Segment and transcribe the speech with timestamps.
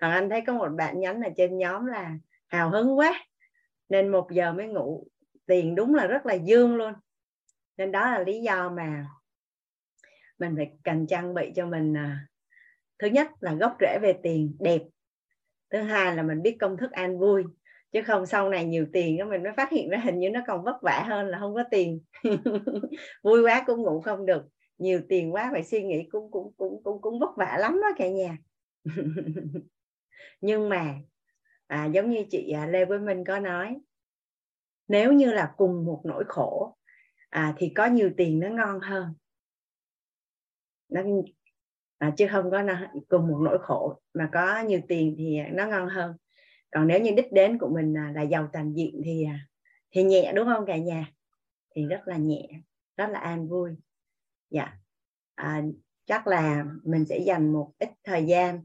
[0.00, 2.14] còn anh thấy có một bạn nhắn ở trên nhóm là
[2.46, 3.24] hào hứng quá
[3.88, 5.06] nên một giờ mới ngủ.
[5.46, 6.92] Tiền đúng là rất là dương luôn.
[7.76, 9.06] Nên đó là lý do mà
[10.38, 12.26] mình phải cần trang bị cho mình à,
[12.98, 14.82] thứ nhất là gốc rễ về tiền đẹp.
[15.70, 17.44] Thứ hai là mình biết công thức an vui
[17.92, 20.40] chứ không sau này nhiều tiền đó mình mới phát hiện ra hình như nó
[20.46, 22.00] còn vất vả hơn là không có tiền.
[23.22, 24.42] Vui quá cũng ngủ không được
[24.78, 27.88] nhiều tiền quá phải suy nghĩ cũng cũng cũng cũng cũng vất vả lắm đó
[27.96, 28.38] cả nhà.
[30.40, 30.94] nhưng mà
[31.66, 33.78] à, giống như chị à, Lê với Minh có nói
[34.88, 36.76] nếu như là cùng một nỗi khổ
[37.28, 39.14] à, thì có nhiều tiền nó ngon hơn.
[40.88, 41.02] Nó
[41.98, 42.62] à, chứ không có
[43.08, 46.16] cùng một nỗi khổ mà có nhiều tiền thì nó ngon hơn.
[46.70, 49.46] Còn nếu như đích đến của mình là, là giàu toàn diện thì à,
[49.90, 51.12] thì nhẹ đúng không cả nhà?
[51.74, 52.48] Thì rất là nhẹ
[52.96, 53.70] rất là an vui.
[54.50, 54.72] Dạ.
[55.34, 55.62] À,
[56.04, 58.64] chắc là mình sẽ dành một ít thời gian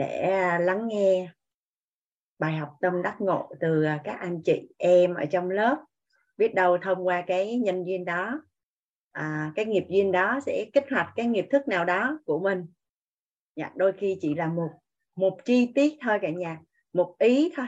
[0.00, 1.30] để à, lắng nghe
[2.38, 5.84] bài học tâm đắc ngộ từ à, các anh chị em ở trong lớp.
[6.36, 8.42] Biết đâu thông qua cái nhân duyên đó
[9.12, 12.66] à, cái nghiệp duyên đó sẽ kích hoạt cái nghiệp thức nào đó của mình.
[13.56, 14.70] Dạ, đôi khi chỉ là một
[15.16, 16.60] một chi tiết thôi cả nhà
[16.92, 17.66] một ý thôi.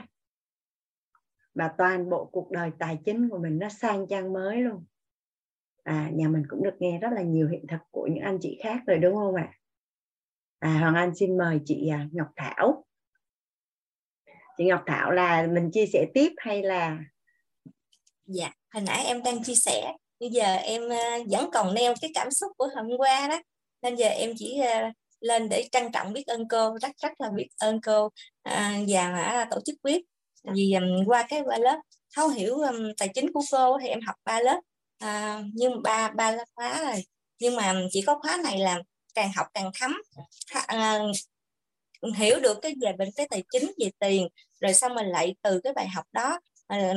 [1.54, 4.84] Mà toàn bộ cuộc đời tài chính của mình nó sang trang mới luôn.
[5.82, 8.60] À nhà mình cũng được nghe rất là nhiều hiện thực của những anh chị
[8.62, 9.52] khác rồi đúng không ạ?
[9.52, 9.61] à
[10.62, 12.84] À, hoàng anh xin mời chị à, ngọc thảo.
[14.58, 16.98] Chị ngọc thảo là mình chia sẻ tiếp hay là?
[18.26, 22.10] Dạ hồi nãy em đang chia sẻ bây giờ em à, vẫn còn neo cái
[22.14, 23.42] cảm xúc của hôm qua đó.
[23.82, 24.60] Nên giờ em chỉ
[25.20, 28.08] lên để trân trọng biết ơn cô rất rất là biết ơn cô
[28.42, 30.02] à, và tổ chức quyết
[30.54, 31.80] vì um, qua cái qua lớp
[32.16, 34.60] thấu hiểu um, tài chính của cô thì em học ba lớp.
[34.98, 37.04] À, nhưng ba ba lớp khóa rồi.
[37.38, 38.82] Nhưng mà chỉ có khóa này là
[39.14, 40.02] càng học càng thấm.
[40.66, 41.00] À,
[42.16, 44.28] hiểu được cái về bệnh cái tài chính về tiền
[44.60, 46.94] rồi xong mình lại từ cái bài học đó à,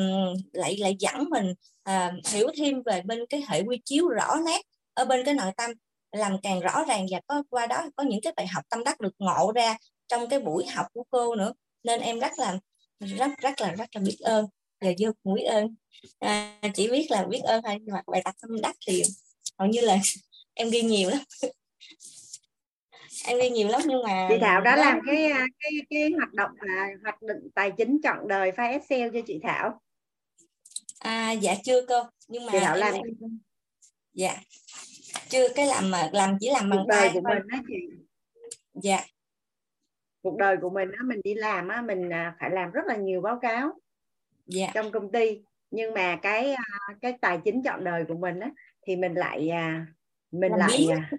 [0.53, 4.61] lại lại dẫn mình à, hiểu thêm về bên cái hệ quy chiếu rõ nét
[4.93, 5.71] ở bên cái nội tâm
[6.11, 8.99] làm càng rõ ràng và có qua đó có những cái bài học tâm đắc
[8.99, 9.77] được ngộ ra
[10.07, 11.53] trong cái buổi học của cô nữa.
[11.83, 12.59] Nên em rất là
[12.99, 14.45] rất rất là rất là biết ơn
[14.81, 15.75] và vô cùng biết ơn.
[16.19, 19.03] À, chỉ biết là biết ơn thôi nhưng mà bài tập tâm đắc thì
[19.59, 19.97] hầu như là
[20.53, 21.19] em ghi nhiều lắm
[23.27, 24.81] em ghi nhiều lắm nhưng mà chị Thảo đã đó...
[24.81, 28.71] làm cái à, cái cái hoạt động là hoạt định tài chính chọn đời file
[28.71, 29.81] Excel cho chị Thảo
[30.99, 33.03] à dạ chưa cô nhưng mà chị Thảo làm em...
[34.13, 34.37] dạ
[35.29, 37.35] chưa cái làm mà làm chỉ làm bằng cuộc đời của thôi.
[37.35, 37.75] mình đó chị
[38.73, 39.05] dạ
[40.21, 42.95] cuộc đời của mình á mình đi làm á mình à, phải làm rất là
[42.95, 43.79] nhiều báo cáo
[44.45, 44.71] dạ.
[44.73, 45.41] trong công ty
[45.71, 46.63] nhưng mà cái à,
[47.01, 48.49] cái tài chính chọn đời của mình á
[48.87, 49.49] thì mình lại
[50.31, 51.17] mình làm lại biết.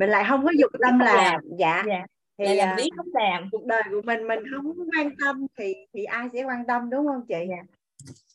[0.00, 1.40] Mình lại không có dụng tâm làm, làm.
[1.58, 2.06] dạ, dạ.
[2.38, 3.48] thì lại làm biết không làm.
[3.52, 7.06] cuộc đời của mình mình không quan tâm thì thì ai sẽ quan tâm đúng
[7.06, 7.34] không chị?
[7.48, 7.62] Dạ.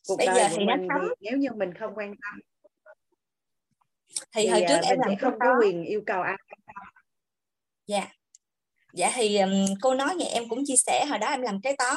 [0.08, 2.40] cuộc Bây đời giờ thì mình thì nếu như mình không quan tâm
[4.36, 6.38] thì, thì hồi trước em làm không có quyền yêu cầu ai
[7.88, 8.08] dạ.
[8.94, 11.06] Dạ thì um, cô nói vậy em cũng chia sẻ.
[11.10, 11.96] Hồi đó em làm kế toán.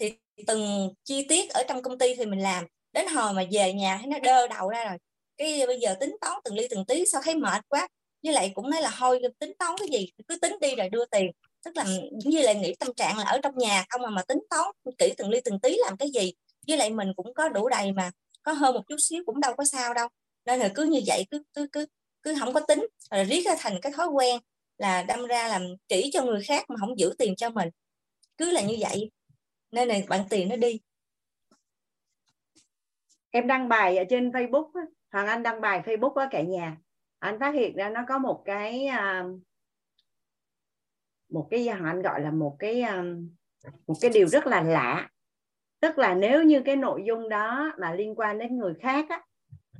[0.00, 0.12] Thì
[0.46, 2.64] từng chi tiết ở trong công ty thì mình làm.
[2.92, 4.98] Đến hồi mà về nhà thấy nó đơ đầu ra rồi.
[5.36, 7.88] Cái bây giờ tính toán từng ly từng tí sao thấy mệt quá
[8.22, 11.04] với lại cũng nói là thôi tính toán cái gì, cứ tính đi rồi đưa
[11.04, 11.30] tiền.
[11.64, 11.84] Tức là
[12.24, 14.66] như lại nghĩ tâm trạng là ở trong nhà, không mà mà tính toán
[14.98, 16.32] kỹ từng ly từng tí làm cái gì.
[16.66, 18.10] Với lại mình cũng có đủ đầy mà,
[18.42, 20.08] có hơn một chút xíu cũng đâu có sao đâu.
[20.44, 21.86] Nên là cứ như vậy, cứ cứ cứ
[22.22, 22.86] cứ không có tính.
[23.10, 24.40] Rồi riết ra thành cái thói quen
[24.78, 27.68] là đâm ra làm chỉ cho người khác mà không giữ tiền cho mình.
[28.36, 29.10] Cứ là như vậy.
[29.70, 30.80] Nên là bạn tiền nó đi.
[33.30, 34.70] Em đăng bài ở trên Facebook
[35.12, 36.76] Hoàng Anh đăng bài Facebook ở cả nhà
[37.18, 39.24] anh phát hiện ra nó có một cái à,
[41.30, 42.02] một cái Hoàng Anh?
[42.02, 43.04] Gọi là một cái à,
[43.86, 45.08] một cái điều rất là lạ.
[45.80, 49.22] Tức là nếu như cái nội dung đó mà liên quan đến người khác á,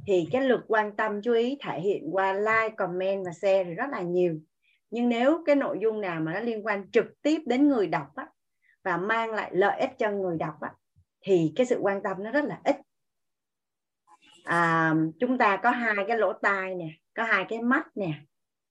[0.07, 3.75] thì cái lượt quan tâm chú ý thể hiện qua like comment và share thì
[3.75, 4.39] rất là nhiều.
[4.91, 8.15] Nhưng nếu cái nội dung nào mà nó liên quan trực tiếp đến người đọc
[8.15, 8.27] á,
[8.85, 10.73] và mang lại lợi ích cho người đọc á,
[11.21, 12.77] thì cái sự quan tâm nó rất là ít.
[14.45, 18.13] À, chúng ta có hai cái lỗ tai nè có hai cái mắt nè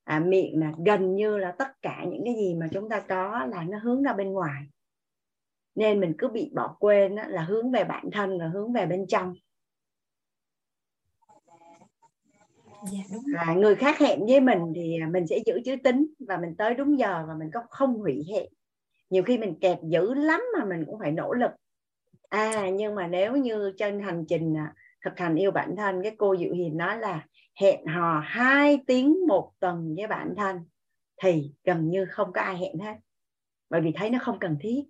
[0.04, 3.46] à, miệng nè gần như là tất cả những cái gì mà chúng ta có
[3.46, 4.64] là nó hướng ra bên ngoài.
[5.76, 8.86] Nên mình cứ bị bỏ quên đó, là hướng về bản thân là hướng về
[8.86, 9.36] bên trong.
[12.92, 16.38] Dạ, đúng à, người khác hẹn với mình thì mình sẽ giữ chữ tính và
[16.38, 18.48] mình tới đúng giờ và mình có không hủy hẹn.
[19.10, 21.52] Nhiều khi mình kẹp dữ lắm mà mình cũng phải nỗ lực.
[22.30, 24.74] À nhưng mà nếu như trên hành trình à,
[25.06, 27.26] thực hành yêu bản thân cái cô Diệu Hiền nói là
[27.62, 30.66] hẹn hò hai tiếng một tuần với bản thân
[31.24, 32.96] thì gần như không có ai hẹn hết.
[33.70, 34.84] Bởi vì thấy nó không cần thiết.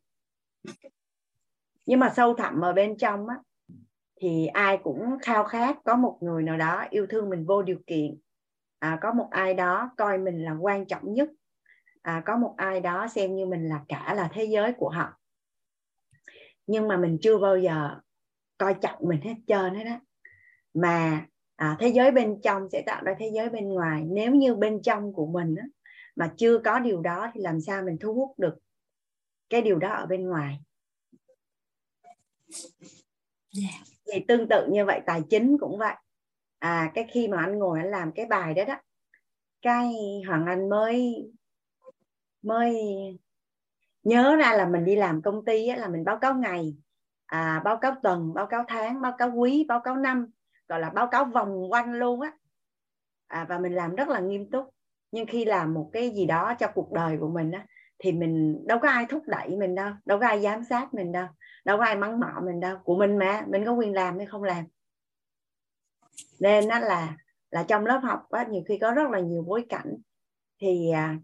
[1.85, 3.35] Nhưng mà sâu thẳm ở bên trong á
[4.21, 7.79] thì ai cũng khao khát có một người nào đó yêu thương mình vô điều
[7.87, 8.17] kiện.
[8.79, 11.29] À, có một ai đó coi mình là quan trọng nhất.
[12.01, 15.19] À, có một ai đó xem như mình là cả là thế giới của họ.
[16.67, 17.99] Nhưng mà mình chưa bao giờ
[18.57, 19.99] coi trọng mình hết trơn hết đó
[20.73, 21.25] mà
[21.57, 24.81] à, thế giới bên trong sẽ tạo ra thế giới bên ngoài nếu như bên
[24.81, 25.65] trong của mình á,
[26.15, 28.57] mà chưa có điều đó thì làm sao mình thu hút được
[29.49, 30.59] cái điều đó ở bên ngoài
[33.61, 33.73] yeah.
[33.73, 33.95] Dạ.
[34.13, 35.95] thì tương tự như vậy tài chính cũng vậy
[36.59, 38.75] à cái khi mà anh ngồi anh làm cái bài đó đó
[39.61, 39.93] cái
[40.27, 41.27] hoàng anh mới
[42.41, 42.75] mới
[44.03, 46.75] nhớ ra là mình đi làm công ty á, là mình báo cáo ngày
[47.25, 50.31] à, báo cáo tuần báo cáo tháng báo cáo quý báo cáo năm
[50.67, 52.31] gọi là báo cáo vòng quanh luôn á.
[53.27, 54.69] À, và mình làm rất là nghiêm túc.
[55.11, 57.65] Nhưng khi làm một cái gì đó cho cuộc đời của mình á
[57.99, 61.11] thì mình đâu có ai thúc đẩy mình đâu đâu có ai giám sát mình
[61.11, 61.27] đâu
[61.65, 62.77] đâu có ai mắng mỏ mình đâu.
[62.83, 64.65] Của mình mà mình có quyền làm hay không làm.
[66.39, 67.17] Nên nó là
[67.51, 69.97] là trong lớp học á nhiều khi có rất là nhiều bối cảnh.
[70.61, 71.17] Thì à,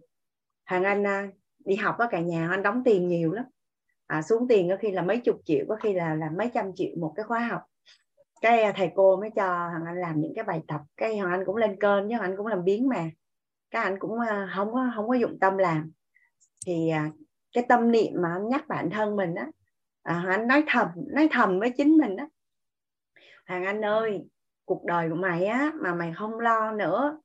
[0.63, 1.28] hàng anh à,
[1.66, 3.45] đi học ở cả nhà anh đóng tiền nhiều lắm.
[4.07, 6.72] À, xuống tiền có khi là mấy chục triệu có khi là là mấy trăm
[6.75, 7.62] triệu một cái khóa học
[8.44, 10.81] cái à, thầy cô mới cho hoàng anh làm những cái bài tập.
[10.98, 13.10] Cái hoàng anh cũng lên cơn chứ hoàng anh cũng làm biến mà.
[13.72, 15.92] Các anh cũng à, không có không có dụng tâm làm.
[16.66, 17.10] Thì à,
[17.54, 19.48] cái tâm niệm mà anh nhắc bản thân mình á
[20.04, 22.28] à, anh nói thầm nói thầm với chính mình á.
[23.48, 24.24] Hoàng anh ơi
[24.66, 27.22] cuộc đời của mày á mà mày không lo nữa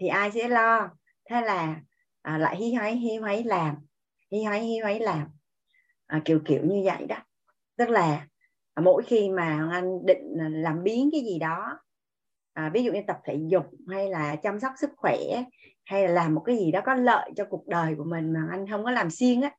[0.00, 0.90] thì ai sẽ lo?
[1.30, 1.80] Thế là
[2.22, 3.76] à, lại hi hoáy hi hoáy làm
[4.30, 5.28] hi hoáy hi hoáy làm.
[6.06, 7.16] À, kiểu kiểu như vậy đó.
[7.76, 8.26] Tức là
[8.80, 11.78] mỗi khi mà anh định làm biến cái gì đó
[12.52, 15.18] à, ví dụ như tập thể dục hay là chăm sóc sức khỏe
[15.84, 18.40] hay là làm một cái gì đó có lợi cho cuộc đời của mình mà
[18.50, 19.56] anh không có làm xuyên á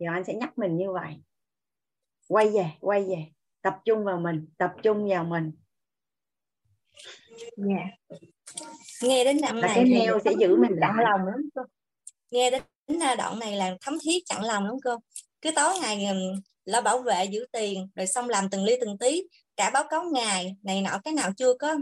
[0.00, 1.22] thì anh sẽ nhắc mình như vậy
[2.28, 3.26] quay về quay về
[3.62, 5.52] tập trung vào mình tập trung vào mình
[7.68, 7.88] yeah.
[8.08, 8.16] Dạ.
[9.02, 11.66] nghe đến đoạn này cái neo sẽ giữ mình chặn lòng lắm
[12.30, 12.62] nghe đến
[13.18, 14.96] đoạn này là thấm thiết chặn lòng lắm cô
[15.40, 16.06] cứ tối ngày
[16.66, 19.22] là bảo vệ giữ tiền rồi xong làm từng ly từng tí
[19.56, 21.76] cả báo cáo ngày này nọ cái nào chưa có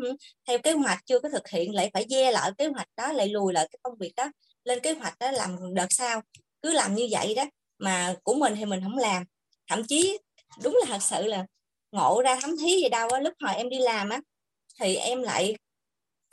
[0.46, 3.28] theo kế hoạch chưa có thực hiện lại phải dê lại kế hoạch đó lại
[3.28, 4.30] lùi lại cái công việc đó
[4.64, 6.22] lên kế hoạch đó làm đợt sau.
[6.62, 7.44] Cứ làm như vậy đó
[7.78, 9.24] mà của mình thì mình không làm.
[9.68, 10.18] Thậm chí
[10.62, 11.46] đúng là thật sự là
[11.92, 14.20] ngộ ra thấm thí gì đâu á lúc hồi em đi làm á
[14.80, 15.56] thì em lại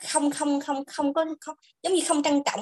[0.08, 2.60] không không không không có không, giống như không trân trọng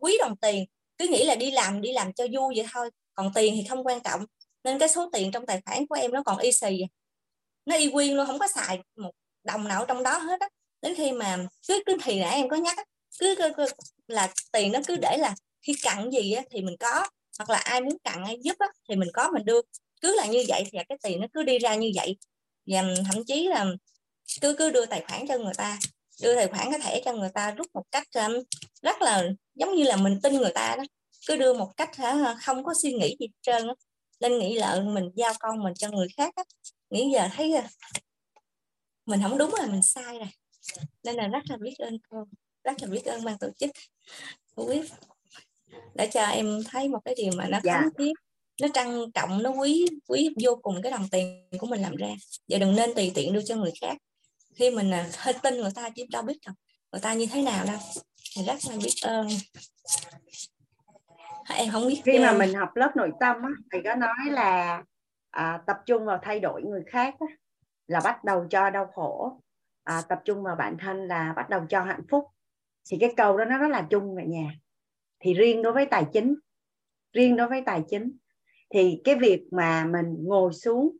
[0.00, 0.64] quý đồng tiền.
[0.98, 3.86] Cứ nghĩ là đi làm đi làm cho vui vậy thôi còn tiền thì không
[3.86, 4.24] quan trọng
[4.64, 6.80] nên cái số tiền trong tài khoản của em nó còn y xì.
[7.66, 9.10] Nó y nguyên luôn không có xài một
[9.44, 10.48] đồng nào trong đó hết á.
[10.82, 12.78] Đến khi mà cứ cứ thì nãy em có nhắc
[13.18, 13.64] cứ, cứ, cứ
[14.06, 17.08] là tiền nó cứ để là khi cặn gì á, thì mình có
[17.38, 19.60] hoặc là ai muốn cặn ai giúp á, thì mình có mình đưa.
[20.00, 22.16] Cứ là như vậy thì cái tiền nó cứ đi ra như vậy.
[22.66, 23.66] Và thậm chí là
[24.40, 25.78] cứ cứ đưa tài khoản cho người ta
[26.22, 28.32] đưa tài khoản cái thẻ cho người ta rút một cách um,
[28.82, 29.24] rất là
[29.54, 30.84] giống như là mình tin người ta đó.
[31.26, 31.90] Cứ đưa một cách
[32.42, 33.74] không có suy nghĩ gì hết trơn á
[34.20, 36.44] nên nghĩ là mình giao con mình cho người khác á.
[36.90, 37.68] Nghĩ giờ thấy à,
[39.06, 40.28] mình không đúng là mình sai rồi.
[41.04, 42.24] Nên là rất là biết ơn cô
[42.64, 43.70] rất là biết ơn ban tổ chức.
[44.54, 44.80] Quý
[45.94, 47.82] để cho em thấy một cái điều mà nó dạ.
[47.98, 48.12] thiết
[48.60, 52.14] nó trân trọng nó quý quý vô cùng cái đồng tiền của mình làm ra.
[52.48, 53.96] Và đừng nên tùy tiện đưa cho người khác.
[54.54, 56.54] Khi mình à, hơi tin người ta chứ đâu biết đâu
[56.92, 57.78] người ta như thế nào đâu.
[58.36, 59.28] Thì rất là biết ơn
[61.56, 64.82] em không biết khi mà mình học lớp nội tâm á, thầy có nói là
[65.30, 67.26] à, tập trung vào thay đổi người khác á,
[67.86, 69.40] là bắt đầu cho đau khổ.
[69.84, 72.24] À, tập trung vào bản thân là bắt đầu cho hạnh phúc.
[72.90, 74.54] Thì cái câu đó nó rất là chung cả nhà.
[75.20, 76.34] Thì riêng đối với tài chính
[77.12, 78.16] riêng đối với tài chính
[78.74, 80.96] thì cái việc mà mình ngồi xuống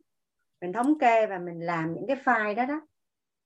[0.61, 2.81] mình thống kê và mình làm những cái file đó đó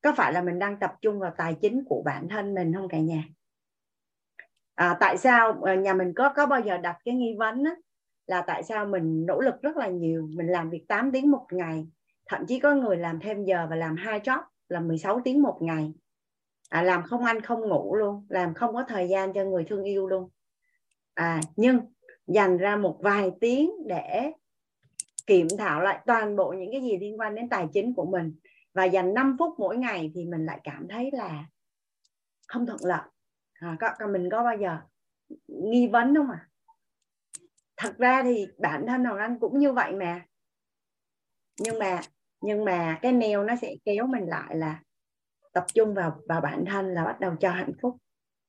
[0.01, 2.89] có phải là mình đang tập trung vào tài chính của bản thân mình không
[2.89, 3.23] cả nhà
[4.75, 7.75] à, tại sao ờ, nhà mình có có bao giờ đặt cái nghi vấn á,
[8.27, 11.45] là tại sao mình nỗ lực rất là nhiều mình làm việc 8 tiếng một
[11.51, 11.87] ngày
[12.25, 15.57] thậm chí có người làm thêm giờ và làm hai job là 16 tiếng một
[15.61, 15.93] ngày.
[16.69, 19.83] À, làm không ăn không ngủ luôn làm không có thời gian cho người thương
[19.83, 20.29] yêu luôn.
[21.13, 21.79] À nhưng
[22.27, 24.31] dành ra một vài tiếng để
[25.27, 28.35] kiểm thảo lại toàn bộ những cái gì liên quan đến tài chính của mình
[28.73, 31.45] và dành 5 phút mỗi ngày thì mình lại cảm thấy là
[32.47, 33.01] không thuận lợi
[33.59, 34.77] à, có, mình có bao giờ
[35.47, 36.49] nghi vấn không à
[37.77, 40.25] thật ra thì bản thân hoàng anh cũng như vậy mà.
[41.59, 42.01] Nhưng mà
[42.41, 44.81] nhưng mà cái neo nó sẽ kéo mình lại là
[45.53, 47.97] tập trung vào vào bản thân là bắt đầu cho hạnh phúc.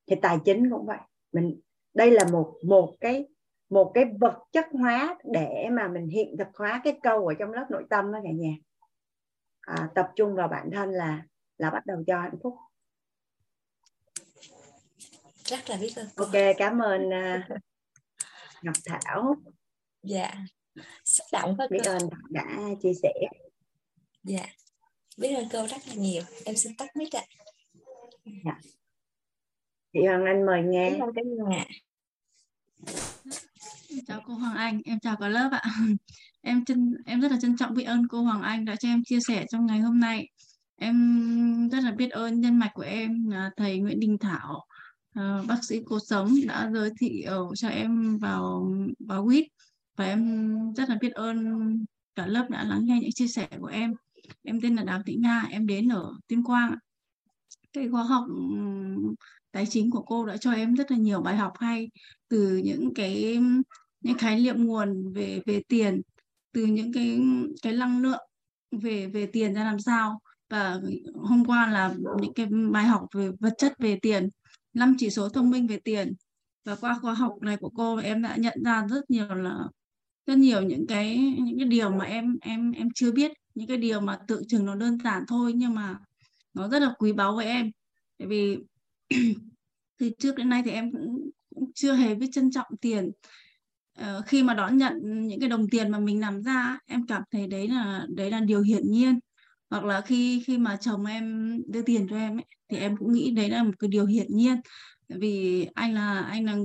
[0.07, 0.97] Thì tài chính cũng vậy.
[1.31, 1.59] Mình
[1.93, 3.27] đây là một một cái
[3.69, 7.51] một cái vật chất hóa để mà mình hiện thực hóa cái câu ở trong
[7.51, 8.53] lớp nội tâm đó cả nhà.
[9.61, 11.23] À, tập trung vào bản thân là
[11.57, 12.53] là bắt đầu cho hạnh phúc
[15.47, 16.07] rất là biết ơn.
[16.15, 17.59] Ok cảm ơn uh,
[18.61, 19.35] ngọc thảo.
[20.03, 20.33] Dạ.
[21.05, 22.45] Xúc động quá biết ơn đã
[22.81, 23.13] chia sẻ.
[24.23, 24.45] Dạ.
[25.17, 26.23] Biết ơn cô rất là nhiều.
[26.45, 27.23] Em xin tắt mic ạ.
[28.25, 28.59] Dạ.
[29.93, 30.91] chị hoàng anh mời nghe.
[30.91, 31.65] Cảm ơn cả nhà
[34.07, 35.61] chào cô Hoàng Anh, em chào cả lớp ạ.
[36.41, 39.03] Em chân em rất là trân trọng biết ơn cô Hoàng Anh đã cho em
[39.05, 40.29] chia sẻ trong ngày hôm nay.
[40.75, 44.65] Em rất là biết ơn nhân mạch của em là thầy Nguyễn Đình Thảo,
[45.17, 49.45] Ờ, bác sĩ cuộc sống đã giới thiệu cho em vào vào WIT
[49.95, 51.37] và em rất là biết ơn
[52.15, 53.93] cả lớp đã lắng nghe những chia sẻ của em.
[54.43, 56.75] Em tên là Đào Thị Nga, em đến ở Tuyên Quang.
[57.73, 58.25] Cái khóa học
[59.51, 61.89] tài chính của cô đã cho em rất là nhiều bài học hay
[62.27, 63.39] từ những cái
[64.01, 66.01] những khái niệm nguồn về về tiền
[66.53, 67.19] từ những cái
[67.61, 68.27] cái năng lượng
[68.71, 70.81] về về tiền ra làm sao và
[71.15, 74.29] hôm qua là những cái bài học về vật chất về tiền
[74.77, 76.13] năm chỉ số thông minh về tiền.
[76.65, 79.67] Và qua khóa học này của cô em đã nhận ra rất nhiều là
[80.25, 83.31] rất nhiều những cái những cái điều mà em em em chưa biết.
[83.55, 85.99] Những cái điều mà tự chừng nó đơn giản thôi nhưng mà
[86.53, 87.71] nó rất là quý báu với em.
[88.19, 88.57] Tại vì
[89.99, 93.11] từ trước đến nay thì em cũng, cũng chưa hề biết trân trọng tiền.
[93.97, 94.93] Ờ, khi mà đón nhận
[95.27, 98.39] những cái đồng tiền mà mình làm ra em cảm thấy đấy là đấy là
[98.39, 99.19] điều hiển nhiên
[99.69, 103.13] hoặc là khi khi mà chồng em đưa tiền cho em ấy, thì em cũng
[103.13, 104.55] nghĩ đấy là một cái điều hiển nhiên.
[105.09, 106.55] Vì anh là anh là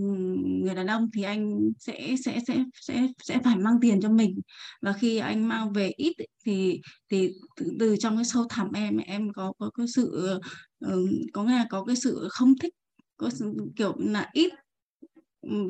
[0.63, 4.41] người đàn ông thì anh sẽ sẽ sẽ sẽ sẽ phải mang tiền cho mình.
[4.83, 6.13] Và khi anh mang về ít
[6.47, 6.81] thì
[7.11, 10.39] thì từ, từ trong cái sâu thẳm em em có có cái sự
[10.81, 10.97] ờ,
[11.33, 12.75] có nghe có cái sự không thích
[13.17, 13.31] có
[13.77, 14.53] kiểu là ít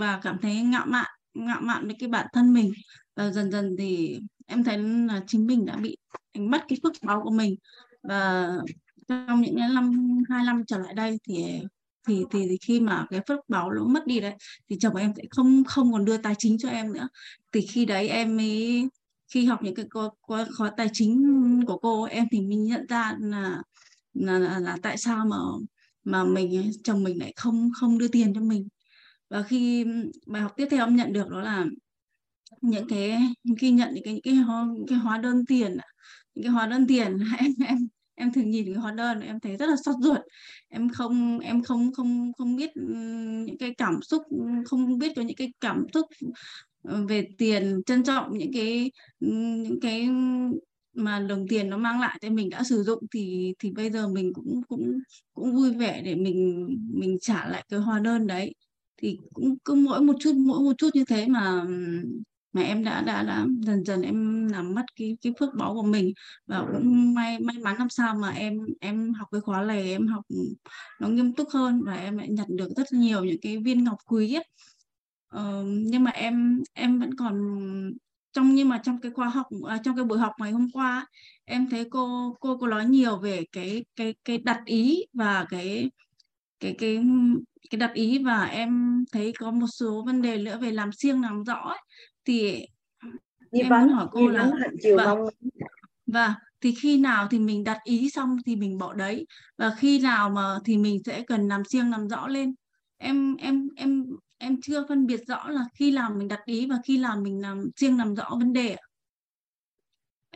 [0.00, 2.72] và cảm thấy ngạo mạn ngạo mạn với cái bản thân mình.
[3.16, 5.96] Và dần dần thì em thấy là chính mình đã bị
[6.34, 7.56] đánh mất cái phước báo của mình.
[8.02, 8.48] Và
[9.08, 9.92] trong những năm
[10.30, 11.44] hai năm trở lại đây thì
[12.08, 14.34] thì thì khi mà cái phước báo nó mất đi đấy
[14.70, 17.08] thì chồng em sẽ không không còn đưa tài chính cho em nữa.
[17.52, 18.88] Thì khi đấy em mới
[19.32, 19.86] khi học những cái
[20.20, 21.22] khóa, khóa tài chính
[21.66, 23.62] của cô em thì mình nhận ra là
[24.14, 25.36] là, là, là tại sao mà
[26.04, 28.68] mà mình chồng mình lại không không đưa tiền cho mình
[29.32, 29.84] và khi
[30.26, 31.66] bài học tiếp theo em nhận được đó là
[32.62, 33.18] những cái
[33.58, 34.34] khi nhận những cái những cái,
[34.76, 35.76] những cái hóa đơn tiền
[36.34, 37.18] những cái hóa đơn tiền.
[37.38, 37.78] Em em
[38.14, 40.20] em thường nhìn cái hóa đơn em thấy rất là xót ruột.
[40.68, 42.82] Em không em không không không biết ừ,
[43.46, 44.22] những cái cảm xúc
[44.66, 46.06] không biết có những cái cảm xúc
[46.82, 50.08] ừ, về tiền trân trọng những cái ừ, những cái
[50.94, 54.08] mà đồng tiền nó mang lại cho mình đã sử dụng thì thì bây giờ
[54.08, 54.92] mình cũng cũng
[55.34, 58.54] cũng vui vẻ để mình mình trả lại cái hóa đơn đấy
[59.02, 61.64] thì cũng cứ mỗi một chút mỗi một chút như thế mà
[62.52, 65.82] mà em đã đã đã dần dần em làm mất cái cái phước báo của
[65.82, 66.12] mình
[66.46, 70.06] và cũng may may mắn làm sao mà em em học cái khóa này em
[70.06, 70.24] học
[71.00, 73.98] nó nghiêm túc hơn và em lại nhận được rất nhiều những cái viên ngọc
[74.06, 74.44] quý ấy.
[75.28, 77.34] Ờ, nhưng mà em em vẫn còn
[78.32, 81.06] trong nhưng mà trong cái khóa học à, trong cái buổi học ngày hôm qua
[81.44, 85.90] em thấy cô cô có nói nhiều về cái cái cái đặt ý và cái
[86.62, 87.00] cái cái
[87.70, 91.22] cái đặt ý và em thấy có một số vấn đề nữa về làm siêng
[91.22, 91.78] làm rõ ấy,
[92.24, 92.66] thì
[93.52, 94.50] em vấn, muốn hỏi cô là
[94.96, 95.16] và,
[96.06, 99.26] và thì khi nào thì mình đặt ý xong thì mình bỏ đấy
[99.58, 102.54] và khi nào mà thì mình sẽ cần làm siêng làm rõ lên?
[102.98, 104.06] Em em em
[104.38, 107.42] em chưa phân biệt rõ là khi nào mình đặt ý và khi nào mình
[107.42, 108.76] làm riêng làm rõ vấn đề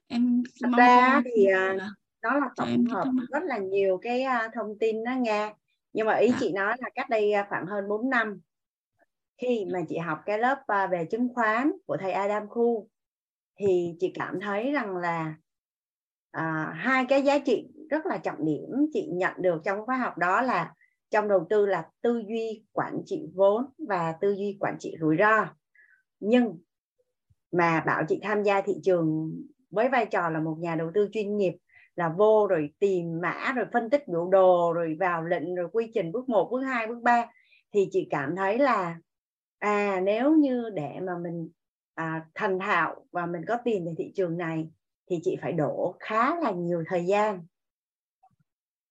[0.07, 1.91] em Thật ra thì là,
[2.23, 5.55] đó là tổng hợp rất là nhiều cái à, thông tin đó nghe
[5.97, 6.37] nhưng mà ý à.
[6.41, 8.41] chị nói là cách đây à, khoảng hơn 4 năm
[9.39, 12.89] khi mà chị học cái lớp à, về chứng khoán của thầy Adam Khu
[13.59, 15.35] thì chị cảm thấy rằng là
[16.31, 20.19] à, hai cái giá trị rất là trọng điểm chị nhận được trong khóa học
[20.19, 20.75] đó là
[21.11, 25.17] trong đầu tư là tư duy quản trị vốn và tư duy quản trị rủi
[25.19, 25.47] ro
[26.21, 26.59] nhưng
[27.53, 29.33] mà bảo chị tham gia thị trường
[29.71, 31.57] với vai trò là một nhà đầu tư chuyên nghiệp
[31.97, 35.91] là vô rồi tìm mã rồi phân tích biểu đồ rồi vào lệnh rồi quy
[35.95, 37.27] trình bước 1, bước 2, bước 3
[37.73, 38.99] thì chị cảm thấy là
[39.59, 41.51] à nếu như để mà mình
[41.95, 44.69] à, thành thạo và mình có tiền về thị trường này
[45.11, 47.47] thì chị phải đổ khá là nhiều thời gian.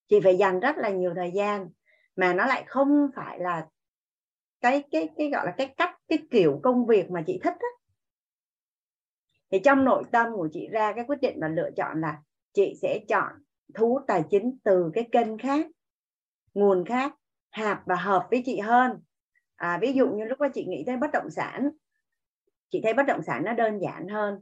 [0.08, 1.70] Chị phải dành rất là nhiều thời gian
[2.16, 3.66] mà nó lại không phải là
[4.60, 7.68] cái cái cái gọi là cái cách cái kiểu công việc mà chị thích á.
[9.50, 12.22] Thì trong nội tâm của chị ra cái quyết định là lựa chọn là
[12.56, 13.32] chị sẽ chọn
[13.74, 15.66] thu tài chính từ cái kênh khác
[16.54, 17.14] nguồn khác
[17.50, 18.90] hạp và hợp với chị hơn.
[19.56, 21.70] À, ví dụ như lúc đó chị nghĩ tới bất động sản
[22.68, 24.40] chị thấy bất động sản nó đơn giản hơn.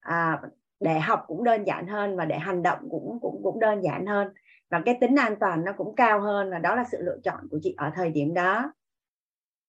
[0.00, 0.42] À,
[0.80, 4.06] để học cũng đơn giản hơn và để hành động cũng cũng cũng đơn giản
[4.06, 4.28] hơn.
[4.70, 7.48] Và cái tính an toàn nó cũng cao hơn và đó là sự lựa chọn
[7.50, 8.72] của chị ở thời điểm đó.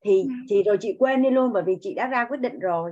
[0.05, 0.29] Thì ừ.
[0.47, 2.91] chị rồi chị quên đi luôn bởi vì chị đã ra quyết định rồi.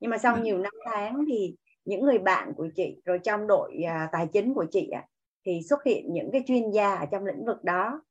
[0.00, 0.42] Nhưng mà sau ừ.
[0.42, 1.56] nhiều năm tháng thì
[1.90, 5.06] những người bạn của chị rồi trong đội à, tài chính của chị à,
[5.46, 8.02] thì xuất hiện những cái chuyên gia ở trong lĩnh vực đó.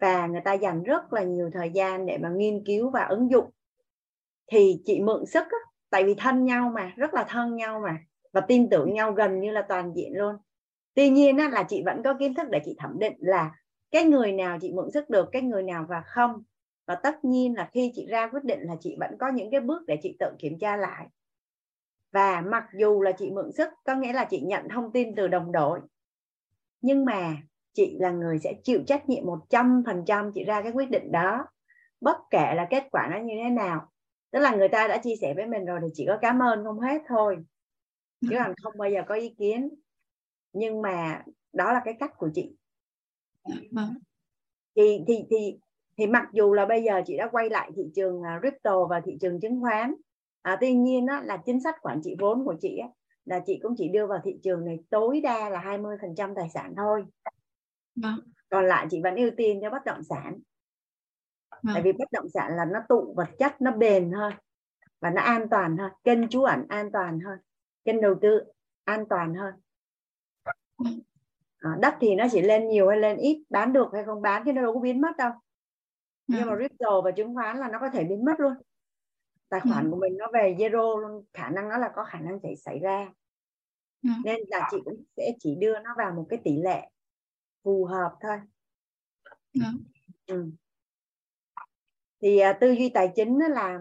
[0.00, 3.30] Và người ta dành rất là nhiều thời gian để mà nghiên cứu và ứng
[3.30, 3.50] dụng.
[4.52, 5.58] Thì chị mượn sức á,
[5.90, 7.98] tại vì thân nhau mà rất là thân nhau mà
[8.32, 10.36] và tin tưởng nhau gần như là toàn diện luôn.
[10.94, 13.54] Tuy nhiên á, là chị vẫn có kiến thức để chị thẩm định là
[13.90, 16.42] cái người nào chị mượn sức được cái người nào và không.
[16.86, 19.60] Và tất nhiên là khi chị ra quyết định là chị vẫn có những cái
[19.60, 21.06] bước để chị tự kiểm tra lại
[22.12, 25.28] và mặc dù là chị mượn sức có nghĩa là chị nhận thông tin từ
[25.28, 25.80] đồng đội
[26.80, 27.36] nhưng mà
[27.72, 31.46] chị là người sẽ chịu trách nhiệm 100% chị ra cái quyết định đó.
[32.00, 33.90] Bất kể là kết quả nó như thế nào.
[34.30, 36.64] Tức là người ta đã chia sẻ với mình rồi thì chỉ có cảm ơn
[36.64, 37.36] không hết thôi.
[38.20, 39.68] Chứ là không bao giờ có ý kiến.
[40.52, 41.22] Nhưng mà
[41.52, 42.56] đó là cái cách của chị.
[43.70, 43.94] Vâng.
[44.76, 45.58] thì thì thì
[45.98, 49.00] thì mặc dù là bây giờ chị đã quay lại thị trường uh, crypto và
[49.04, 49.94] thị trường chứng khoán
[50.46, 52.88] à, tuy nhiên á, là chính sách quản trị vốn của chị á,
[53.24, 56.74] là chị cũng chỉ đưa vào thị trường này tối đa là 20% tài sản
[56.76, 57.04] thôi
[57.96, 58.20] vâng.
[58.48, 60.38] còn lại chị vẫn ưu tiên cho bất động sản
[61.50, 61.74] vâng.
[61.74, 64.32] tại vì bất động sản là nó tụ vật chất nó bền hơn
[65.00, 67.38] và nó an toàn hơn kênh trú ẩn an toàn hơn
[67.84, 68.40] kênh đầu tư
[68.84, 69.54] an toàn hơn
[70.78, 71.00] vâng.
[71.58, 74.42] à, đất thì nó chỉ lên nhiều hay lên ít bán được hay không bán
[74.44, 75.32] thì nó đâu có biến mất đâu
[76.26, 76.58] nhưng mà vâng.
[76.58, 78.52] crypto và chứng khoán là nó có thể biến mất luôn
[79.48, 79.90] tài khoản ừ.
[79.90, 82.78] của mình nó về zero luôn khả năng nó là có khả năng xảy xảy
[82.78, 83.08] ra
[84.02, 84.10] ừ.
[84.24, 86.90] nên là chị cũng sẽ chỉ đưa nó vào một cái tỷ lệ
[87.64, 88.40] phù hợp thôi
[89.54, 89.60] ừ.
[90.26, 90.50] Ừ.
[92.22, 93.78] thì à, tư duy tài chính nó là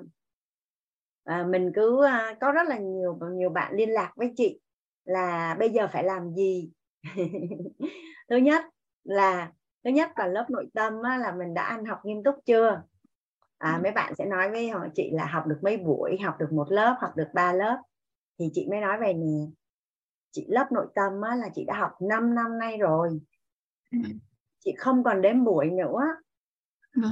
[1.24, 4.60] à, mình cứ à, có rất là nhiều nhiều bạn liên lạc với chị
[5.04, 6.72] là bây giờ phải làm gì
[8.30, 8.66] thứ nhất
[9.04, 9.52] là
[9.84, 12.84] thứ nhất là lớp nội tâm á, là mình đã ăn học nghiêm túc chưa
[13.58, 16.52] à, mấy bạn sẽ nói với họ chị là học được mấy buổi học được
[16.52, 17.78] một lớp học được ba lớp.
[18.40, 19.52] Thì chị mới nói về nè
[20.32, 23.20] chị lớp nội tâm á, là chị đã học 5 năm nay rồi.
[24.60, 26.02] Chị không còn đếm buổi nữa.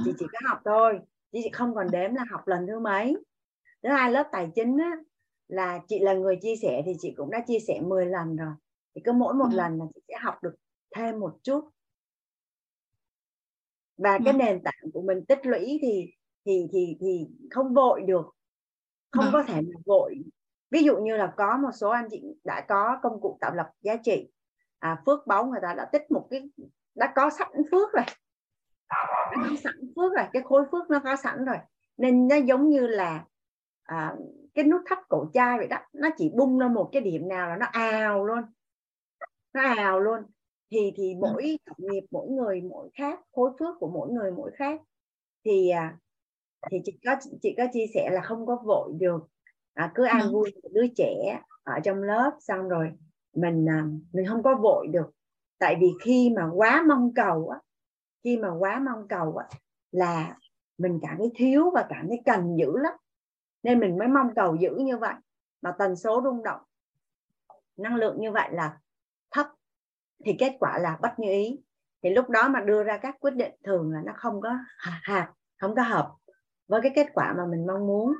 [0.04, 0.98] Chị chỉ có học thôi
[1.32, 3.16] chứ chị không còn đếm là học lần thứ mấy.
[3.82, 4.90] Thứ hai lớp tài chính á,
[5.48, 8.52] là chị là người chia sẻ thì chị cũng đã chia sẻ 10 lần rồi.
[8.94, 9.56] Thì cứ mỗi một ừ.
[9.56, 10.54] lần là chị sẽ học được
[10.96, 11.68] thêm một chút.
[13.96, 16.12] Và cái nền tảng của mình tích lũy thì
[16.46, 18.34] thì thì thì không vội được
[19.10, 20.24] không có thể mà vội.
[20.70, 23.70] Ví dụ như là có một số anh chị đã có công cụ tạo lập
[23.80, 24.28] giá trị
[24.78, 26.50] à, phước báu người ta đã tích một cái
[26.94, 28.04] đã có sẵn phước rồi.
[28.90, 31.56] Đã có sẵn phước rồi cái khối phước nó có sẵn rồi.
[31.96, 33.24] Nên nó giống như là
[33.82, 34.14] à,
[34.54, 37.48] cái nút thắt cổ chai vậy đó nó chỉ bung ra một cái điểm nào
[37.48, 38.40] là nó ào luôn.
[39.54, 40.22] Nó ào luôn.
[40.70, 44.80] Thì thì mỗi nghiệp mỗi người mỗi khác khối phước của mỗi người mỗi khác.
[45.44, 45.98] Thì à,
[46.70, 49.28] thì chị có chị có chia sẻ là không có vội được.
[49.74, 52.92] À, cứ an vui đứa trẻ ở trong lớp xong rồi
[53.34, 55.10] mình à, mình không có vội được.
[55.58, 57.58] Tại vì khi mà quá mong cầu á
[58.24, 59.46] khi mà quá mong cầu á
[59.92, 60.36] là
[60.78, 62.92] mình cảm thấy thiếu và cảm thấy cần dữ lắm.
[63.62, 65.14] Nên mình mới mong cầu dữ như vậy.
[65.62, 66.60] Mà tần số rung động
[67.76, 68.78] năng lượng như vậy là
[69.30, 69.46] thấp.
[70.24, 71.60] Thì kết quả là bất như ý.
[72.02, 75.32] Thì lúc đó mà đưa ra các quyết định thường là nó không có hạt
[75.60, 76.14] không có hợp
[76.66, 78.12] với cái kết quả mà mình mong muốn.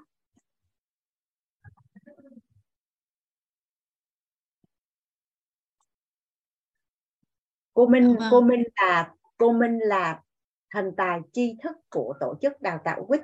[7.74, 8.28] Cô Minh vâng.
[8.30, 10.22] cô Minh là cô Minh là
[10.70, 13.20] thần tài tri thức của tổ chức đào tạo quýt.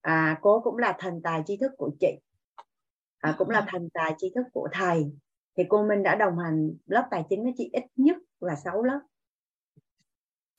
[0.00, 2.18] À, cô cũng là thần tài tri thức của chị.
[3.18, 3.68] À, cũng là vâng.
[3.72, 5.12] thần tài tri thức của thầy.
[5.56, 8.82] Thì cô Minh đã đồng hành lớp tài chính với chị ít nhất là 6
[8.82, 9.00] lớp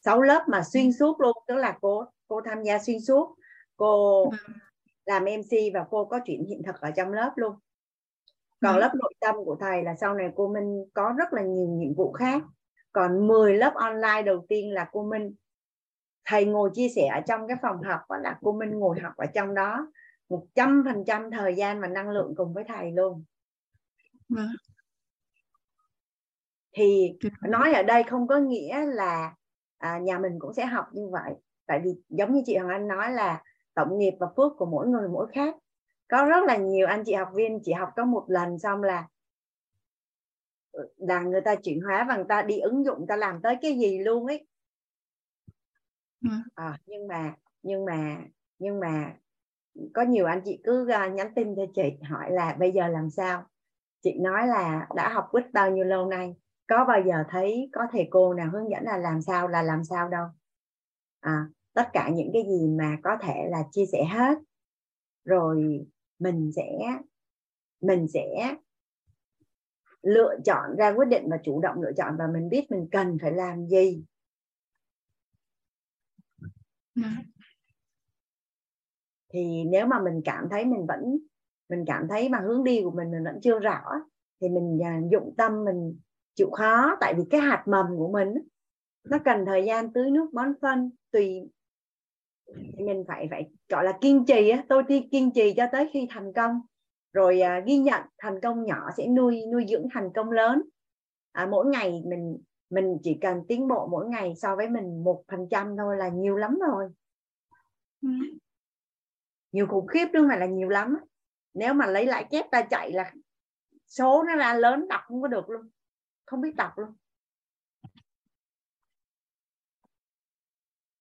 [0.06, 3.36] 6 lớp mà xuyên suốt luôn tức là cô cô tham gia xuyên suốt
[3.78, 4.58] cô vâng.
[5.06, 7.56] làm MC và cô có chuyện hiện thực ở trong lớp luôn
[8.62, 8.80] còn ừ.
[8.80, 11.94] lớp nội tâm của thầy là sau này cô Minh có rất là nhiều nhiệm
[11.94, 12.44] vụ khác
[12.92, 15.36] còn 10 lớp online đầu tiên là cô Minh
[16.26, 19.14] thầy ngồi chia sẻ ở trong cái phòng học đó là cô Minh ngồi học
[19.18, 19.92] ở trong đó
[20.30, 23.24] một trăm phần trăm thời gian và năng lượng cùng với thầy luôn
[24.30, 24.48] vâng.
[26.74, 29.36] thì nói ở đây không có nghĩa là
[29.78, 31.34] à, nhà mình cũng sẽ học như vậy.
[31.66, 34.88] Tại vì giống như chị Hoàng Anh nói là tổng nghiệp và phước của mỗi
[34.88, 35.56] người mỗi khác.
[36.08, 39.08] Có rất là nhiều anh chị học viên chỉ học có một lần xong là
[40.98, 43.58] là người ta chuyển hóa và người ta đi ứng dụng người ta làm tới
[43.62, 44.48] cái gì luôn ấy.
[46.22, 46.30] Ừ.
[46.56, 48.18] à, nhưng mà nhưng mà
[48.60, 49.16] nhưng mà
[49.94, 53.10] có nhiều anh chị cứ uh, nhắn tin cho chị hỏi là bây giờ làm
[53.10, 53.46] sao?
[54.02, 56.36] Chị nói là đã học quýt bao nhiêu lâu nay
[56.68, 59.84] có bao giờ thấy có thầy cô nào hướng dẫn là làm sao là làm
[59.84, 60.28] sao đâu?
[61.20, 64.38] À, tất cả những cái gì mà có thể là chia sẻ hết.
[65.26, 65.86] Rồi
[66.20, 67.00] mình sẽ
[67.82, 68.56] mình sẽ
[70.02, 73.18] lựa chọn ra quyết định và chủ động lựa chọn và mình biết mình cần
[73.22, 74.04] phải làm gì.
[76.96, 77.10] Dạ.
[79.36, 81.18] thì nếu mà mình cảm thấy mình vẫn
[81.70, 83.82] mình cảm thấy mà hướng đi của mình mình vẫn chưa rõ
[84.42, 86.00] thì mình à, dụng tâm mình
[86.36, 88.34] chịu khó tại vì cái hạt mầm của mình
[89.04, 91.50] nó cần thời gian tưới nước bón phân tùy
[92.78, 94.64] mình phải phải gọi là kiên trì á.
[94.70, 96.62] Tôi đi kiên trì cho tới khi thành công.
[97.14, 100.62] Rồi à, ghi nhận thành công nhỏ sẽ nuôi nuôi dưỡng thành công lớn.
[101.32, 102.38] À, mỗi ngày mình
[102.70, 106.10] mình chỉ cần tiến bộ mỗi ngày so với mình một phần trăm thôi là
[106.10, 106.90] nhiều lắm rồi.
[108.02, 108.10] Ừ.
[109.52, 110.98] nhiều khủng khiếp chứ không phải là nhiều lắm
[111.54, 113.14] nếu mà lấy lại chép ta chạy là
[113.88, 115.70] số nó ra lớn đọc không có được luôn
[116.26, 116.94] không biết đọc luôn.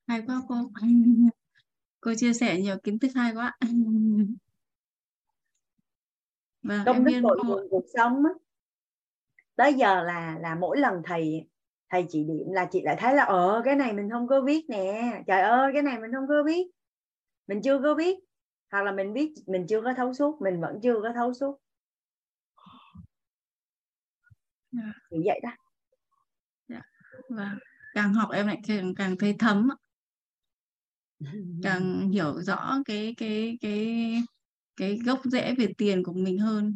[0.07, 0.55] Hay quá cô.
[2.01, 3.59] Cô chia sẻ nhiều kiến thức hay quá.
[6.63, 8.31] Vâng, công đức cội nguồn cuộc sống á.
[9.57, 11.49] Tới giờ là là mỗi lần thầy
[11.91, 14.65] thầy chỉ điểm là chị lại thấy là ờ cái này mình không có biết
[14.69, 15.13] nè.
[15.27, 16.71] Trời ơi cái này mình không có biết.
[17.47, 18.19] Mình chưa có biết.
[18.71, 21.61] Hoặc là mình biết mình chưa có thấu suốt mình vẫn chưa có thấu suốt
[24.77, 24.93] dạ.
[25.11, 25.51] thì vậy đó.
[26.69, 26.83] Dạ.
[27.29, 27.57] và
[27.95, 29.69] càng học em lại càng càng thấy thấm
[31.63, 34.17] càng hiểu rõ cái cái cái
[34.77, 36.75] cái gốc rễ về tiền của mình hơn.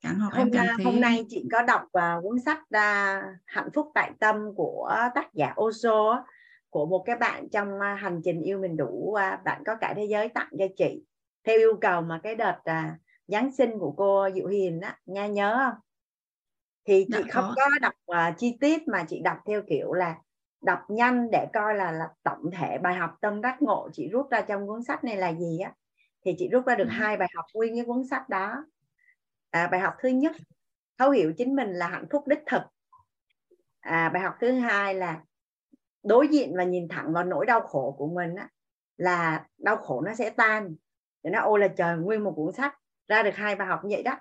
[0.00, 0.84] Càng học hôm, em càng thấy...
[0.84, 5.34] hôm nay chị có đọc uh, cuốn sách uh, hạnh phúc tại tâm của tác
[5.34, 6.24] giả Osho
[6.70, 9.94] của một cái bạn trong uh, hành trình yêu mình đủ uh, bạn có cả
[9.96, 11.02] thế giới tặng cho chị.
[11.44, 15.26] Theo yêu cầu mà cái đợt uh, Giáng sinh của cô Diệu Hiền á nha
[15.26, 15.80] nhớ không
[16.84, 19.92] thì chị Đã không có, có đọc uh, chi tiết mà chị đọc theo kiểu
[19.92, 20.16] là
[20.62, 24.30] đọc nhanh để coi là, là tổng thể bài học tâm đắc ngộ chị rút
[24.30, 25.72] ra trong cuốn sách này là gì á.
[26.24, 26.90] Thì chị rút ra được ừ.
[26.90, 28.64] hai bài học nguyên cái cuốn sách đó.
[29.50, 30.32] À, bài học thứ nhất
[30.98, 32.62] thấu hiểu chính mình là hạnh phúc đích thực.
[33.80, 35.20] À, bài học thứ hai là
[36.02, 38.48] đối diện và nhìn thẳng vào nỗi đau khổ của mình á,
[38.96, 40.74] là đau khổ nó sẽ tan.
[41.24, 42.74] Thì nó ôi là trời nguyên một cuốn sách
[43.08, 44.16] ra được hai bài học như vậy đó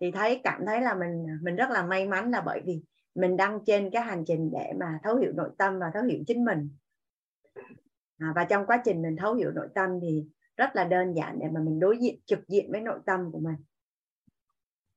[0.00, 2.82] thì thấy cảm thấy là mình mình rất là may mắn là bởi vì
[3.14, 6.18] mình đang trên cái hành trình để mà thấu hiểu nội tâm và thấu hiểu
[6.26, 6.68] chính mình.
[8.18, 10.24] À, và trong quá trình mình thấu hiểu nội tâm thì
[10.56, 13.38] rất là đơn giản để mà mình đối diện trực diện với nội tâm của
[13.38, 13.56] mình.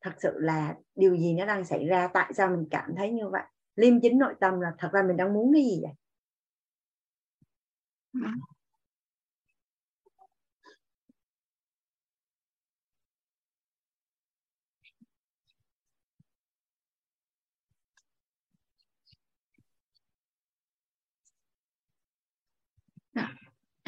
[0.01, 3.29] Thật sự là điều gì nó đang xảy ra tại sao mình cảm thấy như
[3.29, 3.43] vậy?
[3.75, 5.91] Liêm chính nội tâm là thật ra mình đang muốn cái gì vậy?
[8.13, 8.19] Ừ.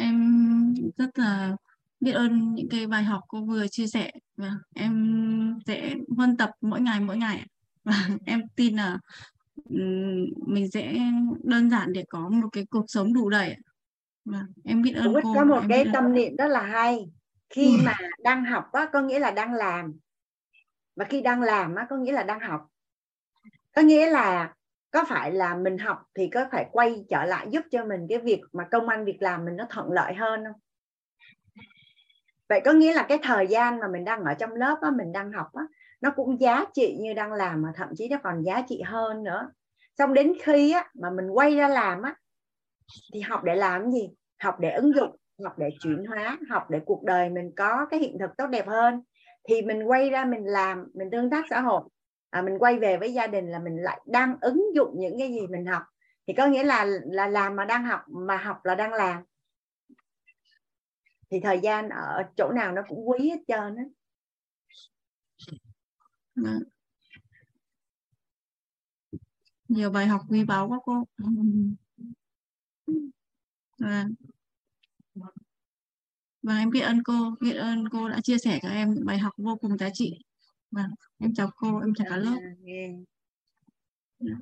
[0.02, 1.56] em rất là
[2.00, 6.50] biết ơn những cái bài học cô vừa chia sẻ và em sẽ huân tập
[6.62, 7.46] mỗi ngày mỗi ngày
[7.84, 9.00] và em tin là
[10.48, 10.98] mình sẽ
[11.44, 13.56] đơn giản để có một cái cuộc sống đủ đầy
[14.26, 17.00] và em biết ơn cô có một cái tâm niệm rất là hay.
[17.50, 19.94] Khi mà đang học á có nghĩa là đang làm.
[20.96, 22.68] Và khi đang làm á có nghĩa là đang học.
[23.76, 24.54] Có nghĩa là
[24.92, 28.20] có phải là mình học thì có phải quay trở lại giúp cho mình cái
[28.20, 30.60] việc mà công ăn việc làm mình nó thuận lợi hơn không?
[32.50, 35.12] Vậy có nghĩa là cái thời gian mà mình đang ở trong lớp á, mình
[35.12, 35.64] đang học á,
[36.02, 39.24] nó cũng giá trị như đang làm mà thậm chí nó còn giá trị hơn
[39.24, 39.52] nữa.
[39.98, 42.16] Xong đến khi á, mà mình quay ra làm á
[43.14, 44.10] thì học để làm gì?
[44.40, 48.00] Học để ứng dụng học để chuyển hóa học để cuộc đời mình có cái
[48.00, 49.02] hiện thực tốt đẹp hơn.
[49.50, 51.82] Thì mình quay ra mình làm mình tương tác xã hội
[52.32, 55.28] à, mình quay về với gia đình là mình lại đang ứng dụng những cái
[55.28, 55.84] gì mình học.
[56.28, 59.24] Thì có nghĩa là là làm mà đang học mà học là đang làm.
[61.30, 63.84] Thì thời gian ở chỗ nào nó cũng quý hết trơn á.
[66.36, 66.60] Dạ.
[69.68, 71.04] nhiều bài học quý báu quá cô.
[73.80, 74.06] Và
[76.44, 79.18] và em biết ơn cô biết ơn cô đã chia sẻ cho em những bài
[79.18, 80.20] học vô cùng giá trị
[80.72, 80.88] và
[81.20, 82.38] em chào cô em chào cả lớp
[84.20, 84.36] dạ.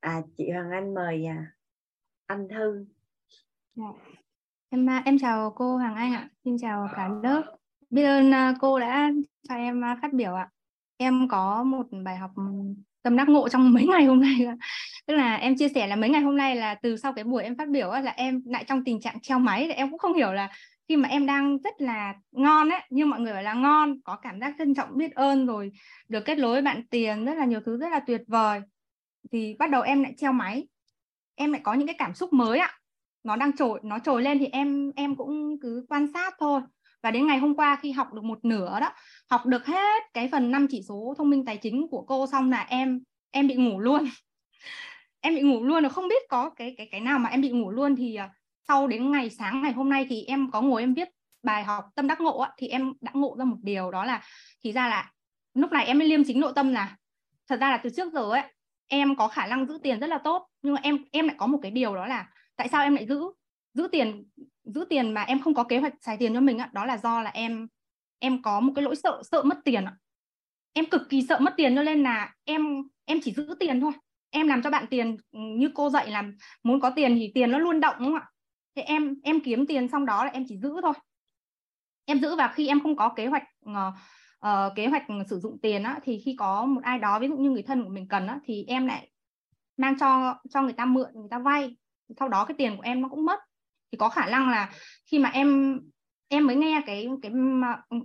[0.00, 1.52] à chị Hoàng Anh mời à,
[2.26, 2.86] anh Thư
[3.76, 3.84] Dạ.
[4.68, 6.28] Em à, em chào cô Hoàng Anh ạ.
[6.44, 7.56] Xin chào cả lớp.
[7.90, 9.10] Biết ơn à, cô đã
[9.48, 10.50] cho em à, phát biểu ạ.
[10.96, 12.30] Em có một bài học
[13.02, 14.46] tâm đắc ngộ trong mấy ngày hôm nay
[15.06, 17.42] tức là em chia sẻ là mấy ngày hôm nay là từ sau cái buổi
[17.42, 20.32] em phát biểu là em lại trong tình trạng treo máy em cũng không hiểu
[20.32, 20.50] là
[20.88, 24.16] khi mà em đang rất là ngon ấy nhưng mọi người bảo là ngon, có
[24.16, 25.72] cảm giác trân trọng biết ơn rồi
[26.08, 28.60] được kết nối với bạn tiền, rất là nhiều thứ rất là tuyệt vời,
[29.32, 30.68] thì bắt đầu em lại treo máy.
[31.34, 32.70] Em lại có những cái cảm xúc mới ạ.
[33.24, 36.60] Nó đang trồi, nó trồi lên thì em em cũng cứ quan sát thôi.
[37.02, 38.92] Và đến ngày hôm qua khi học được một nửa đó,
[39.30, 42.50] học được hết cái phần năm chỉ số thông minh tài chính của cô xong
[42.50, 44.04] là em em bị ngủ luôn.
[45.20, 47.50] Em bị ngủ luôn rồi không biết có cái cái cái nào mà em bị
[47.50, 48.30] ngủ luôn thì à,
[48.68, 51.08] sau đến ngày sáng ngày hôm nay thì em có ngồi em viết
[51.42, 54.22] bài học tâm đắc ngộ á, thì em đã ngộ ra một điều đó là
[54.64, 55.12] thì ra là
[55.54, 56.96] lúc này em mới liêm chính nội tâm là
[57.48, 58.42] thật ra là từ trước giờ ấy
[58.88, 61.46] em có khả năng giữ tiền rất là tốt nhưng mà em em lại có
[61.46, 63.20] một cái điều đó là tại sao em lại giữ
[63.74, 64.24] giữ tiền
[64.64, 66.96] giữ tiền mà em không có kế hoạch xài tiền cho mình á đó là
[66.96, 67.68] do là em
[68.18, 69.96] em có một cái lỗi sợ sợ mất tiền ạ.
[70.72, 73.92] Em cực kỳ sợ mất tiền cho nên là em em chỉ giữ tiền thôi.
[74.30, 76.24] Em làm cho bạn tiền ừ, như cô dạy là
[76.62, 78.30] muốn có tiền thì tiền nó luôn động đúng không ạ?
[78.76, 80.92] Thế em em kiếm tiền xong đó là em chỉ giữ thôi.
[82.04, 83.94] Em giữ và khi em không có kế hoạch uh,
[84.46, 87.36] uh, kế hoạch sử dụng tiền á, thì khi có một ai đó ví dụ
[87.36, 89.10] như người thân của mình cần á, thì em lại
[89.76, 91.76] mang cho cho người ta mượn người ta vay.
[92.18, 93.40] Sau đó cái tiền của em nó cũng mất.
[93.92, 94.72] Thì có khả năng là
[95.10, 95.80] khi mà em
[96.28, 97.32] em mới nghe cái cái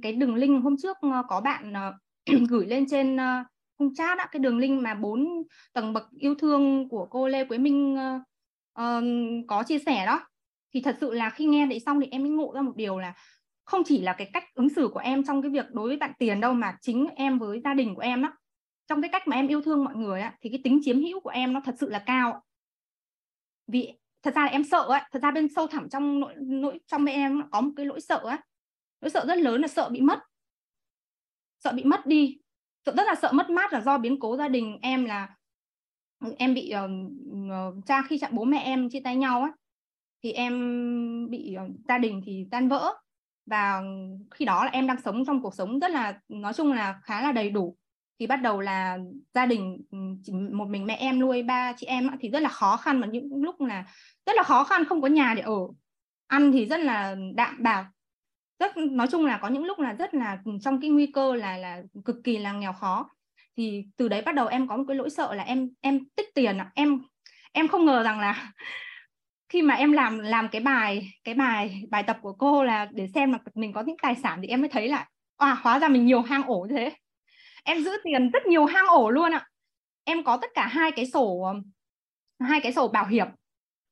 [0.02, 1.96] cái đường link hôm trước ờ, có bạn uh,
[2.50, 5.28] gửi lên trên uh, khung chat á, cái đường link mà bốn
[5.74, 8.22] tầng bậc yêu thương của cô Lê Quế Minh uh,
[8.82, 9.04] uh,
[9.48, 10.28] có chia sẻ đó
[10.74, 13.00] thì thật sự là khi nghe đấy xong thì em mới ngộ ra một điều
[13.00, 13.14] là
[13.64, 16.12] không chỉ là cái cách ứng xử của em trong cái việc đối với bạn
[16.20, 18.34] tiền đâu mà chính em với gia đình của em á
[18.88, 21.20] trong cái cách mà em yêu thương mọi người á thì cái tính chiếm hữu
[21.20, 22.42] của em nó thật sự là cao
[23.68, 26.80] vì thật ra là em sợ ấy thật ra bên sâu thẳm trong nội, nội
[26.88, 28.44] trong bên em có một cái lỗi sợ á.
[29.02, 30.20] Nỗi sợ rất lớn là sợ bị mất.
[31.60, 32.40] Sợ bị mất đi.
[32.86, 35.36] Sợ rất là sợ mất mát là do biến cố gia đình em là
[36.38, 39.52] em bị uh, cha khi chạm bố mẹ em chia tay nhau á
[40.24, 40.54] thì em
[41.30, 42.94] bị ờ, gia đình thì tan vỡ.
[43.46, 43.82] Và
[44.32, 47.22] khi đó là em đang sống trong cuộc sống rất là, nói chung là khá
[47.22, 47.78] là đầy đủ.
[48.20, 48.98] Thì bắt đầu là
[49.34, 52.50] gia đình ừ, chỉ một mình mẹ em nuôi ba chị em thì rất là
[52.50, 53.86] khó khăn mà những lúc là
[54.26, 55.60] rất là khó khăn, không có nhà để ở.
[56.28, 57.90] Ăn thì rất là đạm bạc.
[58.60, 61.36] Rất, nói chung là có những lúc là rất là ừ, trong cái nguy cơ
[61.36, 63.10] là là cực kỳ là nghèo khó.
[63.58, 66.28] Thì từ đấy bắt đầu em có một cái lỗi sợ là em em tích
[66.36, 67.02] tiền em
[67.52, 68.52] em không ngờ rằng là
[69.52, 73.08] khi mà em làm làm cái bài cái bài bài tập của cô là để
[73.16, 75.88] xem là mình có những tài sản thì em mới thấy là à hóa ra
[75.88, 76.92] mình nhiều hang ổ như thế.
[77.64, 79.48] Em giữ tiền rất nhiều hang ổ luôn ạ.
[80.04, 81.54] Em có tất cả hai cái sổ,
[82.40, 83.28] hai cái sổ bảo hiểm.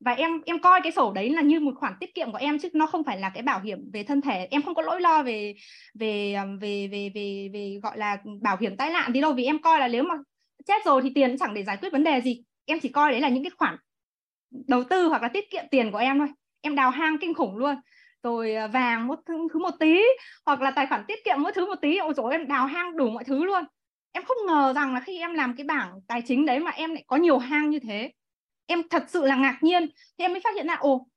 [0.05, 2.59] Và em em coi cái sổ đấy là như một khoản tiết kiệm của em
[2.59, 4.47] chứ nó không phải là cái bảo hiểm về thân thể.
[4.51, 5.55] Em không có lỗi lo về
[5.93, 9.33] về về về về về gọi là bảo hiểm tai nạn gì đâu.
[9.33, 10.15] Vì em coi là nếu mà
[10.67, 12.43] chết rồi thì tiền chẳng để giải quyết vấn đề gì.
[12.65, 13.77] Em chỉ coi đấy là những cái khoản
[14.51, 16.27] đầu tư hoặc là tiết kiệm tiền của em thôi.
[16.61, 17.75] Em đào hang kinh khủng luôn.
[18.23, 20.01] Rồi à, vàng một thứ, thứ một tí
[20.45, 21.97] hoặc là tài khoản tiết kiệm mỗi thứ một tí.
[21.97, 23.63] Ôi dồi em đào hang đủ mọi thứ luôn.
[24.11, 26.93] Em không ngờ rằng là khi em làm cái bảng tài chính đấy mà em
[26.93, 28.11] lại có nhiều hang như thế.
[28.65, 29.87] Em thật sự là ngạc nhiên.
[30.17, 31.07] Thì em mới phát hiện là ồ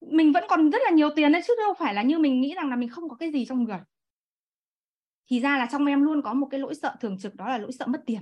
[0.00, 2.54] mình vẫn còn rất là nhiều tiền đấy chứ đâu phải là như mình nghĩ
[2.54, 3.78] rằng là mình không có cái gì trong người.
[5.30, 7.58] Thì ra là trong em luôn có một cái lỗi sợ thường trực đó là
[7.58, 8.20] lỗi sợ mất tiền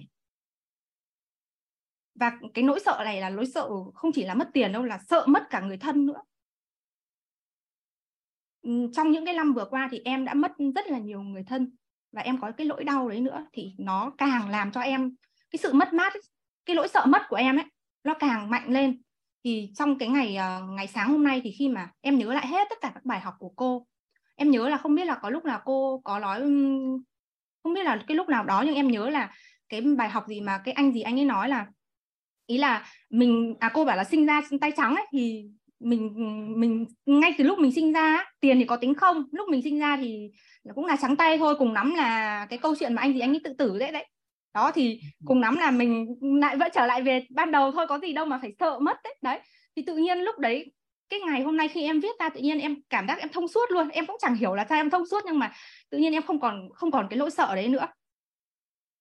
[2.21, 4.99] và cái nỗi sợ này là nỗi sợ không chỉ là mất tiền đâu, là
[4.99, 6.23] sợ mất cả người thân nữa.
[8.63, 11.43] Ừ, trong những cái năm vừa qua thì em đã mất rất là nhiều người
[11.47, 11.77] thân
[12.13, 15.15] và em có cái lỗi đau đấy nữa thì nó càng làm cho em
[15.51, 16.13] cái sự mất mát
[16.67, 17.65] cái lỗi sợ mất của em ấy,
[18.05, 19.03] nó càng mạnh lên.
[19.45, 22.47] Thì trong cái ngày ờ, ngày sáng hôm nay thì khi mà em nhớ lại
[22.47, 23.87] hết tất cả các bài học của cô,
[24.37, 26.49] em nhớ là không biết là có lúc nào cô có nói ừ,
[27.63, 29.35] không biết là cái lúc nào đó nhưng em nhớ là
[29.69, 31.67] cái bài học gì mà cái anh gì anh ấy nói là
[32.49, 35.45] ý là mình à cô bảo là sinh ra tay trắng ấy thì
[35.81, 36.13] mình
[36.57, 39.25] mình ngay từ lúc mình sinh ra tiền thì có tính không?
[39.33, 40.31] Lúc mình sinh ra thì
[40.75, 43.33] cũng là trắng tay thôi cùng lắm là cái câu chuyện mà anh gì anh
[43.33, 44.07] ấy tự tử đấy đấy.
[44.55, 46.07] Đó thì cùng lắm là mình
[46.41, 48.97] lại vẫn trở lại về ban đầu thôi có gì đâu mà phải sợ mất
[49.05, 49.15] đấy.
[49.23, 49.41] Đấy
[49.77, 50.73] thì tự nhiên lúc đấy
[51.09, 53.49] cái ngày hôm nay khi em viết ra tự nhiên em cảm giác em thông
[53.49, 53.89] suốt luôn.
[53.89, 55.53] Em cũng chẳng hiểu là sao em thông suốt nhưng mà
[55.91, 57.87] tự nhiên em không còn không còn cái nỗi sợ đấy nữa.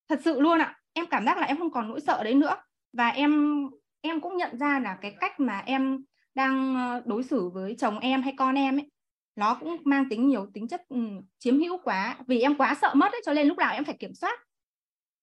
[0.10, 2.55] Thật sự luôn ạ em cảm giác là em không còn nỗi sợ đấy nữa
[2.97, 3.62] và em
[4.01, 6.03] em cũng nhận ra là cái cách mà em
[6.36, 8.91] đang ờ, đối xử với chồng em hay con em ấy
[9.36, 12.17] nó cũng mang tính nhiều tính chất um, chiếm hữu quá.
[12.27, 14.39] Vì em quá sợ mất ấy cho nên lúc nào em phải kiểm soát.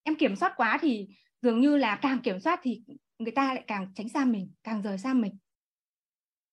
[0.02, 1.08] Em kiểm soát quá thì
[1.42, 2.82] dường như là càng kiểm soát thì
[3.18, 5.38] người ta lại càng tránh xa mình càng rời xa mình.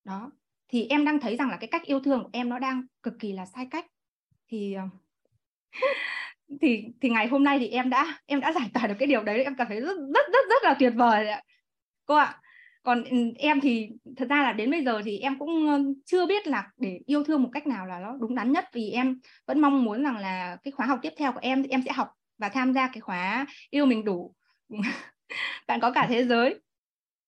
[0.04, 0.32] Đó.
[0.68, 3.14] Thì em đang thấy rằng là cái cách yêu thương của em nó đang cực
[3.20, 3.86] kỳ là sai cách.
[4.48, 4.84] Thì ờ,
[6.62, 9.24] thì thì ngày hôm nay thì em đã em đã giải tỏa được cái điều
[9.24, 9.44] đấy.
[9.44, 11.42] Em cảm thấy rất rất rất rất là tuyệt vời ạ.
[12.06, 12.42] Cô ạ
[12.84, 15.66] còn ừ, em thì thật ra là đến bây giờ thì em cũng
[16.06, 18.66] chưa biết là để yêu thương một cách nào là nó đúng đắn nhất.
[18.74, 21.70] Vì em vẫn mong muốn rằng là cái khóa học tiếp theo của em thì
[21.70, 24.36] em sẽ học và tham gia cái khóa yêu mình đủ.
[25.68, 26.60] Bạn có cả thế giới.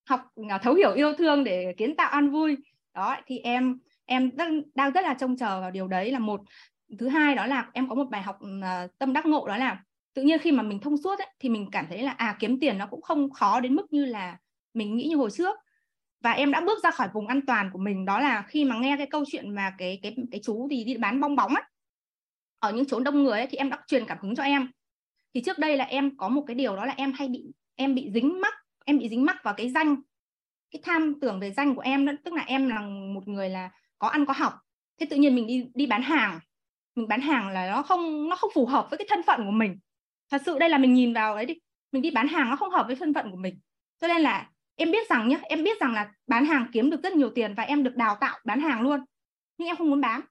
[0.10, 2.58] Học à, thấu hiểu yêu thương để kiến tạo an vui.
[2.94, 6.42] Đó thì em em rất, đang rất là trông chờ vào điều đấy là một
[7.00, 9.84] thứ hai đó là em có một bài học à, tâm đắc ngộ đó là
[10.14, 12.60] tự nhiên khi mà mình thông suốt ấy, thì mình cảm thấy là à kiếm
[12.60, 14.38] tiền nó cũng không khó đến mức như là
[14.74, 15.56] mình nghĩ như hồi trước.
[16.22, 18.76] Và em đã bước ra khỏi vùng an toàn của mình đó là khi mà
[18.80, 21.64] nghe cái câu chuyện mà cái cái cái chú thì đi bán bong bóng ấy.
[22.60, 24.72] Ở những chỗ đông người ấy, thì em đã truyền cảm hứng cho em.
[25.34, 27.96] Thì trước đây là em có một cái điều đó là em hay bị em
[27.96, 28.54] bị dính mắc
[28.86, 29.96] em bị dính mắc vào cái danh
[30.72, 32.82] cái tham tưởng về danh của em đó tức là em là
[33.14, 34.54] một người là có ăn có học.
[35.00, 36.40] Thế tự nhiên mình đi đi bán hàng
[36.96, 39.52] mình bán hàng là nó không nó không phù hợp với cái thân phận của
[39.52, 39.80] mình.
[40.32, 41.54] Thật sự đây là mình nhìn vào đấy đi
[41.92, 43.60] mình đi bán hàng nó không hợp với thân phận của mình.
[44.02, 47.04] Cho nên là em biết rằng nhé em biết rằng là bán hàng kiếm được
[47.04, 49.00] rất nhiều tiền và em được đào tạo bán hàng luôn.
[49.58, 50.22] Nhưng em không muốn bán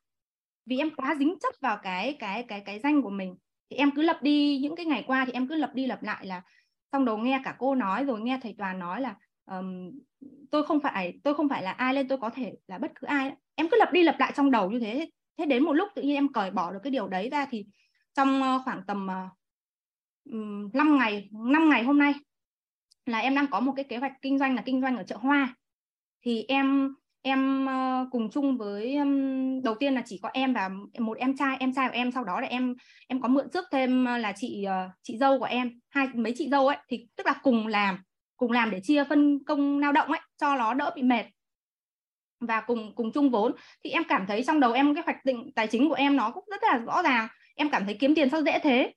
[0.66, 3.36] vì em quá dính chấp vào cái cái cái cái danh của mình.
[3.70, 6.02] Thì em cứ lập đi những cái ngày qua thì em cứ lập đi lập
[6.02, 6.42] lại là
[6.92, 9.14] xong đầu nghe cả cô nói rồi nghe thầy toàn nói là
[9.50, 9.90] um,
[10.50, 13.06] tôi không phải tôi không phải là ai lên tôi có thể là bất cứ
[13.06, 13.32] ai.
[13.54, 16.02] Em cứ lập đi lập lại trong đầu như thế thế đến một lúc tự
[16.02, 17.66] nhiên em cởi bỏ được cái điều đấy ra thì
[18.14, 19.28] trong ờ, khoảng tầm ờ,
[20.30, 22.14] uh, 5 ngày 5 ngày hôm nay
[23.06, 25.16] là em đang có một cái kế hoạch kinh doanh là kinh doanh ở chợ
[25.16, 25.54] hoa.
[26.22, 30.70] Thì em em uh, cùng chung với um, đầu tiên là chỉ có em và
[30.98, 32.74] một em trai em trai của em sau đó là em
[33.08, 36.48] em có mượn trước thêm là chị uh, chị dâu của em hai mấy chị
[36.50, 36.76] dâu ấy.
[36.88, 37.98] Thì tức là cùng làm
[38.36, 41.24] cùng làm để chia phân công lao động ấy cho nó đỡ bị mệt
[42.46, 43.52] và cùng cùng chung vốn.
[43.84, 46.30] Thì em cảm thấy trong đầu em cái hoạch định tài chính của em nó
[46.30, 47.28] cũng rất là rõ ràng.
[47.56, 48.92] Em cảm thấy kiếm tiền sao dễ thế?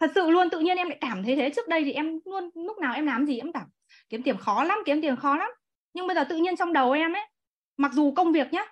[0.00, 1.50] Thật sự luôn, tự nhiên em lại cảm thấy thế.
[1.50, 3.66] Trước đây thì em luôn, lúc nào em làm gì em cảm
[4.08, 5.50] kiếm tiền khó lắm, kiếm tiền khó lắm.
[5.94, 7.22] Nhưng bây giờ tự nhiên trong đầu em ấy,
[7.76, 8.64] mặc dù công việc nhá,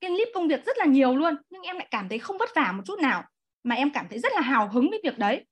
[0.00, 2.48] cái clip công việc rất là nhiều luôn, nhưng em lại cảm thấy không vất
[2.54, 3.24] vả một chút nào.
[3.62, 5.44] Mà em cảm thấy rất là hào hứng với việc đấy.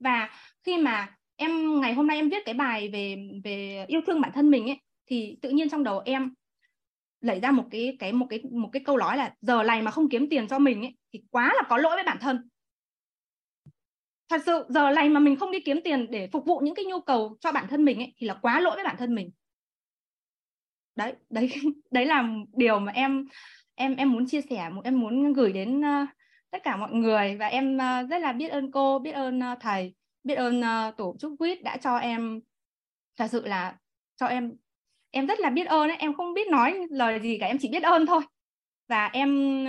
[0.00, 0.30] Và
[0.64, 4.32] khi mà em, ngày hôm nay em viết cái bài về về yêu thương bản
[4.34, 6.34] thân mình ấy, thì tự nhiên trong đầu em
[7.20, 9.90] lấy ra một cái cái một cái một cái câu nói là giờ này mà
[9.90, 12.48] không kiếm tiền cho mình ấy thì quá là có lỗi với bản thân.
[14.28, 16.84] Thật sự giờ này mà mình không đi kiếm tiền để phục vụ những cái
[16.84, 19.30] nhu cầu cho bản thân mình ấy thì là quá lỗi với bản thân mình.
[20.96, 21.50] Đấy đấy
[21.90, 23.26] đấy là điều mà em
[23.74, 26.08] em em muốn chia sẻ em muốn gửi đến uh,
[26.50, 27.36] tất cả mọi người.
[27.36, 30.96] Và em uh, rất là biết ơn cô biết ơn uh, thầy biết ơn uh,
[30.96, 32.40] tổ chức quýt đã cho em
[33.16, 33.76] thật sự là
[34.16, 34.56] cho em
[35.10, 37.68] em rất là biết ơn ấy em không biết nói lời gì cả em chỉ
[37.68, 38.22] biết ơn thôi.
[38.88, 39.64] Và em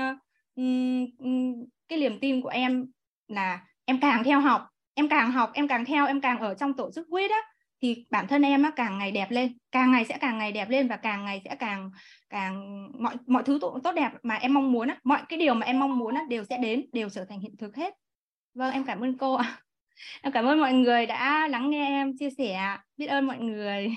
[1.87, 2.85] cái niềm tin của em
[3.27, 4.61] là em càng theo học
[4.93, 7.37] em càng học em càng theo em càng ở trong tổ chức quýt á
[7.81, 10.69] thì bản thân em á càng ngày đẹp lên càng ngày sẽ càng ngày đẹp
[10.69, 11.91] lên và càng ngày sẽ càng
[12.29, 15.53] càng mọi mọi thứ tốt, tốt đẹp mà em mong muốn á mọi cái điều
[15.53, 17.93] mà em mong muốn á đều sẽ đến đều trở thành hiện thực hết.
[18.53, 19.61] Vâng em cảm ơn cô ạ.
[20.21, 23.95] Em cảm ơn mọi người đã lắng nghe em chia sẻ biết ơn mọi người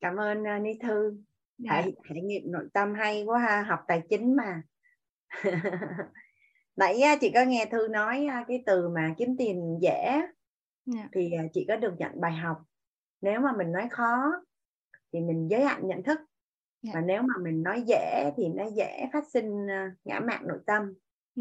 [0.00, 1.18] cảm ơn uh, ni thư
[1.58, 1.82] dạ.
[1.82, 4.62] thể, thể nghiệm nội tâm hay quá ha học tài chính mà
[6.76, 10.30] nãy chị có nghe thư nói cái từ mà kiếm tiền dễ yeah.
[10.86, 11.08] Dạ.
[11.12, 12.62] thì à, chị có được nhận bài học
[13.20, 14.32] nếu mà mình nói khó
[15.12, 16.28] thì mình giới hạn nhận thức yeah.
[16.82, 16.90] Dạ.
[16.94, 20.58] và nếu mà mình nói dễ thì nó dễ phát sinh à, ngã mạn nội
[20.66, 20.94] tâm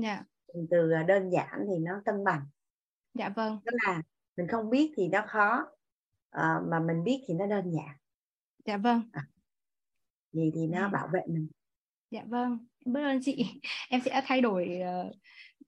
[0.04, 0.24] yeah.
[0.72, 2.42] từ à, đơn giản thì nó cân bằng
[3.14, 4.02] dạ vâng tức là
[4.38, 5.66] mình không biết thì nó khó
[6.30, 7.96] à, mà mình biết thì nó đơn giản
[8.66, 9.02] dạ vâng.
[9.12, 9.22] À,
[10.32, 11.48] gì thì nó bảo vệ mình.
[12.12, 12.58] Dạ vâng.
[12.86, 13.46] Biết ơn chị.
[13.90, 15.16] Em sẽ thay đổi uh,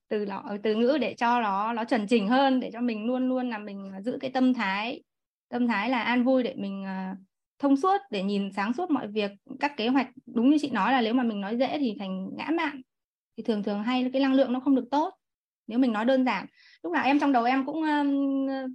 [0.08, 3.30] từ nó từ ngữ để cho nó nó chuẩn chỉnh hơn để cho mình luôn
[3.30, 5.04] luôn là mình giữ cái tâm thái
[5.50, 7.18] tâm thái là an vui để mình uh,
[7.60, 9.32] thông suốt để nhìn sáng suốt mọi việc.
[9.60, 12.30] Các kế hoạch đúng như chị nói là nếu mà mình nói dễ thì thành
[12.38, 12.82] ngã mạn.
[13.38, 15.14] Thì thường thường hay cái năng lượng nó không được tốt.
[15.68, 16.46] Nếu mình nói đơn giản.
[16.84, 18.72] Lúc nào em trong đầu em cũng uh,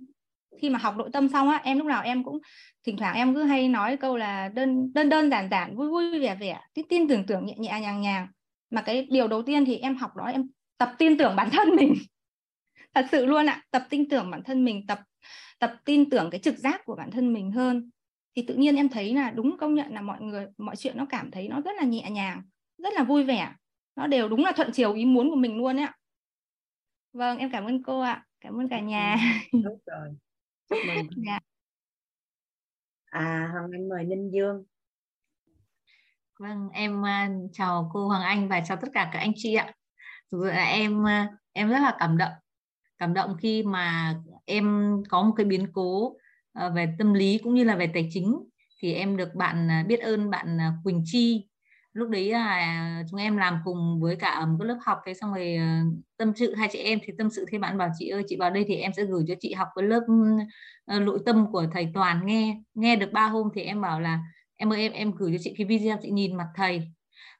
[0.60, 2.38] khi mà học nội tâm xong á em lúc nào em cũng
[2.86, 6.20] thỉnh thoảng em cứ hay nói câu là đơn đơn đơn giản giản vui vui
[6.20, 8.28] vẻ vẻ tin tin tưởng tưởng nhẹ nhẹ nhàng nhàng.
[8.70, 11.76] Mà cái điều đầu tiên thì em học đó em tập tin tưởng bản thân
[11.76, 11.94] mình.
[12.94, 15.00] Thật sự luôn ạ tập tin tưởng bản thân mình tập
[15.58, 17.90] tập tin tưởng cái trực giác của bản thân mình hơn.
[18.36, 21.06] Thì tự nhiên em thấy là đúng công nhận là mọi người mọi chuyện nó
[21.10, 22.42] cảm thấy nó rất là nhẹ nhàng
[22.82, 23.52] rất là vui vẻ.
[23.96, 25.94] Nó đều đúng là thuận chiều ý muốn của mình luôn ạ.
[27.12, 28.26] Vâng em cảm ơn cô ạ.
[28.40, 29.16] Cảm ơn cả nhà.
[29.52, 30.08] Đúng rồi
[31.26, 31.38] dạ.
[33.04, 34.64] à hoàng anh mời ninh dương.
[36.38, 39.72] Vâng em uh, chào cô hoàng anh và chào tất cả các anh chị ạ.
[40.32, 42.32] Thực sự là em uh, em rất là cảm động.
[42.98, 44.14] Cảm động khi mà
[44.44, 48.08] em có một cái biến cố uh, về tâm lý cũng như là về tài
[48.12, 48.36] chính.
[48.78, 51.49] Thì em được bạn uh, biết ơn bạn uh, Quỳnh Chi
[51.92, 55.34] lúc đấy là chúng em làm cùng với cả một cái lớp học thế, xong
[55.34, 55.64] rồi ờ,
[56.16, 58.50] tâm sự hai chị em, thì tâm sự thêm bạn bảo, chị ơi, chị vào
[58.50, 60.00] đây thì em sẽ gửi cho chị học cái lớp
[60.86, 64.20] ờ, nội tâm của thầy Toàn nghe nghe được ba hôm thì em bảo là,
[64.56, 66.82] em ơi, em em gửi cho chị cái video, chị nhìn mặt thầy.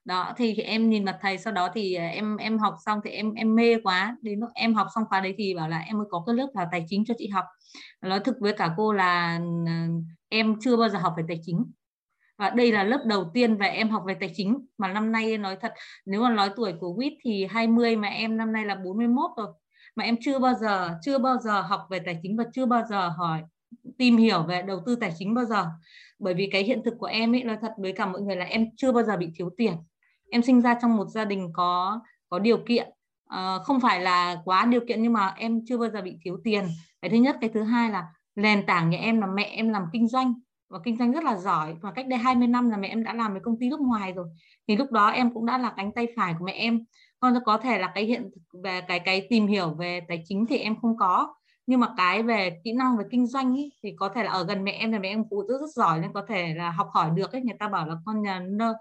[0.05, 3.11] Đó, thì em nhìn mặt thầy, sau đó thì ờ, em em học xong thì
[3.11, 4.17] em em mê quá.
[4.23, 6.49] Đến lúc em học xong khóa đấy thì bảo là, em mới có cái lớp
[6.55, 7.45] là tài chính cho chị học?
[8.03, 9.41] Nói thực với cả cô là
[10.29, 11.65] em chưa bao giờ học về tài chính
[12.41, 14.67] và đây là lớp đầu tiên về em học về tài chính.
[14.79, 15.73] Mà năm nay nói thật
[16.07, 19.47] nếu mà nói tuổi của Quýt thì 20 mà em năm nay là 41 rồi.
[19.97, 22.83] Mà em chưa bao giờ chưa bao giờ học về tài chính và chưa bao
[22.91, 23.43] giờ hỏi
[23.99, 25.67] tìm hiểu về đầu tư tài chính bao giờ.
[26.19, 28.45] Bởi vì cái hiện thực của em ấy nói thật với cả mọi người là
[28.45, 29.75] em chưa bao giờ bị thiếu tiền.
[30.31, 32.89] Em sinh ra trong một gia đình có có điều kiện.
[33.29, 36.41] À, không phải là quá điều kiện nhưng mà em chưa bao giờ bị thiếu
[36.45, 36.65] tiền.
[37.03, 39.83] Cái thứ nhất cái thứ hai là nền tảng nhà em là mẹ em làm
[39.93, 40.35] kinh doanh
[40.71, 41.75] và kinh doanh rất là giỏi.
[41.83, 44.13] Và cách đây 20 năm là mẹ em đã làm với công ty nước ngoài
[44.13, 44.27] rồi.
[44.69, 46.85] Thì lúc đó em cũng đã là cánh tay phải của mẹ em.
[47.21, 48.31] Còn có thể là cái hiện
[48.63, 51.35] về cái cái tìm hiểu về tài chính thì em không có.
[51.67, 54.45] Nhưng mà cái về kỹ năng về kinh doanh ý, thì có thể là ở
[54.45, 56.89] gần mẹ em là mẹ em phụ rất rất giỏi nên có thể là học
[56.93, 57.43] hỏi được ấy.
[57.43, 58.75] Người ta bảo là con nhà nơ,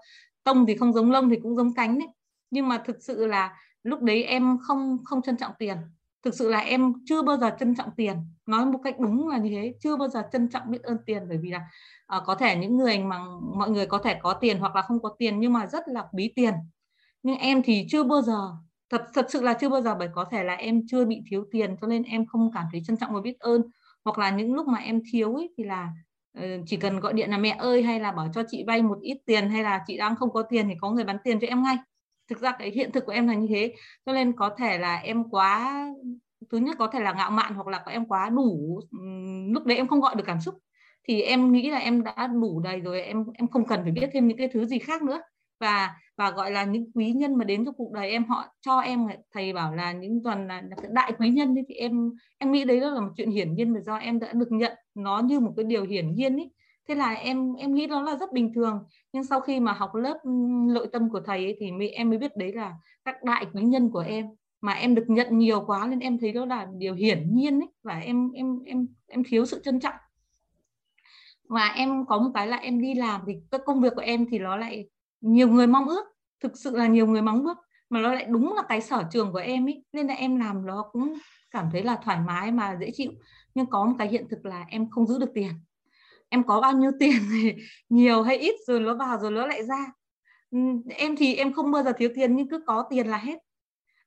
[0.44, 2.08] tông thì không giống lông thì cũng giống cánh đấy
[2.50, 5.76] nhưng mà thực sự là lúc đấy em không không trân trọng tiền
[6.24, 8.16] thực sự là em chưa bao giờ trân trọng tiền.
[8.46, 11.22] Nói một cách đúng là như thế chưa bao giờ trân trọng biết ơn tiền
[11.28, 11.58] bởi vì là
[12.16, 13.18] uh, có thể những người mà
[13.56, 16.06] mọi người có thể có tiền hoặc là không có tiền nhưng mà rất là
[16.12, 16.54] bí tiền.
[17.22, 18.50] Nhưng em thì chưa bao giờ
[18.90, 21.44] thật thật sự là chưa bao giờ bởi có thể là em chưa bị thiếu
[21.50, 23.62] tiền cho nên em không cảm thấy trân trọng và biết ơn.
[24.04, 25.92] Hoặc là những lúc mà em thiếu ấy thì là
[26.38, 28.98] uh, chỉ cần gọi điện là mẹ ơi hay là bảo cho chị vay một
[29.00, 31.46] ít tiền hay là chị đang không có tiền thì có người bán tiền cho
[31.46, 31.76] em ngay
[32.30, 33.74] thực ra cái hiện thực của em là như thế.
[34.06, 35.84] Cho nên có thể là em quá
[36.52, 38.80] thứ nhất có thể là ngạo mạn hoặc là có em quá đủ
[39.54, 40.54] lúc đấy em không gọi được cảm xúc.
[41.08, 44.10] Thì em nghĩ là em đã đủ đầy rồi em em không cần phải biết
[44.12, 45.20] thêm những cái thứ gì khác nữa.
[45.60, 48.78] Và và gọi là những quý nhân mà đến trong cuộc đời em họ cho
[48.78, 52.80] em thầy bảo là những toàn là, đại quý nhân thì em em nghĩ đấy
[52.80, 55.64] là một chuyện hiển nhiên mà do em đã được nhận nó như một cái
[55.64, 56.50] điều hiển nhiên ấy
[56.90, 58.84] thế là em em nghĩ đó là rất bình thường.
[59.12, 60.18] Nhưng sau khi mà học lớp
[60.74, 62.74] nội tâm của thầy ấy, thì mới, em mới biết đấy là
[63.04, 64.26] các đại quý nhân của em.
[64.60, 67.68] Mà em được nhận nhiều quá nên em thấy đó là điều hiển nhiên ấy.
[67.82, 69.94] Và em em em em thiếu sự trân trọng.
[71.48, 74.26] Và em có một cái là em đi làm thì các công việc của em
[74.30, 74.88] thì nó lại
[75.20, 76.04] nhiều người mong ước.
[76.42, 77.58] Thực sự là nhiều người mong ước
[77.90, 79.84] mà nó lại đúng là cái sở trường của em ấy.
[79.92, 81.14] Nên là em làm nó cũng
[81.50, 83.12] cảm thấy là thoải mái mà dễ chịu.
[83.54, 85.52] Nhưng có một cái hiện thực là em không giữ được tiền
[86.30, 87.54] em có bao nhiêu tiền thì
[87.88, 89.86] nhiều hay ít, rồi nó vào rồi nó lại ra.
[90.50, 90.58] Ừ,
[90.96, 93.38] em thì em không bao giờ thiếu tiền, nhưng cứ có tiền là hết.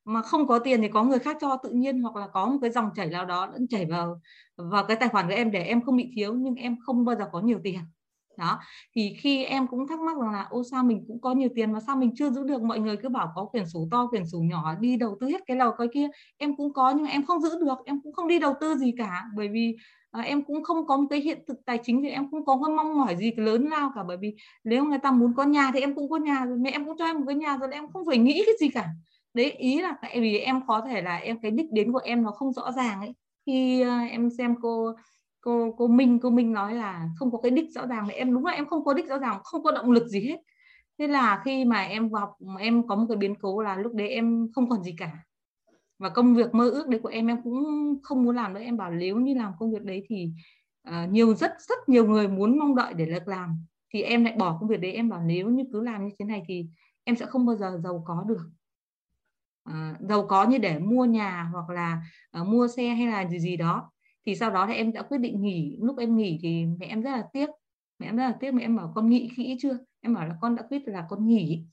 [0.04, 2.58] Mà không có tiền thì có người khác cho tự nhiên, hoặc là có một
[2.62, 4.20] cái dòng chảy nào đó vẫn chảy vào
[4.56, 7.16] vào cái tài khoản của em để em không bị thiếu, nhưng em không bao
[7.16, 7.80] giờ có nhiều tiền.
[8.38, 8.58] Đó,
[8.96, 11.72] thì khi em cũng thắc mắc rằng là, ô, sao mình cũng có nhiều tiền
[11.72, 12.62] mà sao mình chưa giữ được?
[12.62, 15.40] Mọi người cứ bảo có quyển sổ to, quyển sổ nhỏ, đi đầu tư hết
[15.46, 16.08] cái lầu cái kia.
[16.36, 18.92] Em cũng có nhưng em không giữ được, em cũng không đi đầu tư gì
[18.98, 19.76] cả, bởi vì
[20.14, 22.60] à, em cũng không có một cái hiện thực tài chính thì em cũng có
[22.64, 24.34] cái mong mỏi gì lớn lao cả bởi vì
[24.64, 26.96] nếu người ta muốn có nhà thì em cũng có nhà rồi mẹ em cũng
[26.98, 28.88] cho em một cái nhà rồi em không phải nghĩ cái gì cả.
[29.34, 32.22] Đấy ý là tại vì em có thể là em cái đích đến của em
[32.22, 33.14] nó không rõ ràng ấy.
[33.46, 34.92] Khi uh, em xem cô
[35.40, 38.34] cô cô Minh cô Minh nói là không có cái đích rõ ràng thì em
[38.34, 40.36] đúng là em không có đích rõ ràng không có động lực gì hết.
[40.98, 44.08] Thế là khi mà em học em có một cái biến cố là lúc đấy
[44.08, 45.10] em không còn gì cả
[45.98, 47.64] và công việc mơ ước đấy của em em cũng
[48.02, 48.60] không muốn làm nữa.
[48.60, 50.32] Em bảo nếu như làm công việc đấy thì
[50.88, 54.34] uh, nhiều rất rất nhiều người muốn mong đợi để được làm thì em lại
[54.38, 54.92] bỏ công việc đấy.
[54.92, 56.66] Em bảo nếu như cứ làm như thế này thì
[57.04, 58.50] em sẽ không bao giờ giàu có được.
[59.70, 62.02] Uh, giàu có như để mua nhà hoặc là
[62.40, 63.90] uh, mua xe hay là gì gì đó.
[64.26, 65.76] Thì sau đó thì em đã quyết định nghỉ.
[65.80, 67.48] Lúc em nghỉ thì mẹ em rất là tiếc.
[67.98, 68.54] Mẹ em rất là tiếc.
[68.54, 69.78] Mẹ em bảo con nghĩ kỹ chưa?
[70.00, 71.64] Em bảo là con đã quyết là con nghỉ.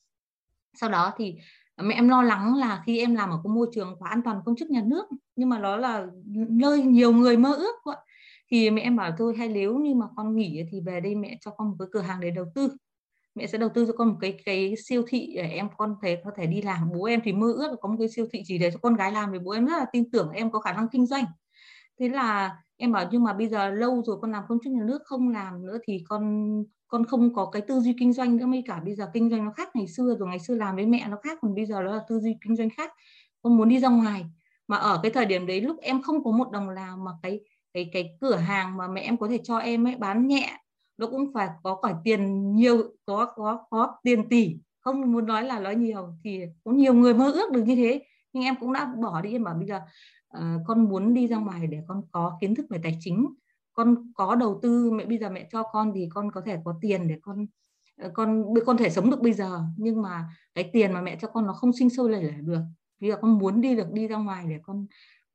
[0.74, 1.38] Sau đó thì
[1.78, 4.42] mẹ em lo lắng là khi em làm ở cái môi trường quá an toàn
[4.46, 5.06] công chức nhà nước,
[5.36, 6.08] nhưng mà đó là
[6.50, 7.98] nơi nhiều người mơ ước vậy
[8.52, 11.38] thì mẹ em bảo thôi, hay nếu như mà con nghỉ thì về đây mẹ
[11.42, 12.72] cho con một cái cửa hàng để đầu tư.
[13.36, 16.22] Mẹ sẽ đầu tư cho con một cái cái siêu thị để em con thể,
[16.26, 16.90] có thể đi làm.
[16.94, 19.12] Bố em thì mơ ước có một cái siêu thị chỉ để cho con gái
[19.12, 21.26] làm vì bố em rất là tin tưởng em có khả năng kinh doanh.
[22.00, 24.84] Thế là em bảo nhưng mà bây giờ lâu rồi con làm công chức nhà
[24.86, 28.46] nước không làm nữa thì con con không có cái tư duy kinh doanh nữa
[28.46, 30.86] mới cả bây giờ kinh doanh nó khác ngày xưa rồi ngày xưa làm với
[30.86, 32.94] mẹ nó khác còn bây giờ nó là tư duy kinh doanh khác.
[33.42, 34.26] Con muốn đi ra ngoài
[34.68, 37.40] mà ở cái thời điểm đấy lúc em không có một đồng nào mà cái
[37.74, 40.58] cái cái cửa hàng mà mẹ em có thể cho em ấy bán nhẹ
[40.98, 44.56] nó cũng phải có khoản tiền nhiều có có có tiền tỷ.
[44.80, 48.02] Không muốn nói là nói nhiều thì có nhiều người mơ ước được như thế
[48.34, 49.32] nhưng em cũng đã bỏ đi.
[49.32, 49.80] Em bảo bây giờ
[50.38, 53.28] uh, con muốn đi ra ngoài để con có kiến thức về tài chính
[53.74, 56.76] con có đầu tư, mẹ bây giờ mẹ cho con thì con có thể có
[56.82, 57.46] tiền để con
[58.02, 59.62] ờ, con con thể sống được bây giờ.
[59.78, 62.62] Nhưng mà cái tiền mà mẹ cho con nó không sinh sôi nảy nở được.
[63.00, 64.86] Bây giờ con muốn đi được, đi ra ngoài để con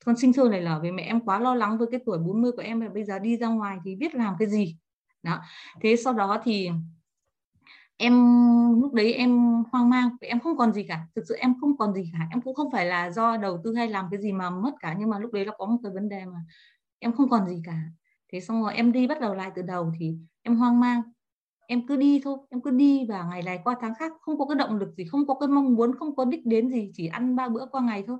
[0.05, 2.53] con sinh sôi nảy nở vì mẹ em quá lo lắng với cái tuổi 40
[2.53, 4.77] của em là bây giờ đi ra ngoài thì biết làm cái gì.
[5.23, 5.41] Đó.
[5.81, 6.71] Thế sau đó thì
[7.97, 8.15] em,
[8.81, 11.07] lúc đấy em hoang mang em không còn gì cả.
[11.15, 12.19] Thực sự em không còn gì cả.
[12.31, 14.95] Em cũng không phải là do đầu tư hay làm cái gì mà mất cả.
[14.99, 16.39] Nhưng mà lúc đấy nó có một cái vấn đề mà
[16.99, 17.79] em không còn gì cả
[18.33, 21.03] thế xong rồi em đi bắt đầu lại từ đầu thì em hoang mang.
[21.69, 24.47] Em cứ đi thôi, em cứ đi và ngày này qua tháng khác không có
[24.47, 27.07] cái động lực gì, không có cái mong muốn, không có đích đến gì, chỉ
[27.07, 28.19] ăn ba bữa qua ngày thôi.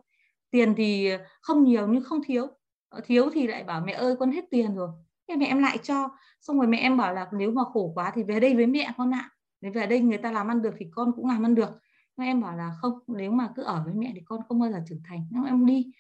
[0.51, 2.47] Tiền thì không nhiều nhưng không thiếu.
[2.89, 4.89] Ờ, thiếu thì lại bảo mẹ ơi, con hết tiền rồi.
[5.29, 6.09] Thế mẹ em lại cho.
[6.41, 8.93] Xong rồi mẹ em bảo là nếu mà khổ quá thì về đây với mẹ
[8.97, 9.31] con ạ.
[9.61, 11.71] Nếu về đây người ta làm ăn được thì con cũng làm ăn được.
[12.17, 14.71] Nhưng em bảo là không, nếu mà cứ ở với mẹ thì con không bao
[14.73, 15.27] giờ trưởng thành.
[15.31, 15.91] Nhưng em đi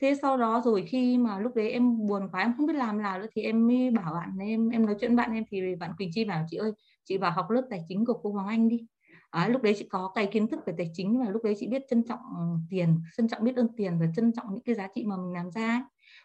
[0.00, 3.02] thế sau đó rồi khi mà lúc đấy em buồn quá em không biết làm
[3.02, 5.92] nào nữa thì em mới bảo bạn em em nói chuyện bạn em thì bạn
[5.98, 6.72] Quỳnh Chi bảo chị ơi
[7.04, 8.86] chị vào học lớp tài chính của cô Hoàng Anh đi
[9.30, 11.66] à, lúc đấy chị có cái kiến thức về tài chính và lúc đấy chị
[11.66, 14.74] biết trân trọng ừ, tiền trân trọng biết ơn tiền và trân trọng những cái
[14.74, 15.82] giá trị mà mình làm ra ấy.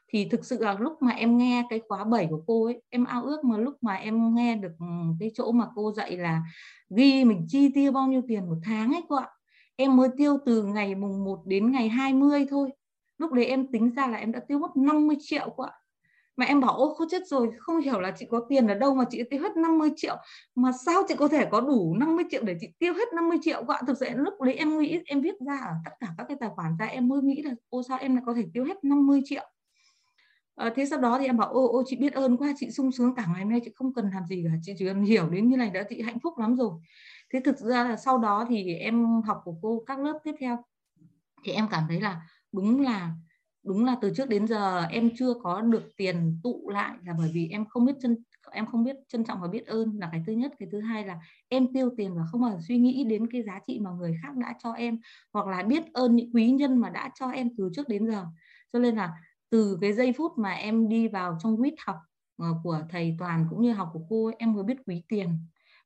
[0.07, 3.05] thì thực sự là lúc mà em nghe cái khóa 7 của cô ấy em
[3.05, 4.85] ao ước mà lúc mà em nghe được ừ,
[5.19, 6.43] cái chỗ mà cô dạy là
[6.95, 9.29] ghi mình chi tiêu bao nhiêu tiền một tháng ấy cô ạ
[9.75, 12.69] em mới tiêu từ ngày mùng 1 đến ngày 20 thôi
[13.17, 15.71] lúc đấy em tính ra là em đã tiêu mất 50 triệu quá
[16.35, 18.95] mà em bảo ô không chết rồi không hiểu là chị có tiền ở đâu
[18.95, 20.15] mà chị tiêu hết 50 triệu.
[20.55, 23.63] Mà sao chị có thể có đủ 50 triệu để chị tiêu hết 50 triệu
[23.67, 26.37] quá thực sự lúc đấy em nghĩ em viết ra ở tất cả các cái
[26.39, 28.83] tài khoản ra em mới nghĩ là ô sao em lại có thể tiêu hết
[28.83, 29.43] 50 triệu?
[30.55, 32.91] À, thế sau đó thì em bảo ô ô chị biết ơn quá chị sung
[32.91, 35.29] sướng cả ngày hôm nay chị không cần làm gì cả chị chỉ cần hiểu
[35.29, 36.71] đến như này đã chị hạnh phúc lắm rồi.
[37.33, 40.57] Thế thực ra là sau đó thì em học của cô các lớp tiếp theo
[41.43, 42.21] thì em cảm thấy là
[42.53, 43.15] đúng là
[43.63, 47.29] đúng là từ trước đến giờ em chưa có được tiền tụ lại là bởi
[47.33, 48.15] vì em không biết chân
[48.53, 50.51] em không biết trân trọng và biết ơn là cái thứ nhất.
[50.59, 53.43] Cái thứ hai là em tiêu tiền và không bao giờ suy nghĩ đến cái
[53.43, 54.99] giá trị mà người khác đã cho em
[55.33, 58.25] hoặc là biết ơn những quý nhân mà đã cho em từ trước đến giờ.
[58.73, 59.13] Cho nên là
[59.49, 61.97] từ cái giây phút mà em đi vào trong quýt học
[62.37, 65.29] ờ, của thầy toàn cũng như học của cô em mới biết quý tiền,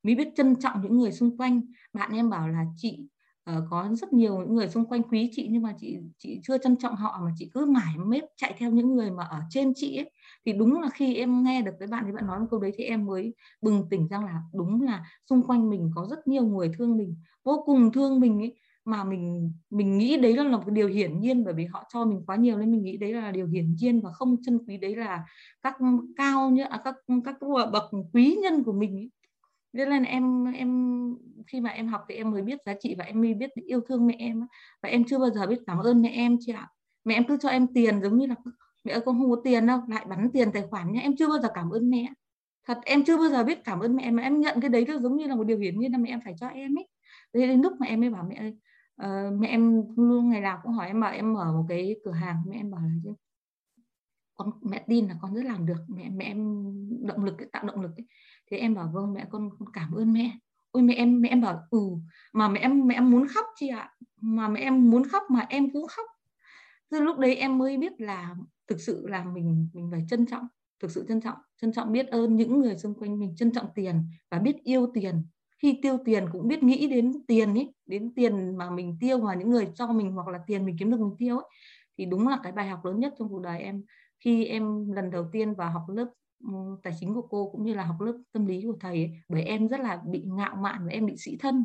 [0.02, 1.60] mới biết trân trọng những người xung quanh.
[1.92, 3.08] Bạn em bảo là, chị
[3.48, 6.58] Ờ, có rất nhiều những người xung quanh quý chị nhưng mà chị chị chưa
[6.58, 9.72] trân trọng họ mà chị cứ mải mết chạy theo những người mà ở trên
[9.76, 10.10] chị ấy.
[10.46, 12.72] Thì đúng là khi em nghe được cái bạn thì bạn nói một câu đấy
[12.76, 16.42] thì em mới bừng tỉnh rằng là đúng là xung quanh mình có rất nhiều
[16.46, 18.54] người thương mình vô cùng thương mình ấy.
[18.84, 22.04] Mà mình mình nghĩ đấy là một cái điều hiển nhiên bởi vì họ cho
[22.04, 24.76] mình quá nhiều nên mình nghĩ đấy là điều hiển nhiên và không chân quý
[24.76, 25.24] đấy là
[25.62, 25.76] các
[26.16, 26.94] cao như à, các
[27.24, 27.36] các
[27.72, 29.10] bậc quý nhân của mình ấy
[29.72, 30.70] cho nên em em
[31.46, 33.80] khi mà em học thì em mới biết giá trị và em mới biết yêu
[33.88, 34.40] thương mẹ em
[34.82, 36.68] và em chưa bao giờ biết cảm ơn mẹ em chị ạ.
[37.04, 38.34] Mẹ em cứ cho em tiền giống như là
[38.84, 41.00] mẹ ơi con không có tiền đâu lại bắn tiền tài khoản nhá.
[41.00, 42.12] Em chưa bao giờ cảm ơn mẹ.
[42.66, 44.98] Thật em chưa bao giờ biết cảm ơn mẹ mà em nhận cái đấy nó
[44.98, 46.88] giống như là một điều hiển nhiên là mẹ em phải cho em ấy.
[47.34, 48.56] Thế đến lúc mà em mới bảo mẹ ơi
[49.02, 52.12] uh, mẹ em luôn ngày nào cũng hỏi em bảo em mở một cái cửa
[52.12, 52.36] hàng.
[52.46, 53.10] Mẹ em bảo là chứ
[54.34, 55.84] con mẹ tin là con rất làm được.
[55.88, 56.64] Mẹ mẹ em
[57.06, 58.06] động lực tạo động lực ấy
[58.50, 60.38] thế em bảo vâng mẹ con, con cảm ơn mẹ.
[60.70, 61.80] Ôi mẹ em mẹ em bảo ừ
[62.32, 63.90] mà mẹ em mẹ em muốn khóc chị ạ.
[64.20, 66.06] Mà mẹ em muốn khóc mà em cũng khóc.
[66.90, 68.34] Từ lúc đấy em mới biết là
[68.68, 70.48] thực sự là mình mình phải trân trọng
[70.80, 73.66] thực sự trân trọng trân trọng biết ơn những người xung quanh mình trân trọng
[73.74, 75.22] tiền và biết yêu tiền.
[75.62, 79.34] Khi tiêu tiền cũng biết nghĩ đến tiền ấy đến tiền mà mình tiêu mà
[79.34, 81.48] những người cho mình hoặc là tiền mình kiếm được mình tiêu ấy.
[81.98, 83.84] Thì đúng là cái bài học lớn nhất trong cuộc đời em.
[84.24, 86.06] Khi em lần đầu tiên vào học lớp
[86.40, 86.48] Ừ,
[86.82, 89.42] tài chính của cô cũng như là học lớp tâm lý của thầy ấy, bởi
[89.42, 91.64] em rất là bị ngạo mạn và em bị sĩ thân.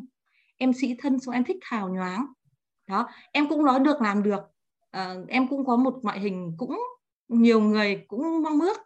[0.56, 2.26] Em sĩ thân xong em thích hào nhoáng.
[2.88, 4.40] Đó em cũng nói được làm được.
[4.90, 6.80] À, em cũng có một ngoại hình cũng
[7.28, 8.78] nhiều người cũng mong ước.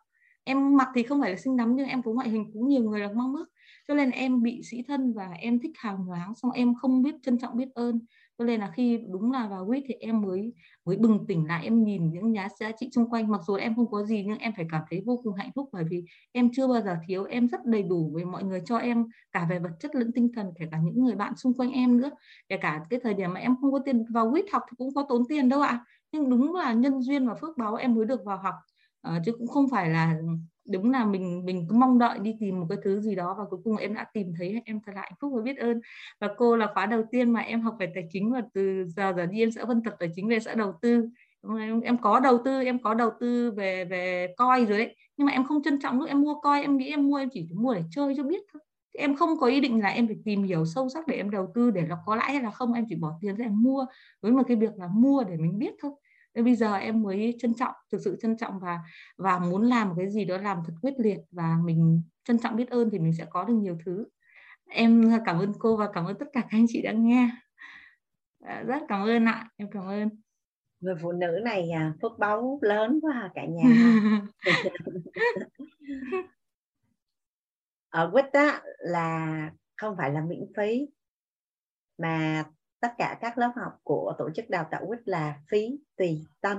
[0.44, 2.82] Em mặc thì không phải là xinh lắm nhưng em có ngoại hình cũng nhiều
[2.82, 3.46] người là mong ước.
[3.88, 7.14] Cho nên em bị sĩ thân và em thích hào nhoáng xong em không biết
[7.22, 8.00] trân trọng biết ơn
[8.38, 10.52] cho nên là khi đúng là vào quýt thì em mới
[10.84, 13.28] mới bừng tỉnh lại, em nhìn những giá giá trị xung quanh.
[13.30, 15.68] Mặc dù em không có gì, nhưng em phải cảm thấy vô cùng hạnh phúc
[15.72, 18.78] bởi vì em chưa bao giờ thiếu, em rất đầy đủ với mọi người, cho
[18.78, 21.72] em cả về vật chất lẫn tinh thần, kể cả những người bạn xung quanh
[21.72, 22.10] em nữa.
[22.48, 24.94] Kể cả cái thời điểm mà em không có tiền, vào quýt học thì cũng
[24.94, 25.84] có tốn tiền đâu ạ.
[26.12, 28.54] Nhưng đúng là nhân duyên và phước báo em mới được vào học
[29.02, 30.16] à, chứ cũng không phải là
[30.72, 33.44] đúng là mình mình cứ mong đợi đi tìm một cái thứ gì đó và
[33.50, 35.80] cuối cùng em đã tìm thấy em thật là hạnh phúc và biết ơn.
[36.20, 39.12] Và cô là khóa đầu tiên mà em học về tài chính và từ giờ
[39.16, 41.08] giờ đi em sẽ phân tập tài chính về sẽ đầu tư.
[41.60, 44.96] Em, em có đầu tư em có đầu tư về về coi rồi đấy.
[45.16, 47.28] Nhưng mà em không trân trọng lúc em mua coi em nghĩ em mua em
[47.32, 48.62] chỉ mua để chơi cho biết thôi.
[48.98, 51.48] Em không có ý định là em phải tìm hiểu sâu sắc để em đầu
[51.54, 53.86] tư để nó có lãi hay là không em chỉ bỏ tiền ra em mua.
[54.22, 55.92] Với một cái việc là mua để mình biết thôi
[56.34, 58.78] nên bây giờ em mới trân trọng thực sự trân trọng và
[59.16, 62.56] và muốn làm một cái gì đó làm thật quyết liệt và mình trân trọng
[62.56, 64.06] biết ơn thì mình sẽ có được nhiều thứ.
[64.68, 67.30] Em cảm ơn cô và cảm ơn tất cả các anh chị đã nghe.
[68.40, 69.48] Dạ, rất cảm ơn ạ.
[69.56, 70.08] Em cảm ơn.
[70.80, 73.64] Người phụ nữ này à, phước báu lớn quá à, cả nhà.
[77.88, 80.88] Ở quýt á là không phải là miễn phí
[81.98, 82.44] mà
[82.80, 86.56] tất cả các lớp học của tổ chức đào tạo quýt là phí tùy tâm.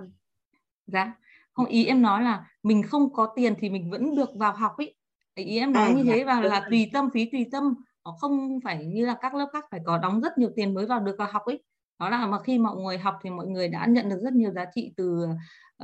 [0.88, 1.13] Dạ
[1.53, 4.80] không ý em nói là mình không có tiền thì mình vẫn được vào học
[4.80, 4.93] ý.
[5.36, 7.76] Ý em nói à, như dạ, thế và là tùy tâm phí tùy tâm.
[8.05, 10.86] Nó không phải như là các lớp khác phải có đóng rất nhiều tiền mới
[10.86, 11.63] vào được vào học ấy
[11.99, 14.51] đó là mà khi mọi người học thì mọi người đã nhận được rất nhiều
[14.51, 15.28] giá trị từ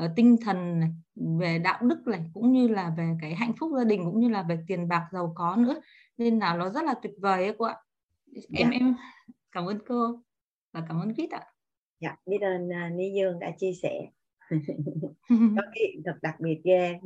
[0.06, 0.90] uh, tinh thần này,
[1.40, 4.30] về đạo đức này cũng như là về cái hạnh phúc gia đình cũng như
[4.30, 5.82] là về tiền bạc giàu có nữa.
[6.18, 7.76] Nên là nó rất là tuyệt vời ấy cô ạ.
[8.54, 8.78] Em dạ.
[8.80, 8.96] em
[9.56, 10.20] cảm ơn cô
[10.74, 11.48] và cảm ơn Vít ạ.
[12.00, 14.10] Dạ biết ơn uh, Ni Dương đã chia sẻ.
[15.30, 17.00] Có cái thật đặc biệt ghê.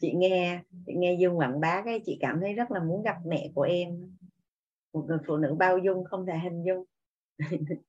[0.00, 3.16] Chị nghe chị nghe Dương quảng bá cái chị cảm thấy rất là muốn gặp
[3.26, 4.16] mẹ của em.
[4.92, 6.84] Một người phụ nữ bao dung không thể hình dung.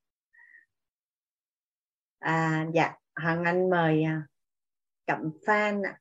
[2.18, 4.26] À dạ hoàng anh mời à,
[5.06, 6.00] cẩm phan ạ.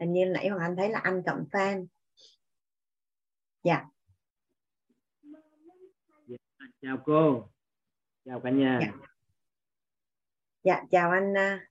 [0.00, 1.86] Hình như nãy hoàng anh thấy là anh cẩm phan.
[3.64, 3.86] Dạ
[6.86, 7.48] chào cô.
[8.24, 8.78] Chào cả nhà.
[8.82, 8.92] Dạ,
[10.62, 11.68] dạ chào anh à.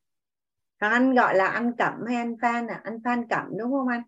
[0.80, 2.82] hoàng anh gọi là anh cẩm hay anh phan à?
[2.84, 4.04] Anh phan cẩm đúng không anh?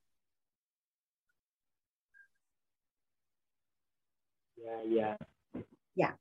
[4.56, 5.18] Dạ dạ.
[5.96, 6.16] Dạ.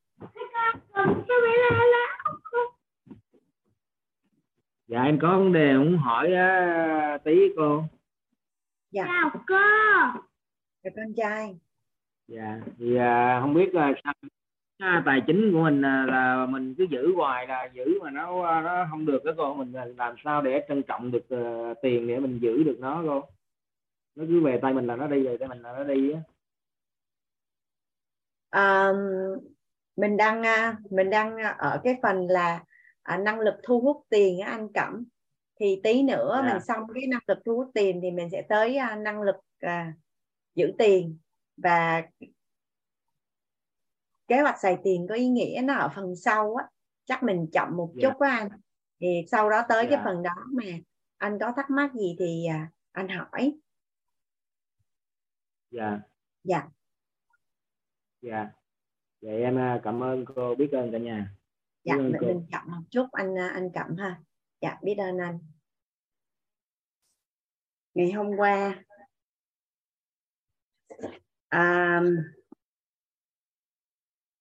[4.86, 7.84] Dạ em có vấn đề muốn hỏi uh, tí cô.
[8.90, 9.04] Dạ.
[9.04, 10.20] Chào cô.
[10.82, 11.58] Dạ con trai.
[12.26, 14.14] Dạ thì uh, không biết là sao
[14.78, 19.06] tài chính của mình là mình cứ giữ hoài là giữ mà nó nó không
[19.06, 22.62] được đó cô mình làm sao để trân trọng được uh, tiền để mình giữ
[22.62, 23.22] được nó cô
[24.14, 26.20] nó cứ về tay mình là nó đi về tay mình là nó đi á
[28.50, 28.96] um,
[29.96, 32.64] mình đang à, mình đang ở cái phần là
[33.02, 35.04] à, năng lực thu hút tiền á anh cẩm
[35.60, 36.40] thì tí nữa.
[36.42, 36.52] Dạ.
[36.52, 39.36] mình xong cái năng lực thu hút tiền thì mình sẽ tới à, năng lực
[39.60, 39.92] à,
[40.54, 41.18] giữ tiền
[41.56, 42.02] và
[44.26, 46.64] kế hoạch xài tiền có ý nghĩa nó ở phần sau á
[47.04, 48.02] chắc mình chậm một yeah.
[48.02, 48.10] Dạ.
[48.10, 48.48] chút á anh
[49.00, 49.90] thì sau đó tới yeah.
[49.90, 50.04] cái dạ.
[50.04, 50.64] phần đó mà
[51.16, 53.58] anh có thắc mắc gì thì à, anh hỏi
[55.70, 56.00] dạ
[56.44, 56.68] dạ
[58.20, 58.50] dạ
[59.20, 61.34] vậy em à, cảm ơn cô biết ơn cả nhà
[61.84, 64.20] biết dạ mình, mình chậm một chút anh à, anh cẩm ha
[64.60, 65.38] dạ biết ơn anh
[67.94, 68.84] ngày hôm qua
[71.48, 72.00] à,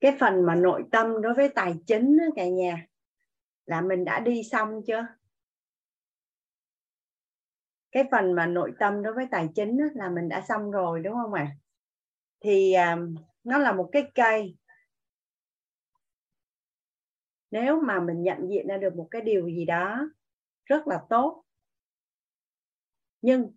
[0.06, 2.88] cái phần mà nội tâm đối với tài chính đó, cả nhà
[3.66, 5.08] là mình đã đi xong chưa?
[7.92, 11.00] Cái phần mà nội tâm đối với tài chính đó, là mình đã xong rồi
[11.00, 11.48] đúng không ạ?
[11.50, 11.56] À?
[12.40, 14.58] thì um, nó là một cái cây.
[17.52, 20.10] Nếu mà mình nhận diện ra được một cái điều gì đó
[20.66, 21.44] rất là tốt.
[23.22, 23.56] Nhưng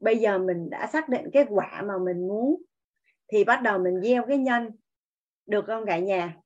[0.00, 2.62] bây giờ mình đã xác định cái quả mà mình muốn
[3.28, 4.70] thì bắt đầu mình gieo cái nhân
[5.46, 6.36] được không cả nhà?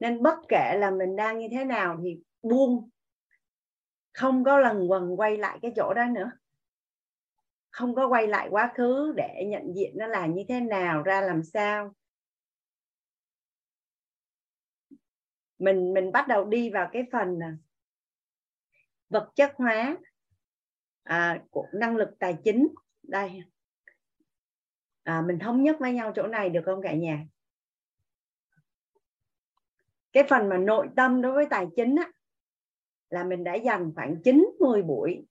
[0.00, 2.90] Nên bất kể là mình đang như thế nào thì buông
[4.12, 6.30] không có lần quần quay lại cái chỗ đó nữa.
[7.70, 11.20] Không có quay lại quá khứ để nhận diện nó là như thế nào ra
[11.20, 11.94] làm sao.
[15.58, 17.56] Mình mình bắt đầu đi vào cái phần à,
[19.08, 19.96] vật chất hóa
[21.02, 22.68] à, của năng lực tài chính.
[23.02, 23.42] Đây.
[25.02, 27.26] À, mình thống nhất với nhau chỗ này được không cả nhà?
[30.16, 32.10] Cái phần mà nội tâm đối với tài chính á,
[33.10, 35.26] là mình đã dành khoảng 9 10 buổi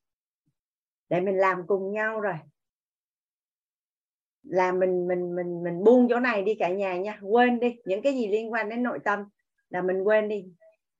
[1.10, 2.34] để mình làm cùng nhau rồi.
[4.44, 8.02] Là mình mình mình mình buông chỗ này đi cả nhà nha quên đi những
[8.02, 9.20] cái gì liên quan đến nội tâm
[9.70, 10.46] là mình quên đi.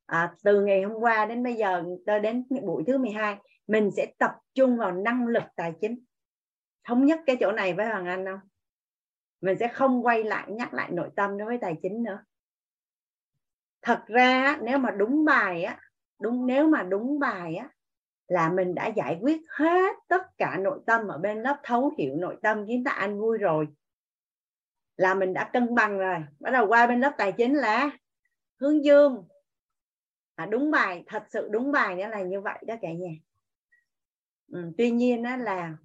[0.06, 4.06] À, từ ngày hôm qua đến bây giờ tới đến buổi thứ 12 mình sẽ
[4.18, 6.00] tập trung vào năng lực tài chính.
[6.84, 8.40] Thống nhất cái chỗ này với hoàng anh không?
[9.42, 12.24] Mình sẽ không quay lại nhắc lại nội tâm đối với tài chính nữa
[13.86, 15.80] thật ra nếu mà đúng bài á
[16.22, 17.70] đúng nếu mà đúng bài á
[18.28, 22.16] là mình đã giải quyết hết tất cả nội tâm ở bên lớp thấu hiểu
[22.16, 23.68] nội tâm khiến ta an vui rồi.
[24.98, 26.24] Là mình đã cân bằng rồi.
[26.40, 27.90] Bắt đầu qua bên lớp tài chính là
[28.60, 29.28] hướng dương.
[30.36, 33.12] À, đúng bài thật sự đúng bài nghĩa là như vậy đó cả nhà.
[34.52, 35.78] Ừ, tuy nhiên đó là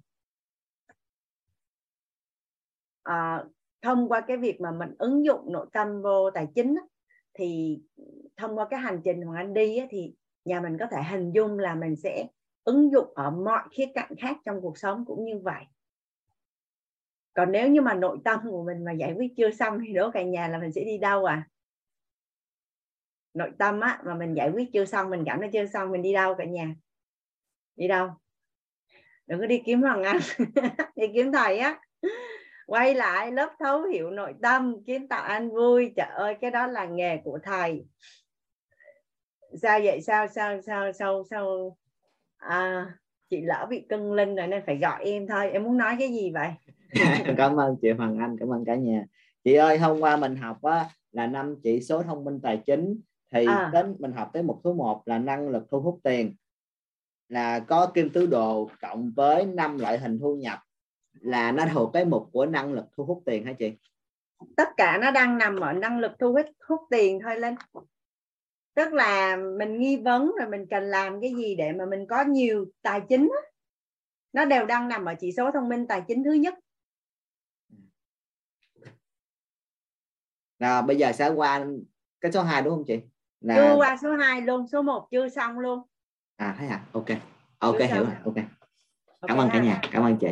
[3.03, 3.43] à,
[3.81, 6.83] thông qua cái việc mà mình ứng dụng nội tâm vô tài chính á,
[7.33, 7.79] thì
[8.37, 10.13] thông qua cái hành trình hoàng anh đi á, thì
[10.45, 12.27] nhà mình có thể hình dung là mình sẽ
[12.63, 15.63] ứng dụng ở mọi khía cạnh khác trong cuộc sống cũng như vậy.
[17.33, 20.11] Còn nếu như mà nội tâm của mình mà giải quyết chưa xong thì đố
[20.11, 21.47] cả nhà là mình sẽ đi đâu à?
[23.33, 26.01] Nội tâm á mà mình giải quyết chưa xong mình cảm thấy chưa xong mình
[26.01, 26.75] đi đâu cả nhà?
[27.75, 28.09] Đi đâu?
[29.27, 30.19] Đừng có đi kiếm hoàng anh
[30.95, 31.81] đi kiếm thầy á
[32.71, 35.93] quay lại lớp thấu hiểu nội tâm kiếm tạo anh vui.
[35.95, 37.85] Trời ơi cái đó là nghề của thầy.
[39.61, 41.77] Sao vậy sao sao sao sao sao?
[42.37, 42.91] À,
[43.29, 45.49] chị lỡ bị cưng linh rồi nên phải gọi em thôi.
[45.51, 46.49] Em muốn nói cái gì vậy?
[47.37, 49.05] Cảm ơn chị Hoàng Anh cảm ơn cả nhà.
[49.43, 53.01] Chị ơi hôm qua mình học á, là năm chỉ số thông minh tài chính.
[53.31, 53.69] Thì à.
[53.73, 56.35] đến mình học tới một số 1 là năng lực thu hút tiền.
[57.29, 60.59] Là có kim tứ đồ cộng với năm loại hình thu nhập
[61.13, 63.73] là nó thuộc cái mục của năng lực thu hút tiền hả chị?
[64.57, 67.55] Tất cả nó đang nằm ở năng lực thu hút hút tiền thôi lên
[68.73, 72.23] tức là mình nghi vấn rồi mình cần làm cái gì để mà mình có
[72.23, 73.31] nhiều tài chính
[74.33, 76.55] nó đều đang nằm ở chỉ số thông minh tài chính thứ nhất.
[80.59, 81.65] Rồi bây giờ sẽ qua
[82.21, 82.99] cái số 2 đúng không chị?
[83.41, 83.55] Là...
[83.55, 85.81] chưa qua số 2 luôn số 1 chưa xong luôn.
[86.35, 87.05] À thấy à ok.
[87.59, 88.15] Ok chưa hiểu rồi.
[88.25, 88.35] ok.
[89.27, 89.81] Cảm ơn cả nhà.
[89.91, 90.27] Cảm ơn chị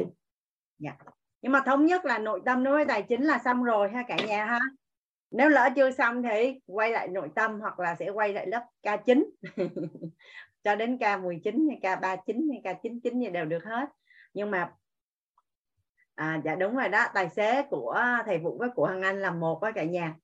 [0.80, 0.98] dạ.
[1.42, 4.04] nhưng mà thống nhất là nội tâm đối với tài chính là xong rồi ha
[4.08, 4.60] cả nhà ha.
[5.32, 8.66] Nếu lỡ chưa xong thì quay lại nội tâm hoặc là sẽ quay lại lớp
[8.84, 9.24] K9
[10.64, 13.90] cho đến K19 hay K39 hay K99 gì đều được hết.
[14.34, 14.72] Nhưng mà
[16.16, 19.32] à, dạ đúng rồi đó tài xế của thầy Vũ với của Hằng Anh là
[19.32, 20.16] một với cả nhà.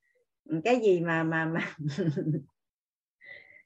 [0.64, 1.76] Cái gì mà mà mà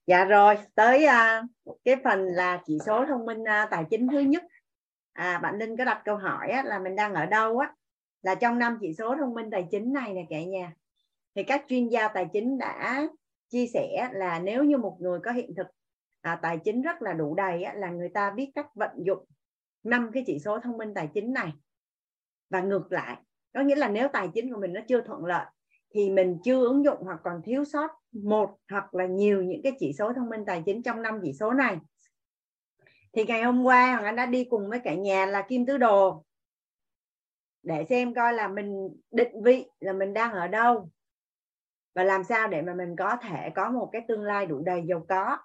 [0.08, 4.20] dạ rồi tới uh, cái phần là chỉ số thông minh uh, tài chính thứ
[4.20, 4.44] nhất
[5.20, 7.74] à bạn Linh có đặt câu hỏi á, là mình đang ở đâu á?
[8.22, 10.74] Là trong năm chỉ số thông minh tài chính này nè cả nhà.
[11.36, 13.08] Thì các chuyên gia tài chính đã
[13.50, 15.68] chia sẻ là nếu như một người có hiện thực
[16.22, 19.26] à, tài chính rất là đủ đầy á, là người ta biết cách vận dụng
[19.84, 21.54] năm cái chỉ số thông minh tài chính này.
[22.50, 23.18] Và ngược lại
[23.54, 25.46] có nghĩa là nếu tài chính của mình nó chưa thuận lợi
[25.94, 29.74] thì mình chưa ứng dụng hoặc còn thiếu sót một hoặc là nhiều những cái
[29.80, 31.78] chỉ số thông minh tài chính trong năm chỉ số này
[33.14, 35.78] thì ngày hôm qua hoàng anh đã đi cùng với cả nhà là kim tứ
[35.78, 36.24] đồ
[37.64, 40.90] để xem coi là mình định vị là mình đang ở đâu
[41.96, 44.84] và làm sao để mà mình có thể có một cái tương lai đủ đầy
[44.88, 45.38] giàu có.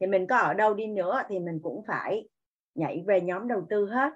[0.00, 2.28] Thì mình có ở đâu đi nữa thì mình cũng phải
[2.74, 4.12] nhảy về nhóm đầu tư hết.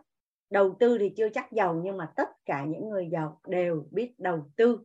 [0.51, 4.15] Đầu tư thì chưa chắc giàu nhưng mà tất cả những người giàu đều biết
[4.19, 4.81] đầu tư.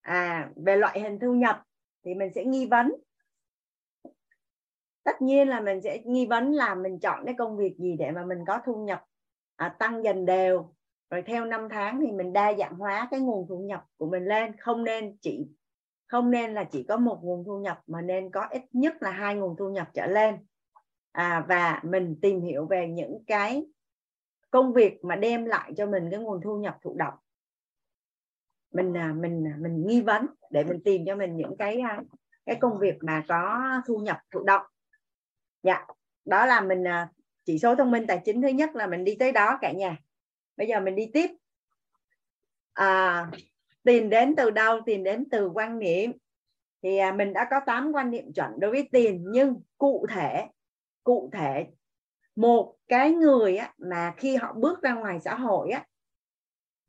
[0.00, 1.62] À về loại hình thu nhập
[2.04, 2.94] thì mình sẽ nghi vấn
[5.06, 8.10] tất nhiên là mình sẽ nghi vấn là mình chọn cái công việc gì để
[8.10, 9.04] mà mình có thu nhập
[9.56, 10.74] à, tăng dần đều.
[11.10, 14.24] Rồi theo năm tháng thì mình đa dạng hóa cái nguồn thu nhập của mình
[14.24, 14.56] lên.
[14.58, 15.46] Không nên chỉ
[16.06, 19.10] không nên là chỉ có một nguồn thu nhập mà nên có ít nhất là
[19.10, 20.34] hai nguồn thu nhập trở lên.
[21.12, 23.66] À, và mình tìm hiểu về những cái
[24.50, 27.14] công việc mà đem lại cho mình cái nguồn thu nhập thụ động.
[28.72, 32.02] Mình à, mình à, mình nghi vấn để mình tìm cho mình những cái à,
[32.46, 34.62] cái công việc mà có thu nhập thụ động
[35.62, 35.86] dạ.
[36.24, 37.08] Đó là mình à,
[37.44, 39.96] chỉ số thông minh tài chính thứ nhất là mình đi tới đó cả nhà.
[40.56, 41.30] Bây giờ mình đi tiếp.
[42.72, 43.26] À,
[43.84, 44.80] tiền đến từ đâu?
[44.86, 46.12] Tiền đến từ quan niệm.
[46.82, 50.46] Thì à, mình đã có 8 quan niệm chuẩn đối với tiền nhưng cụ thể
[51.04, 51.66] cụ thể
[52.36, 55.86] một cái người á, mà khi họ bước ra ngoài xã hội á,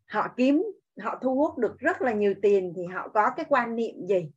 [0.07, 0.63] họ kiếm
[1.01, 4.31] họ thu hút được rất là nhiều tiền thì họ có cái quan niệm gì?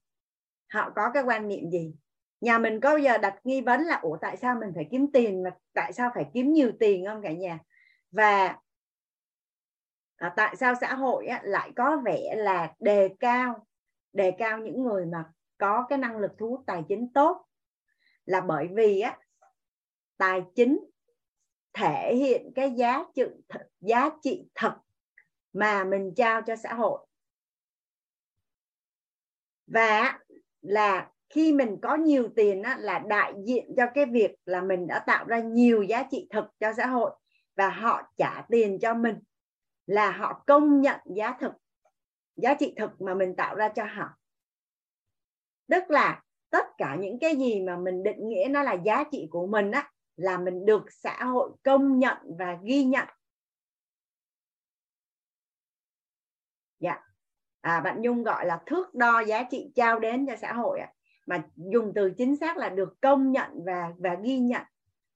[0.68, 1.94] Họ có cái quan niệm gì?
[2.40, 5.12] Nhà mình có bao giờ đặt nghi vấn là ủa tại sao mình phải kiếm
[5.12, 7.58] tiền mà tại sao phải kiếm nhiều tiền không cả nhà?
[8.10, 8.58] Và
[10.16, 13.66] à, tại sao xã hội á, lại có vẻ là đề cao
[14.12, 17.46] đề cao những người mà có cái năng lực thu hút tài chính tốt?
[18.24, 19.18] Là bởi vì á
[20.16, 20.78] tài chính
[21.72, 23.22] thể hiện cái giá trị
[23.80, 24.76] giá trị thật
[25.52, 27.06] mà mình trao cho xã hội.
[29.66, 30.18] Và
[30.60, 34.86] là khi mình có nhiều tiền á, là đại diện cho cái việc là mình
[34.86, 37.10] đã tạo ra nhiều giá trị thực cho xã hội
[37.56, 39.16] và họ trả tiền cho mình
[39.86, 41.52] là họ công nhận giá thực
[42.36, 44.08] giá trị thực mà mình tạo ra cho họ.
[45.68, 49.28] Tức là tất cả những cái gì mà mình định nghĩa nó là giá trị
[49.30, 53.08] của mình á là mình được xã hội công nhận và ghi nhận.
[56.78, 57.02] Dạ.
[57.60, 60.92] À, bạn Nhung gọi là thước đo giá trị trao đến cho xã hội ạ
[61.30, 64.62] mà dùng từ chính xác là được công nhận và và ghi nhận,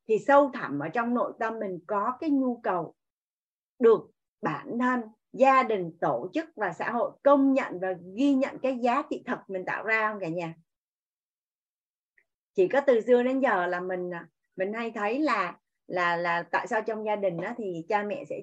[0.09, 2.95] thì sâu thẳm ở trong nội tâm mình có cái nhu cầu
[3.79, 4.11] được
[4.43, 5.01] bản thân,
[5.33, 9.23] gia đình, tổ chức và xã hội công nhận và ghi nhận cái giá trị
[9.27, 10.55] thật mình tạo ra không cả nhà?
[12.55, 15.57] Chỉ có từ xưa đến giờ là mình à, mình hay thấy là
[15.87, 18.43] là là tại sao trong gia đình đó thì cha mẹ sẽ,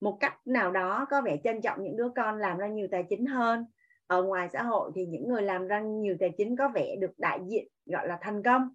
[0.00, 3.04] một cách nào đó có vẻ trân trọng những đứa con làm ra nhiều tài
[3.08, 3.64] chính hơn
[4.06, 7.12] ở ngoài xã hội thì những người làm ra nhiều tài chính có vẻ được
[7.18, 8.68] đại diện gọi là thành công.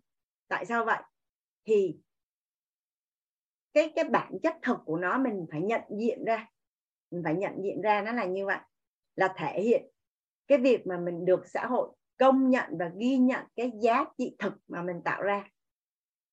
[0.47, 1.01] Tại sao vậy?
[1.65, 1.97] Thì
[3.73, 6.47] cái cái bản chất thực của nó mình phải nhận diện ra.
[7.11, 8.57] Mình phải nhận diện ra nó là như vậy.
[9.15, 9.85] Là thể hiện
[10.47, 14.35] cái việc mà mình được xã hội công nhận và ghi nhận cái giá trị
[14.39, 15.49] thực mà mình tạo ra.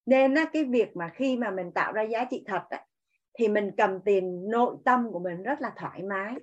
[0.07, 2.85] Nên á, cái việc mà khi mà mình tạo ra giá trị thật á,
[3.39, 6.35] thì mình cầm tiền nội tâm của mình rất là thoải mái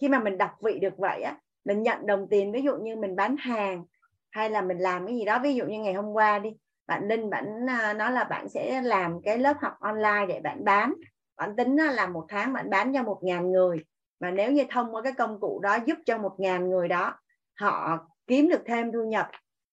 [0.00, 2.96] khi mà mình đọc vị được vậy á mình nhận đồng tiền ví dụ như
[2.96, 3.84] mình bán hàng
[4.30, 6.50] hay là mình làm cái gì đó ví dụ như ngày hôm qua đi
[6.88, 10.64] bạn Linh bạn à, nói là bạn sẽ làm cái lớp học online để bạn
[10.64, 10.94] bán.
[11.36, 13.84] Bạn tính à, là một tháng bạn bán cho một ngàn người.
[14.20, 17.14] Mà nếu như thông qua cái công cụ đó giúp cho một ngàn người đó
[17.60, 19.28] họ kiếm được thêm thu nhập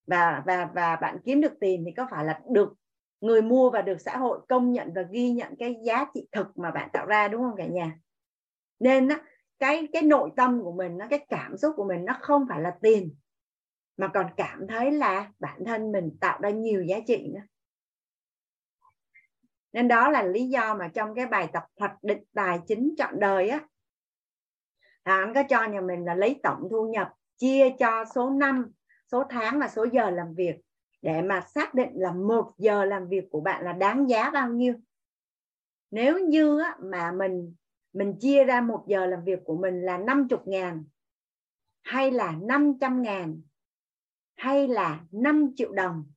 [0.08, 2.74] và và và bạn kiếm được tiền thì có phải là được
[3.22, 6.58] người mua và được xã hội công nhận và ghi nhận cái giá trị thực
[6.58, 7.92] mà bạn tạo ra đúng không cả nhà?
[8.80, 9.20] Nên á,
[9.60, 12.62] cái cái nội tâm của mình nó cái cảm xúc của mình nó không phải
[12.62, 13.16] là tiền
[13.98, 17.42] mà còn cảm thấy là bản thân mình tạo ra nhiều giá trị nữa.
[19.74, 23.20] Nên đó là lý do mà trong cái bài tập hoạch định tài chính chọn
[23.20, 23.68] đời á
[25.04, 28.72] à, anh có cho nhà mình là lấy tổng thu nhập chia cho số năm
[29.12, 30.56] số tháng và số giờ làm việc
[31.02, 34.50] để mà xác định là một giờ làm việc của bạn là đáng giá bao
[34.50, 34.74] nhiêu.
[35.92, 37.56] Nếu như á, mà mình
[37.96, 40.84] mình chia ra một giờ làm việc của mình là 50 ngàn,
[41.82, 43.42] hay là 500 ngàn,
[44.36, 46.12] hay là 5 triệu đồng.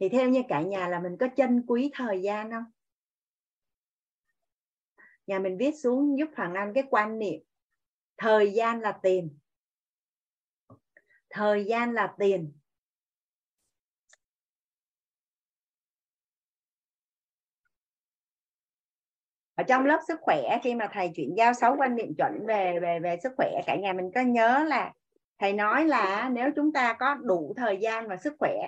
[0.00, 2.64] Thì theo như cả nhà là mình có chân quý thời gian không?
[5.26, 7.40] Nhà mình viết xuống giúp Hoàng Anh cái quan niệm,
[8.16, 9.38] thời gian là tiền.
[11.30, 12.57] Thời gian là tiền.
[19.58, 22.78] Ở trong lớp sức khỏe, khi mà thầy chuyển giao sáu quan niệm chuẩn về
[22.82, 24.92] về về sức khỏe, cả nhà mình có nhớ là
[25.38, 28.66] thầy nói là nếu chúng ta có đủ thời gian và sức khỏe,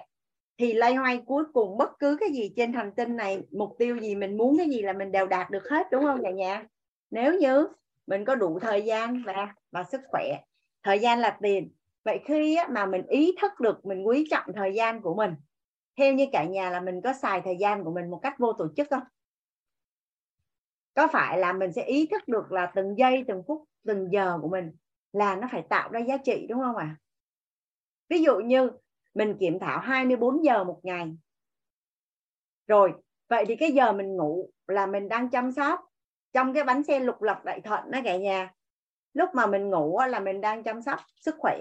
[0.58, 3.98] thì lay hoay cuối cùng bất cứ cái gì trên hành tinh này, mục tiêu
[3.98, 6.64] gì mình muốn, cái gì là mình đều đạt được hết, đúng không cả nhà?
[7.10, 7.68] Nếu như
[8.06, 10.38] mình có đủ thời gian và và sức khỏe,
[10.82, 11.70] thời gian là tiền.
[12.04, 15.34] Vậy khi mà mình ý thức được mình quý trọng thời gian của mình,
[15.98, 18.52] theo như cả nhà là mình có xài thời gian của mình một cách vô
[18.52, 19.02] tổ chức không?
[20.94, 24.38] Có phải là mình sẽ ý thức được là từng giây, từng phút, từng giờ
[24.42, 24.72] của mình
[25.12, 26.96] là nó phải tạo ra giá trị, đúng không ạ?
[26.96, 27.00] À?
[28.10, 28.70] ví dụ như
[29.14, 31.16] mình kiểm thảo 24 giờ một ngày.
[32.66, 32.92] Rồi,
[33.28, 35.80] vậy thì cái giờ mình ngủ là mình đang chăm sóc
[36.32, 38.54] trong cái bánh xe lục lọc đại thuận đó cả nhà.
[39.14, 41.58] Lúc mà mình ngủ là mình đang chăm sóc sức khỏe.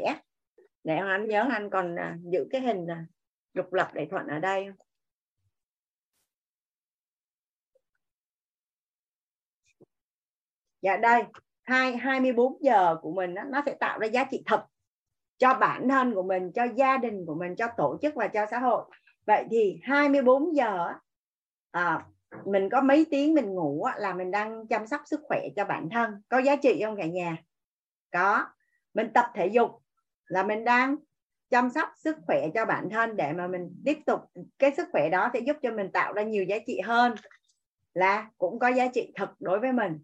[0.83, 3.05] Để anh nhớ anh còn à, giữ cái hình à,
[3.53, 4.67] lục lọc đại thuận ở đây
[10.81, 11.23] dạ đây.
[11.63, 14.65] Hai 24 giờ của mình đó, nó sẽ tạo ra giá trị thật
[15.37, 18.45] cho bản thân của mình cho gia đình của mình cho tổ chức và cho
[18.51, 18.83] xã hội.
[19.27, 20.93] Vậy thì 24 giờ
[21.71, 22.05] à,
[22.45, 25.89] mình có mấy tiếng mình ngủ là mình đang chăm sóc sức khỏe cho bản
[25.91, 26.21] thân.
[26.29, 27.37] Có giá trị không cả nhà?
[28.11, 28.45] Có.
[28.93, 29.71] Mình tập thể dục
[30.25, 30.95] là mình đang
[31.49, 34.19] chăm sóc sức khỏe cho bản thân để mà mình tiếp tục
[34.59, 37.15] cái sức khỏe đó sẽ giúp cho mình tạo ra nhiều giá trị hơn
[37.93, 39.99] là cũng có giá trị thật đối với mình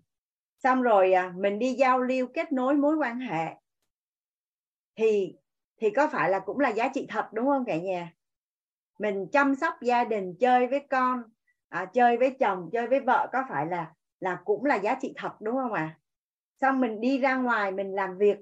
[0.63, 3.55] xong rồi à, mình đi giao lưu kết nối mối quan hệ.
[4.95, 5.35] Thì
[5.81, 8.13] thì có phải là cũng là giá trị thật đúng không cả nhà?
[8.99, 11.23] Mình chăm sóc gia đình chơi với con
[11.69, 15.13] à, chơi với chồng chơi với vợ có phải là là cũng là giá trị
[15.15, 15.81] thật đúng không ạ?
[15.81, 15.99] À?
[16.61, 18.37] xong mình đi ra ngoài mình làm việc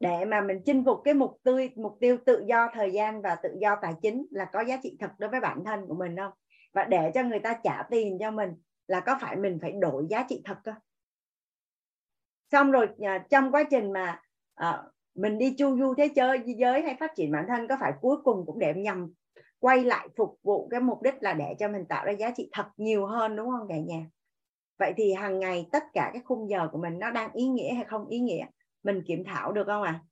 [0.00, 3.34] để mà mình chinh phục cái mục tiêu mục tiêu tự do thời gian và
[3.34, 6.16] tự do tài chính là có giá trị thật đối với bản thân của mình
[6.16, 6.32] không?
[6.72, 8.50] Và để cho người ta trả tiền cho mình
[8.88, 10.74] là có phải mình phải đổi giá trị thật không?
[12.52, 14.22] Xong rồi à, trong quá trình mà
[14.54, 14.82] à,
[15.14, 18.16] mình đi chu du thế chơi giới hay phát triển bản thân có phải cuối
[18.24, 19.12] cùng cũng để nhằm
[19.58, 22.48] quay lại phục vụ cái mục đích là để cho mình tạo ra giá trị
[22.52, 24.06] thật nhiều hơn đúng không cả nhà?
[24.78, 27.74] Vậy thì hàng ngày tất cả các khung giờ của mình nó đang ý nghĩa
[27.74, 28.46] hay không ý nghĩa?
[28.82, 30.00] Mình kiểm thảo được không ạ?
[30.02, 30.04] À?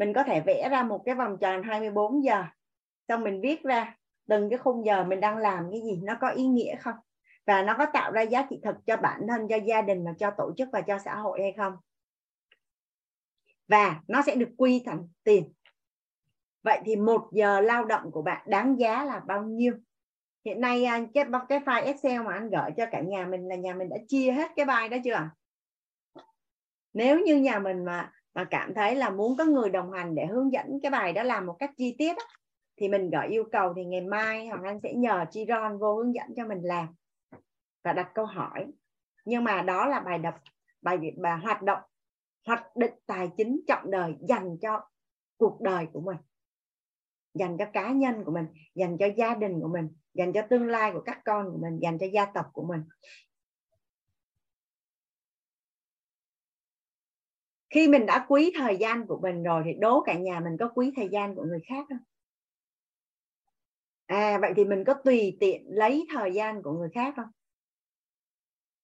[0.00, 2.44] mình có thể vẽ ra một cái vòng tròn 24 giờ
[3.08, 3.96] xong mình viết ra
[4.28, 6.94] từng cái khung giờ mình đang làm cái gì nó có ý nghĩa không?
[7.46, 10.12] Và nó có tạo ra giá trị thực cho bản thân cho gia đình và
[10.18, 11.72] cho tổ chức và cho xã hội hay không?
[13.68, 15.52] Và nó sẽ được quy thành tiền.
[16.62, 19.74] Vậy thì một giờ lao động của bạn đáng giá là bao nhiêu?
[20.44, 23.56] Hiện nay à, cái cái file Excel mà anh gửi cho cả nhà mình là
[23.56, 25.30] nhà mình đã chia hết cái bài đó chưa?
[26.92, 30.26] Nếu như nhà mình mà mà cảm thấy là muốn có người đồng hành để
[30.26, 32.22] hướng dẫn cái bài đó làm một cách chi tiết đó,
[32.76, 36.14] thì mình gửi yêu cầu thì ngày mai Hoàng Anh sẽ nhờ Chiron vô hướng
[36.14, 36.88] dẫn cho mình làm
[37.82, 38.72] và đặt câu hỏi.
[39.24, 40.34] Nhưng mà đó là bài đọc
[40.82, 41.82] bài bài hoạt động,
[42.46, 44.88] hoạch định tài chính trọng đời dành cho
[45.36, 46.16] cuộc đời của mình.
[47.34, 50.68] Dành cho cá nhân của mình, dành cho gia đình của mình, dành cho tương
[50.68, 52.84] lai của các con của mình, dành cho gia tộc của mình.
[57.70, 60.68] Khi mình đã quý thời gian của mình rồi thì đố cả nhà mình có
[60.74, 61.98] quý thời gian của người khác không?
[64.06, 67.30] À vậy thì mình có tùy tiện lấy thời gian của người khác không?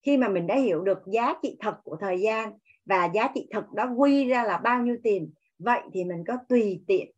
[0.07, 2.53] Khi mà mình đã hiểu được giá trị thật của thời gian
[2.85, 6.37] và giá trị thật đó quy ra là bao nhiêu tiền, vậy thì mình có
[6.49, 7.11] tùy tiện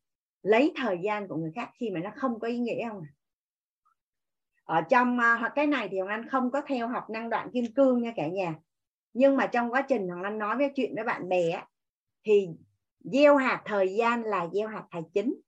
[0.42, 3.02] lấy thời gian của người khác khi mà nó không có ý nghĩa không
[4.64, 7.50] ở trong à, hoặc cái này thì hoàng anh không có theo học năng đoạn
[7.52, 8.54] kim cương nha cả nhà.
[9.12, 11.62] Nhưng mà trong quá trình hoàng anh nói với chuyện với bạn bè
[12.24, 12.48] thì
[13.00, 15.40] gieo hạt thời gian là gieo hạt tài chính.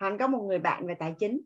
[0.00, 1.40] Hoàng có một người bạn về tài chính,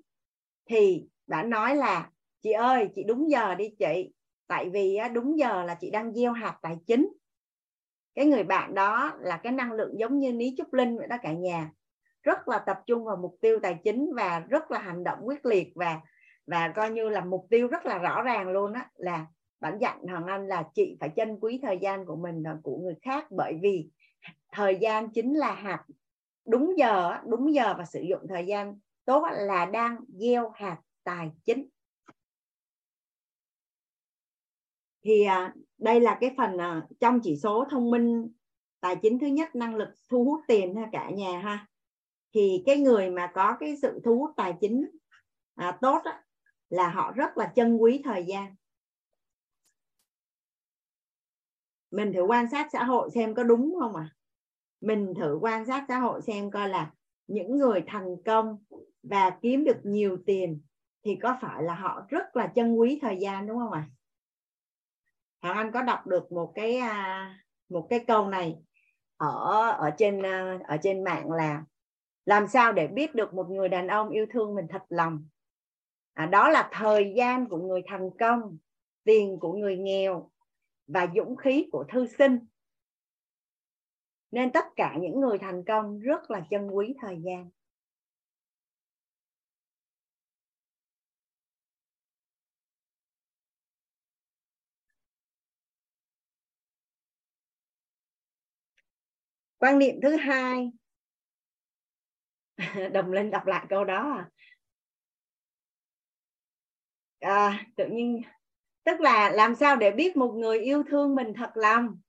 [0.71, 2.11] thì bạn nói là,
[2.43, 4.13] chị ơi, chị đúng giờ đi chị
[4.49, 7.13] tại vì đúng giờ là chị đang gieo hạt tài chính.
[8.15, 11.17] Cái người bạn đó là cái năng lượng giống như ní trúc linh vậy đó
[11.23, 11.71] cả nhà.
[12.23, 15.47] Rất là tập trung vào mục tiêu tài chính và rất là hành động quyết
[15.47, 16.01] liệt và
[16.47, 19.27] và coi như là mục tiêu rất là rõ ràng luôn á, là
[19.61, 22.77] bản dặn hoàng anh là chị phải trân quý thời gian của mình và của
[22.77, 23.89] người khác bởi vì
[24.53, 25.85] thời gian chính là hạt.
[26.47, 31.31] Đúng giờ đúng giờ và sử dụng thời gian tốt là đang gieo hạt tài
[31.45, 31.69] chính.
[35.09, 38.33] Thì à, đây là cái phần à, trong chỉ số thông minh
[38.81, 41.67] tài chính thứ nhất năng lực thu hút tiền ha cả nhà ha.
[42.35, 44.91] Thì cái người mà có cái sự thu hút tài chính
[45.55, 46.23] à, tốt á,
[46.69, 48.55] là họ rất là trân quý thời gian.
[51.91, 54.15] Mình thử quan sát xã hội xem có đúng không à
[54.81, 56.93] mình thử quan sát xã hội xem coi là
[57.27, 58.59] những người thành công
[59.03, 60.61] và kiếm được nhiều tiền
[61.05, 63.89] thì có phải là họ rất là trân quý thời gian đúng không ạ?
[63.91, 63.98] à?
[65.43, 68.57] Hoàng Anh có đọc được một cái à, một cái câu này
[69.17, 71.65] ở ở trên à, ở trên mạng là
[72.25, 75.29] làm sao để biết được một người đàn ông yêu thương mình thật lòng?
[76.13, 78.59] À, đó là thời gian của người thành công
[79.05, 80.31] tiền của người nghèo
[80.87, 82.39] và dũng khí của thư sinh.
[84.31, 87.51] Nên tất cả những người thành công rất là trân quý thời gian.
[99.59, 100.71] Quan niệm thứ hai.
[102.93, 104.31] Đồng lên đọc lại câu đó à,
[107.21, 108.23] à tự nhiên
[108.85, 112.01] tức là làm sao để biết một người yêu thương mình thật lòng?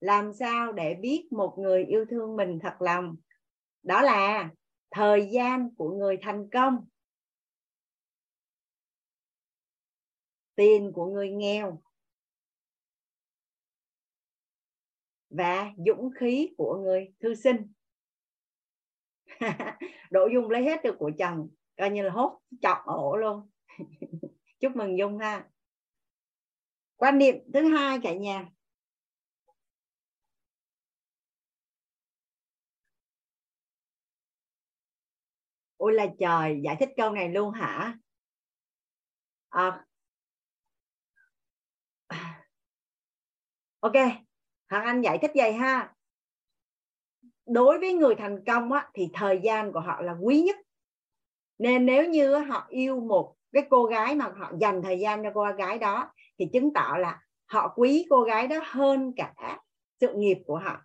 [0.00, 3.16] Làm sao để biết một người yêu thương mình thật lòng?
[3.82, 4.50] Đó là
[4.90, 6.86] thời gian của người thành công.
[10.54, 11.82] Tiền của người nghèo.
[15.32, 17.72] Và dũng khí của người thư sinh.
[20.10, 23.50] Đỗ Dung lấy hết được của chồng coi như là hốt chọc ổ luôn.
[24.60, 25.48] Chúc mừng Dung ha.
[26.96, 28.48] Quan niệm thứ hai cả nhà.
[35.76, 37.98] Ôi là trời giải thích câu này luôn hả?
[39.50, 39.86] À,
[43.80, 44.21] ok.
[44.72, 45.94] Hoàng Anh giải thích vậy ha.
[47.46, 50.56] Đối với người thành công á, thì thời gian của họ là quý nhất.
[51.58, 55.30] Nên nếu như họ yêu một cái cô gái mà họ dành thời gian cho
[55.34, 59.60] cô gái đó thì chứng tỏ là họ quý cô gái đó hơn cả
[60.00, 60.82] sự nghiệp của họ.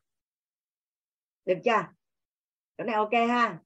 [1.45, 1.85] Được chưa?
[2.77, 3.59] Cái này ok ha.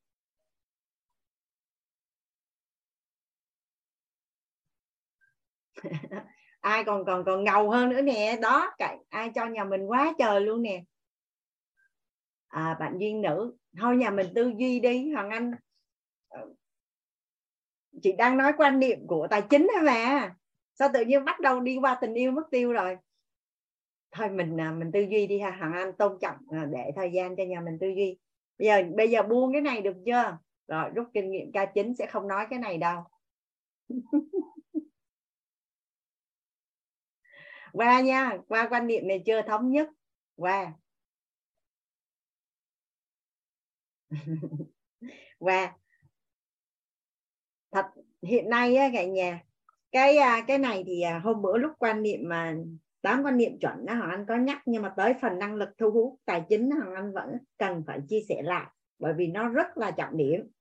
[6.62, 8.38] ai còn còn còn ngầu hơn nữa nè.
[8.42, 10.84] Đó, cậy, ai cho nhà mình quá trời luôn nè.
[12.48, 15.52] À bạn duyên nữ, thôi nhà mình tư duy đi, hoàng anh.
[16.28, 16.48] Ờ,
[18.02, 20.36] chị đang nói quan niệm của tài chính thôi mà.
[20.74, 22.98] Sao tự nhiên bắt đầu đi qua tình yêu mất tiêu rồi?
[24.12, 27.12] Thôi mình à, mình tư duy đi ha, hoàng anh, tôn trọng à, để thời
[27.12, 28.18] gian cho nhà mình tư duy.
[28.58, 30.38] Bây giờ bây giờ buông cái này được chưa?
[30.68, 33.04] Rồi, rút kinh nghiệm ca chính sẽ không nói cái này đâu.
[37.74, 39.90] qua nha, qua quan niệm này chưa thống nhất.
[40.36, 40.74] Qua.
[45.40, 45.76] Qua.
[47.72, 47.86] Thật,
[48.22, 49.44] hiện nay á, cả nhà,
[49.92, 52.56] cái à, cái này thì à, hôm bữa lúc quan niệm mà
[53.02, 55.70] tám quan niệm chuẩn đó họ anh có nhắc, nhưng mà tới phần năng lực
[55.78, 58.68] thu hút tài chính, hoàng anh vẫn cần phải chia sẻ lại,
[59.00, 60.52] bởi vì nó rất là trọng điểm.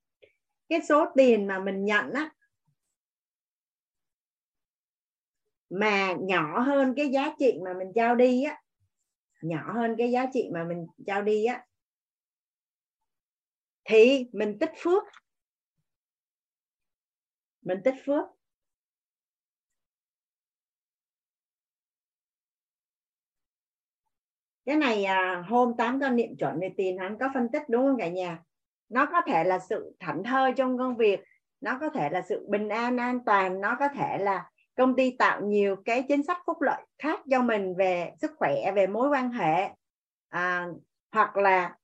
[0.69, 2.31] Cái số tiền mà mình nhận á
[5.71, 8.61] mà nhỏ hơn cái giá trị mà mình trao đi á
[9.41, 11.65] nhỏ hơn cái giá trị mà mình trao đi á
[13.85, 15.03] thì mình tích phước.
[17.61, 18.25] Mình tích phước.
[24.65, 27.85] Cái này à, hôm tám con niệm chuẩn thì tiền hắn có phân tích đúng
[27.85, 28.43] không cả nhà?
[28.89, 31.19] Nó có thể là sự thảnh thơi trong công việc
[31.61, 35.15] nó có thể là sự bình an an toàn nó có thể là công ty
[35.19, 39.09] tạo nhiều cái chính sách phúc lợi khác cho mình về sức khỏe về mối
[39.09, 39.69] quan hệ.
[40.29, 40.67] À,
[41.11, 41.75] hoặc là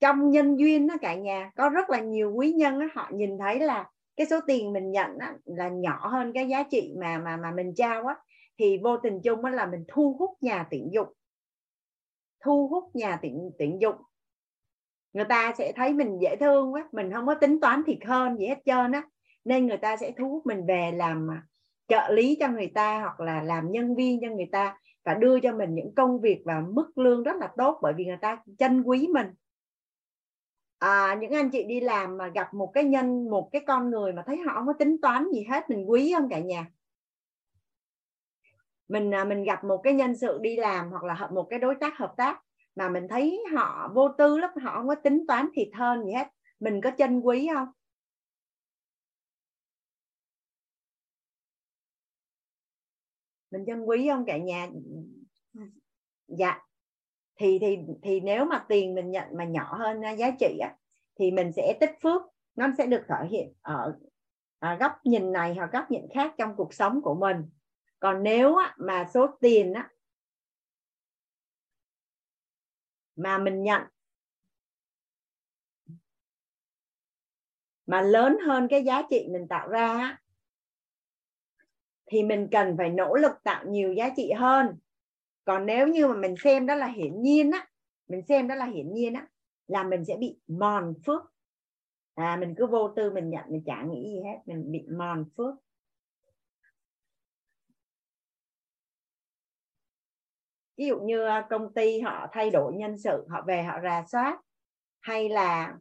[0.00, 3.38] trong nhân duyên đó cả nhà có rất là nhiều quý nhân đó, họ nhìn
[3.38, 7.18] thấy là cái số tiền mình nhận đó, là nhỏ hơn cái giá trị mà
[7.18, 8.14] mà mà mình trao á
[8.58, 11.08] thì vô tình chung đó là mình thu hút nhà tuyển dụng.
[12.44, 13.96] Thu hút nhà tuyển tuyển dụng.
[15.12, 18.38] Người ta sẽ thấy mình dễ thương quá mình không có tính toán thiệt hơn
[18.38, 19.02] gì hết trơn á
[19.44, 21.42] nên người ta sẽ thu hút mình về làm à,
[21.88, 25.40] trợ lý cho người ta hoặc là làm nhân viên cho người ta và đưa
[25.40, 28.42] cho mình những công việc và mức lương rất là tốt bởi vì người ta
[28.58, 29.26] trân quý mình.
[30.78, 34.12] À, những anh chị đi làm mà gặp một cái nhân một cái con người
[34.12, 36.66] mà thấy họ không có tính toán gì hết mình quý không cả nhà.
[38.88, 41.74] Mình à, mình gặp một cái nhân sự đi làm hoặc là một cái đối
[41.74, 42.40] tác hợp tác
[42.76, 46.12] mà mình thấy họ vô tư lắm họ không có tính toán thiệt hơn gì
[46.12, 46.28] hết.
[46.60, 47.68] Mình có trân quý không?
[53.56, 54.68] Mình trân quý không cả nhà?
[56.28, 56.60] Dạ.
[57.40, 60.76] Thì thì thì nếu mà tiền mình nhận mà nhỏ hơn giá trị á,
[61.18, 62.22] thì mình sẽ tích phước
[62.56, 63.98] nó sẽ được thể hiện ở
[64.58, 67.36] à, góc nhìn này hoặc góc nhìn khác trong cuộc sống của mình.
[68.00, 69.90] Còn nếu á, mà số tiền á,
[73.16, 73.82] mà mình nhận
[77.86, 80.20] mà lớn hơn cái giá trị mình tạo ra á,
[82.06, 84.78] thì mình cần phải nỗ lực tạo nhiều giá trị hơn.
[85.44, 87.68] Còn nếu như mà mình xem đó là hiển nhiên á
[88.08, 89.28] mình xem đó là hiển nhiên á
[89.66, 91.22] là mình sẽ bị mòn phước.
[92.14, 95.24] À mình cứ vô tư mình nhận mình chả nghĩ gì hết mình bị mòn
[95.36, 95.54] phước.
[100.76, 104.04] Ví dụ như à, công ty họ thay đổi nhân sự họ về họ rà
[104.06, 104.40] soát
[105.00, 105.78] hay là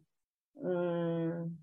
[0.54, 1.56] um,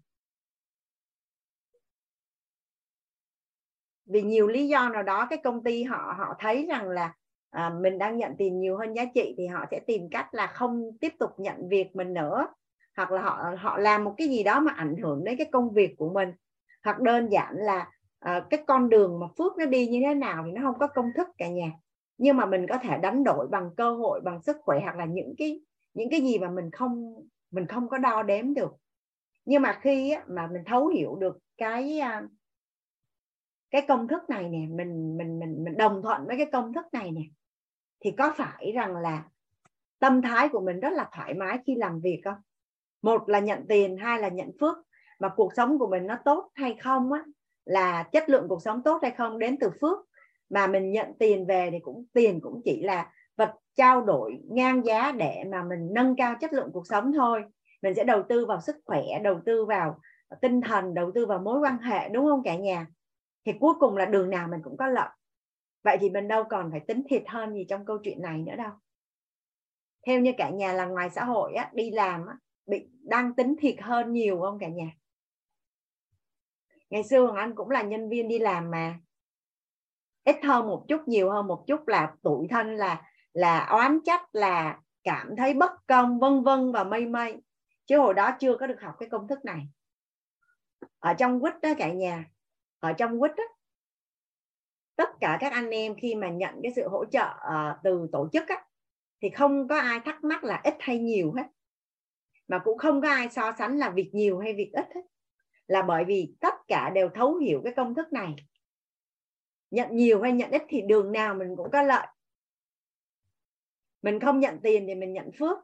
[4.12, 7.14] vì nhiều lý do nào đó cái công ty họ họ thấy rằng là
[7.50, 10.46] à, mình đang nhận tiền nhiều hơn giá trị thì họ sẽ tìm cách là
[10.46, 12.46] không tiếp tục nhận việc mình nữa.
[12.96, 15.70] Hoặc là họ họ làm một cái gì đó mà ảnh hưởng đến cái công
[15.70, 16.32] việc của mình.
[16.84, 17.90] Hoặc đơn giản là
[18.20, 20.86] à, cái con đường mà phước nó đi như thế nào thì nó không có
[20.86, 21.70] công thức cả nhà.
[22.18, 25.04] Nhưng mà mình có thể đánh đổi bằng cơ hội bằng sức khỏe hoặc là
[25.04, 25.60] những cái
[25.94, 27.14] những cái gì mà mình không
[27.50, 28.72] mình không có đo đếm được.
[29.44, 32.22] Nhưng mà khi á, mà mình thấu hiểu được cái à,
[33.73, 36.87] cái công thức này nè, mình mình mình mình đồng thuận với cái công thức
[36.93, 37.23] này nè,
[38.01, 39.25] thì có phải rằng là
[39.99, 42.37] tâm thái của mình rất là thoải mái khi làm việc không?
[43.03, 44.77] Một là nhận tiền, hai là nhận phước.
[45.18, 47.25] Mà cuộc sống của mình nó tốt hay không á,
[47.64, 49.99] là chất lượng cuộc sống tốt hay không đến từ phước.
[50.51, 54.87] Mà mình nhận tiền về thì cũng, tiền cũng chỉ là vật trao đổi ngang
[54.87, 57.45] giá để mà mình nâng cao chất lượng cuộc sống thôi.
[57.83, 59.99] Mình sẽ đầu tư vào sức khỏe, đầu tư vào
[60.41, 62.86] tinh thần, đầu tư vào mối quan hệ, đúng không cả nhà?
[63.44, 65.09] Thì cuối cùng là đường nào mình cũng có lợi.
[65.85, 68.56] Vậy thì mình đâu còn phải tính thiệt hơn gì trong câu chuyện này nữa
[68.56, 68.70] đâu.
[70.06, 72.36] Theo như cả nhà là ngoài xã hội á, đi làm á,
[72.66, 74.90] bị đang tính thiệt hơn nhiều không cả nhà?
[76.90, 79.01] Ngày xưa hoàng anh cũng là nhân viên đi làm mà.
[80.24, 83.02] Ít hơn một chút nhiều hơn một chút là tủi thân là
[83.32, 87.43] là oán trách là cảm thấy bất công vân vân và mây mây.
[87.86, 89.69] Chứ hồi đó chưa có được học cái công thức này.
[90.98, 92.24] Ở trong quýt đó cả nhà
[92.82, 93.44] ở trong quýt á.
[94.96, 98.28] Tất cả các anh em khi mà nhận cái sự hỗ trợ uh, từ tổ
[98.32, 98.64] chức á,
[99.22, 101.46] thì không có ai thắc mắc là ít hay nhiều hết.
[102.48, 105.00] Mà cũng không có ai so sánh là việc nhiều hay việc ít hết.
[105.66, 108.34] Là bởi vì tất cả đều thấu hiểu cái công thức này.
[109.70, 112.06] Nhận nhiều hay nhận ít thì đường nào mình cũng có lợi.
[114.02, 115.59] Mình không nhận tiền thì mình nhận phước.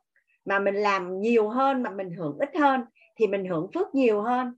[0.44, 2.84] Mà mình làm nhiều hơn mà mình hưởng ít hơn
[3.16, 4.54] thì mình hưởng phước nhiều hơn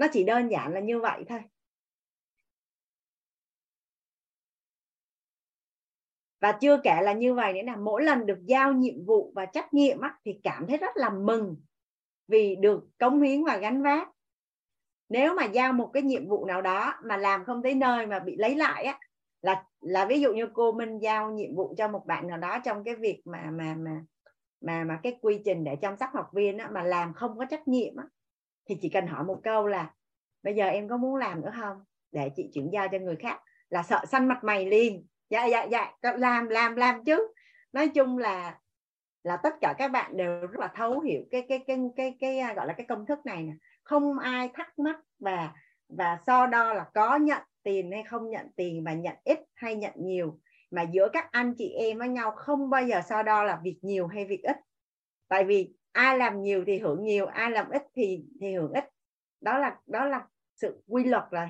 [0.00, 1.40] nó chỉ đơn giản là như vậy thôi.
[6.40, 9.46] Và chưa kể là như vậy nữa là mỗi lần được giao nhiệm vụ và
[9.46, 11.56] trách nhiệm á, thì cảm thấy rất là mừng
[12.28, 14.08] vì được cống hiến và gánh vác.
[15.08, 18.18] Nếu mà giao một cái nhiệm vụ nào đó mà làm không tới nơi mà
[18.18, 18.98] bị lấy lại á
[19.42, 22.58] là là ví dụ như cô Minh giao nhiệm vụ cho một bạn nào đó
[22.64, 24.04] trong cái việc mà mà mà
[24.60, 27.44] mà mà cái quy trình để chăm sóc học viên á, mà làm không có
[27.44, 28.04] trách nhiệm á,
[28.70, 29.90] thì chỉ cần hỏi một câu là
[30.42, 31.84] bây giờ em có muốn làm nữa không?
[32.12, 33.40] Để chị chuyển giao cho người khác.
[33.68, 35.06] Là sợ xanh mặt mày liền.
[35.30, 37.32] Dạ dạ dạ làm làm làm chứ.
[37.72, 38.58] Nói chung là
[39.22, 42.40] là tất cả các bạn đều rất là thấu hiểu cái cái cái cái cái,
[42.42, 43.52] cái gọi là cái công thức này nè.
[43.82, 45.52] Không ai thắc mắc và
[45.88, 49.74] và so đo là có nhận tiền hay không nhận tiền và nhận ít hay
[49.74, 50.40] nhận nhiều.
[50.70, 53.78] Mà giữa các anh chị em với nhau không bao giờ so đo là việc
[53.82, 54.56] nhiều hay việc ít.
[55.28, 58.84] Tại vì ai làm nhiều thì hưởng nhiều, ai làm ít thì thì hưởng ít.
[59.40, 61.48] Đó là đó là sự quy luật rồi.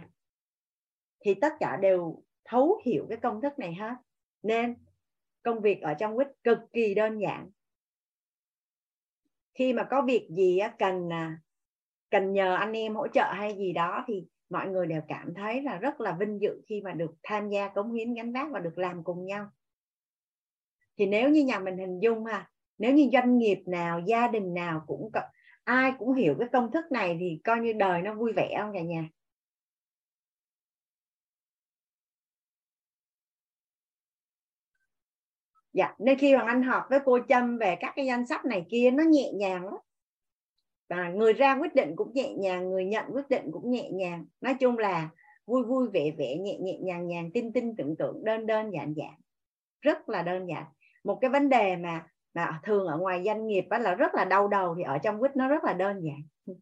[1.20, 3.94] Thì tất cả đều thấu hiểu cái công thức này hết.
[4.42, 4.76] Nên
[5.42, 7.50] công việc ở trong quýt cực kỳ đơn giản.
[9.54, 11.38] Khi mà có việc gì cần à,
[12.10, 15.62] cần nhờ anh em hỗ trợ hay gì đó thì mọi người đều cảm thấy
[15.62, 18.60] là rất là vinh dự khi mà được tham gia cống hiến gánh vác và
[18.60, 19.50] được làm cùng nhau.
[20.98, 22.49] Thì nếu như nhà mình hình dung ha
[22.80, 25.10] nếu như doanh nghiệp nào, gia đình nào cũng
[25.64, 28.72] ai cũng hiểu cái công thức này thì coi như đời nó vui vẻ không
[28.74, 29.08] cả nhà?
[35.72, 38.66] Dạ nên khi hoàng anh học với cô trâm về các cái danh sách này
[38.70, 39.74] kia, nó nhẹ nhàng lắm.
[40.88, 44.26] Và người ra quyết định cũng nhẹ nhàng, người nhận quyết định cũng nhẹ nhàng.
[44.40, 45.08] Nói chung là
[45.46, 48.94] vui vui vẻ vẻ, nhẹ nhẹ nhàng nhàng, tin tin tưởng tưởng, đơn đơn giản
[48.96, 49.14] giản.
[49.80, 50.64] Rất là đơn giản.
[51.04, 54.24] Một cái vấn đề mà mà thường ở ngoài doanh nghiệp đó là rất là
[54.24, 56.56] đau đầu thì ở trong quýt nó rất là đơn giản.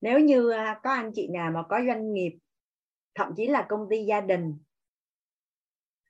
[0.00, 2.38] Nếu như à, có anh chị nào mà có doanh nghiệp
[3.14, 4.58] thậm chí là công ty gia đình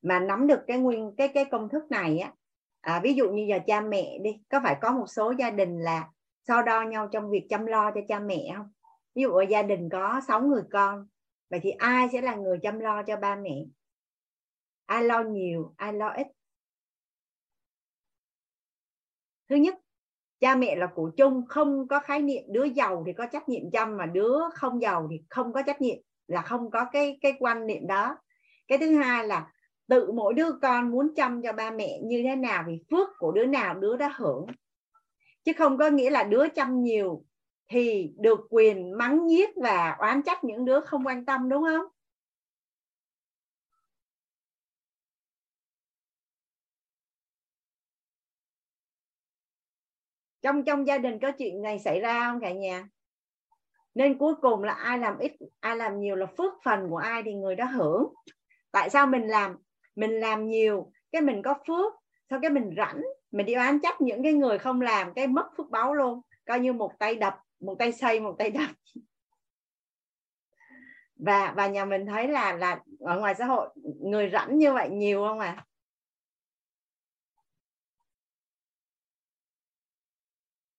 [0.02, 2.32] mà nắm được cái nguyên cái cái công thức này á
[2.80, 5.78] à, ví dụ như giờ cha mẹ đi có phải có một số gia đình
[5.78, 6.08] là
[6.48, 8.68] so đo nhau trong việc chăm lo cho cha mẹ không?
[9.14, 11.06] Ví dụ ở gia đình có 6 người con,
[11.50, 13.64] vậy thì ai sẽ là người chăm lo cho ba mẹ?
[14.86, 16.26] Ai lo nhiều, ai lo ít?
[19.48, 19.74] Thứ nhất,
[20.40, 23.70] cha mẹ là của chung, không có khái niệm đứa giàu thì có trách nhiệm
[23.70, 25.96] chăm mà đứa không giàu thì không có trách nhiệm,
[26.26, 28.16] là không có cái cái quan niệm đó.
[28.68, 29.52] Cái thứ hai là
[29.88, 33.32] tự mỗi đứa con muốn chăm cho ba mẹ như thế nào thì phước của
[33.32, 34.46] đứa nào đứa đã hưởng
[35.44, 37.24] chứ không có nghĩa là đứa chăm nhiều
[37.68, 41.86] thì được quyền mắng nhiếc và oán trách những đứa không quan tâm, đúng không?
[50.42, 52.88] Trong trong gia đình có chuyện này xảy ra không cả nhà?
[53.94, 57.22] Nên cuối cùng là ai làm ít, ai làm nhiều là phước phần của ai
[57.22, 58.12] thì người đó hưởng.
[58.70, 59.56] Tại sao mình làm?
[59.96, 61.92] Mình làm nhiều, cái mình có phước
[62.30, 65.46] sau cái mình rảnh, mình đi oán trách những cái người không làm cái mất
[65.56, 66.20] phước báu luôn.
[66.46, 68.70] Coi như một tay đập, một tay xây, một tay đập.
[71.16, 73.68] Và và nhà mình thấy là là ở ngoài xã hội,
[74.00, 75.66] người rảnh như vậy nhiều không à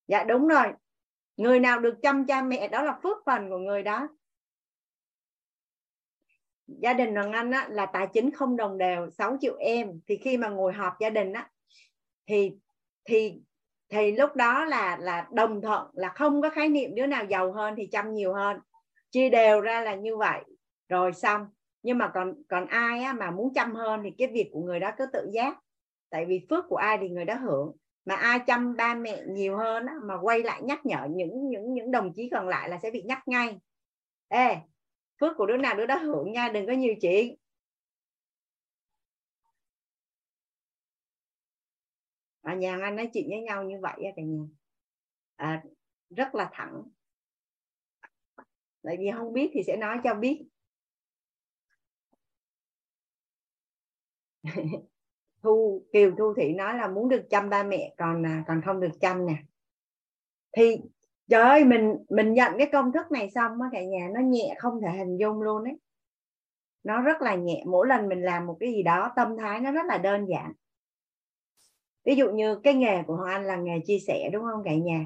[0.07, 0.65] dạ đúng rồi.
[1.37, 4.07] Người nào được chăm cha mẹ đó là phước phần của người đó
[6.67, 9.99] gia đình Hoàng Anh á, là tài chính không đồng đều 6 triệu em.
[10.07, 11.49] Thì khi mà ngồi họp gia đình á
[12.27, 12.51] thì
[13.05, 13.41] thì
[13.89, 17.51] thì lúc đó là là đồng thuận là không có khái niệm đứa nào giàu
[17.51, 18.57] hơn thì chăm nhiều hơn.
[19.11, 20.41] Chia đều ra là như vậy.
[20.89, 21.47] Rồi xong.
[21.83, 24.79] Nhưng mà còn còn ai á, mà muốn chăm hơn thì cái việc của người
[24.79, 25.57] đó cứ tự giác.
[26.09, 27.71] Tại vì phước của ai thì người đó hưởng.
[28.05, 31.73] Mà ai chăm ba mẹ nhiều hơn á, mà quay lại nhắc nhở những những
[31.73, 33.59] những đồng chí còn lại là sẽ bị nhắc ngay.
[34.27, 34.55] Ê
[35.19, 37.35] phước của đứa nào đứa đó hưởng nha đừng có nhiều chuyện
[42.45, 44.43] à, nhà anh nói chuyện với nhau như vậy cả nhà.
[45.35, 45.63] À,
[46.09, 46.83] rất là thẳng.
[48.83, 50.45] Tại vì không biết thì sẽ nói cho biết.
[55.43, 58.79] Thu kiều thu thị nói là muốn được chăm ba mẹ còn à, còn không
[58.79, 59.43] được chăm nè.
[60.51, 60.77] Thì
[61.29, 64.55] trời ơi mình mình nhận cái công thức này xong á cả nhà nó nhẹ
[64.57, 65.77] không thể hình dung luôn đấy
[66.85, 69.71] nó rất là nhẹ mỗi lần mình làm một cái gì đó tâm thái nó
[69.71, 70.53] rất là đơn giản.
[72.05, 74.75] Ví dụ như cái nghề của hoàng anh là nghề chia sẻ đúng không cả
[74.75, 75.05] nhà?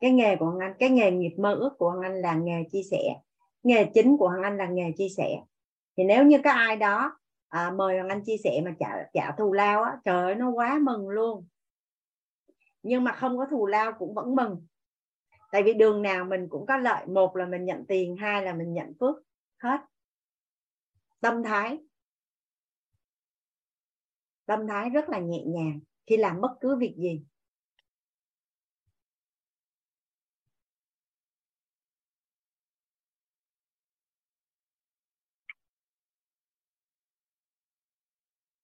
[0.00, 2.64] Cái nghề của hoàng anh cái nghề nghiệp mơ ước của hoàng anh là nghề
[2.72, 3.16] chia sẻ.
[3.62, 5.40] Nghề chính của hoàng anh là nghề chia sẻ.
[5.96, 7.18] Thì nếu như có ai đó
[7.48, 10.50] à, mời hoàng anh chia sẻ mà trả trả thù lao á trời ơi nó
[10.50, 11.46] quá mừng luôn.
[12.82, 14.66] Nhưng mà không có thù lao cũng vẫn mừng
[15.52, 18.54] tại vì đường nào mình cũng có lợi, một là mình nhận tiền, hai là
[18.54, 19.16] mình nhận phước,
[19.58, 19.80] hết.
[21.20, 21.78] Tâm thái.
[24.46, 27.22] Tâm thái rất là nhẹ nhàng, khi làm bất cứ việc gì.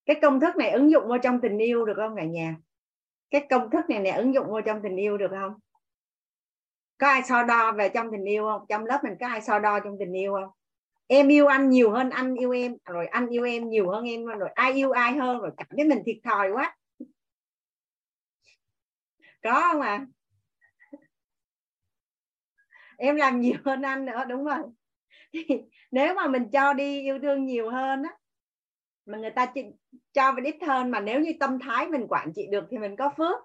[0.07, 2.57] Cái công thức này ứng dụng vào trong tình yêu được không cả nhà?
[3.31, 5.68] Cái công thức này nè, ứng dụng vào trong tình yêu được không?
[6.99, 8.67] Có ai so đo về trong tình yêu không?
[8.69, 10.51] Trong lớp mình có ai so đo trong tình yêu không?
[11.07, 14.27] Em yêu anh nhiều hơn anh yêu em, rồi anh yêu em nhiều hơn em,
[14.27, 16.77] rồi ai yêu ai hơn, rồi cảm thấy mình thiệt thòi quá.
[19.43, 20.07] Có không à
[22.97, 24.59] em làm nhiều hơn anh nữa, đúng rồi.
[25.91, 28.17] Nếu mà mình cho đi yêu thương nhiều hơn á,
[29.07, 29.53] mà người ta
[30.13, 32.97] cho mình ít hơn mà nếu như tâm thái mình quản trị được thì mình
[32.97, 33.39] có phước.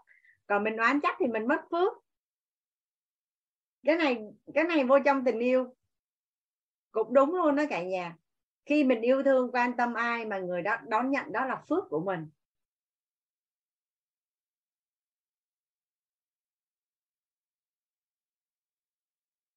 [0.48, 1.94] Còn mình oán trách thì mình mất phước
[3.84, 4.18] cái này
[4.54, 5.76] cái này vô trong tình yêu.
[6.92, 8.18] Cũng đúng luôn đó cả nhà.
[8.66, 11.84] Khi mình yêu thương quan tâm ai mà người đó đón nhận đó là phước
[11.90, 12.30] của mình.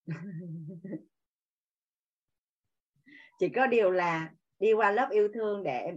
[3.38, 5.92] Chỉ có điều là đi qua lớp yêu thương để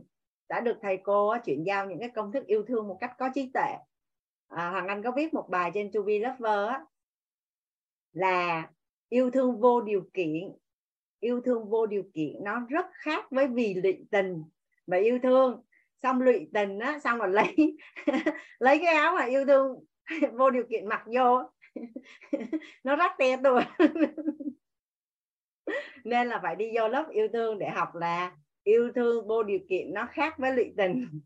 [0.50, 3.30] đã được thầy cô chuyển giao những cái công thức yêu thương một cách có
[3.36, 3.76] trí tuệ.
[4.48, 6.86] À, hoàng anh có viết một bài trên to be lover á,
[8.12, 8.68] là
[9.10, 10.52] yêu thương vô điều kiện.
[11.20, 14.44] Yêu thương vô điều kiện nó rất khác với vì lụy tình
[14.88, 15.64] mà yêu thương.
[16.04, 17.78] Xong lụy tình á, xong rồi lấy
[18.60, 19.86] lấy cái áo mà yêu thương
[20.38, 21.42] vô điều kiện mặc vô
[22.84, 23.62] nó rất te tôi
[26.04, 28.32] nên là phải đi vô lớp yêu thương để học là
[28.64, 31.22] yêu thương vô điều kiện nó khác với lụy tình.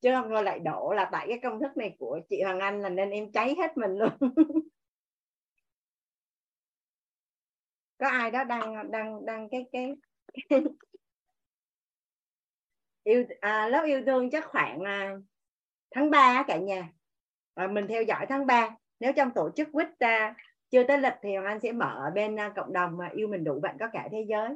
[0.00, 2.82] Chứ không thôi lại đổ là tại cái công thức này của chị Hoàng Anh
[2.82, 4.12] là nên em cháy hết mình luôn.
[7.98, 9.94] Có ai đó đang đang đang cái cái
[13.04, 15.16] yêu à, lớp yêu thương chắc khoảng à,
[15.90, 16.88] tháng 3 cả nhà.
[17.56, 20.34] Và mình theo dõi tháng 3 nếu trong tổ chức quýt ta
[20.70, 23.28] chưa tới lịch thì Hoàng Anh sẽ mở ở bên à, cộng đồng mà yêu
[23.28, 24.48] mình đủ bạn có cả thế giới.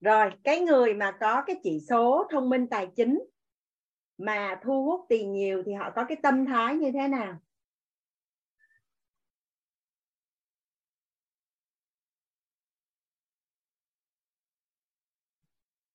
[0.00, 3.18] Rồi cái người mà có cái chỉ số thông minh tài chính
[4.20, 7.38] mà thu hút tiền nhiều thì họ có cái tâm thái như thế nào?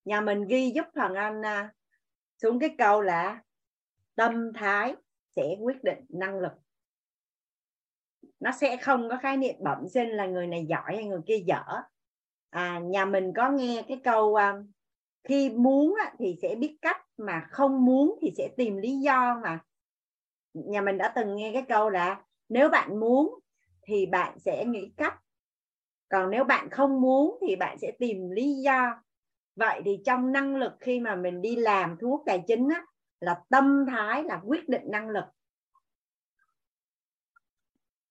[0.06, 1.74] Nhà mình ghi giúp thằng anh à,
[2.42, 3.42] xuống cái câu là
[4.16, 4.96] tâm thái
[5.36, 6.54] sẽ quyết định năng lực.
[8.40, 11.44] Nó sẽ không có khái niệm bẩm sinh là người này giỏi hay người kia
[11.48, 11.64] dở.
[12.50, 14.72] À, nhà mình có nghe cái câu um,
[15.28, 19.60] khi muốn thì sẽ biết cách mà không muốn thì sẽ tìm lý do mà.
[20.54, 23.40] Nhà mình đã từng nghe cái câu là nếu bạn muốn
[23.88, 25.16] thì bạn sẽ nghĩ cách
[26.10, 29.02] còn nếu bạn không muốn thì bạn sẽ tìm lý do.
[29.56, 32.86] Vậy thì trong năng lực khi mà mình đi làm thuốc tài chính á,
[33.20, 35.26] là tâm thái là quyết định năng lực.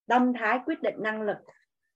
[0.06, 1.36] Tâm thái quyết định năng lực.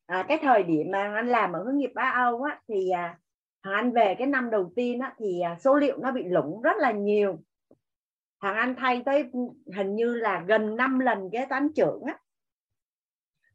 [0.06, 3.18] À, cái thời điểm mà anh làm ở hướng nghiệp Á Âu á, thì à,
[3.62, 6.62] hàng Anh về cái năm đầu tiên á, thì à, số liệu nó bị lủng
[6.62, 7.38] rất là nhiều.
[8.38, 9.30] Hàng Anh thay tới
[9.76, 12.18] hình như là gần 5 lần kế toán trưởng á.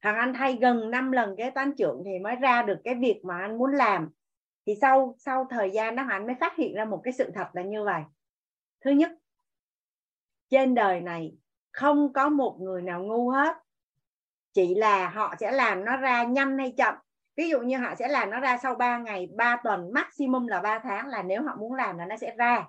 [0.02, 3.22] Hàng Anh thay gần 5 lần kế toán trưởng thì mới ra được cái việc
[3.24, 4.10] mà anh muốn làm.
[4.66, 7.48] Thì sau sau thời gian đó anh mới phát hiện ra một cái sự thật
[7.54, 8.02] là như vậy.
[8.82, 9.12] Thứ nhất
[10.50, 11.38] trên đời này
[11.72, 13.56] không có một người nào ngu hết.
[14.54, 16.96] Chỉ là họ sẽ làm nó ra nhanh hay chậm
[17.36, 20.62] ví dụ như họ sẽ làm nó ra sau 3 ngày 3 tuần, maximum là
[20.62, 22.68] 3 tháng là nếu họ muốn làm là nó sẽ ra.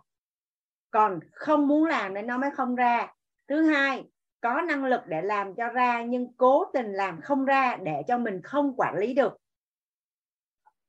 [0.91, 3.13] Còn không muốn làm nên nó mới không ra.
[3.49, 4.05] Thứ hai,
[4.41, 8.19] có năng lực để làm cho ra nhưng cố tình làm không ra để cho
[8.19, 9.37] mình không quản lý được.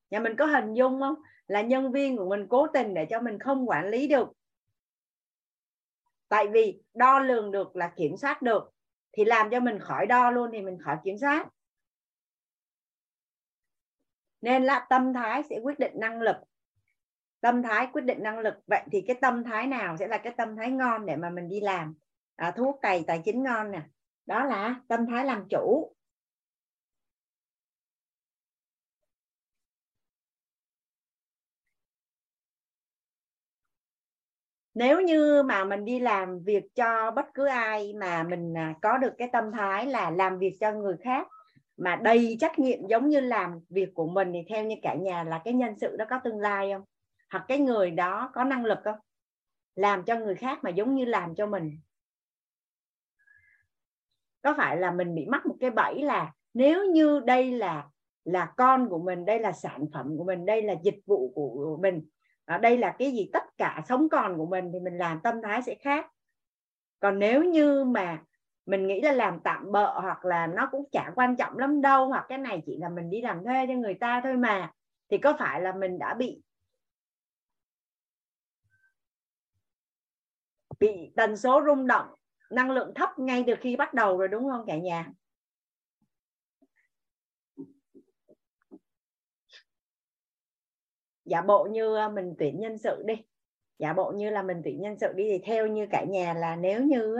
[0.09, 1.15] Nhà mình có hình dung không?
[1.47, 4.29] Là nhân viên của mình cố tình để cho mình không quản lý được.
[6.29, 8.71] Tại vì đo lường được là kiểm soát được
[9.11, 11.47] thì làm cho mình khỏi đo luôn thì mình khỏi kiểm soát
[14.45, 16.35] nên là tâm thái sẽ quyết định năng lực.
[17.41, 18.53] Tâm thái quyết định năng lực.
[18.67, 21.49] Vậy thì cái tâm thái nào sẽ là cái tâm thái ngon để mà mình
[21.49, 21.95] đi làm?
[22.35, 23.81] À, thuốc tài tài chính ngon nè.
[24.25, 25.95] Đó là tâm thái làm chủ.
[34.73, 38.97] Nếu như mà mình đi làm việc cho bất cứ ai mà mình à, có
[38.97, 41.27] được cái tâm thái là làm việc cho người khác
[41.77, 45.23] mà đầy trách nhiệm giống như làm việc của mình thì theo như cả nhà
[45.23, 46.83] là cái nhân sự đó có tương lai không?
[47.31, 48.99] Hoặc cái người đó có năng lực không?
[49.75, 51.79] Làm cho người khác mà giống như làm cho mình.
[54.41, 57.87] Có phải là mình bị mắc một cái bẫy là nếu như đây là
[58.23, 61.77] là con của mình, đây là sản phẩm của mình, đây là dịch vụ của
[61.81, 62.07] mình
[62.45, 65.35] ở đây là cái gì tất cả sống còn của mình thì mình làm tâm
[65.43, 66.11] thái sẽ khác.
[66.99, 68.23] Còn nếu như mà
[68.65, 72.07] mình nghĩ là làm tạm bợ hoặc là nó cũng chả quan trọng lắm đâu,
[72.07, 74.71] hoặc cái này chỉ là mình đi làm thuê cho người ta thôi mà,
[75.09, 76.41] thì có phải là mình đã bị
[80.79, 82.07] bị tần số rung động,
[82.51, 85.11] năng lượng thấp ngay từ khi bắt đầu rồi, đúng không cả nhà?
[91.25, 93.13] Giả bộ như ờ, mình tuyển nhân sự đi.
[93.79, 96.55] Giả bộ như là mình tuyển nhân sự đi thì theo như cả nhà là
[96.55, 97.17] nếu như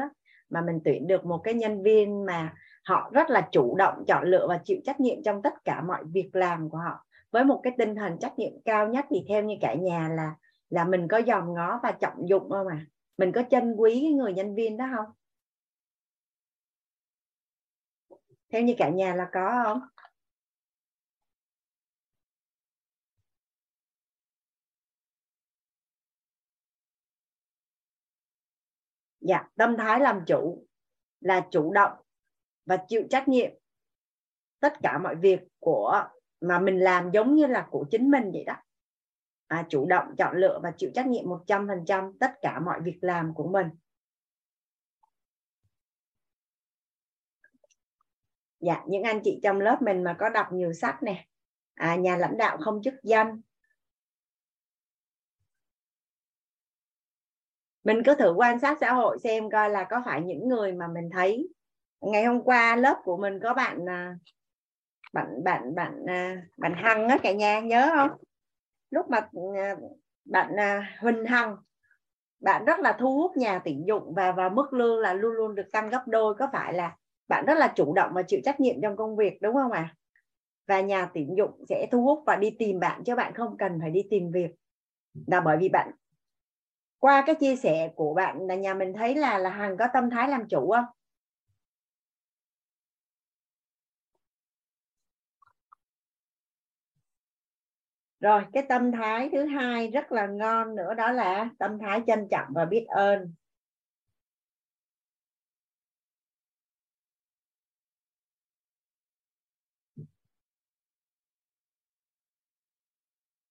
[0.49, 2.53] mà mình tuyển được một cái nhân viên mà
[2.85, 6.03] họ rất là chủ động, chọn lựa và chịu trách nhiệm trong tất cả mọi
[6.03, 7.05] việc làm của họ.
[7.31, 10.35] Với một cái tinh thần trách nhiệm cao nhất thì theo như cả nhà là
[10.69, 12.85] là mình có dòm ngó và trọng dụng không à
[13.17, 15.05] mình có trân quý cái người nhân viên đó không?
[18.51, 19.81] Theo như cả nhà là có không?
[29.27, 30.67] Dạ tâm thái làm chủ
[31.21, 31.91] là chủ động
[32.65, 33.51] và chịu trách nhiệm
[34.59, 36.03] tất cả mọi việc của
[36.41, 38.55] mà mình làm giống như là của chính mình vậy đó.
[39.47, 43.33] À, chủ động chọn lựa và chịu trách nhiệm 100% tất cả mọi việc làm
[43.33, 43.67] của mình.
[48.59, 51.25] Dạ những anh chị trong lớp mình mà có đọc nhiều sách nè
[51.73, 53.41] à, nhà lãnh đạo không chức danh
[57.85, 60.87] mình cứ thử quan sát xã hội xem coi là có phải những người mà
[60.87, 61.49] mình thấy
[62.01, 64.15] ngày hôm qua lớp của mình có bạn à,
[65.13, 68.09] bạn bạn bạn à, bạn hằng á, cả nhà, nhớ không?
[68.91, 69.75] Lúc mà à,
[70.25, 70.55] bạn
[70.99, 71.55] huỳnh hằng,
[72.39, 75.55] bạn rất là thu hút nhà tuyển dụng và và mức lương là luôn luôn
[75.55, 76.35] được tăng gấp đôi.
[76.35, 76.95] Có phải là
[77.27, 79.89] bạn rất là chủ động và chịu trách nhiệm trong công việc, đúng không ạ?
[79.91, 79.95] À?
[80.67, 83.77] và nhà tuyển dụng sẽ thu hút và đi tìm bạn chứ bạn không cần
[83.81, 84.51] phải đi tìm việc.
[85.27, 85.91] Là bởi vì bạn
[87.05, 90.09] qua cái chia sẻ của bạn là nhà mình thấy là là hằng có tâm
[90.09, 90.85] thái làm chủ không?
[98.19, 102.27] Rồi, cái tâm thái thứ hai rất là ngon nữa, đó là tâm thái trân
[102.31, 103.33] trọng và biết ơn.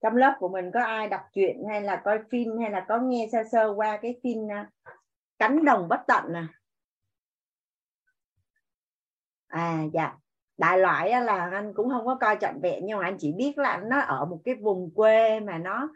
[0.05, 2.98] Trong lớp của mình có ai đọc truyện hay là coi phim hay là có
[2.98, 4.70] nghe sơ sơ qua cái phim à,
[5.39, 6.48] cánh đồng bất tận à?
[9.47, 10.16] À dạ.
[10.56, 13.59] Đại loại là anh cũng không có coi trọn vẹn, nhưng mà anh chỉ biết
[13.59, 15.89] là nó ở một cái vùng quê mà nó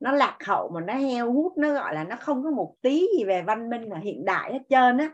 [0.00, 3.08] nó lạc hậu mà nó heo hút, nó gọi là nó không có một tí
[3.18, 5.10] gì về văn minh là hiện đại hết trơn á.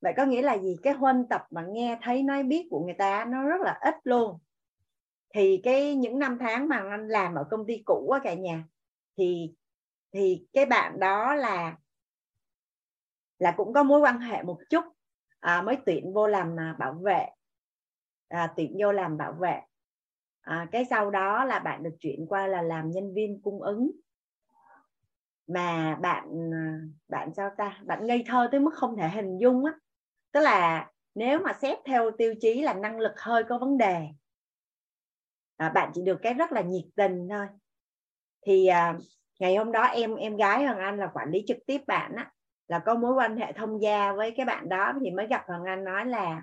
[0.00, 0.76] Vậy có nghĩa là gì?
[0.82, 3.94] Cái huân tập mà nghe thấy nói biết của người ta nó rất là ít
[4.04, 4.38] luôn
[5.34, 8.64] thì cái những năm tháng mà anh làm ở công ty cũ á cả nhà
[9.16, 9.54] thì
[10.12, 11.76] thì cái bạn đó là
[13.38, 14.84] là cũng có mối quan hệ một chút
[15.40, 17.26] à, mới tuyển vô làm à, bảo vệ
[18.28, 19.60] à, tuyển vô làm bảo vệ.
[20.40, 23.90] À, cái sau đó là bạn được chuyển qua là làm nhân viên cung ứng.
[25.46, 27.80] Mà bạn à, bạn sao ta?
[27.84, 29.72] Bạn ngây thơ tới mức không thể hình dung á.
[30.32, 34.08] Tức là nếu mà xét theo tiêu chí là năng lực hơi có vấn đề
[35.58, 37.46] à, bạn chỉ được cái rất là nhiệt tình thôi.
[38.46, 38.98] Thì à,
[39.40, 42.32] ngày hôm đó em em gái hoàng anh là quản lý trực tiếp bạn á
[42.68, 45.64] là có mối quan hệ thông gia với cái bạn đó thì mới gặp hoàng
[45.64, 46.42] anh nói là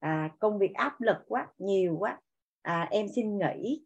[0.00, 2.20] à, công việc áp lực quá nhiều quá
[2.62, 3.84] à, em xin nghỉ.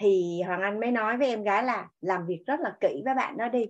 [0.00, 3.14] Thì hoàng anh mới nói với em gái là làm việc rất là kỹ với
[3.14, 3.66] bạn đó đi.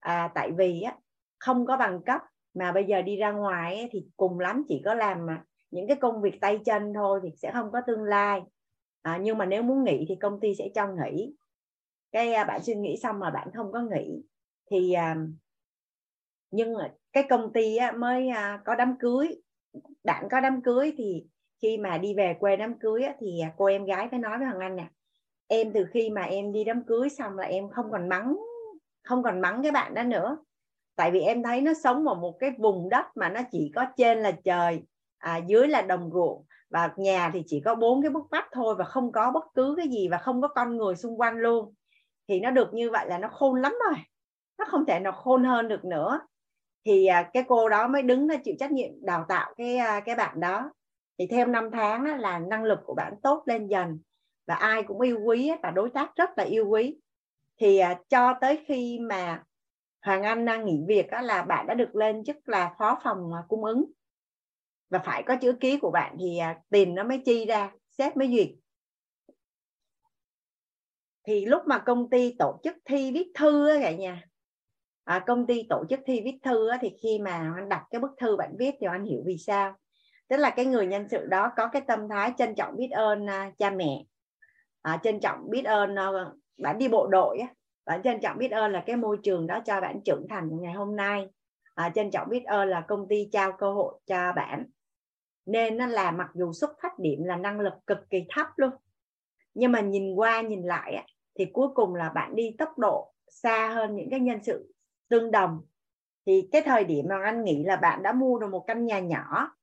[0.00, 0.96] À, tại vì á
[1.38, 2.20] không có bằng cấp
[2.54, 5.88] mà bây giờ đi ra ngoài ấy, thì cùng lắm chỉ có làm à, những
[5.88, 8.42] cái công việc tay chân thôi thì sẽ không có tương lai
[9.06, 11.34] à, nhưng mà nếu muốn nghỉ thì công ty sẽ cho nghỉ.
[12.12, 14.22] Cái à, bạn suy nghĩ xong mà bạn không có nghỉ
[14.70, 15.16] thì à,
[16.50, 16.74] nhưng
[17.12, 19.42] cái công ty á, mới à, có đám cưới.
[20.04, 21.24] Bạn có đám cưới thì
[21.62, 24.38] khi mà đi về quê đám cưới á, thì à, cô em gái phải nói
[24.38, 24.88] với hoàng anh nè
[25.46, 28.36] em từ khi mà em đi đám cưới xong là em không còn mắng
[29.04, 30.38] không còn mắng cái bạn đó nữa.
[30.96, 33.86] Tại vì em thấy nó sống ở một cái vùng đất mà nó chỉ có
[33.96, 34.82] trên là trời
[35.18, 38.74] à, dưới là đồng ruộng và nhà thì chỉ có bốn cái bức vách thôi
[38.78, 41.74] và không có bất cứ cái gì và không có con người xung quanh luôn.
[42.28, 43.98] Thì nó được như vậy là nó khôn lắm rồi.
[44.58, 46.20] Nó không thể nào khôn hơn được nữa.
[46.84, 50.00] Thì à, cái cô đó mới đứng ra chịu trách nhiệm đào tạo cái à,
[50.00, 50.70] cái bạn đó.
[51.18, 53.98] Thì theo năm tháng là năng lực của bạn tốt lên dần
[54.46, 56.96] và ai cũng yêu quý và đối tác rất là yêu quý.
[57.60, 59.42] Thì à, cho tới khi mà
[60.02, 63.64] Hoàng Anh đang nghỉ việc là bạn đã được lên chức là phó phòng cung
[63.64, 63.84] ứng
[64.90, 68.16] và phải có chữ ký của bạn thì à, tiền nó mới chi ra sếp
[68.16, 68.48] mới duyệt.
[71.26, 74.22] Thì lúc mà công ty tổ chức thi viết thư á cả nhà
[75.04, 78.00] à, công ty tổ chức thi viết thư á, thì khi mà anh đọc cái
[78.00, 79.74] bức thư bạn viết thì anh hiểu vì sao.
[80.28, 83.30] Tức là cái người nhân sự đó có cái tâm thái trân trọng biết ơn
[83.30, 84.04] à, cha mẹ
[84.82, 86.10] à, trân trọng biết ơn à,
[86.58, 87.48] bạn đi bộ đội á
[87.86, 90.72] bạn trân trọng biết ơn là cái môi trường đó cho bạn trưởng thành ngày
[90.72, 91.28] hôm nay
[91.74, 94.64] à, trân trọng biết ơn là công ty trao cơ hội cho bạn
[95.46, 98.70] nên nó là mặc dù xuất phát điểm là năng lực cực kỳ thấp luôn
[99.54, 101.06] nhưng mà nhìn qua nhìn lại
[101.38, 104.74] thì cuối cùng là bạn đi tốc độ xa hơn những cái nhân sự
[105.08, 105.60] tương đồng.
[106.26, 108.98] Thì cái thời điểm mà anh nghĩ là bạn đã mua được một căn nhà
[108.98, 109.56] nhỏ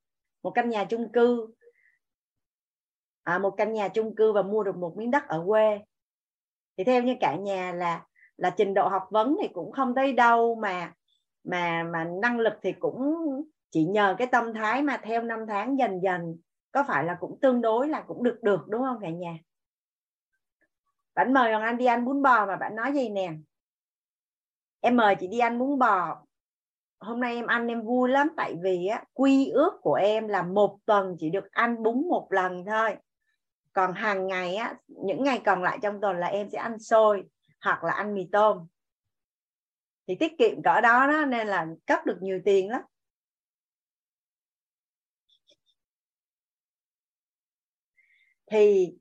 [0.44, 1.48] một căn nhà chung cư
[3.24, 5.80] à, một căn nhà chung cư và mua được một miếng đất ở quê
[6.78, 8.06] thì theo như cả nhà là
[8.38, 10.94] là trình độ học vấn thì cũng không tới đâu mà
[11.44, 13.26] mà mà năng lực thì cũng
[13.74, 16.38] chỉ nhờ cái tâm thái mà theo năm tháng dần dần
[16.72, 19.38] có phải là cũng tương đối là cũng được được đúng không cả nhà?
[21.16, 23.34] Bạn mời hoàng anh đi ăn bún bò mà bạn nói gì nè?
[24.82, 26.26] Em mời chị đi ăn bún bò.
[27.00, 30.44] Hôm nay em ăn em vui lắm tại vì á, quy ước của em là
[30.44, 32.96] một tuần chỉ được ăn bún một lần thôi.
[33.74, 37.24] Còn hàng ngày á những ngày còn lại trong tuần là em sẽ ăn xôi
[37.62, 38.68] hoặc là ăn mì tôm.
[40.08, 42.82] Thì tiết kiệm cỡ đó đó nên là cấp được nhiều tiền lắm.
[48.54, 48.96] Thì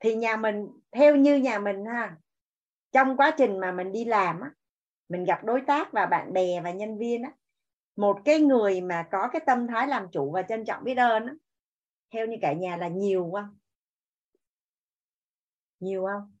[0.00, 2.16] thì nhà mình, theo như nhà mình ha,
[2.92, 4.50] trong quá trình mà mình đi làm á,
[5.08, 7.32] mình gặp đối tác và bạn bè và nhân viên á,
[7.96, 11.26] một cái người mà có cái tâm thái làm chủ và trân trọng biết ơn
[11.26, 11.34] á,
[12.14, 13.58] theo như cả nhà là nhiều không
[15.80, 16.36] nhiều không?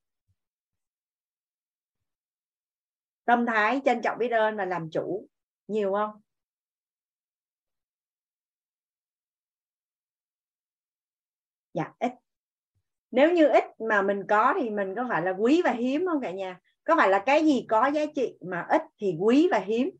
[3.24, 5.28] Tâm thái trân trọng biết ơn và làm chủ,
[5.68, 6.20] nhiều không?
[11.74, 12.12] Dạ ít
[13.10, 16.20] nếu như ít mà mình có thì mình có phải là quý và hiếm không
[16.22, 16.60] cả nhà?
[16.84, 19.90] Có phải là cái gì có giá trị mà ít thì quý và hiếm?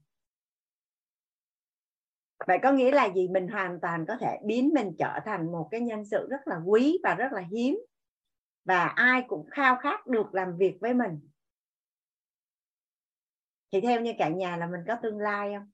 [2.47, 3.29] Vậy có nghĩa là gì?
[3.29, 6.61] Mình hoàn toàn có thể biến mình trở thành một cái nhân sự rất là
[6.67, 7.79] quý và rất là hiếm
[8.65, 11.29] và ai cũng khao khát được làm việc với mình.
[13.73, 15.71] Thì theo như cả nhà là mình có tương lai không?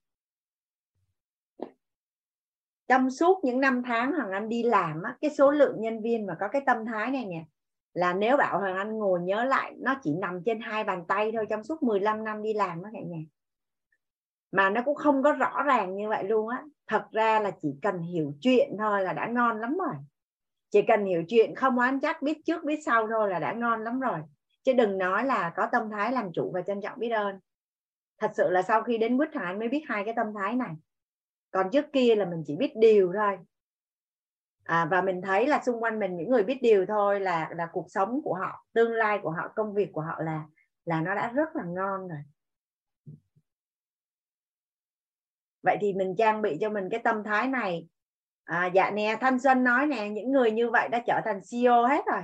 [2.88, 6.26] Trong suốt những năm tháng Hoàng Anh đi làm á, cái số lượng nhân viên
[6.26, 7.44] mà có cái tâm thái này nè
[7.94, 11.32] là nếu bảo Hoàng Anh ngồi nhớ lại nó chỉ nằm trên hai bàn tay
[11.32, 13.18] thôi trong suốt 15 năm đi làm đó cả nhà.
[14.52, 16.62] Mà nó cũng không có rõ ràng như vậy luôn á.
[16.86, 19.94] Thật ra là chỉ cần hiểu chuyện thôi là đã ngon lắm rồi.
[20.70, 23.84] Chỉ cần hiểu chuyện không oán trách biết trước biết sau thôi là đã ngon
[23.84, 24.18] lắm rồi.
[24.62, 27.40] Chứ đừng nói là có tâm thái làm chủ và trân trọng biết ơn.
[28.18, 30.54] Thật sự là sau khi đến quýt thằng anh mới biết hai cái tâm thái
[30.54, 30.74] này
[31.50, 33.38] còn trước kia là mình chỉ biết điều thôi.
[34.64, 37.68] À, và mình thấy là xung quanh mình những người biết điều thôi là là
[37.72, 40.46] cuộc sống của họ tương lai của họ công việc của họ là
[40.84, 42.18] là nó đã rất là ngon rồi.
[45.62, 47.88] Vậy thì mình trang bị cho mình cái tâm thái này.
[48.44, 51.86] À, dạ nè thanh xuân nói nè những người như vậy đã trở thành CEO
[51.86, 52.22] hết rồi.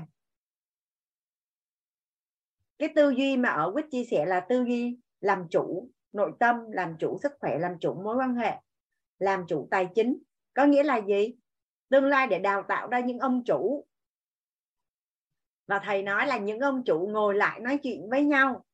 [2.78, 6.70] Cái tư duy mà ở quýt chia sẻ là tư duy làm chủ nội tâm
[6.70, 8.60] làm chủ sức khỏe làm chủ mối quan hệ
[9.22, 10.18] làm chủ tài chính.
[10.54, 11.34] Có nghĩa là gì?
[11.88, 13.86] Tương lai để đào tạo ra những ông chủ.
[15.66, 18.64] Và thầy nói là những ông chủ ngồi lại nói chuyện với nhau.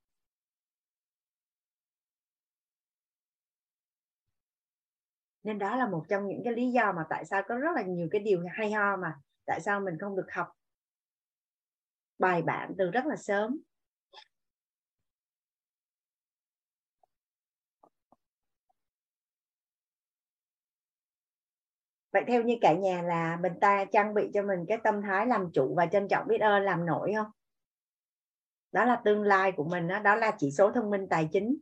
[5.43, 7.83] Nên đó là một trong những cái lý do mà tại sao có rất là
[7.83, 10.49] nhiều cái điều hay ho mà tại sao mình không được học
[12.19, 13.61] bài bản từ rất là sớm.
[22.13, 25.27] Vậy theo như cả nhà là mình ta trang bị cho mình cái tâm thái
[25.27, 27.31] làm chủ và trân trọng biết ơn làm nổi không?
[28.73, 31.57] Đó là tương lai của mình đó, đó là chỉ số thông minh tài chính.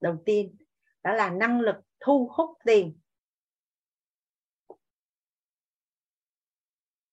[0.00, 0.56] Đầu tiên
[1.02, 2.98] đó là năng lực thu hút tiền.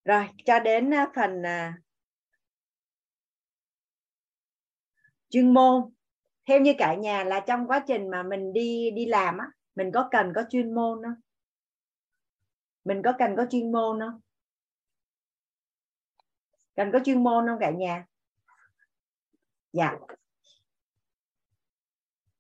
[0.06, 1.78] Rồi cho đến à, phần à,
[5.30, 5.94] chuyên môn.
[6.48, 9.92] Theo như cả nhà là trong quá trình mà mình đi đi làm á mình
[9.94, 11.23] có cần có chuyên môn không?
[12.86, 14.20] Mình có cần có chuyên môn không?
[16.76, 18.06] Cần có chuyên môn không cả nhà?
[19.74, 19.98] Dạ.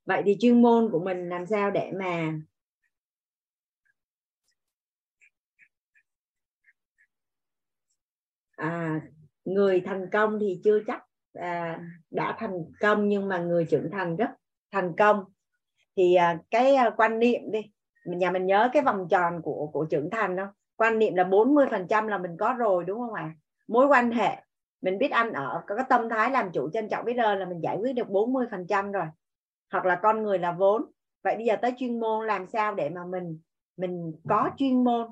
[0.05, 2.39] Vậy thì chuyên môn của mình làm sao để mà
[8.55, 9.01] à,
[9.45, 11.03] người thành công thì chưa chắc
[11.33, 11.79] à,
[12.11, 14.29] đã thành công nhưng mà người trưởng thành rất
[14.71, 15.23] thành công.
[15.95, 17.59] Thì à, cái à, quan niệm đi
[18.05, 21.65] nhà mình nhớ cái vòng tròn của của trưởng thành không quan niệm là 40
[21.71, 23.35] phần trăm là mình có rồi đúng không ạ?
[23.67, 24.37] Mối quan hệ
[24.81, 27.45] mình biết ăn ở có cái tâm thái làm chủ trân trọng biết ơn là
[27.45, 29.05] mình giải quyết được 40 phần trăm rồi.
[29.71, 30.91] Hoặc là con người là vốn.
[31.23, 33.39] Vậy bây giờ tới chuyên môn làm sao để mà mình
[33.77, 35.07] mình có chuyên môn?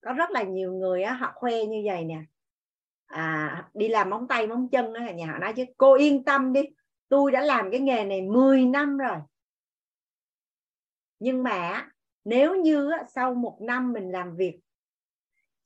[0.00, 2.20] Có rất là nhiều người á, họ khoe như vậy nè.
[3.06, 6.52] À, đi làm móng tay móng chân đó nhà họ nói chứ cô yên tâm
[6.52, 6.62] đi
[7.08, 9.16] tôi đã làm cái nghề này 10 năm rồi.
[11.18, 11.90] Nhưng mà
[12.24, 14.60] nếu như sau một năm mình làm việc,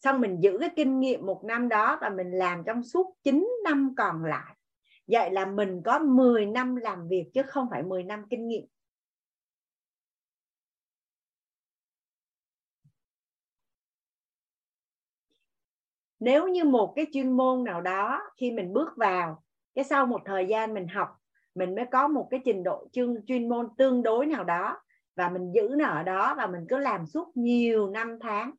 [0.00, 3.48] xong mình giữ cái kinh nghiệm một năm đó và mình làm trong suốt 9
[3.64, 4.56] năm còn lại,
[5.06, 8.66] vậy là mình có 10 năm làm việc chứ không phải 10 năm kinh nghiệm.
[16.20, 19.42] Nếu như một cái chuyên môn nào đó khi mình bước vào,
[19.74, 21.21] cái sau một thời gian mình học
[21.54, 24.82] mình mới có một cái trình độ chuyên chuyên môn tương đối nào đó
[25.16, 28.52] và mình giữ nó ở đó và mình cứ làm suốt nhiều năm tháng.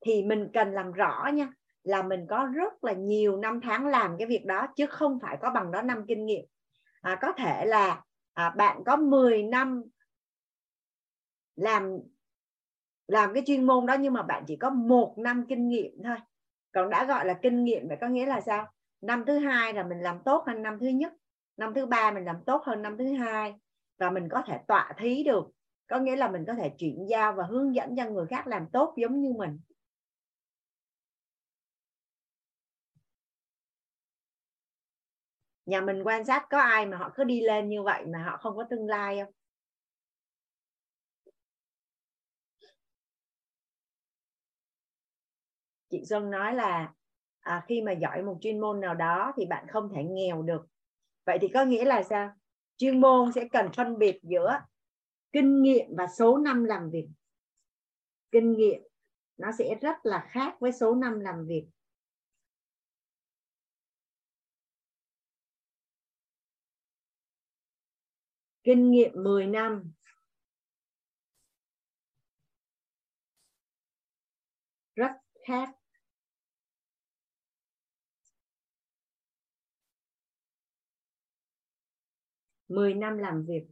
[0.00, 1.48] Thì mình cần làm rõ nha
[1.82, 5.36] là mình có rất là nhiều năm tháng làm cái việc đó chứ không phải
[5.40, 6.44] có bằng đó năm kinh nghiệm.
[7.00, 8.02] À, có thể là
[8.32, 9.82] à, bạn có 10 năm
[11.56, 11.98] làm
[13.08, 16.16] làm cái chuyên môn đó nhưng mà bạn chỉ có một năm kinh nghiệm thôi.
[16.72, 18.66] Còn đã gọi là kinh nghiệm vậy có nghĩa là sao?
[19.00, 21.12] Năm thứ hai là mình làm tốt hơn năm thứ nhất
[21.60, 23.54] năm thứ ba mình làm tốt hơn năm thứ hai
[23.98, 25.44] và mình có thể tọa thí được.
[25.90, 28.66] Có nghĩa là mình có thể chuyển giao và hướng dẫn cho người khác làm
[28.72, 29.60] tốt giống như mình.
[35.66, 38.36] Nhà mình quan sát có ai mà họ cứ đi lên như vậy mà họ
[38.36, 39.32] không có tương lai không?
[45.90, 46.92] Chị Xuân nói là
[47.40, 50.69] à, khi mà giỏi một chuyên môn nào đó thì bạn không thể nghèo được
[51.30, 52.32] vậy thì có nghĩa là sao?
[52.76, 54.60] Chuyên môn sẽ cần phân biệt giữa
[55.32, 57.08] kinh nghiệm và số năm làm việc.
[58.30, 58.82] Kinh nghiệm
[59.36, 61.66] nó sẽ rất là khác với số năm làm việc.
[68.62, 69.92] Kinh nghiệm 10 năm.
[74.94, 75.12] Rất
[75.46, 75.79] khác
[82.70, 83.64] 10 năm làm việc.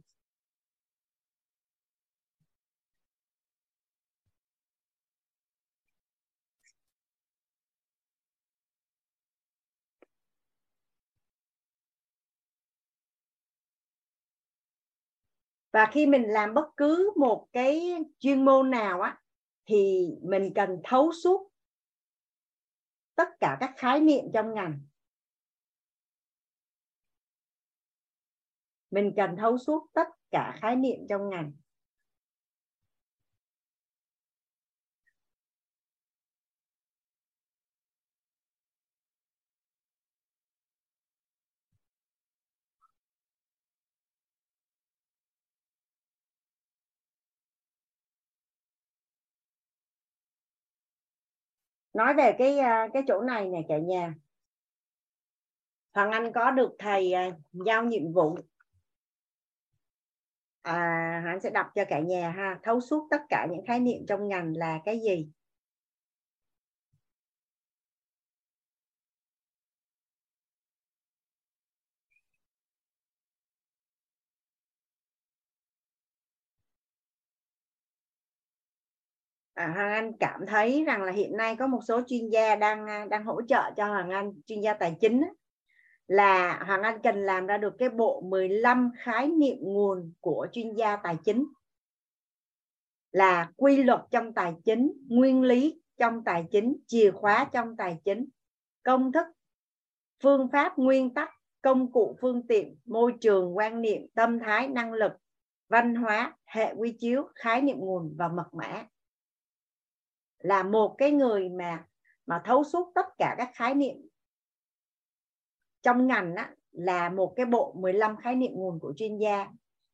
[15.73, 19.17] Và khi mình làm bất cứ một cái chuyên môn nào á,
[19.65, 21.51] thì mình cần thấu suốt
[23.15, 24.88] tất cả các khái niệm trong ngành.
[28.91, 31.51] Mình cần thấu suốt tất cả khái niệm trong ngành.
[51.93, 54.13] Nói về cái à, cái chỗ này này cả nhà.
[55.93, 58.37] Hoàng Anh có được thầy à, giao nhiệm vụ
[60.69, 62.59] à, Hoàng sẽ đọc cho cả nhà ha.
[62.63, 65.29] Thấu suốt tất cả những khái niệm trong ngành là cái gì?
[79.53, 82.87] À, Hoàng Anh cảm thấy rằng là hiện nay có một số chuyên gia đang
[82.87, 85.21] à, đang hỗ trợ cho Hoàng Anh chuyên gia tài chính
[86.09, 90.75] là Hoàng Anh cần làm ra được cái bộ 15 khái niệm nguồn của chuyên
[90.75, 91.45] gia tài chính.
[93.11, 97.97] Là quy luật trong tài chính, nguyên lý trong tài chính, chìa khóa trong tài
[98.05, 98.25] chính,
[98.83, 99.27] công thức,
[100.23, 101.29] phương pháp, nguyên tắc,
[101.61, 105.11] công cụ, phương tiện, môi trường, quan niệm, tâm thái, năng lực,
[105.67, 108.85] văn hóa, hệ quy chiếu, khái niệm nguồn và mật mã.
[110.39, 111.85] Là một cái người mà
[112.25, 114.08] mà thấu suốt tất cả các khái niệm
[115.81, 119.47] trong ngành á, là một cái bộ 15 khái niệm nguồn của chuyên gia.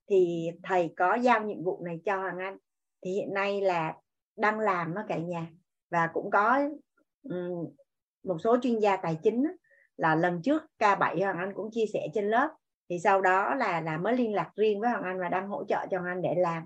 [0.10, 2.58] Thì thầy có giao nhiệm vụ này cho Hoàng Anh.
[3.02, 3.96] Thì hiện nay là
[4.36, 5.48] đang làm nó cả nhà.
[5.90, 6.70] Và cũng có
[7.24, 7.74] um,
[8.24, 9.52] một số chuyên gia tài chính á,
[9.98, 12.50] là lần trước K7 Hoàng Anh cũng chia sẻ trên lớp.
[12.90, 15.64] Thì sau đó là là mới liên lạc riêng với Hoàng Anh và đang hỗ
[15.66, 16.64] trợ cho Hoàng Anh để làm.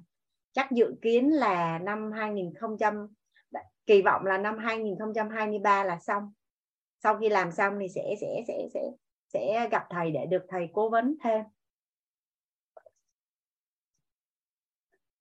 [0.52, 2.54] Chắc dự kiến là năm 2000
[3.90, 6.34] kỳ vọng là năm 2023 là xong.
[7.04, 8.82] Sau khi làm xong thì sẽ sẽ sẽ sẽ
[9.34, 11.44] sẽ gặp thầy để được thầy cố vấn thêm.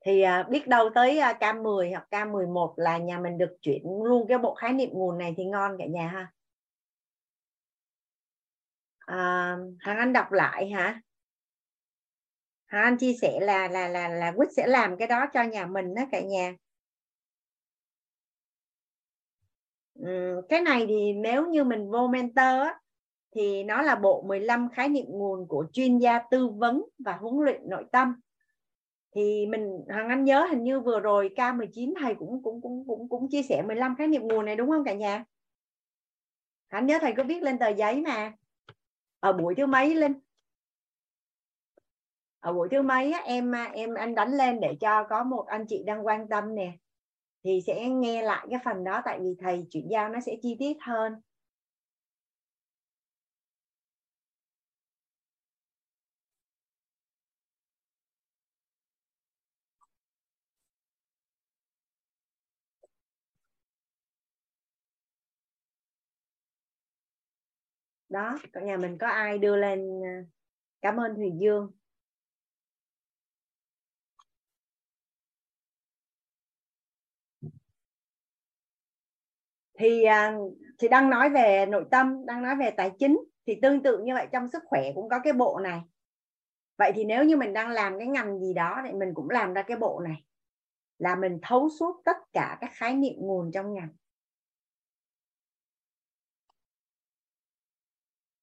[0.04, 4.26] Thì à, biết đâu tới à, K10 hoặc K11 là nhà mình được chuyển luôn
[4.28, 6.32] cái bộ khái niệm nguồn này thì ngon cả nhà ha.
[8.98, 11.00] À, hàng Anh đọc lại hả?
[12.66, 15.66] Hàng Anh chia sẻ là là là là Quýt sẽ làm cái đó cho nhà
[15.66, 16.54] mình đó cả nhà.
[19.94, 22.80] Ừ, cái này thì nếu như mình vô mentor á,
[23.34, 27.44] thì nó là bộ 15 khái niệm nguồn của chuyên gia tư vấn và huấn
[27.44, 28.14] luyện nội tâm
[29.14, 33.08] thì mình Hằng Anh nhớ hình như vừa rồi K19 thầy cũng cũng cũng cũng
[33.08, 35.24] cũng chia sẻ 15 khái niệm nguồn này đúng không cả nhà?
[36.68, 38.32] Anh nhớ thầy có viết lên tờ giấy mà.
[39.20, 40.20] Ở buổi thứ mấy lên?
[42.40, 45.82] Ở buổi thứ mấy em em, anh đánh lên để cho có một anh chị
[45.86, 46.72] đang quan tâm nè
[47.44, 50.56] thì sẽ nghe lại cái phần đó tại vì thầy chuyển giao nó sẽ chi
[50.58, 51.12] tiết hơn
[68.18, 70.22] đó, cả nhà mình có ai đưa lên à,
[70.82, 71.72] cảm ơn Thùy Dương.
[79.78, 80.36] Thì à,
[80.78, 83.18] thì đang nói về nội tâm đang nói về tài chính.
[83.46, 85.80] Thì tương tự như vậy, trong sức khỏe cũng có cái bộ này.
[86.78, 89.54] Vậy thì nếu như mình đang làm cái ngành gì đó thì mình cũng làm
[89.54, 90.24] ra cái bộ này.
[90.98, 93.88] Là mình thấu suốt tất cả các khái niệm nguồn trong ngành.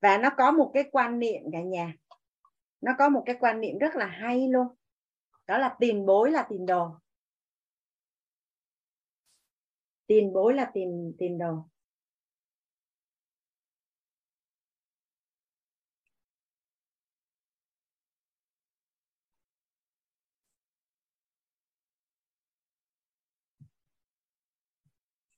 [0.05, 1.93] Và nó có một cái quan niệm cả nhà.
[2.81, 4.67] Nó có một cái quan niệm rất là hay luôn.
[5.47, 6.89] Đó là tiền bối là tiền đồ.
[10.07, 11.53] Tiền bối là tiền tiền đồ.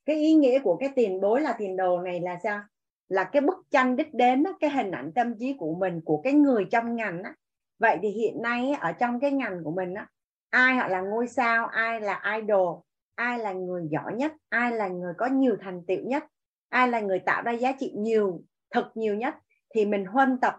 [0.06, 2.64] Cái ý nghĩa của cái tiền bối là tiền đồ này là sao?
[3.10, 6.34] Là cái bức tranh đích đến cái hình ảnh tâm trí của mình, của cái
[6.34, 7.34] người trong ngành á.
[7.80, 10.08] Vậy thì hiện nay ở trong cái ngành của mình á,
[10.50, 12.80] ai họ là ngôi sao, ai là idol,
[13.16, 16.24] ai là người giỏi nhất, ai là người có nhiều thành tựu nhất,
[16.70, 19.36] ai là người tạo ra giá trị nhiều, thật nhiều nhất,
[19.76, 20.58] thì mình huân tập,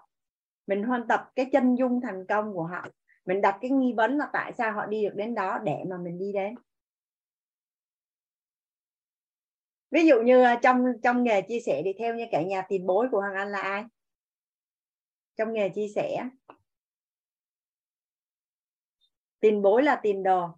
[0.66, 2.86] mình huân tập cái chân dung thành công của họ.
[3.26, 5.96] Mình đặt cái nghi vấn là tại sao họ đi được đến đó để mà
[5.96, 6.54] mình đi đến.
[9.90, 12.86] Ví dụ như à, trong trong nghề chia sẻ thì theo như cả nhà tiền
[12.86, 13.84] bối của hoàng anh là ai?
[15.36, 16.28] Trong nghề chia sẻ.
[19.40, 20.48] Tiền bối là tiền đồ.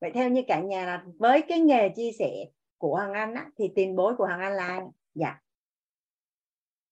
[0.00, 2.46] Vậy theo như cả nhà là với cái nghề chia sẻ
[2.78, 4.80] của hoàng anh á, thì tiền bối của hoàng anh là ai?
[5.14, 5.40] Dạ.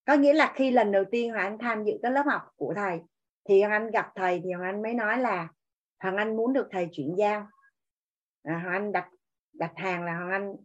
[0.04, 2.74] Có nghĩa là khi lần đầu tiên hoàng anh tham dự cái lớp học của
[2.76, 3.00] thầy
[3.44, 5.48] thì hoàng anh gặp thầy thì hoàng anh mới nói là
[5.98, 7.48] hoàng anh muốn được thầy chuyển giao.
[8.42, 9.08] À, hoàng anh đặt
[9.52, 10.56] đặt hàng là hoàng anh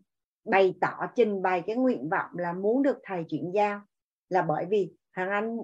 [0.45, 3.81] bày tỏ, trình bày cái nguyện vọng là muốn được thầy chuyển giao
[4.29, 5.57] là bởi vì hoàng anh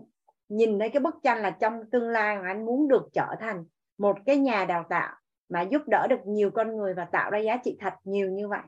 [0.49, 3.65] nhìn thấy cái bức tranh là trong tương lai hoàng anh muốn được trở thành
[3.97, 5.15] một cái nhà đào tạo
[5.49, 8.47] mà giúp đỡ được nhiều con người và tạo ra giá trị thật nhiều như
[8.47, 8.61] vậy.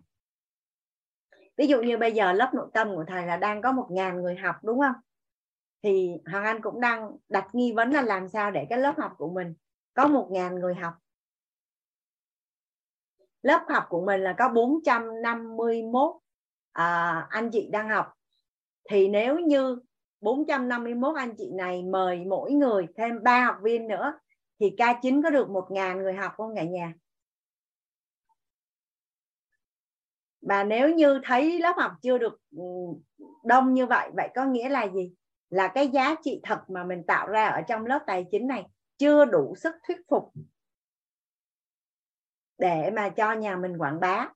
[1.57, 4.21] Ví dụ như bây giờ lớp nội tâm của thầy là đang có một ngàn
[4.21, 4.95] người học, đúng không?
[5.83, 9.11] Thì hoàng anh cũng đang đặt nghi vấn là làm sao để cái lớp học
[9.17, 9.53] của mình
[9.93, 10.93] có một ngàn người học
[13.41, 16.15] lớp học của mình là có 451
[16.71, 18.13] à, anh chị đang học.
[18.89, 19.79] Thì nếu như
[20.21, 24.13] 451 anh chị này mời mỗi người thêm ba học viên nữa
[24.59, 26.93] thì K9 có được 1.000 người học không cả nhà?
[30.41, 32.63] Và nếu như thấy lớp học chưa được ừ,
[33.43, 35.13] đông như vậy vậy có nghĩa là gì?
[35.49, 38.65] Là cái giá trị thật mà mình tạo ra ở trong lớp tài chính này
[38.97, 40.33] chưa đủ sức thuyết phục
[42.61, 44.29] để mà cho nhà mình quảng bá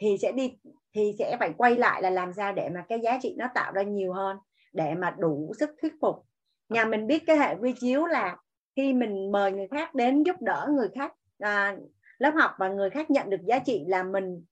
[0.00, 0.58] thì sẽ đi
[0.94, 3.72] thì sẽ phải quay lại là làm sao để mà cái giá trị nó tạo
[3.72, 4.36] ra nhiều hơn
[4.72, 6.26] để mà đủ sức thuyết phục
[6.68, 8.36] nhà mình biết cái hệ quy chiếu là
[8.76, 11.76] khi mình mời người khác đến giúp đỡ người khác à,
[12.18, 14.44] lớp học và người khác nhận được giá trị là mình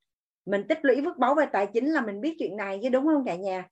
[0.47, 3.07] mình tích lũy vứt báu về tài chính là mình biết chuyện này chứ đúng
[3.07, 3.69] không cả nhà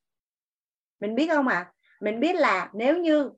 [1.00, 1.72] mình biết không ạ à?
[2.00, 3.30] mình biết là nếu như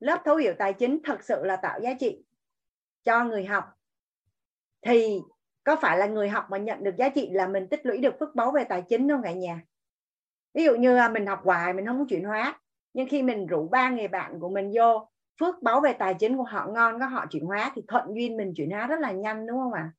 [0.00, 2.24] lớp thấu hiểu tài chính thật sự là tạo giá trị
[3.04, 3.64] cho người học
[4.86, 5.20] thì
[5.64, 8.14] có phải là người học mà nhận được giá trị là mình tích lũy được
[8.20, 9.62] phước báu về tài chính không cả nhà
[10.54, 12.60] ví dụ như à, mình học hoài, mình không có chuyển hóa,
[12.94, 15.08] nhưng khi mình rủ ba người bạn của mình vô,
[15.40, 18.36] phước báu về tài chính của họ ngon, có họ chuyển hóa thì thuận duyên
[18.36, 19.92] mình chuyển hóa rất là nhanh, đúng không ạ à?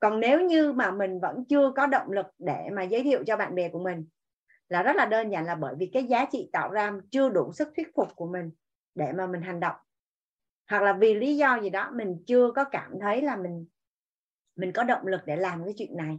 [0.00, 3.36] còn nếu như mà mình vẫn chưa có động lực để mà giới thiệu cho
[3.36, 4.06] bạn bè của mình,
[4.68, 7.52] là rất là đơn giản là bởi vì cái giá trị tạo ra chưa đủ
[7.52, 8.50] sức thuyết phục của mình
[8.94, 9.76] để mà mình hành động
[10.70, 13.66] hoặc là vì lý do gì đó, mình chưa có cảm thấy là mình
[14.56, 16.18] mình có động lực để làm cái chuyện này.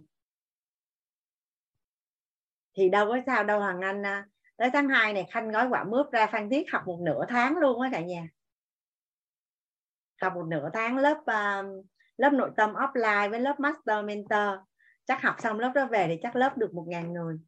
[2.78, 4.28] Thì đâu có sao đâu hoàng anh à,
[4.58, 7.58] tới tháng 2 này khanh gói quả mướp ra phan thiết học một nửa tháng
[7.58, 8.28] luôn á cả nhà.
[10.22, 11.86] Học một nửa tháng lớp uh,
[12.18, 14.60] lớp nội tâm offline với lớp master mentor.
[15.06, 17.40] Chắc học xong lớp đó về thì chắc lớp được một ngàn người.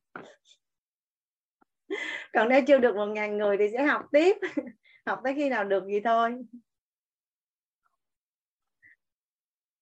[2.34, 4.38] Còn nếu chưa được một ngàn người thì sẽ học tiếp.
[5.06, 6.36] Học tới khi nào được gì thôi.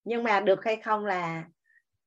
[0.04, 1.44] Nhưng mà được hay không là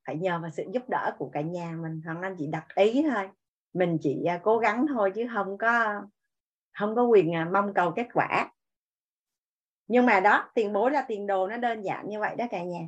[0.08, 2.02] phải nhờ vào sự giúp đỡ của cả nhà mình.
[2.06, 3.30] Hoàng anh chỉ đặt ý thôi.
[3.74, 6.02] Mình chỉ à, cố gắng thôi chứ không có
[6.74, 8.52] không có quyền à, mong cầu kết quả.
[9.88, 12.64] Nhưng mà đó tiền bối là tiền đồ nó đơn giản như vậy đó cả
[12.64, 12.88] nhà.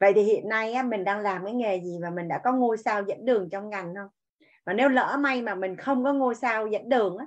[0.00, 2.52] Vậy thì hiện nay á, mình đang làm cái nghề gì và mình đã có
[2.52, 4.08] ngôi sao dẫn đường trong ngành không?
[4.66, 7.26] Và nếu lỡ may mà mình không có ngôi sao dẫn đường á,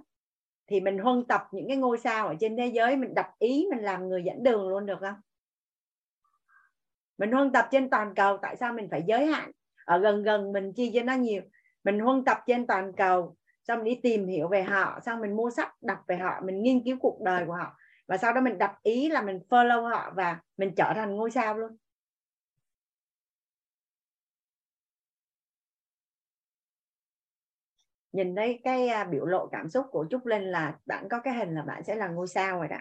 [0.67, 3.67] thì mình huân tập những cái ngôi sao ở trên thế giới mình đập ý
[3.71, 5.15] mình làm người dẫn đường luôn được không?
[7.17, 9.51] Mình huân tập trên toàn cầu, tại sao mình phải giới hạn?
[9.85, 11.41] Ở gần gần mình chi cho nó nhiều.
[11.83, 13.35] Mình huân tập trên toàn cầu,
[13.67, 16.63] xong mình đi tìm hiểu về họ, xong mình mua sách đọc về họ, mình
[16.63, 17.77] nghiên cứu cuộc đời của họ.
[18.07, 21.31] Và sau đó mình đặt ý là mình follow họ và mình trở thành ngôi
[21.31, 21.77] sao luôn.
[28.11, 31.33] Nhìn thấy cái à, biểu lộ cảm xúc của trúc linh là bạn có cái
[31.33, 32.77] hình là bạn sẽ là ngôi sao rồi đó.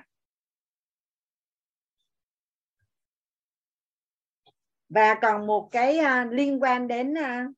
[4.95, 7.55] Và còn một cái uh, liên quan đến uh,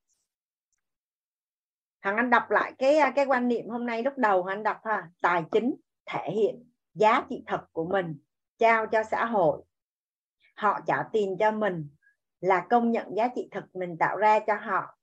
[2.03, 4.81] thằng anh đọc lại cái à, cái quan niệm hôm nay lúc đầu anh đọc
[4.85, 5.75] ha tài chính
[6.07, 8.19] thể hiện giá trị thật của mình
[8.59, 9.63] trao cho xã hội.
[10.57, 11.89] Họ trả tiền cho mình
[12.41, 14.99] là công nhận giá trị thật mình tạo ra cho họ.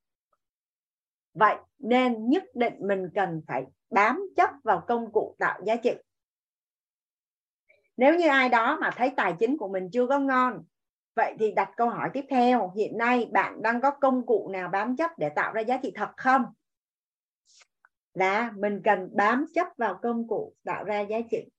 [1.33, 5.91] Vậy nên nhất định mình cần phải bám chấp vào công cụ tạo giá trị.
[7.97, 10.63] Nếu như ai đó mà thấy tài chính của mình chưa có ngon
[11.15, 14.69] vậy thì đặt câu hỏi tiếp theo, hiện nay bạn đang có công cụ nào
[14.69, 16.45] bám chấp để tạo ra giá trị thật không?
[18.13, 21.49] Là mình cần bám chấp vào công cụ tạo ra giá trị.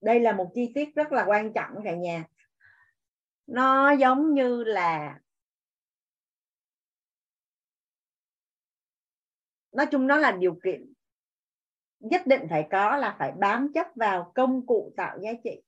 [0.00, 2.24] Đây là một chi tiết rất là quan trọng cả nhà.
[3.46, 5.18] Nó giống như là
[9.72, 10.92] nói chung nó là điều kiện
[12.00, 15.62] nhất định phải có là phải bám chấp vào công cụ tạo giá trị.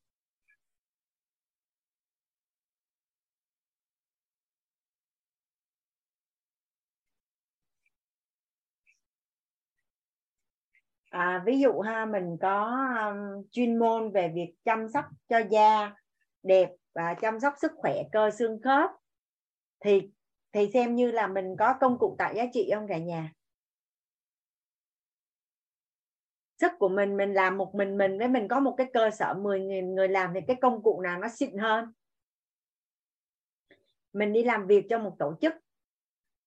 [11.11, 12.77] À, ví dụ ha mình có
[13.07, 15.95] um, chuyên môn về việc chăm sóc cho da
[16.43, 18.91] đẹp và chăm sóc sức khỏe cơ xương khớp
[19.85, 20.03] thì
[20.53, 23.33] thì xem như là mình có công cụ tạo giá trị không cả nhà?
[26.65, 29.35] Sức của mình mình làm một mình mình với mình có một cái cơ sở
[29.35, 31.93] 10.000 người làm thì cái công cụ nào nó xịn hơn?
[34.13, 35.55] Mình đi làm việc cho một tổ chức.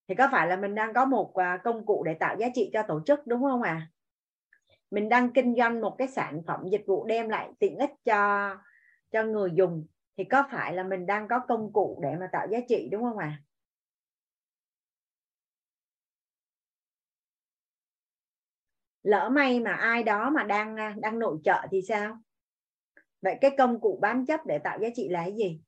[0.07, 2.69] Thì có phải là mình đang có một à, công cụ để tạo giá trị
[2.73, 3.87] cho tổ chức, đúng không à
[4.91, 8.55] mình đang kinh doanh một cái sản phẩm dịch vụ đem lại tiện ích cho
[9.11, 9.87] cho người dùng.
[10.17, 13.03] Thì có phải là mình đang có công cụ để mà tạo giá trị, đúng
[13.03, 13.25] không ạ?
[13.25, 13.43] à?
[19.07, 22.17] Lỡ may mà ai đó mà đang à, đang nội trợ thì sao?
[23.21, 25.59] Vậy cái công cụ bám chấp để tạo giá trị là cái gì?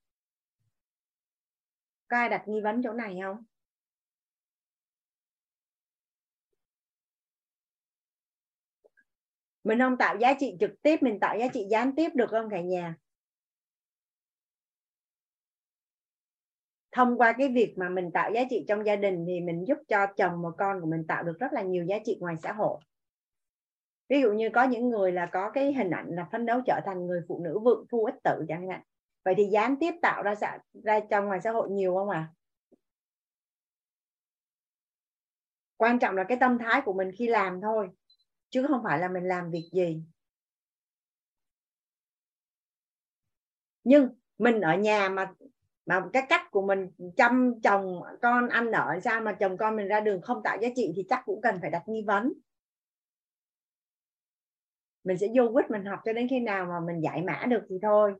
[2.07, 3.43] Có ai đặt nghi vấn chỗ này không?
[9.63, 12.49] Mình không tạo giá trị trực tiếp, mình tạo giá trị gián tiếp được không
[12.49, 12.95] cả nhà?
[16.91, 19.77] Thông qua cái việc mà mình tạo giá trị trong gia đình thì mình giúp
[19.87, 22.53] cho chồng và con của mình tạo được rất là nhiều giá trị ngoài xã
[22.53, 22.79] hội
[24.09, 26.79] ví dụ như có những người là có cái hình ảnh là phấn đấu trở
[26.85, 28.81] thành người phụ nữ vượng phu ích tử chẳng hạn.
[29.25, 30.35] Vậy thì gián tiếp tạo ra
[30.83, 32.27] ra trong ngoài xã hội nhiều không à
[35.77, 37.89] quan trọng là cái tâm thái của mình khi làm thôi,
[38.49, 40.03] chứ không phải là mình làm việc gì.
[43.83, 45.33] Nhưng mình ở nhà mà
[45.85, 49.87] mà cái cách của mình chăm chồng con ăn ở sao mà chồng con mình
[49.87, 52.33] ra đường không tạo giá trị thì chắc cũng cần phải đặt nghi vấn
[55.03, 57.65] mình sẽ vô quýt mình học cho đến khi nào mà mình giải mã được
[57.69, 58.13] thì thôi.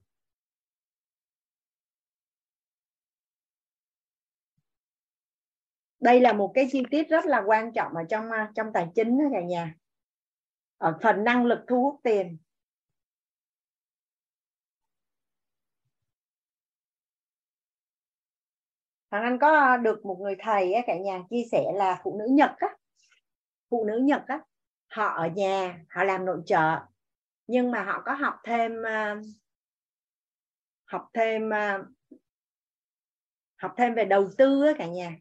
[5.99, 8.87] Đây là một cái chi tiết rất là quan trọng ở trong à, trong tài
[8.95, 9.75] chính đó cả nhà.
[10.77, 12.37] Ở phần năng lực thu hút tiền.
[19.11, 22.17] Thằng Anh có à, được một người thầy á, cả nhà chia sẻ là phụ
[22.19, 22.67] nữ Nhật á.
[23.69, 24.48] Phụ nữ Nhật á
[24.89, 26.79] họ ở nhà, họ làm nội trợ,
[27.47, 29.15] nhưng mà họ có học thêm ờ,
[30.85, 31.83] học thêm ờ,
[33.57, 35.15] học thêm về đầu tư á cả nhà.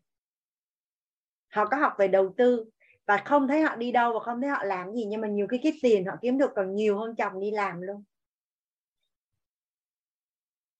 [1.54, 2.64] Họ có học về đầu tư
[3.06, 5.46] và không thấy họ đi đâu và không thấy họ làm gì, nhưng mà nhiều
[5.50, 8.04] cái cái tiền họ kiếm được còn nhiều hơn chồng đi làm luôn.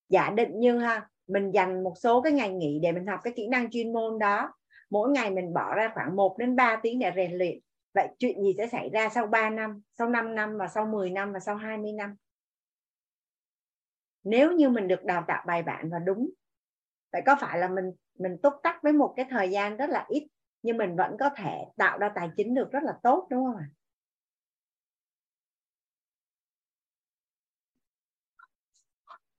[0.09, 3.33] Giả định như ha, mình dành một số cái ngày nghỉ để mình học cái
[3.35, 4.53] kỹ năng chuyên môn đó.
[4.89, 7.59] Mỗi ngày mình bỏ ra khoảng 1 đến 3 tiếng để rèn luyện
[7.93, 11.09] vậy chuyện gì sẽ xảy ra sau 3 năm sau 5 năm và sau 10
[11.09, 12.15] năm và sau 20 năm?
[14.23, 16.29] Nếu như mình được đào tạo bài bản và đúng
[17.13, 20.05] vậy có phải là mình mình túc tắc với một cái thời gian rất là
[20.09, 20.27] ít
[20.61, 23.55] nhưng mình vẫn có thể tạo ra tài chính được rất là tốt đúng không
[23.57, 23.69] ạ?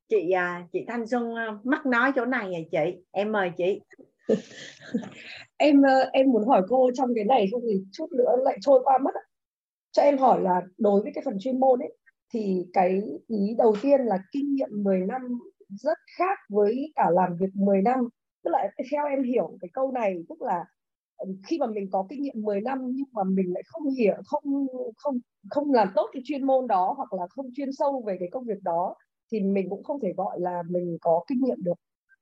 [0.09, 3.03] Chị à, chị Thanh Xuân à, mắc nói chỗ này à chị?
[3.11, 3.81] Em mời chị.
[5.57, 8.81] em ờ, em muốn hỏi cô trong cái này không thì chút nữa lại trôi
[8.85, 9.11] qua mất
[9.93, 11.97] cho em hỏi là đối với cái phần chuyên môn ấy,
[12.35, 15.23] thì cái ý đầu tiên là kinh nghiệm 10 năm
[15.69, 17.99] rất khác với cả làm việc 10 năm.
[18.45, 18.59] Tức là
[18.91, 20.65] theo em hiểu cái câu này, tức là
[21.17, 24.15] ờ, khi mà mình có kinh nghiệm 10 năm nhưng mà mình lại không hiểu,
[24.27, 24.67] không
[24.97, 25.19] không
[25.51, 28.45] không làm tốt cái chuyên môn đó hoặc là không chuyên sâu về cái công
[28.45, 28.95] việc đó,
[29.33, 31.75] thì mình cũng không thể gọi là mình có kinh nghiệm được.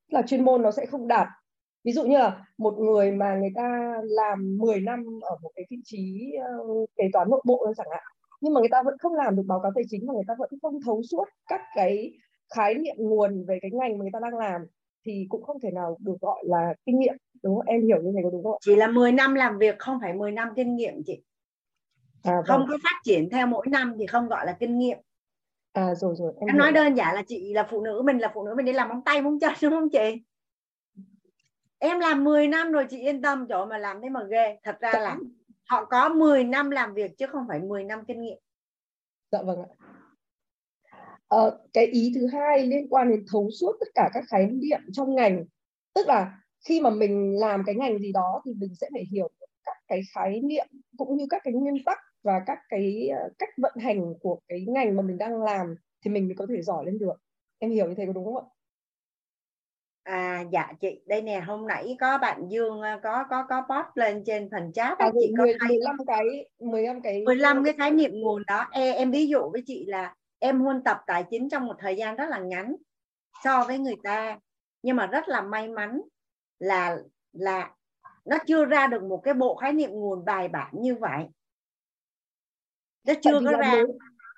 [0.08, 1.28] Là chuyên môn nó sẽ không đạt
[1.88, 5.64] ví dụ như là một người mà người ta làm 10 năm ở một cái
[5.70, 6.32] vị trí
[6.62, 8.02] uh, kế toán nội bộ chẳng hạn
[8.40, 10.34] nhưng mà người ta vẫn không làm được báo cáo tài chính và người ta
[10.38, 12.12] vẫn không thấu suốt các cái
[12.54, 14.60] khái niệm nguồn về cái ngành mà người ta đang làm
[15.06, 17.66] thì cũng không thể nào được gọi là kinh nghiệm đúng không?
[17.66, 20.12] Em hiểu như thế có đúng không chỉ là 10 năm làm việc không phải
[20.12, 21.22] 10 năm kinh nghiệm chị.
[22.22, 22.44] À, vâng.
[22.46, 24.98] không có phát triển theo mỗi năm thì không gọi là kinh nghiệm.
[25.72, 28.30] À rồi rồi em, em nói đơn giản là chị là phụ nữ mình là
[28.34, 30.22] phụ nữ mình đi làm móng tay móng chân đúng không chị
[31.78, 34.58] em làm 10 năm rồi chị yên tâm chỗ mà làm thế mà ghê.
[34.62, 35.16] Thật ra là
[35.68, 38.38] họ có 10 năm làm việc chứ không phải 10 năm kinh nghiệm.
[39.32, 39.68] Dạ vâng ạ.
[41.28, 44.80] Ờ, cái ý thứ hai liên quan đến thấu suốt tất cả các khái niệm
[44.92, 45.44] trong ngành.
[45.94, 46.38] Tức là
[46.68, 49.30] khi mà mình làm cái ngành gì đó thì mình sẽ phải hiểu
[49.64, 50.66] các cái khái niệm
[50.98, 54.64] cũng như các cái nguyên tắc và các cái ờ, cách vận hành của cái
[54.68, 55.74] ngành mà mình đang làm
[56.04, 57.14] thì mình mới có thể giỏi lên được.
[57.58, 58.57] Em hiểu như thế có đúng không ạ
[60.08, 63.86] À, dạ chị đây nè hôm nãy có bạn Dương ờ, có có có post
[63.94, 67.90] lên trên phần chat à, chị 10, có 15 cái 15 cái 15 cái khái
[67.90, 68.66] niệm nguồn đó.
[68.70, 71.96] E, em ví dụ với chị là em huân tập tài chính trong một thời
[71.96, 72.76] gian rất là ngắn
[73.44, 74.38] so với người ta
[74.82, 76.00] nhưng mà rất là may mắn
[76.58, 76.98] là
[77.32, 77.70] là
[78.24, 81.24] nó chưa ra được một cái bộ khái niệm nguồn bài bản như vậy.
[83.04, 83.74] Nó chưa có ra.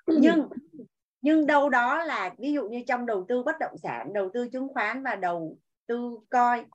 [0.07, 0.49] nhưng
[1.21, 4.49] nhưng đâu đó là ví dụ như trong đầu tư bất động sản đầu tư
[4.51, 6.65] chứng khoán và đầu tư coi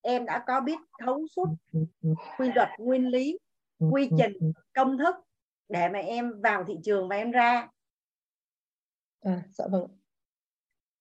[0.00, 1.46] em đã có biết thấu suốt
[2.38, 3.38] quy luật nguyên lý
[3.90, 5.14] quy trình công thức
[5.68, 7.68] để mà em vào thị trường và em ra.
[9.20, 9.86] À dạ vâng.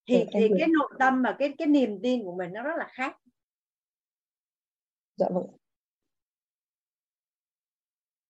[0.07, 2.75] Thì dạ, thì cái nội tâm và cái cái niềm tin của mình nó rất
[2.77, 3.17] là khác.
[5.15, 5.47] Dạ vâng.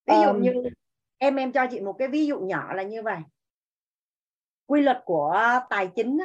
[0.05, 0.53] Ví dụ um, như
[1.17, 3.19] em em cho chị một cái ví dụ nhỏ là như vậy
[4.71, 6.19] quy luật của tài chính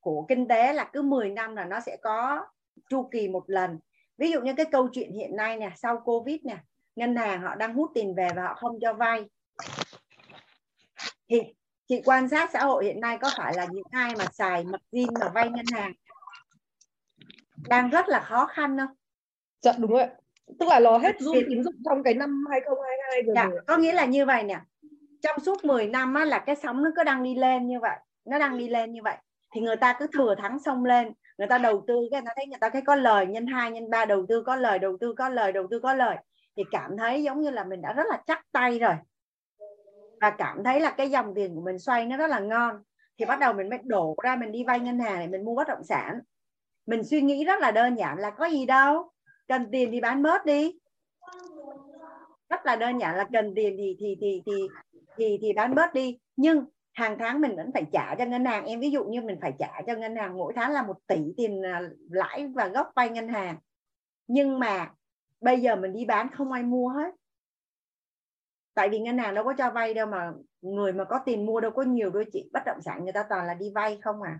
[0.00, 2.46] của kinh tế là cứ 10 năm là nó sẽ có
[2.90, 3.78] chu kỳ một lần
[4.18, 6.56] ví dụ như cái câu chuyện hiện nay nè sau covid nè
[6.96, 9.24] ngân hàng họ đang hút tiền về và họ không cho vay
[11.30, 11.42] thì
[11.88, 14.80] chị quan sát xã hội hiện nay có phải là những ai mà xài mật
[14.92, 15.92] zin mà vay ngân hàng
[17.68, 18.96] đang rất là khó khăn không?
[19.60, 20.06] Dạ đúng rồi.
[20.60, 23.34] Tức là nó hết rút tín dụng trong cái năm 2022 rồi.
[23.36, 24.60] Dạ, có nghĩa là như vậy nè.
[25.22, 27.96] Trong suốt 10 năm á, là cái sóng nó cứ đang đi lên như vậy,
[28.24, 29.16] nó đang đi lên như vậy.
[29.54, 32.32] Thì người ta cứ thừa thắng xông lên, người ta đầu tư cái người ta
[32.36, 34.96] thấy người ta thấy có lời nhân hai nhân ba đầu tư có lời, đầu
[35.00, 36.16] tư có lời, đầu tư có lời.
[36.56, 38.94] Thì cảm thấy giống như là mình đã rất là chắc tay rồi.
[40.20, 42.82] Và cảm thấy là cái dòng tiền của mình xoay nó rất là ngon.
[43.18, 45.54] Thì bắt đầu mình mới đổ ra mình đi vay ngân hàng để mình mua
[45.54, 46.20] bất động sản.
[46.86, 49.10] Mình suy nghĩ rất là đơn giản là có gì đâu
[49.48, 50.78] cần tiền thì bán bớt đi.
[52.50, 54.68] Rất là đơn giản là cần tiền thì thì thì thì
[55.16, 56.18] thì thì bán bớt đi.
[56.36, 58.66] Nhưng hàng tháng mình vẫn phải trả cho ngân hàng.
[58.66, 61.34] Em ví dụ như mình phải trả cho ngân hàng mỗi tháng là một tỷ
[61.36, 61.80] tiền à,
[62.10, 63.56] lãi và gốc vay ngân hàng.
[64.26, 64.90] Nhưng mà
[65.40, 67.14] bây giờ mình đi bán không ai mua hết.
[68.74, 71.60] Tại vì ngân hàng đâu có cho vay đâu mà người mà có tiền mua
[71.60, 72.50] đâu có nhiều đôi chị.
[72.52, 74.38] Bất động sản người ta toàn là đi vay không à.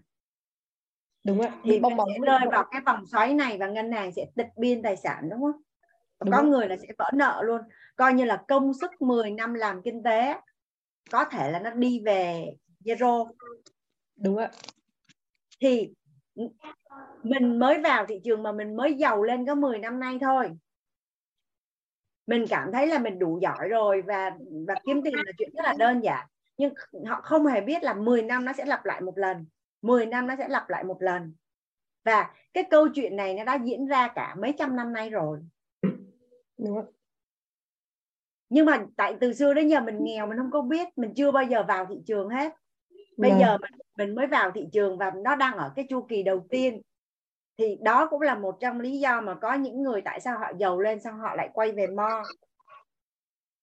[1.27, 4.27] Đúng rồi thì bong bóng rơi vào cái vòng xoáy này và ngân hàng sẽ
[4.35, 5.63] tịch biên tài sản đúng không?
[6.21, 6.51] Đúng có rồi.
[6.51, 7.61] người là sẽ vỡ nợ luôn.
[7.97, 10.35] Coi như là công sức 10 năm làm kinh tế
[11.11, 12.55] có thể là nó đi về
[12.85, 13.31] zero.
[14.17, 14.51] Đúng ạ.
[15.61, 15.93] Thì
[17.23, 20.51] mình mới vào thị trường mà mình mới giàu lên có 10 năm nay thôi.
[22.27, 24.31] Mình cảm thấy là mình đủ giỏi rồi và
[24.67, 26.27] và kiếm tiền là chuyện rất là đơn giản.
[26.57, 26.75] Nhưng
[27.07, 29.47] họ không hề biết là 10 năm nó sẽ lặp lại một lần
[29.83, 31.35] 10 năm nó sẽ lặp lại một lần.
[32.05, 35.41] Và cái câu chuyện này nó đã diễn ra cả mấy trăm năm nay rồi.
[36.59, 36.93] Đúng không?
[38.53, 41.31] Nhưng mà tại từ xưa đến giờ mình nghèo mình không có biết mình chưa
[41.31, 42.53] bao giờ vào thị trường hết
[43.17, 43.41] bây yeah.
[43.41, 43.49] Vâng.
[43.49, 46.47] giờ mình, mình mới vào thị trường và nó đang ở cái chu kỳ đầu
[46.51, 46.83] tiên
[47.59, 50.53] thì đó cũng là một trong lý do mà có những người tại sao họ
[50.59, 52.23] giàu lên xong họ lại quay về mo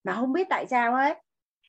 [0.04, 1.18] mà không biết tại sao hết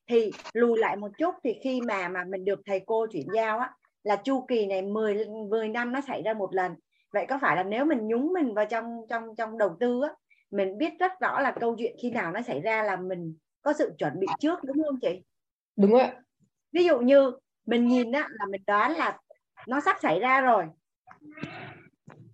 [0.08, 3.58] thì lùi lại một chút thì khi mà mà mình được thầy cô chuyển giao
[3.58, 3.74] á
[4.04, 6.74] là chu kỳ này 10 10 năm nó xảy ra một lần
[7.12, 10.14] vậy có phải là nếu mình nhúng mình vào trong trong trong đầu tư á
[10.52, 13.72] mình biết rất rõ là câu chuyện khi nào nó xảy ra là mình có
[13.72, 15.22] sự chuẩn bị trước đúng không chị?
[15.76, 16.22] Đúng ạ.
[16.72, 17.32] Ví dụ như
[17.66, 19.18] mình nhìn á là mình đoán là
[19.66, 20.64] nó sắp xảy ra rồi.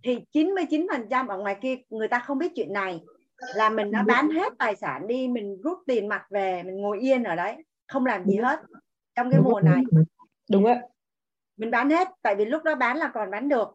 [0.02, 3.00] Thì 99% ở ngoài kia người ta không biết chuyện này.
[3.54, 7.00] Là mình đã bán hết tài sản đi mình rút tiền mặt về mình ngồi
[7.00, 8.60] yên ở đấy không làm gì hết
[9.14, 9.82] trong cái mùa này.
[10.50, 10.82] Đúng ạ.
[11.56, 13.68] Mình bán hết tại vì lúc đó bán là còn bán được.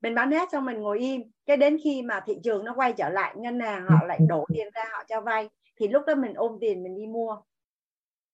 [0.00, 2.92] Mình bán hết xong mình ngồi im cái đến khi mà thị trường nó quay
[2.92, 5.48] trở lại ngân hàng họ lại đổ tiền ra họ cho vay
[5.80, 7.36] thì lúc đó mình ôm tiền mình đi mua.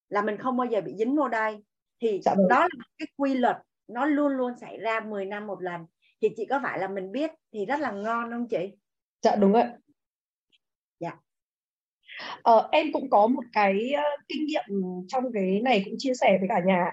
[0.09, 1.65] Là mình không bao giờ bị dính vô đây.
[2.01, 3.57] Thì dạ đó là cái quy luật
[3.89, 5.86] nó luôn luôn xảy ra 10 năm một lần.
[6.23, 8.73] Thì chị có phải là mình biết thì rất là ngon không chị?
[9.23, 9.73] Dạ đúng ạ.
[11.01, 11.16] Dạ.
[12.43, 14.65] Ờ, em cũng có một cái uh, kinh nghiệm
[15.09, 16.91] trong cái này cũng chia sẻ với cả nhà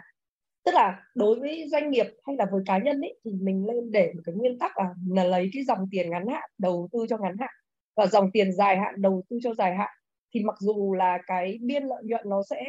[0.63, 3.91] tức là đối với doanh nghiệp hay là với cá nhân ấy thì mình lên
[3.91, 7.05] để một cái nguyên tắc là, là lấy cái dòng tiền ngắn hạn đầu tư
[7.09, 7.49] cho ngắn hạn
[7.95, 9.89] và dòng tiền dài hạn đầu tư cho dài hạn.
[10.33, 12.63] Thì mặc dù là cái biên lợi nhuận nó sẽ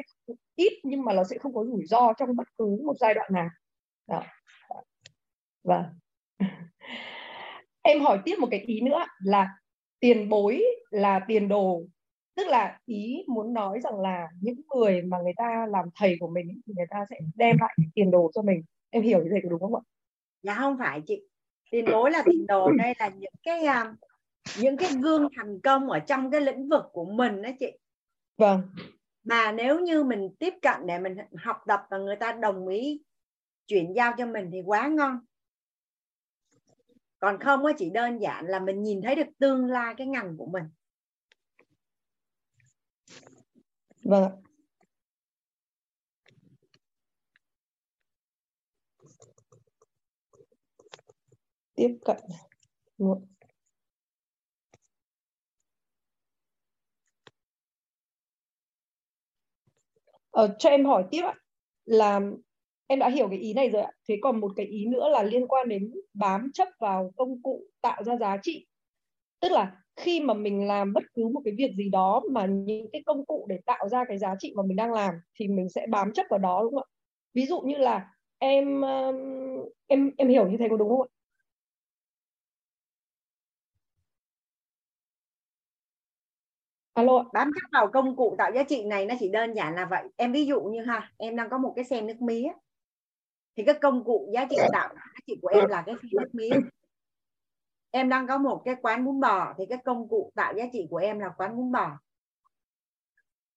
[0.56, 3.30] ít nhưng mà nó sẽ không có rủi ro trong bất cứ một giai đoạn
[3.32, 3.48] nào.
[4.08, 4.22] Đó.
[5.64, 5.90] Và
[6.38, 6.48] vâng.
[7.82, 9.48] em hỏi tiếp một cái ý nữa là
[10.00, 11.82] tiền bối là tiền đồ
[12.34, 16.28] tức là ý muốn nói rằng là những người mà người ta làm thầy của
[16.28, 18.62] mình thì người ta sẽ đem lại tiền đồ cho mình.
[18.90, 19.82] Em hiểu như thế có đúng không ạ?
[20.42, 21.22] Dạ không phải chị.
[21.70, 22.70] Tiền bối là tiền đồ.
[22.70, 23.96] Đây là những cái uh,
[24.60, 27.78] những cái gương thành công ở trong cái lĩnh vực của mình đó chị.
[28.36, 28.62] Vâng.
[29.24, 33.02] Mà nếu như mình tiếp cận để mình học tập và người ta đồng ý
[33.66, 35.18] chuyển giao cho mình thì quá ngon.
[37.18, 40.36] Còn không á chỉ đơn giản là mình nhìn thấy được tương lai cái ngành
[40.36, 40.64] của mình
[44.04, 44.32] vâng
[51.74, 52.16] tiếp cận
[60.30, 61.34] Ờ, cho em hỏi tiếp ạ.
[61.84, 62.20] Là
[62.86, 63.90] em đã hiểu cái ý này rồi ạ.
[64.08, 67.62] Thế còn một cái ý nữa là liên quan đến bám chấp vào công cụ
[67.82, 68.66] tạo ra giá trị.
[69.40, 72.86] Tức là khi mà mình làm bất cứ một cái việc gì đó mà những
[72.92, 75.68] cái công cụ để tạo ra cái giá trị mà mình đang làm thì mình
[75.68, 76.92] sẽ bám chấp vào đó đúng không ạ?
[77.34, 78.08] Ví dụ như là
[78.38, 78.82] em
[79.86, 81.08] em em hiểu như thế có đúng không ạ?
[86.94, 87.24] Alo.
[87.32, 90.04] bám chấp vào công cụ tạo giá trị này nó chỉ đơn giản là vậy.
[90.16, 92.48] Em ví dụ như ha em đang có một cái xe nước mía.
[93.56, 96.28] Thì cái công cụ giá trị tạo giá trị của em là cái xe nước
[96.32, 96.50] mía
[97.92, 100.86] em đang có một cái quán bún bò thì cái công cụ tạo giá trị
[100.90, 101.90] của em là quán bún bò.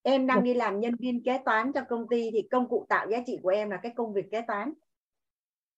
[0.02, 3.10] Em đang đi làm nhân viên kế toán cho công ty thì công cụ tạo
[3.10, 4.74] giá trị của em là cái công việc kế toán.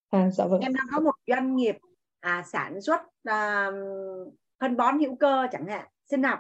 [0.09, 0.61] À, dạ vâng.
[0.61, 1.77] em đang có một doanh nghiệp
[2.19, 3.71] à, sản xuất à,
[4.59, 6.39] phân bón hữu cơ chẳng hạn sinh học.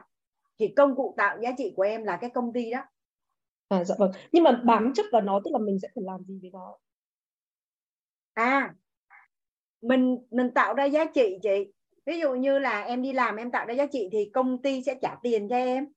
[0.59, 2.81] Thì công cụ tạo giá trị của em là cái công ty đó.
[3.67, 4.11] À dạ vâng.
[4.31, 6.77] Nhưng mà bám chấp vào nó tức là mình sẽ phải làm gì với nó?
[8.33, 8.73] À
[9.81, 11.71] mình mình tạo ra giá trị chị
[12.07, 14.83] ví dụ như là em đi làm em tạo ra giá trị thì công ty
[14.83, 15.87] sẽ trả tiền cho em.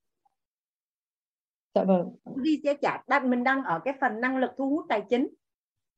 [1.75, 2.17] Dạ vâng.
[2.25, 5.03] Công ty sẽ trả đặt mình đang ở cái phần năng lực thu hút tài
[5.11, 5.29] chính.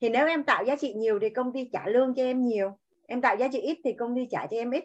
[0.01, 2.79] Thì nếu em tạo giá trị nhiều thì công ty trả lương cho em nhiều.
[3.07, 4.85] Em tạo giá trị ít thì công ty trả cho em ít.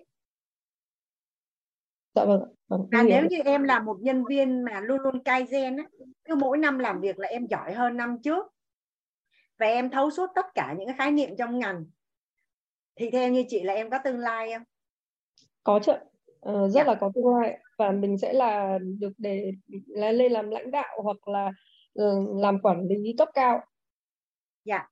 [2.16, 5.46] Dạ vâng, vâng và nếu như em là một nhân viên mà luôn luôn cai
[5.50, 5.86] gen á
[6.24, 8.46] cứ mỗi năm làm việc là em giỏi hơn năm trước.
[9.60, 11.86] Và em thấu suốt tất cả những cái khái niệm trong ngành.
[12.96, 14.64] Thì theo như chị là em có tương lai không
[15.68, 15.92] có chứ.
[15.92, 16.84] Uh, rất dạ.
[16.84, 17.60] là có tương lai.
[17.78, 19.52] Và mình sẽ là được để
[19.88, 21.52] là lên làm lãnh đạo hoặc là
[22.02, 23.60] uh, làm quản lý cấp cao.
[24.66, 24.90] Dạ.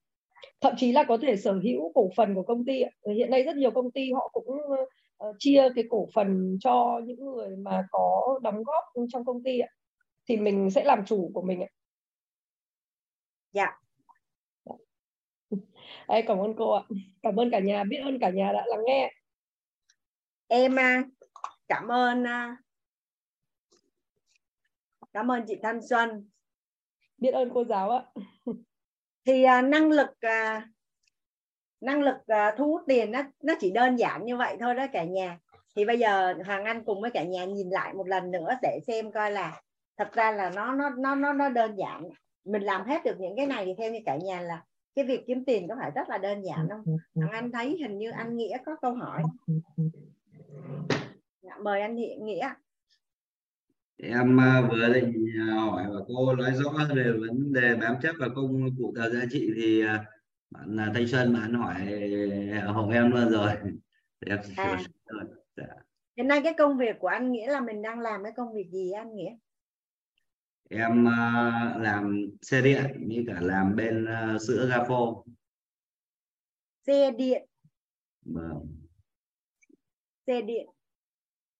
[0.60, 2.82] Thậm chí là có thể sở hữu cổ phần của công ty
[3.16, 4.46] hiện nay rất nhiều công ty họ cũng
[5.28, 9.58] uh, chia cái cổ phần cho những người mà có đóng góp trong công ty
[9.58, 9.68] ạ.
[10.28, 11.70] Thì mình sẽ làm chủ của mình ạ.
[13.52, 13.80] Dạ.
[16.08, 16.82] Đấy, cảm ơn cô ạ.
[17.22, 19.12] Cảm ơn cả nhà biết ơn cả nhà đã lắng nghe
[20.48, 21.02] em à,
[21.68, 22.56] cảm ơn à,
[25.12, 26.28] cảm ơn chị Thanh Xuân
[27.18, 28.04] biết ơn cô giáo ạ.
[29.26, 30.68] Thì à, năng lực à,
[31.80, 34.86] năng lực à, thu hút tiền nó nó chỉ đơn giản như vậy thôi đó
[34.92, 35.38] cả nhà.
[35.76, 38.80] Thì bây giờ Hoàng Anh cùng với cả nhà nhìn lại một lần nữa để
[38.86, 39.60] xem coi là
[39.96, 42.08] thật ra là nó nó nó nó nó đơn giản.
[42.44, 44.64] Mình làm hết được những cái này thì theo như cả nhà là
[44.94, 46.96] cái việc kiếm tiền có phải rất là đơn giản không?
[47.14, 49.22] Hoàng Anh thấy hình như anh Nghĩa có câu hỏi
[51.42, 52.48] dạ, mời anh Nghĩa
[53.98, 58.12] em à, vừa định à, hỏi và cô nói rõ về vấn đề bám chấp
[58.18, 60.04] và công cụ tạo giá trị thì à,
[60.50, 61.74] bạn Thanh Xuân bạn hỏi
[62.66, 63.50] hộ em luôn rồi
[64.26, 64.84] em à.
[65.56, 65.66] dạ.
[66.16, 68.70] hiện nay cái công việc của anh nghĩa là mình đang làm cái công việc
[68.70, 69.36] gì anh nghĩa
[70.70, 75.22] em uh, làm xe điện như cả làm bên uh, sữa Gafo
[76.86, 77.48] xe điện
[78.24, 78.85] vâng.
[80.26, 80.66] Xe điện.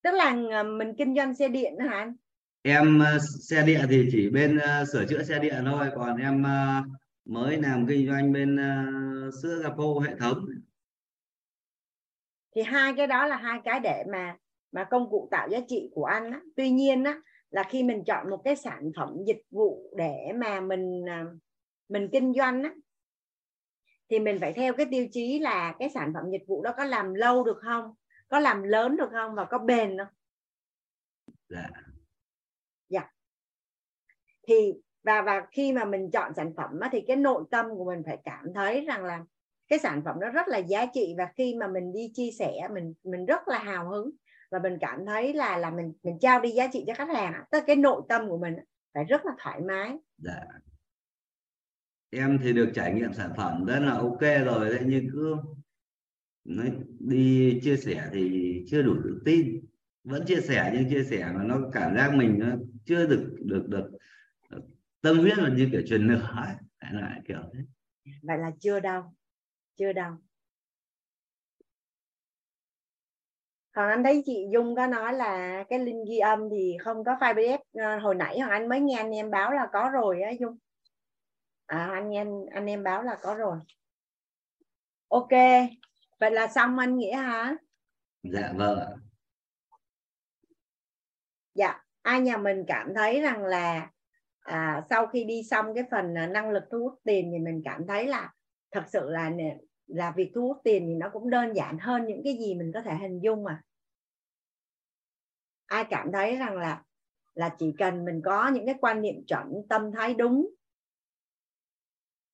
[0.03, 2.15] Tức là mình kinh doanh xe điện hả anh?
[2.63, 5.87] Em uh, xe điện thì chỉ bên uh, sửa chữa xe điện thôi.
[5.95, 6.87] Còn em uh,
[7.25, 10.47] mới làm kinh doanh bên uh, sữa Gapo hệ thống.
[12.55, 14.37] Thì hai cái đó là hai cái để mà
[14.73, 16.41] mà công cụ tạo giá trị của anh á.
[16.57, 17.21] tuy nhiên á
[17.51, 21.05] là khi mình chọn một cái sản phẩm dịch vụ để mà mình
[21.89, 22.75] mình kinh doanh á
[24.11, 26.85] thì mình phải theo cái tiêu chí là cái sản phẩm dịch vụ đó có
[26.85, 27.95] làm lâu được không
[28.29, 30.09] có làm lớn được không và có bền không?
[31.49, 31.69] Dạ.
[32.89, 33.11] Dạ.
[34.49, 37.85] Thì và và khi mà mình chọn sản phẩm á, thì cái nội tâm của
[37.85, 39.25] mình phải cảm thấy rằng là
[39.69, 42.69] cái sản phẩm đó rất là giá trị và khi mà mình đi chia sẻ
[42.75, 44.11] mình mình rất là hào hứng
[44.51, 47.45] và mình cảm thấy là là mình mình trao đi giá trị cho khách hàng
[47.51, 48.57] tức cái nội tâm của mình
[48.95, 49.97] phải rất là thoải mái.
[50.19, 50.45] Dạ.
[52.11, 55.37] Em thì được trải nghiệm sản phẩm rất là ok rồi đấy nhưng cứ
[56.47, 59.61] nói, đi chia sẻ thì chưa đủ tự tin.
[60.05, 62.47] Vẫn chia sẻ nhưng chia sẻ mà nó cảm giác mình nó
[62.85, 63.91] chưa được được được
[64.49, 64.61] ờ,
[65.01, 66.55] tâm huyết là như kiểu truyền lửa ấy.
[66.93, 67.61] Lại kiểu thế.
[68.23, 69.03] Vậy là chưa đâu
[69.77, 70.13] chưa đâu
[73.77, 77.13] còn anh thấy chị Dung có nói là cái link ghi âm thì không có
[77.21, 80.23] file PDF ờ, hồi nãy hoặc anh mới nghe anh em báo là có rồi
[80.23, 80.57] á, Dung.
[81.67, 83.59] À anh em anh em báo là có rồi.
[85.09, 85.31] Ok
[86.19, 87.57] vậy là xong anh nghĩa hả?
[88.23, 88.87] Dạ vâng ạ.
[91.55, 93.91] Dạ ai nhà mình cảm thấy rằng là
[94.41, 97.63] à, sau khi đi xong cái phần à, năng lực thu hút tiền thì mình
[97.65, 98.33] cảm thấy là
[98.71, 99.31] thật sự là
[99.87, 102.71] là việc thu hút tiền thì nó cũng đơn giản hơn những cái gì mình
[102.75, 103.63] có thể hình dung mà.
[105.67, 106.83] Ai cảm thấy rằng là
[107.35, 110.51] là chỉ cần mình có những cái quan niệm chuẩn tâm thái đúng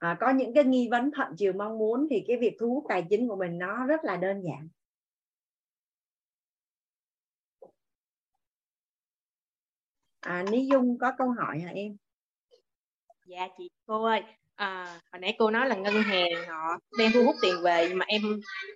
[0.02, 2.84] à, có những cái nghi vấn thuận chiều mong muốn thì cái việc thu hút
[2.88, 4.68] tài chính của mình nó rất là đơn giản.
[10.20, 11.96] À, Ní Dung có câu hỏi hả em?
[13.26, 14.22] Dạ chị cô ơi.
[14.54, 18.04] À, hồi nãy cô nói là ngân hàng họ đem thu hút tiền về mà
[18.08, 18.22] em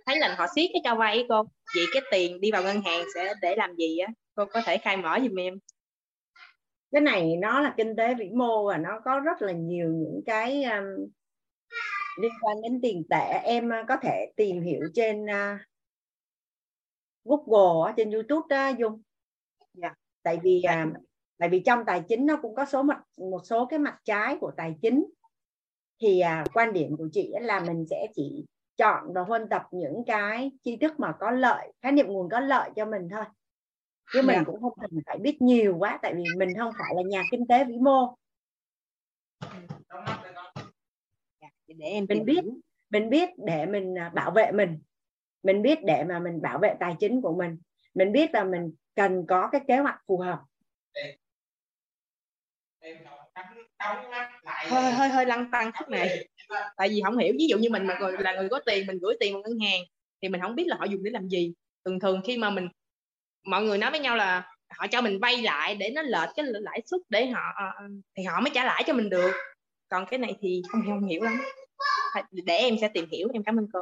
[0.06, 1.42] thấy là họ siết cái cho vay cô.
[1.76, 4.08] Vậy cái tiền đi vào ngân hàng sẽ để làm gì á?
[4.34, 5.58] Cô có thể khai mở giùm em
[6.92, 10.20] cái này nó là kinh tế vĩ mô và nó có rất là nhiều những
[10.26, 10.84] cái um,
[12.20, 15.60] liên quan đến tiền tệ em uh, có thể tìm hiểu trên uh,
[17.24, 19.02] Google trên YouTube đó Dung yeah.
[19.74, 19.94] Dạ.
[20.22, 20.96] tại vì uh,
[21.38, 24.36] tại vì trong tài chính nó cũng có số mặt một số cái mặt trái
[24.40, 25.06] của tài chính
[26.00, 28.44] thì à, quan điểm của chị là mình sẽ chỉ
[28.76, 32.40] chọn và huân tập những cái tri thức mà có lợi khái niệm nguồn có
[32.40, 33.24] lợi cho mình thôi
[34.12, 34.36] chứ mình.
[34.36, 34.42] Dạ.
[34.46, 37.46] cũng không cần phải biết nhiều quá tại vì mình không phải là nhà kinh
[37.46, 38.16] tế vĩ mô.
[41.40, 42.40] Dạ, để em mình biết.
[42.90, 44.78] Mình biết để mình à, bảo vệ mình.
[45.42, 47.58] Mình biết để mà mình bảo vệ tài chính của mình.
[47.94, 50.42] Mình biết là mình cần có cái kế hoạch phù hợp.
[54.68, 56.28] Hơi hơi hơi lăng tăng chút này.
[56.76, 59.16] Tại vì không hiểu ví dụ như mình mà là người có tiền mình gửi
[59.20, 59.80] tiền vào ngân hàng
[60.22, 61.54] thì mình không biết là họ dùng để làm gì.
[61.84, 62.68] Thường thường khi mà mình
[63.46, 64.42] mọi người nói với nhau là
[64.78, 67.84] họ cho mình vay lại để nó lệch cái lãi suất để họ ờ, ờ,
[68.16, 69.32] thì họ mới trả lãi cho mình được.
[69.88, 71.40] Còn cái này thì không không hiểu lắm.
[72.30, 73.80] Để em sẽ tìm hiểu, em cảm ơn cô.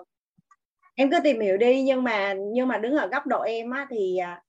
[0.94, 3.86] Em cứ tìm hiểu đi, nhưng mà nhưng mà đứng ở góc độ em á
[3.90, 4.42] thì à,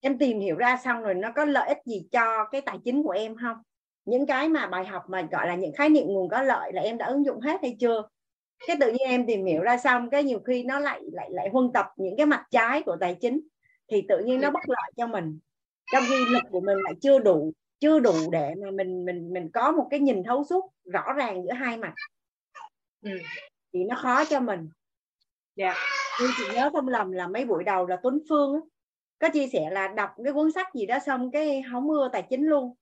[0.00, 3.02] em tìm hiểu ra xong rồi nó có lợi ích gì cho cái tài chính
[3.02, 3.56] của em không?
[4.04, 6.82] Những cái mà bài học mà, gọi là, những khái niệm nguồn có lợi là
[6.82, 8.08] em đã ứng dụng hết hay chưa?
[8.66, 11.48] Cái tự nhiên em tìm hiểu ra xong cái nhiều khi nó lại lại lại
[11.52, 13.40] huân tập những cái mặt trái của tài chính
[13.88, 15.38] thì tự nhiên nó bất lợi cho mình.
[15.92, 19.50] Trong khi lực của mình lại chưa đủ chưa đủ để mà mình mình mình
[19.52, 21.94] có một cái nhìn thấu suốt rõ ràng giữa hai mặt.
[23.02, 23.18] Ừ.
[23.72, 24.68] thì nó khó cho mình.
[25.56, 25.66] Dạ.
[25.66, 25.76] Yeah.
[26.20, 28.60] nhưng chị nhớ không lầm là mấy buổi đầu là Tuấn Phương
[29.18, 32.26] có chia sẻ là đọc cái cuốn sách gì đó xong cái không mưa tài
[32.30, 32.74] chính luôn.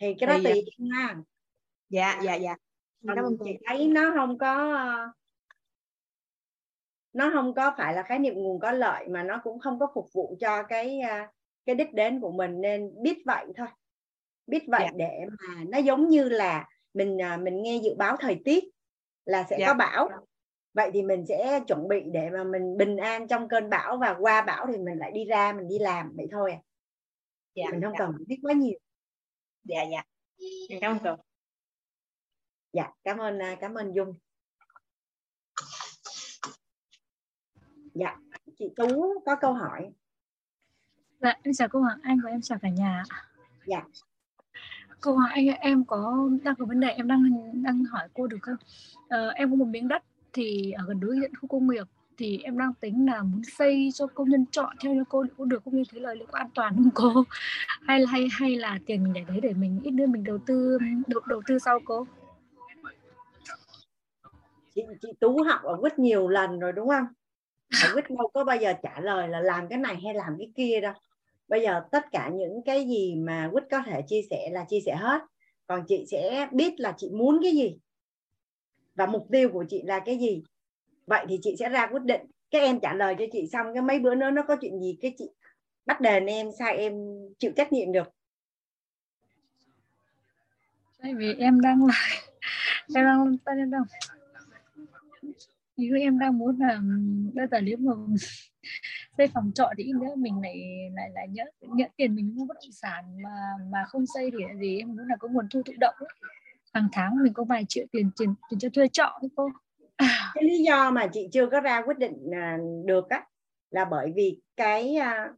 [0.00, 1.14] Thì cái đó tùy nha
[1.88, 2.56] dạ dạ dạ
[3.06, 4.84] Cảm ơn chị thấy nó không có
[7.12, 9.86] nó không có phải là khái niệm nguồn có lợi mà nó cũng không có
[9.94, 11.32] phục vụ cho cái à,
[11.66, 13.66] cái đích đến của mình nên biết vậy thôi
[14.46, 14.92] biết vậy yeah.
[14.92, 15.06] Dạ.
[15.06, 18.64] để mà nó giống như là mình à, mình nghe dự báo thời tiết
[19.24, 19.68] là sẽ yeah.
[19.68, 19.86] có dạ.
[19.86, 20.08] bão
[20.74, 24.16] vậy thì mình sẽ chuẩn bị để mà mình bình an trong cơn bão và
[24.20, 26.58] qua bão thì mình lại đi ra mình đi làm vậy thôi à
[27.54, 27.98] dạ, mình không dạ.
[27.98, 28.78] cần biết quá nhiều
[29.64, 30.02] dạ dạ
[30.80, 31.18] cảm ơn
[32.72, 34.14] dạ cảm ơn à, cảm ơn dung.
[37.94, 38.16] Dạ
[38.58, 39.90] chị tú có câu hỏi.
[41.20, 43.02] Dạ em chào cô hoàng anh và em chào cả nhà
[43.66, 43.82] dạ.
[45.00, 47.22] Cô hoàng anh em có đang có vấn đề em đang
[47.62, 48.56] đang hỏi cô được không?
[49.08, 51.86] Ờ, em có một miếng đất thì ở gần đối diện khu công nghiệp
[52.16, 55.44] thì em đang tính là muốn xây cho công nhân chọn theo như cô có
[55.44, 57.24] được không như thế lời liệu có an toàn không cô?
[57.86, 60.38] Hay là hay hay là tiền mình để đấy để mình ít nữa mình đầu
[60.46, 62.06] tư đầu, đầu tư sau cô
[64.78, 67.04] chị chị tú học ở quýt nhiều lần rồi đúng không?
[67.84, 70.50] Ở quýt đâu có bao giờ trả lời là làm cái này hay làm cái
[70.54, 70.92] kia đâu.
[71.48, 74.80] Bây giờ tất cả những cái gì mà quýt có thể chia sẻ là chia
[74.86, 75.22] sẻ hết.
[75.66, 77.78] Còn chị sẽ biết là chị muốn cái gì.
[78.94, 80.42] Và mục tiêu của chị là cái gì.
[81.06, 82.20] Vậy thì chị sẽ ra quyết định.
[82.50, 84.98] Các em trả lời cho chị xong, cái mấy bữa nữa nó có chuyện gì
[85.00, 85.30] cái chị
[85.86, 86.92] bắt đền em sao em
[87.38, 88.08] chịu trách nhiệm được.
[91.02, 91.94] Tại vì em đang là
[92.94, 93.82] em đang em đang
[95.78, 96.80] vì em đang muốn là
[97.34, 97.92] bây giờ nếu mà
[99.18, 100.56] xây phòng trọ thì nữa mình lại
[100.94, 103.30] lại lại nhận nhận tiền mình mua bất động sản mà
[103.72, 104.78] mà không xây thì gì?
[104.78, 106.08] Em muốn là có nguồn thu tự động ấy.
[106.72, 109.48] hàng tháng mình có vài triệu tiền tiền tiền cho thuê trọ ấy cô.
[110.34, 113.26] Cái lý do mà chị chưa có ra quyết định à, được á
[113.70, 115.32] là bởi vì cái à,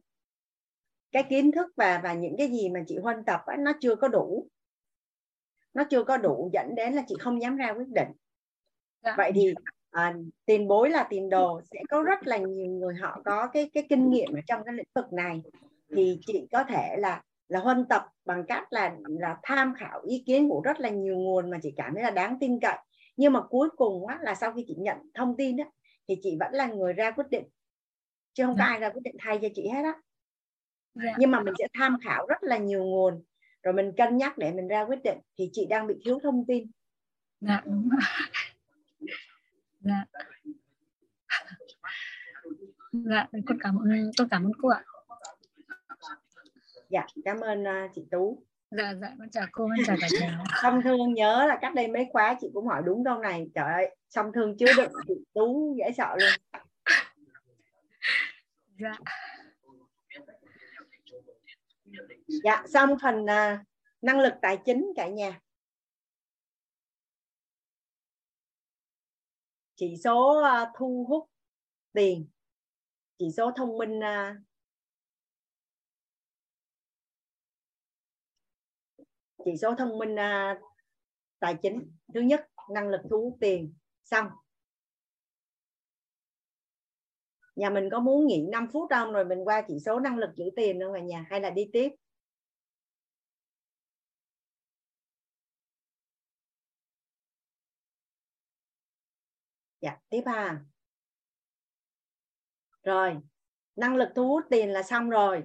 [1.11, 3.95] cái kiến thức và và những cái gì mà chị huân tập á, nó chưa
[3.95, 4.47] có đủ.
[5.73, 8.07] Nó chưa có đủ dẫn đến là chị không dám ra quyết định.
[9.03, 9.13] Dạ.
[9.17, 9.53] vậy thì
[9.91, 10.13] à,
[10.45, 13.85] tiền bối là tiền đồ sẽ có rất là nhiều người họ có cái cái
[13.89, 15.41] kinh nghiệm ở trong cái lĩnh vực này.
[15.95, 20.23] Thì chị có thể là là huân tập bằng cách là là tham khảo ý
[20.25, 22.77] kiến của rất là nhiều nguồn mà chị cảm thấy là đáng tin cậy.
[23.17, 25.65] Nhưng mà cuối cùng á, là sau khi chị nhận thông tin á,
[26.07, 27.45] thì chị vẫn là người ra quyết định.
[28.33, 28.65] Chứ không có dạ.
[28.65, 29.93] ai ra quyết định thay cho chị hết á.
[30.93, 31.15] Dạ.
[31.17, 33.23] nhưng mà mình sẽ tham khảo rất là nhiều nguồn
[33.63, 36.45] rồi mình cân nhắc để mình ra quyết định thì chị đang bị thiếu thông
[36.47, 36.71] tin.
[37.41, 37.89] Dạ đúng
[39.81, 40.05] dạ.
[42.91, 44.83] Dạ con cảm ơn con cảm ơn cô ạ.
[46.89, 48.43] Dạ cảm ơn uh, chị tú.
[48.71, 50.43] Dạ dạ con chào cô con chào cả nhà.
[50.61, 53.47] Song thương nhớ là cách đây mấy khóa chị cũng hỏi đúng câu này.
[53.55, 56.61] Trời ơi song thương chứa đựng chị tú dễ sợ luôn.
[58.79, 58.93] Dạ.
[62.43, 63.59] Dạ xong phần uh,
[64.01, 65.39] năng lực tài chính cả nhà
[69.81, 71.29] chỉ số uh, thu hút
[71.93, 72.27] tiền.
[73.17, 74.37] Chỉ số thông minh uh,
[79.45, 80.57] chỉ số thông minh uh,
[81.39, 81.97] tài chính.
[82.13, 83.73] Thứ nhất năng lực thu hút tiền.
[84.03, 84.27] Xong.
[87.55, 89.11] Nhà mình có muốn nghỉ 5 phút không?
[89.11, 91.25] Rồi mình qua chỉ số năng lực giữ tiền không cả nhà?
[91.29, 91.89] Hay là đi tiếp?
[99.81, 100.61] Dạ tiếp à
[102.83, 103.17] rồi
[103.75, 105.43] năng lực thu hút tiền là xong rồi.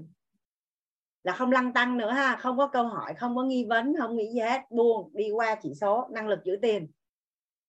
[1.22, 4.16] Là không lăng tăng nữa ha không có câu hỏi không có nghi vấn không
[4.16, 6.90] nghĩ gì hết buông đi qua chỉ số năng lực giữ tiền.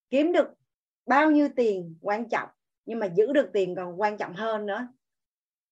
[0.10, 0.48] Kiếm được
[1.06, 2.50] bao nhiêu tiền quan trọng
[2.86, 4.88] nhưng mà giữ được tiền còn quan trọng hơn nữa.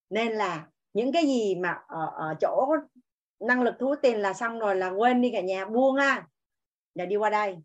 [0.09, 2.67] Nên là những cái gì mà ở, ở chỗ
[3.39, 6.27] năng lực thu hút tiền là xong rồi là quên đi cả nhà buông ha.
[6.95, 7.57] Để đi qua đây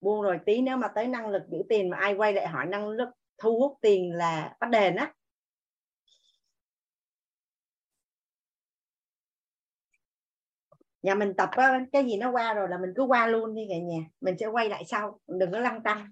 [0.00, 2.66] buông rồi tí nếu mà tới năng lực giữ tiền mà ai quay lại hỏi
[2.66, 3.08] năng lực
[3.38, 5.12] thu hút tiền là bắt đền á.
[11.02, 11.50] Nhà mình tập
[11.92, 14.46] cái gì nó qua rồi là mình cứ qua luôn đi cả nhà mình sẽ
[14.46, 16.10] quay lại sau đừng có lăng tăng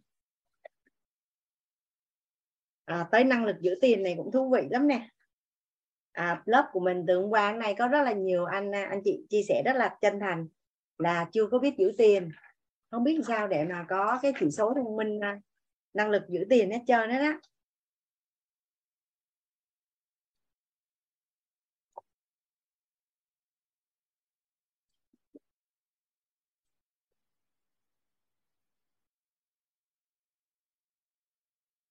[2.84, 5.08] à, tới năng lực giữ tiền này cũng thú vị lắm nè.
[6.12, 9.00] À, lớp của mình từ hôm qua này có rất là nhiều anh à, anh
[9.04, 10.48] chị chia sẻ rất là chân thành
[10.98, 12.30] là chưa có biết giữ tiền
[12.90, 15.40] không biết sao để mà có cái chỉ số thông minh à,
[15.94, 17.40] năng lực giữ tiền hết trơn hết á.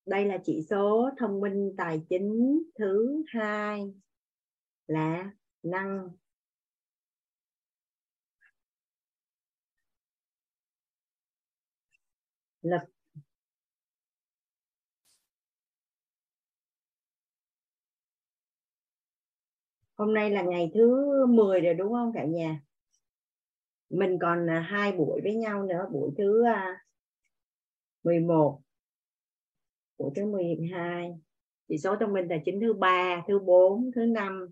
[0.06, 3.94] Đây là chỉ số thông minh tài chính thứ hai
[4.86, 5.30] là
[5.62, 6.08] năng
[12.70, 12.80] lực
[19.96, 22.60] hôm nay là ngày thứ 10 rồi, đúng không cả nhà?
[23.90, 26.84] Mình còn à, hai buổi với nhau nữa, buổi thứ à,
[28.04, 28.60] 11
[29.98, 31.14] buổi thứ 12
[31.68, 34.46] chỉ số thông minh tài chính thứ ba, thứ 4 thứ 5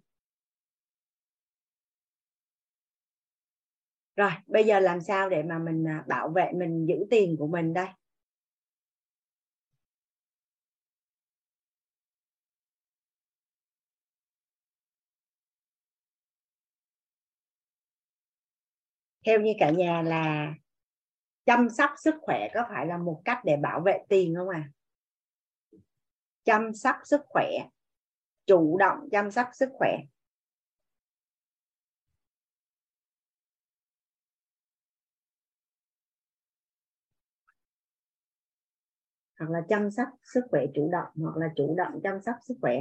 [4.16, 7.46] rồi, bây giờ làm sao để mà mình à, bảo vệ, mình giữ tiền của
[7.46, 7.86] mình đây?
[19.24, 20.54] Theo như cả nhà là
[21.46, 24.70] chăm sóc sức khỏe có phải là một cách để bảo vệ tiền không à?
[26.44, 27.50] Chăm sóc sức khỏe,
[28.46, 29.98] chủ động chăm sóc sức khỏe.
[39.38, 42.54] Hoặc là chăm sóc sức khỏe chủ động, hoặc là chủ động chăm sóc sức
[42.60, 42.74] khỏe.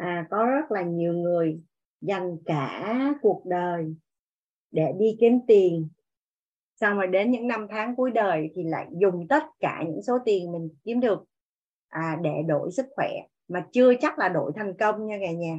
[0.00, 1.60] À, có rất là nhiều người
[2.00, 3.94] dành cả cuộc đời
[4.70, 5.88] để đi kiếm tiền.
[6.80, 10.18] Xong rồi đến những năm tháng cuối đời thì lại dùng tất cả những số
[10.24, 11.24] tiền mình kiếm được
[11.88, 13.08] à, để đổi sức khỏe
[13.48, 15.56] mà chưa chắc là đổi thành công nha cả nhà.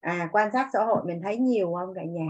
[0.00, 2.26] À quan sát xã hội mình thấy nhiều không cả nhà?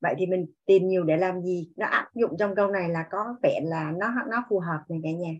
[0.00, 1.72] Vậy thì mình tìm nhiều để làm gì?
[1.76, 5.00] Nó áp dụng trong câu này là có vẻ là nó nó phù hợp này
[5.02, 5.32] cả nhà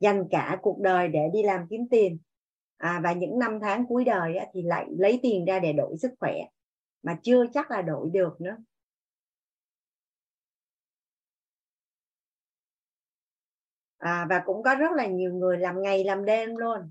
[0.00, 2.18] dành cả cuộc đời để đi làm kiếm tiền.
[2.76, 5.96] À, và những năm tháng cuối đời á, thì lại lấy tiền ra để đổi
[5.98, 6.34] sức khỏe
[7.02, 8.56] mà chưa chắc là đổi được nữa.
[13.98, 16.90] À, và cũng có rất là nhiều người làm ngày làm đêm luôn.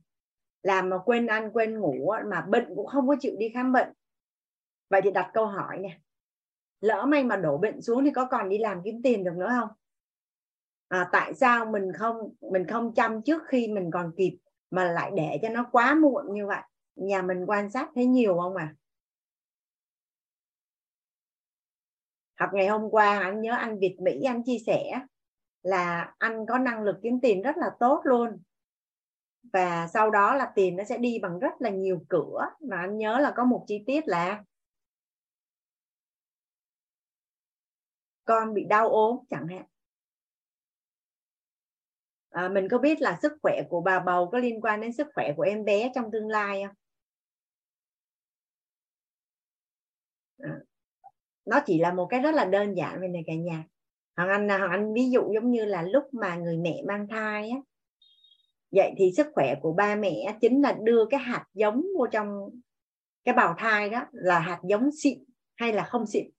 [0.64, 3.94] Làm mà quên ăn quên ngủ mà bệnh cũng không có chịu đi khám bệnh.
[4.90, 6.00] Vậy thì đặt câu hỏi nè
[6.82, 9.50] lỡ may mà đổ bệnh xuống thì có còn đi làm kiếm tiền được nữa
[9.60, 9.70] không?
[10.94, 14.38] À, tại sao mình không mình không chăm trước khi mình còn kịp
[14.72, 16.62] mà lại để cho nó quá muộn như vậy?
[16.96, 18.76] Nhà mình quan sát thấy nhiều không à?
[22.40, 25.00] Học ngày hôm qua anh nhớ anh Việt Mỹ anh chia sẻ
[25.62, 28.30] là anh có năng lực kiếm tiền rất là tốt luôn.
[29.54, 32.50] Và sau đó là tiền nó sẽ đi bằng rất là nhiều cửa.
[32.60, 34.44] Mà anh nhớ là có một chi tiết là
[38.26, 39.73] con bị đau ốm chẳng hạn
[42.34, 45.08] à, mình có biết là sức khỏe của bà bầu có liên quan đến sức
[45.16, 46.76] khỏe của em bé trong tương lai không?
[50.38, 50.60] À,
[51.46, 53.64] nó chỉ là một cái rất là đơn giản về này cả nhà.
[54.18, 57.08] Hoàng anh à, hoàng anh ví dụ giống như là lúc mà người mẹ mang
[57.08, 57.58] thai á
[58.72, 62.50] vậy thì sức khỏe của ba mẹ chính là đưa cái hạt giống vô trong
[63.24, 65.24] cái bào thai đó là hạt giống xịn
[65.56, 66.30] hay là không xịn.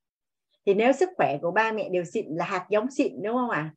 [0.66, 3.50] Thì nếu sức khỏe của ba mẹ đều xịn là hạt giống xịn đúng không
[3.50, 3.58] ạ?
[3.58, 3.74] à?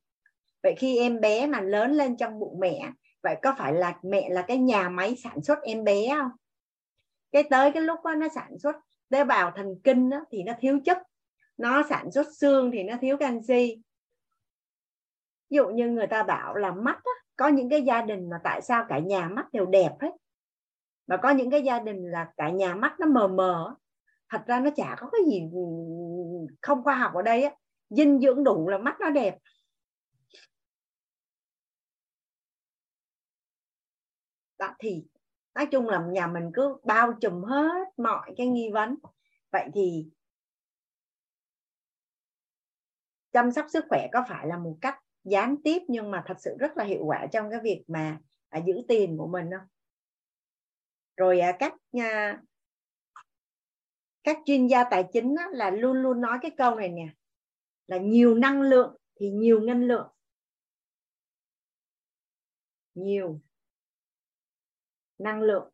[0.68, 2.92] Vậy khi em bé mà lớn lên trong bụng mẹ
[3.24, 6.32] vậy có phải là mẹ là cái nhà máy sản xuất em bé không?
[7.32, 8.76] Cái tới cái lúc đó nó sản xuất
[9.10, 10.98] tế bào thần kinh đó, thì nó thiếu chất
[11.58, 13.82] nó sản xuất xương thì nó thiếu canxi.
[15.50, 18.38] Ví dụ như người ta bảo là mắt đó, có những cái gia đình mà
[18.44, 20.12] tại sao cả nhà mắt đều đẹp hết?
[21.08, 23.76] Mà có những cái gia đình là cả nhà mắt nó mờ mờ
[24.30, 25.50] thật ra nó chả có cái gì
[26.62, 27.52] không khoa học ở đây á.
[27.90, 29.38] Dinh dưỡng đủ là mắt nó đẹp.
[34.60, 35.04] Đó thì
[35.56, 38.96] nói chung là nhà mình cứ bao trùm hết mọi cái nghi vấn.
[39.52, 40.06] Vậy thì
[43.32, 46.56] chăm sóc sức khỏe có phải là một cách gián tiếp nhưng mà thật sự
[46.60, 48.20] rất là hiệu quả trong cái việc mà
[48.50, 49.68] à, giữ tiền của mình không?
[51.18, 52.42] Rồi à, các à,
[54.24, 57.08] các chuyên gia tài chính á, là luôn luôn nói cái câu này nè
[57.88, 60.08] là nhiều năng lượng thì nhiều ngân lượng.
[62.96, 63.40] Nhiều
[65.18, 65.70] năng lượng.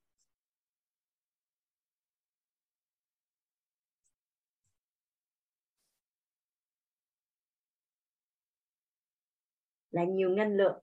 [9.92, 10.80] Là nhiều năng lượng.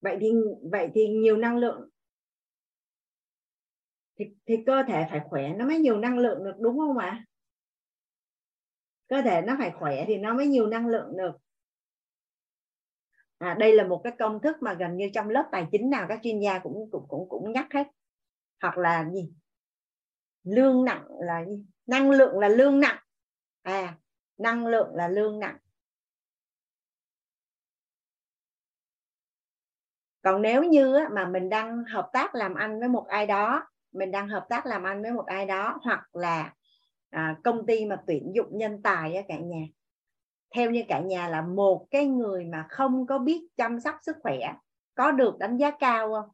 [0.00, 0.28] Vậy thì
[0.72, 1.88] vậy thì nhiều năng lượng
[4.18, 7.24] thì, thì cơ thể phải khỏe nó mới nhiều năng lượng được đúng không ạ?
[9.08, 11.32] Cơ thể nó phải khỏe thì nó mới nhiều năng lượng được
[13.40, 16.06] à, đây là một cái công thức mà gần như trong lớp tài chính nào
[16.08, 17.86] các chuyên gia cũng cũng cũng cũng nhắc hết.
[18.62, 19.32] Hoặc là gì?
[20.44, 21.64] Lương nặng là gì?
[21.86, 22.98] Năng lượng là lương nặng.
[23.62, 23.96] À
[24.38, 25.56] năng lượng là lương nặng.
[30.22, 34.10] Còn nếu như mà mình đang hợp tác làm ăn với một ai đó mình
[34.10, 36.54] đang hợp tác làm ăn với một ai đó hoặc là
[37.10, 39.60] à, công ty mà tuyển dụng nhân tài á cả nhà
[40.54, 44.16] theo như cả nhà là một cái người mà không có biết chăm sóc sức
[44.22, 44.38] khỏe
[44.94, 46.28] có được đánh giá cao không?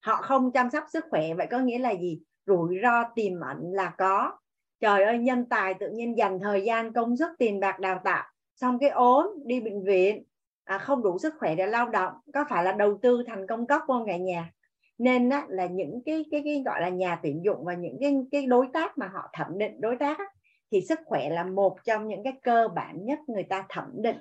[0.00, 2.20] Họ không chăm sóc sức khỏe vậy có nghĩa là gì?
[2.46, 4.38] Rủi ro tiềm ẩn là có.
[4.80, 8.24] Trời ơi nhân tài tự nhiên dành thời gian công sức tiền bạc đào tạo
[8.54, 10.24] xong cái ốm đi bệnh viện
[10.64, 12.12] à, không đủ sức khỏe để lao động.
[12.34, 14.52] Có phải là đầu tư thành công cấp không cả nhà?
[15.00, 18.16] Nên á, là những cái, cái cái gọi là nhà tuyển dụng và những cái
[18.30, 20.24] cái đối tác mà họ thẩm định đối tác á,
[20.72, 24.16] thì sức khỏe là một trong những cái cơ bản nhất người ta thẩm định.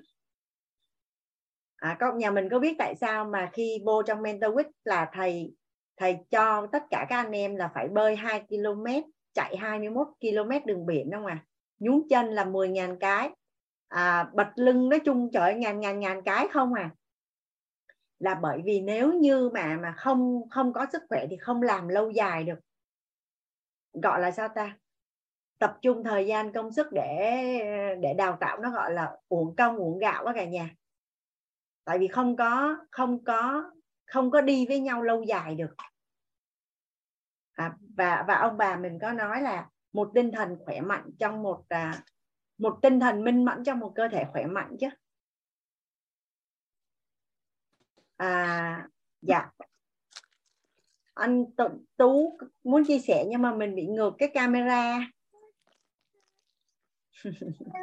[1.75, 5.09] À, các nhà mình có biết tại sao mà khi vô trong mentor week là
[5.13, 5.53] thầy
[5.97, 8.85] thầy cho tất cả các anh em là phải bơi 2 km
[9.33, 11.45] chạy 21 km đường biển không à?
[11.79, 13.29] Nhún chân là 10.000 cái.
[13.87, 16.89] À, bật lưng nói chung trời ngàn ngàn ngàn cái không à?
[18.19, 21.87] Là bởi vì nếu như mà mà không không có sức khỏe thì không làm
[21.87, 22.59] lâu dài được.
[23.93, 24.77] Gọi là sao ta?
[25.57, 27.05] Tập trung thời gian công sức để
[28.01, 30.75] để đào tạo nó gọi là uổng công uổng gạo quá cả nhà.
[31.83, 33.71] Tại vì không có không có
[34.05, 35.75] không có đi với nhau lâu dài được.
[37.51, 41.43] À, và và ông bà mình có nói là một tinh thần khỏe mạnh trong
[41.43, 42.03] một à,
[42.57, 44.87] một tinh thần minh mẫn trong một cơ thể khỏe mạnh chứ.
[48.19, 48.87] À
[49.21, 49.51] dạ.
[51.13, 51.45] Anh
[51.97, 54.99] tú muốn chia sẻ nhưng mà mình bị ngược cái camera.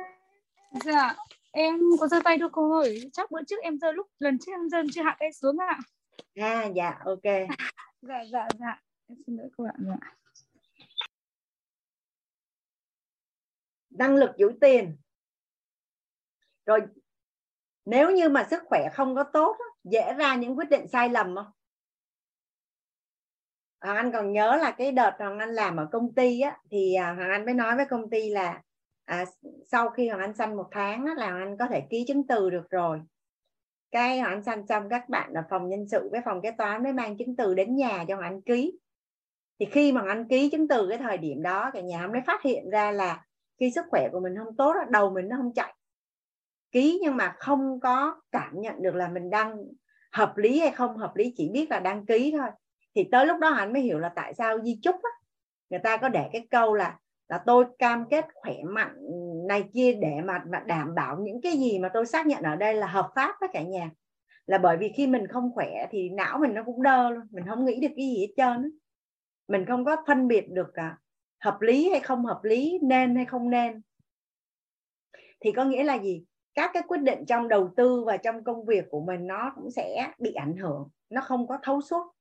[0.84, 1.14] Dạ
[1.52, 3.10] em có giơ tay đâu cô ơi.
[3.12, 5.78] Chắc bữa trước em giơ lúc lần trước em giơ chưa hạ tay xuống ạ.
[6.34, 7.22] À dạ ok.
[8.02, 8.82] Dạ dạ dạ.
[9.08, 9.96] Em xin lỗi cô ạ dạ.
[13.90, 14.96] Năng lực giữ tiền.
[16.66, 16.80] Rồi
[17.84, 19.56] nếu như mà sức khỏe không có tốt
[19.90, 21.46] dễ ra những quyết định sai lầm không?
[23.80, 26.94] Hoàng Anh còn nhớ là cái đợt Hoàng Anh làm ở công ty á, thì
[26.94, 28.62] à, Hoàng Anh mới nói với công ty là
[29.04, 29.24] à,
[29.70, 32.26] sau khi Hoàng Anh sanh một tháng á, là Hoàng Anh có thể ký chứng
[32.26, 33.00] từ được rồi.
[33.90, 36.82] Cái Hoàng Anh sanh xong các bạn ở phòng nhân sự với phòng kế toán
[36.82, 38.78] mới mang chứng từ đến nhà cho Hoàng Anh ký.
[39.58, 42.20] Thì khi mà Hoàng Anh ký chứng từ cái thời điểm đó cả nhà mới
[42.26, 43.24] phát hiện ra là
[43.60, 45.74] khi sức khỏe của mình không tốt đầu mình nó không chạy
[46.76, 49.56] ký nhưng mà không có cảm nhận được là mình đang
[50.12, 52.48] hợp lý hay không hợp lý chỉ biết là đăng ký thôi.
[52.94, 55.10] Thì tới lúc đó anh mới hiểu là tại sao di chúc á,
[55.70, 56.98] người ta có để cái câu là
[57.28, 58.96] là tôi cam kết khỏe mạnh
[59.48, 62.56] này kia để mà, mà đảm bảo những cái gì mà tôi xác nhận ở
[62.56, 63.90] đây là hợp pháp với cả nhà.
[64.46, 67.44] Là bởi vì khi mình không khỏe thì não mình nó cũng đơ luôn mình
[67.48, 68.78] không nghĩ được cái gì hết trơn
[69.48, 70.96] mình không có phân biệt được cả
[71.40, 73.82] hợp lý hay không hợp lý nên hay không nên.
[75.40, 76.24] Thì có nghĩa là gì?
[76.56, 79.70] Các cái quyết định trong đầu tư và trong công việc của mình nó cũng
[79.70, 82.12] sẽ bị ảnh hưởng, nó không có thấu suốt.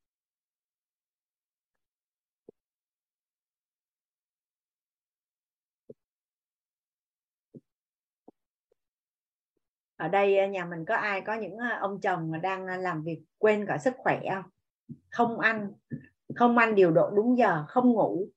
[9.98, 13.03] Ở đây ờ, nhà mình có ai có những ờ, ông chồng đang ờ, làm
[13.03, 14.44] việc quên cả sức khỏe không?
[15.10, 15.72] Không ăn
[16.36, 18.28] không ăn điều độ đúng giờ, không ngủ.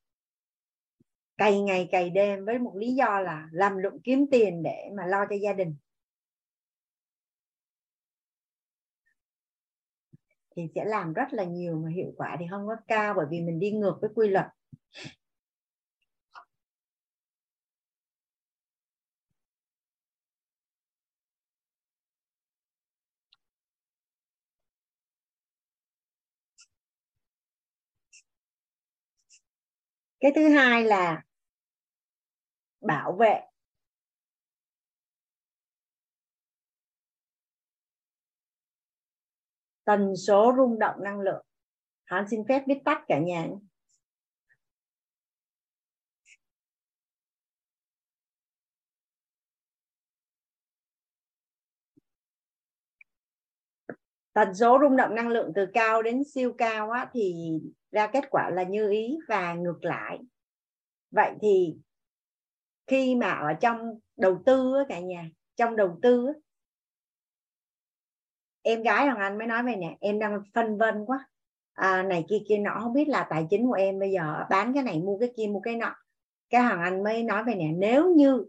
[1.38, 5.06] Cày ngày cày đêm với một lý do là làm lụng kiếm tiền để mà
[5.06, 5.76] lo cho gia đình.
[10.58, 13.40] Thì sẽ làm rất là nhiều mà hiệu quả thì không có cao bởi vì
[13.40, 14.46] mình đi ngược với quy luật.
[30.20, 31.22] Cái thứ hai là
[32.80, 33.47] bảo vệ.
[39.88, 41.46] Tần số rung động năng lượng.
[42.04, 43.48] Hán xin phép viết tắt cả nhà
[54.32, 57.34] tần số rung động năng lượng từ cao đến siêu cao á, thì
[57.90, 60.18] ra kết quả là như ý và ngược lại.
[61.10, 61.76] Vậy thì
[62.86, 66.32] khi mà ở trong đầu tư á, cả nhà trong đầu tư á,
[68.68, 71.28] em gái hoàng anh mới nói về nè em đang phân vân quá.
[71.72, 74.74] À, này kia kia nọ không biết là tài chính của em bây giờ bán
[74.74, 75.94] cái này mua cái kia mua cái nọ.
[76.50, 78.44] Cái hoàng anh mới nói về nè nếu như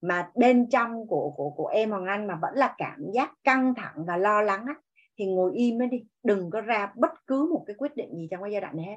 [0.00, 3.74] mà bên trong của của của em Hoàng Anh mà vẫn là cảm giác căng
[3.74, 4.74] thẳng và lo lắng á,
[5.18, 8.28] thì ngồi im ấy đi đừng có ra bất cứ một cái quyết định gì
[8.30, 8.96] trong cái giai đoạn này hết.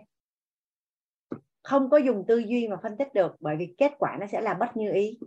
[1.63, 4.41] Không có dùng tư duy mà phân tích được bởi vì kết quả nó sẽ
[4.41, 5.19] là bất như ý.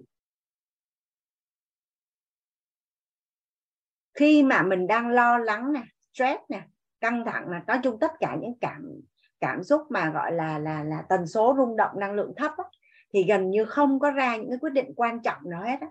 [4.16, 5.82] Khi mà mình đang lo lắng nè
[6.12, 6.62] stress nè
[7.01, 9.01] căng thẳng là nói chung tất cả những cảm
[9.40, 12.64] cảm xúc mà gọi là là là tần số rung động năng lượng thấp á,
[13.12, 15.88] thì gần như không có ra những cái quyết định quan trọng nào hết á.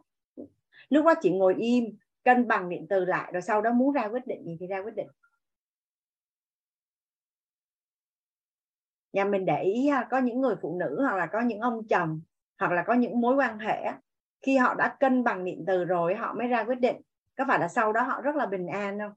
[0.89, 1.85] lúc đó chỉ ngồi im
[2.23, 4.81] cân bằng điện từ lại rồi sau đó muốn ra quyết định gì thì ra
[4.81, 5.07] quyết định
[9.13, 12.21] nhà mình để ý có những người phụ nữ hoặc là có những ông chồng
[12.59, 13.91] hoặc là có những mối quan hệ
[14.41, 16.95] khi họ đã cân bằng điện từ rồi họ mới ra quyết định
[17.37, 19.13] có phải là sau đó họ rất là bình an không?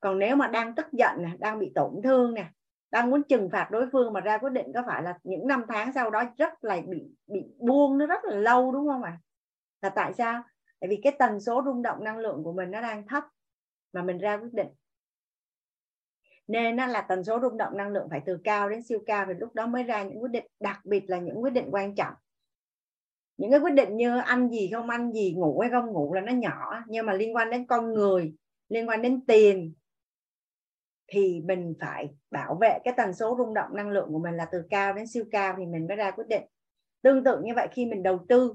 [0.00, 2.46] Còn nếu mà đang tức giận nè, đang bị tổn thương nè,
[2.90, 5.64] đang muốn trừng phạt đối phương mà ra quyết định, có phải là những năm
[5.68, 9.18] tháng sau đó rất là bị bị buông nó rất là lâu, đúng không ạ?
[9.20, 9.20] À?
[9.84, 10.42] là tại sao?
[10.80, 13.24] Tại vì cái tần số rung động năng lượng của mình nó đang thấp
[13.92, 14.68] mà mình ra quyết định.
[16.46, 19.24] Nên nó là tần số rung động năng lượng phải từ cao đến siêu cao
[19.28, 21.94] thì lúc đó mới ra những quyết định, đặc biệt là những quyết định quan
[21.94, 22.14] trọng
[23.36, 26.20] những cái quyết định như ăn gì không ăn gì, ngủ hay không ngủ là
[26.20, 28.34] nó nhỏ, nhưng mà liên quan đến con người,
[28.68, 29.74] liên quan đến tiền,
[31.06, 34.48] thì mình phải bảo vệ cái tần số rung động năng lượng của mình là
[34.52, 36.42] từ cao đến siêu cao thì mình mới ra quyết định.
[37.02, 38.54] Tương tự như vậy khi mình đầu tư,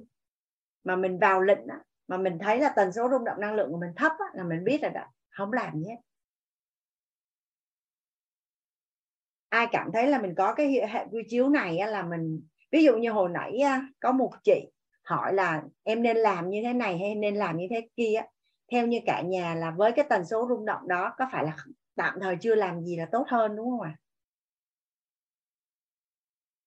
[0.83, 1.59] mà mình vào lệnh
[2.07, 4.63] mà mình thấy là tần số rung động năng lượng của mình thấp là mình
[4.63, 5.95] biết là đã, không làm gì hết.
[9.49, 12.97] Ai cảm thấy là mình có cái hệ quy chiếu này là mình ví dụ
[12.97, 13.59] như hồi nãy
[13.99, 14.71] có một chị
[15.03, 18.21] hỏi là em nên làm như thế này hay nên làm như thế kia?
[18.71, 21.57] Theo như cả nhà là với cái tần số rung động đó, có phải là
[21.95, 23.95] tạm thời chưa làm gì là tốt hơn, đúng không ạ?
[23.95, 23.99] À?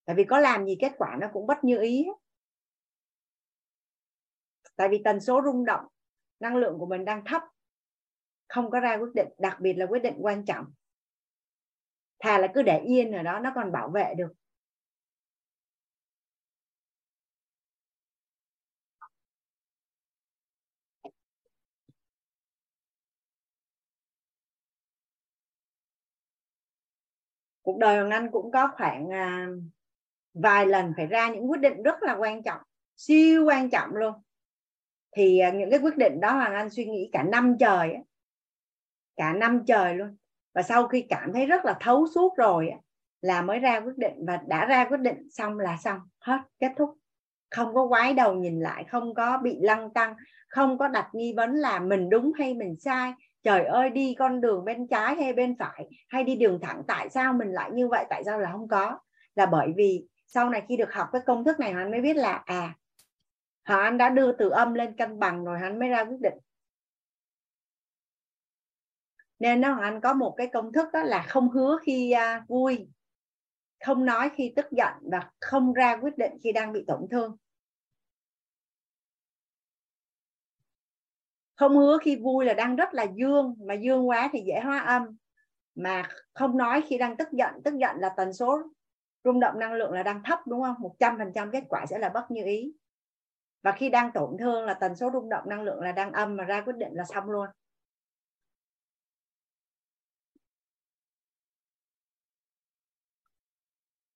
[0.05, 2.07] tại vì có làm gì kết quả nó cũng bất như ý
[4.77, 5.85] tại vì tần số rung động,
[6.41, 7.43] năng lượng của mình đang thấp,
[8.49, 10.67] không có ra quyết định, đặc biệt là quyết định quan trọng.
[12.19, 14.33] Thà là cứ để yên ở đó, nó còn bảo vệ được.
[27.63, 29.47] Cuộc đời Hoàng Anh cũng có khoảng à,
[30.35, 32.61] vài lần phải ra những quyết định rất là quan trọng
[32.97, 34.15] siêu quan trọng luôn.
[35.17, 37.97] Thì à, những cái quyết định đó Hoàng Anh suy nghĩ cả năm trời
[39.17, 40.17] cả năm trời luôn.
[40.55, 42.73] Và sau khi cảm thấy rất là thấu suốt rồi
[43.21, 44.27] là mới ra quyết định.
[44.27, 46.99] Và đã ra quyết định xong là xong hết kết thúc.
[47.51, 50.15] Không có quái đầu nhìn lại không có bị lăng tăng
[50.53, 53.13] không có đặt nghi vấn là mình đúng hay mình sai
[53.43, 57.11] trời ơi đi con đường bên trái hay bên phải hay đi đường thẳng tại
[57.11, 58.05] sao mình lại như vậy?
[58.11, 58.99] Tại sao là không có?
[59.35, 62.17] Là bởi vì sau này khi được học cái công thức này hắn mới biết
[62.17, 62.75] là à
[63.65, 66.39] hắn đã đưa từ âm lên cân bằng rồi hắn mới ra quyết định.
[69.39, 72.89] Nên nó anh có một cái công thức đó là không hứa khi uh, vui
[73.85, 77.37] không nói khi tức giận và không ra quyết định khi đang bị tổn thương.
[81.57, 84.79] Không hứa khi vui là đang rất là dương, mà dương quá thì dễ hóa
[84.79, 85.17] âm.
[85.75, 88.63] Mà không nói khi đang tức giận tức giận là tần số
[89.25, 90.77] rung động năng lượng là đang thấp, đúng không?
[90.79, 92.73] Một trăm phần trăm kết quả sẽ là bất như ý.
[93.63, 96.37] Và khi đang tổn thương là tần số rung động năng lượng là đang âm,
[96.37, 97.47] mà ra quyết định là xong luôn.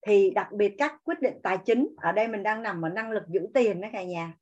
[0.06, 3.10] Thì đặc biệt các quyết định tài chính, ở đây mình đang nằm ở năng
[3.10, 4.34] lực giữ tiền đó cả nhà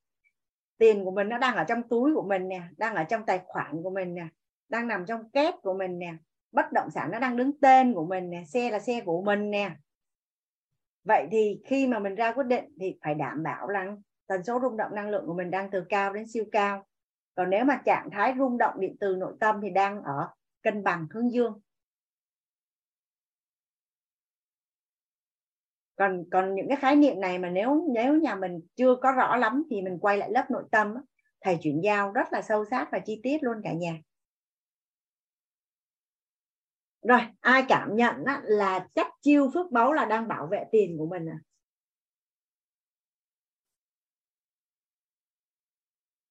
[0.78, 3.40] tiền của mình nó đang ở trong túi của mình nè, đang ở trong tài
[3.46, 4.26] khoản của mình nè,
[4.68, 6.14] đang nằm trong két của mình nè,
[6.52, 9.50] bất động sản nó đang đứng tên của mình nè, xe là xe của mình
[9.50, 9.70] nè.
[11.04, 14.60] Vậy thì khi mà mình ra quyết định thì phải đảm bảo rằng tần số
[14.62, 16.86] rung động năng lượng của mình đang từ cao đến siêu cao.
[17.34, 20.28] Còn nếu mà trạng thái rung động điện từ nội tâm thì đang ở
[20.62, 21.60] cân bằng hướng dương.
[25.96, 29.36] Còn còn những cái khái niệm này mà nếu nếu nhà mình chưa có rõ
[29.36, 30.94] lắm thì mình quay lại lớp nội tâm
[31.40, 33.98] thầy chuyển giao rất là sâu sát và chi tiết luôn cả nhà.
[37.02, 41.06] Rồi, ai cảm nhận là chắc chiêu phước báu là đang bảo vệ tiền của
[41.06, 41.38] mình à?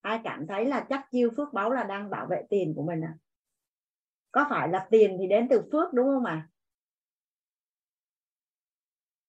[0.02, 3.02] Ai cảm thấy là chắc chiêu phước báu là đang bảo vệ tiền của mình
[3.02, 3.14] à?
[4.32, 6.48] Có phải là tiền thì đến từ phước, đúng không ạ?
[6.50, 6.53] à?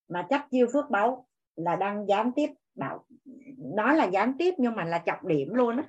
[0.08, 1.26] Mà chắc chiêu phước báu
[1.57, 3.07] là đang gián tiếp bảo,
[3.58, 5.84] nói là gián tiếp nhưng mà là trọng điểm luôn á.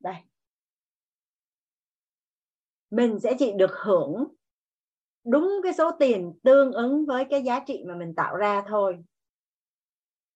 [0.00, 0.14] Đây.
[2.90, 4.34] Mình sẽ chỉ được hưởng
[5.24, 9.04] đúng cái số tiền tương ứng với cái giá trị mà mình tạo ra thôi.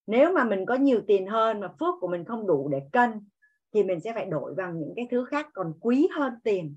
[0.07, 3.29] Nếu mà mình có nhiều tiền hơn mà phước của mình không đủ để cân
[3.73, 6.77] thì mình sẽ phải đổi bằng những cái thứ khác còn quý hơn tiền.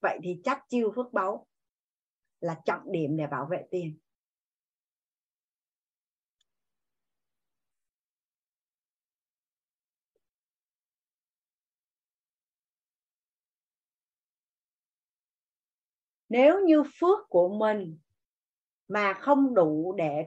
[0.00, 1.46] Vậy thì chắc chiêu phước báu
[2.40, 3.98] là trọng điểm để bảo vệ tiền.
[16.28, 17.98] Nếu như phước của mình
[18.88, 20.26] mà không đủ để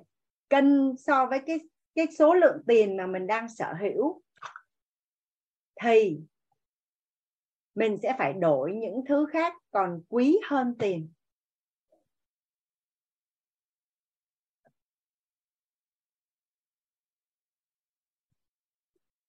[0.49, 1.59] cân so với cái
[1.98, 4.22] cái số lượng tiền mà mình đang sở hữu
[5.82, 6.19] thì
[7.76, 11.14] mình sẽ phải đổi những thứ khác còn quý hơn tiền.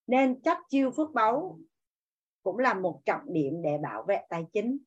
[0.06, 1.58] Nên chấp chiêu phước báu
[2.42, 4.78] cũng là một trọng điểm để bảo vệ tài chính.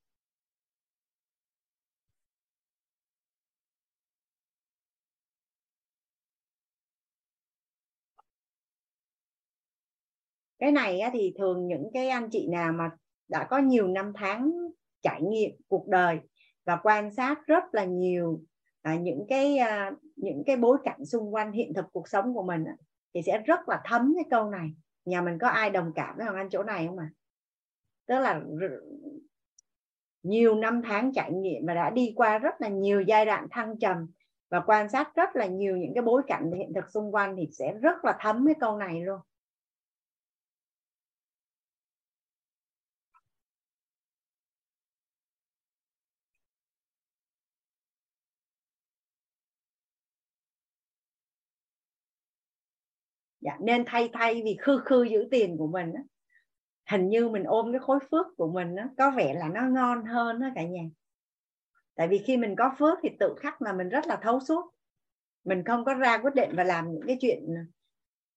[10.61, 12.89] Cái này thì thường những cái anh chị nào mà
[13.27, 14.51] đã có nhiều năm tháng
[15.01, 16.19] trải nghiệm cuộc đời
[16.65, 18.41] và quan sát rất là nhiều
[18.81, 22.43] à, những cái à, những cái bối cảnh xung quanh hiện thực cuộc sống của
[22.43, 22.65] mình
[23.13, 24.69] thì sẽ rất là thấm cái câu này
[25.05, 27.15] nhà mình có ai đồng cảm với hoàng anh chỗ này không ạ à?
[28.07, 28.41] tức là
[30.23, 33.79] nhiều năm tháng trải nghiệm và đã đi qua rất là nhiều giai đoạn thăng
[33.79, 34.07] trầm
[34.49, 37.49] và quan sát rất là nhiều những cái bối cảnh hiện thực xung quanh thì
[37.51, 39.19] sẽ rất là thấm cái câu này luôn
[53.41, 56.01] dạ, nên thay thay vì khư khư giữ tiền của mình á,
[56.91, 60.05] hình như mình ôm cái khối phước của mình á, có vẻ là nó ngon
[60.05, 60.83] hơn đó cả nhà.
[61.95, 64.73] Tại vì khi mình có phước thì tự khắc là mình rất là thấu suốt.
[65.43, 67.39] Mình không có ra quyết định và làm những cái chuyện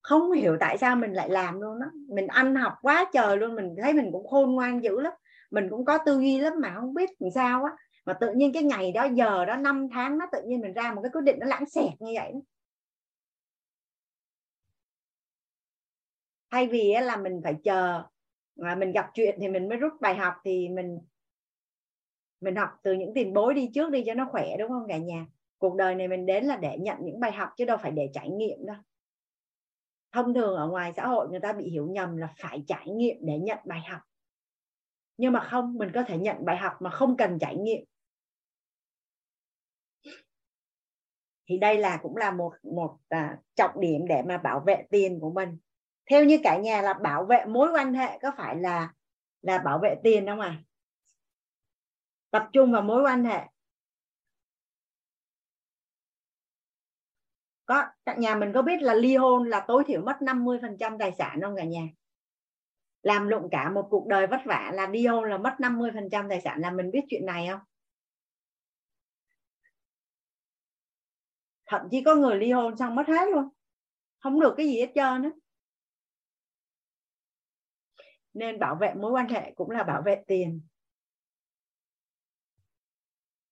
[0.03, 3.55] không hiểu tại sao mình lại làm luôn đó mình ăn học quá trời luôn
[3.55, 5.13] mình thấy mình cũng khôn ngoan dữ lắm.
[5.51, 7.73] Mình cũng có tư duy lắm mà không biết làm sao á.
[8.07, 10.93] Mà tự nhiên cái ngày đó giờ đó năm tháng nó tự nhiên mình ra
[10.95, 12.33] một cái quyết định nó lãng xẹt như vậy
[16.55, 18.03] thay vì là mình phải chờ
[18.57, 20.99] mà mình gặp chuyện thì mình mới rút bài học thì mình
[22.41, 24.99] mình học từ những tiền bối đi trước đi cho nó khỏe đúng không cả
[24.99, 25.27] nhà?
[25.59, 28.11] Cuộc đời này mình đến là để nhận những bài học chứ đâu phải để
[28.15, 28.77] trải nghiệm đâu.
[30.13, 33.17] Thông thường ở ngoài xã hội người ta bị hiểu nhầm là phải trải nghiệm
[33.21, 34.01] để nhận bài học.
[35.17, 37.85] Nhưng mà không mình có thể nhận bài học mà không cần trải nghiệm.
[41.49, 45.21] Thì đây là cũng là một một à, trọng điểm để mà bảo vệ tiền
[45.21, 45.59] của mình
[46.11, 48.93] theo như cả nhà là bảo vệ mối quan hệ có phải là
[49.43, 50.57] là bảo vệ tiền không à
[52.35, 53.41] tập trung vào mối quan hệ.
[57.67, 61.13] Có, cả nhà mình có biết là ly hôn là tối thiểu mất 50% tài
[61.13, 61.89] sản không cả nhà?
[63.03, 66.41] Làm lụng cả một cuộc đời vất vả là ly hôn là mất 50% tài
[66.41, 67.61] sản là mình biết chuyện này không?
[71.67, 73.49] Thậm chí có người ly hôn xong mất hết luôn.
[74.19, 75.31] Không được cái gì hết trơn á
[78.35, 80.61] nên bảo vệ mối quan hệ cũng là bảo vệ tiền.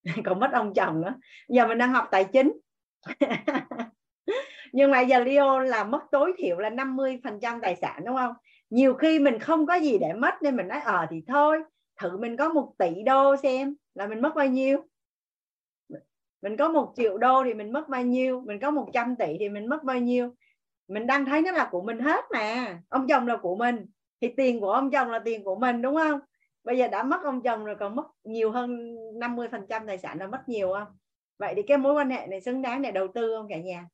[0.24, 1.14] Còn mất ông chồng nữa
[1.48, 2.52] giờ mình đang học tài chính.
[4.72, 8.16] Nhưng mà giờ Leo là mất tối thiểu là 50 phần trăm tài sản, đúng
[8.16, 8.34] không?
[8.70, 11.62] Nhiều khi mình không có gì để mất nên mình nói ờ thì thôi,
[12.00, 14.84] thử mình có một tỷ đô xem là mình mất bao nhiêu.
[16.42, 19.48] Mình có một triệu đô thì mình mất bao nhiêu, mình có 100 tỷ thì
[19.48, 20.34] mình mất bao nhiêu.
[20.88, 23.86] Mình đang thấy nó là của mình hết mà, ông chồng là của mình
[24.22, 26.20] thì tiền của ông chồng là tiền của mình, đúng không?
[26.64, 29.98] Bây giờ đã mất ông chồng rồi, còn mất nhiều hơn 50 phần trăm tài
[29.98, 30.88] sản là mất nhiều không?
[31.38, 33.88] Vậy thì cái mối quan hệ này xứng đáng để đầu tư không cả nhà?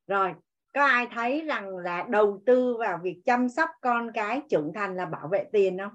[0.07, 0.33] Rồi,
[0.73, 4.95] có ai thấy rằng là đầu tư vào việc chăm sóc con cái trưởng thành
[4.95, 5.91] là bảo vệ tiền không?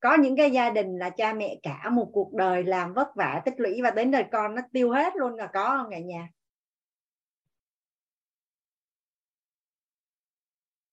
[0.00, 3.42] Có những cái gia đình là cha mẹ cả một cuộc đời làm vất vả
[3.44, 6.28] tích lũy và đến đời con nó tiêu hết luôn là có không cả nhà?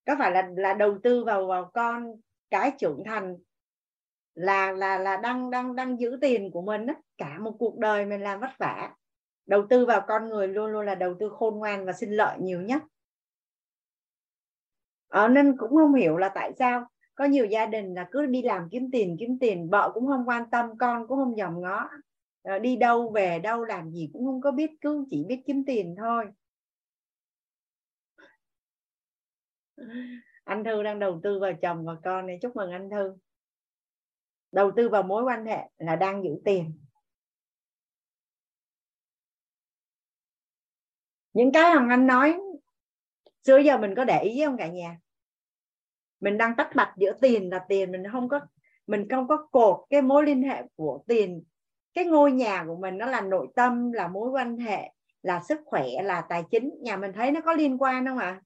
[0.06, 2.16] Có phải là là đầu tư vào vào con
[2.50, 3.38] cái trưởng thành
[4.36, 6.94] là là là đang đang đang giữ tiền của mình đó.
[7.18, 8.96] cả một cuộc đời mình làm vất vả.
[9.46, 12.38] Đầu tư vào con người luôn luôn là đầu tư khôn ngoan và sinh lợi
[12.40, 12.84] nhiều nhất.
[15.08, 18.42] Ờ, nên cũng không hiểu là tại sao có nhiều gia đình là cứ đi
[18.42, 21.90] làm kiếm tiền kiếm tiền, vợ cũng không quan tâm, con cũng không dòm ngó.
[22.42, 25.64] Ờ, đi đâu về, đâu làm gì cũng không có biết, cứ chỉ biết kiếm
[25.66, 26.26] tiền thôi.
[30.44, 33.16] Anh thư đang đầu tư vào chồng và con này, chúc mừng anh thư.
[34.52, 36.80] Đầu tư vào mối quan hệ là đang giữ tiền.
[41.34, 42.40] Những cái hằng anh nói,
[43.46, 44.98] xưa giờ mình có để ý không cả nhà?
[46.24, 47.92] Mình đang tách bạch giữa tiền là tiền.
[47.92, 48.40] Mình không có,
[48.88, 51.44] mình không có cột cái mối liên hệ của tiền.
[51.94, 54.92] Cái ngôi nhà của mình nó là nội tâm, là mối quan hệ,
[55.24, 56.72] là sức khỏe, là tài chính.
[56.82, 58.26] Nhà mình thấy nó có liên quan không ạ?
[58.26, 58.42] À?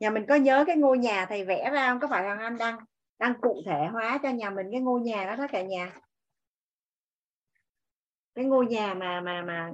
[0.00, 2.00] nhà mình có nhớ cái ngôi nhà thầy vẽ ra không?
[2.00, 2.78] Có phải thằng anh đang
[3.18, 5.92] đang cụ thể hóa cho nhà mình cái ngôi nhà đó đó cả nhà?
[8.34, 9.72] Cái ngôi nhà mà mà mà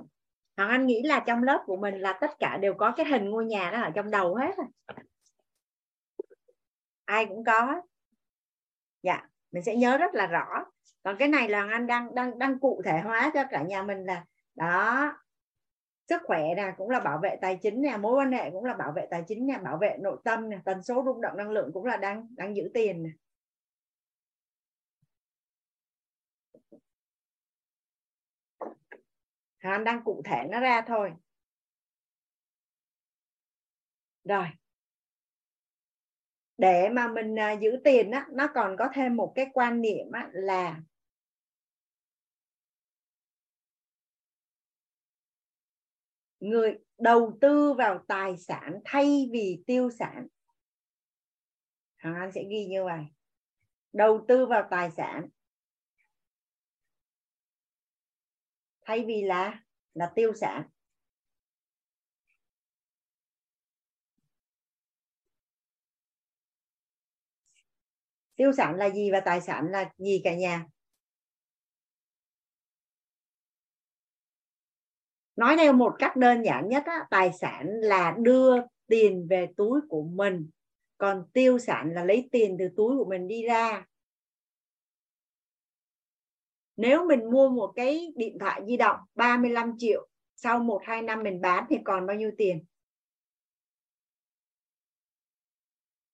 [0.56, 3.31] thằng anh nghĩ là trong lớp của mình là tất cả đều có cái hình
[3.31, 4.55] ngôi nhà đó ở trong đầu hết
[7.07, 7.83] ai cũng có.
[9.02, 10.65] Dạ mình sẽ nhớ rất là rõ.
[11.02, 14.05] Còn cái này là anh đang đang đang cụ thể hóa cho cả nhà mình
[14.05, 15.12] là, đó,
[16.09, 18.75] sức khỏe nè, cũng là bảo vệ tài chính nè, mối quan hệ cũng là
[18.75, 21.51] bảo vệ tài chính nè, bảo vệ nội tâm nè, tần số rung động năng
[21.51, 23.10] lượng cũng là đang đang giữ tiền nè.
[29.59, 31.12] Anh đang cụ thể nó ra thôi.
[34.25, 34.47] Rồi
[36.59, 40.12] để mà mình à, giữ tiền á nó còn có thêm một cái quan niệm
[40.12, 40.81] á, là
[46.41, 50.26] người đầu tư vào tài sản thay vì tiêu sản.
[52.02, 53.05] Hoàng Anh sẽ ghi như vậy.
[53.93, 55.28] Đầu tư vào tài sản
[58.86, 59.62] thay vì là
[59.94, 60.68] là tiêu sản.
[68.36, 70.66] Tiêu sản là gì và tài sản là gì cả nhà?
[75.36, 78.56] Nói theo một cách đơn giản nhất á, tài sản là đưa
[78.86, 80.50] tiền về túi của mình.
[80.98, 83.86] Còn tiêu sản là lấy tiền từ túi của mình đi ra.
[86.76, 91.23] Nếu mình mua một cái điện thoại di động 35 triệu sau 1 2 năm
[91.23, 92.65] mình bán thì còn bao nhiêu tiền?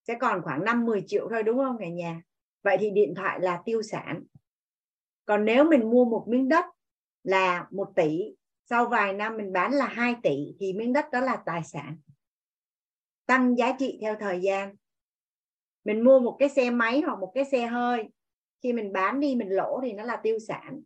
[0.03, 2.23] Sẽ còn khoảng 5 10 triệu thôi, đúng không cả nhà?
[2.63, 4.23] Vậy thì điện thoại là tiêu sản.
[5.25, 6.65] Còn nếu mình mua một miếng đất
[7.25, 11.21] là 1 tỷ, sau vài năm mình bán là 2 tỷ, thì miếng đất đó
[11.21, 11.97] là tài sản.
[13.27, 14.77] Tăng giá trị theo thời gian.
[15.85, 18.09] Mình mua một cái xe máy hoặc một cái xe hơi.
[18.63, 20.83] Khi mình bán đi, mình lỗ thì nó là tiêu sản.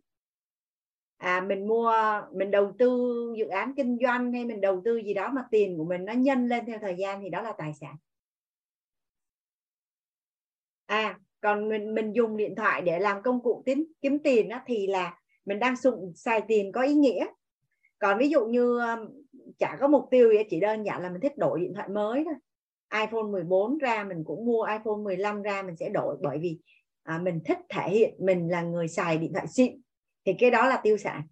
[1.16, 1.92] À mình mua,
[2.32, 5.78] mình đầu tư dự án kinh doanh hay mình đầu tư gì đó mà tiền
[5.78, 7.96] của mình nó nhân lên theo thời gian thì đó là tài sản
[10.86, 14.62] à còn mình mình dùng điện thoại để làm công cụ kiếm kiếm tiền á
[14.66, 17.26] thì là mình đang dùng xài tiền có ý nghĩa.
[17.98, 18.98] Còn ví dụ như um,
[19.58, 22.24] chả có mục tiêu gì chỉ đơn giản là mình thích đổi điện thoại mới
[22.24, 22.34] thôi.
[23.00, 26.58] iPhone 14 ra mình cũng mua iPhone 15 ra mình sẽ đổi bởi vì
[27.02, 29.80] à, mình thích thể hiện mình là người xài điện thoại xịn
[30.26, 31.22] thì cái đó là tiêu sản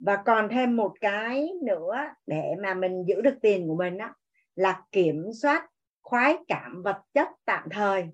[0.00, 1.96] và còn thêm một cái nữa
[2.26, 4.14] để mà mình giữ được tiền của mình đó
[4.54, 5.70] là kiểm soát
[6.02, 8.08] khoái cảm vật chất tạm thời.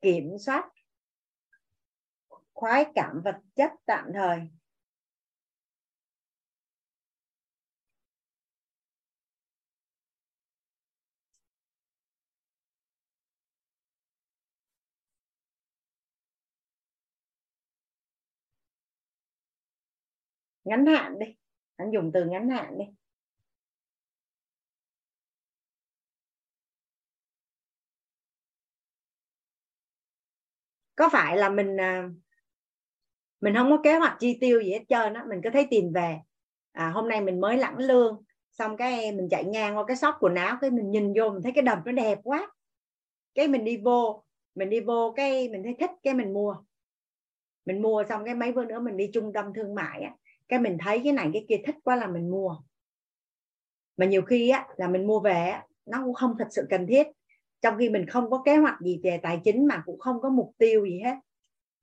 [0.00, 0.68] Kiểm soát
[2.52, 4.40] khoái cảm vật chất tạm thời.
[20.64, 21.26] Ngắn hạn đi
[21.76, 22.84] anh dùng từ ngắn hạn đi.
[30.96, 32.08] Có phải là mình à,
[33.40, 35.92] mình không có kế hoạch chi tiêu gì hết trơn á mình cứ thấy tiền
[35.92, 36.18] về
[36.72, 40.14] à, hôm nay mình mới lãnh lương xong cái mình chạy ngang qua cái shop
[40.20, 42.52] quần áo cái mình nhìn vô mình thấy cái đầm nó đẹp quá.
[43.34, 44.24] Cái mình đi vô
[44.54, 46.56] mình đi vô cái mình thấy thích cái mình mua.
[47.64, 50.10] Mình mua xong cái mấy bữa nữa mình đi trung tâm thương mại á
[50.52, 52.56] cái mình thấy cái này cái kia thích quá là mình mua.
[53.96, 56.86] Mà nhiều khi á là mình mua về á, nó cũng không thật sự cần
[56.86, 57.06] thiết.
[57.60, 60.28] Trong khi mình không có kế hoạch gì về tài chính mà cũng không có
[60.28, 61.14] mục tiêu gì hết.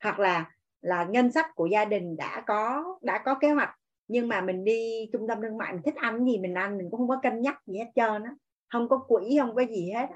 [0.04, 3.76] Hoặc là là ngân sách của gia đình đã có đã có kế hoạch
[4.08, 6.88] nhưng mà mình đi trung tâm thương mại mình thích ăn gì mình ăn mình
[6.92, 8.36] cũng không có cân nhắc gì hết trơn á.
[8.68, 10.08] Không có quỹ không có gì hết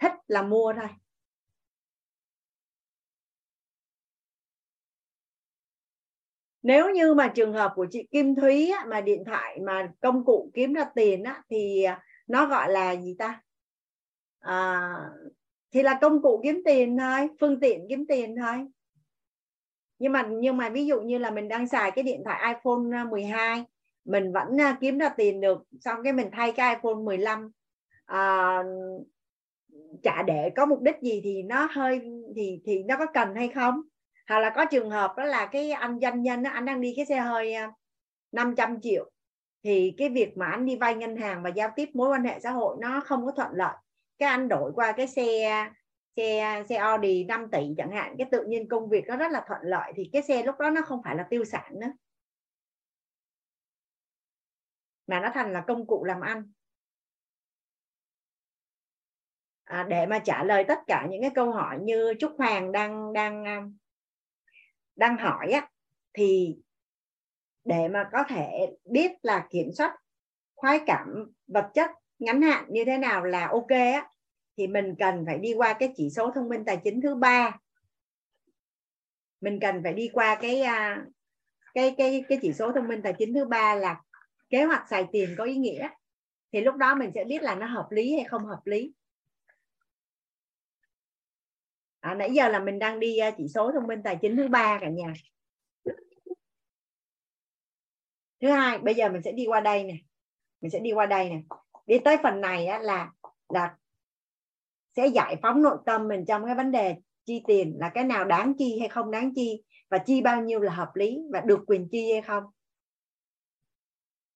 [0.00, 0.88] thích là mua thôi.
[6.64, 10.24] Nếu như mà trường hợp của chị Kim Thúy á, mà điện thoại mà công
[10.24, 13.42] cụ kiếm ra tiền á, thì à, nó gọi là gì ta?
[14.40, 14.82] À,
[15.72, 18.66] thì là công cụ kiếm tiền thôi phương tiện kiếm tiền thôi.
[19.98, 22.98] Nhưng mà nhưng mà ví dụ như là mình đang xài cái điện thoại iPhone
[22.98, 23.64] à, 12
[24.04, 27.50] mình vẫn à, kiếm ra tiền được xong cái mình thay cái iPhone 15
[28.04, 28.58] à,
[30.02, 32.00] chả để có mục đích gì thì nó hơi
[32.36, 33.80] thì thì nó có cần hay không?
[34.28, 36.92] Hoặc là có trường hợp đó là cái anh doanh nhân đó, anh đang đi
[36.96, 37.70] cái xe hơi à,
[38.32, 39.10] 500 triệu
[39.64, 42.40] thì cái việc mà anh đi vay ngân hàng và giao tiếp mối quan hệ
[42.40, 43.76] xã hội nó không có thuận lợi.
[44.18, 45.24] Cái anh đổi qua cái xe
[46.16, 49.44] xe xe Audi 5 tỷ chẳng hạn cái tự nhiên công việc nó rất là
[49.48, 51.92] thuận lợi thì cái xe lúc đó nó không phải là tiêu sản nữa.
[55.06, 56.52] Mà nó thành là công cụ làm ăn.
[59.64, 63.12] À, để mà trả lời tất cả những cái câu hỏi như Trúc Hoàng đang
[63.12, 63.62] đang à,
[64.96, 65.68] đang hỏi á,
[66.14, 66.56] thì
[67.64, 69.96] để mà có thể biết là kiểm soát
[70.54, 74.08] khoái cảm, vật chất ngắn hạn như thế nào là ok á,
[74.56, 77.58] thì mình cần phải đi qua cái chỉ số thông minh tài chính thứ ba.
[79.40, 81.04] Mình cần phải đi qua cái à,
[81.74, 84.00] cái cái cái chỉ số thông minh tài chính thứ ba là
[84.50, 85.88] kế hoạch xài tiền có ý nghĩa.
[86.52, 88.92] Thì lúc đó mình sẽ biết là nó hợp lý hay không hợp lý
[92.04, 94.48] à, nãy giờ là mình đang đi à, chỉ số thông minh tài chính thứ
[94.48, 95.12] ba cả nhà.
[98.40, 99.94] Thứ hai bây giờ mình sẽ đi qua đây nè.
[100.60, 101.40] Mình sẽ đi qua đây nè.
[101.86, 103.12] Đi tới phần này á, là
[103.48, 103.76] là
[104.96, 108.24] sẽ giải phóng nội tâm mình trong cái vấn đề chi tiền là cái nào
[108.24, 111.64] đáng chi hay không đáng chi và chi bao nhiêu là hợp lý và được
[111.66, 112.44] quyền chi hay không.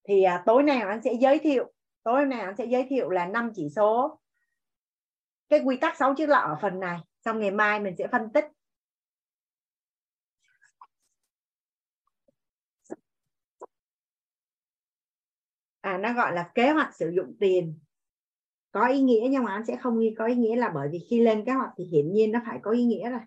[0.07, 1.71] Thì à, tối nay anh sẽ giới thiệu
[2.03, 4.19] tối nay anh sẽ giới thiệu là năm chỉ số.
[5.49, 8.21] Cái quy tắc sáu chữ lọ ở phần này xong ngày mai mình sẽ phân
[8.33, 8.45] tích.
[15.81, 17.79] À nó gọi là kế hoạch sử dụng tiền.
[18.71, 20.99] Có ý nghĩa nhưng mà anh sẽ không ghi có ý nghĩa là bởi vì
[21.09, 23.21] khi lên kế hoạch thì hiển nhiên nó phải có ý nghĩa rồi.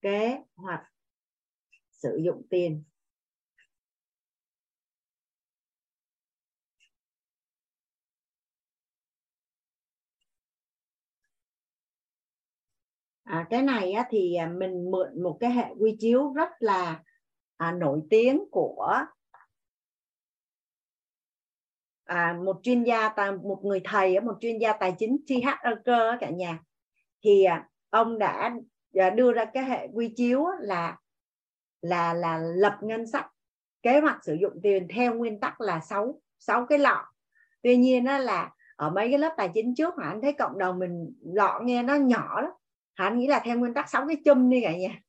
[0.00, 0.82] Kế hoạch
[1.90, 2.84] sử dụng tiền.
[13.30, 17.02] À, cái này á, thì à, mình mượn một cái hệ quy chiếu rất là
[17.56, 18.98] à, nổi tiếng của
[22.04, 25.48] à, một chuyên gia một người thầy một chuyên gia tài chính T.H.
[26.20, 26.58] Cả nhà
[27.24, 28.56] thì à, ông đã
[28.94, 30.96] à, đưa ra cái hệ quy chiếu là
[31.80, 33.26] là là lập ngân sách
[33.82, 37.04] kế hoạch sử dụng tiền theo nguyên tắc là sáu sáu cái lọ
[37.62, 40.58] tuy nhiên đó là ở mấy cái lớp tài chính trước mà anh thấy cộng
[40.58, 42.50] đồng mình lọ nghe nó nhỏ lắm
[43.04, 45.00] anh nghĩ là theo nguyên tắc sáu cái chum đi cả nhà.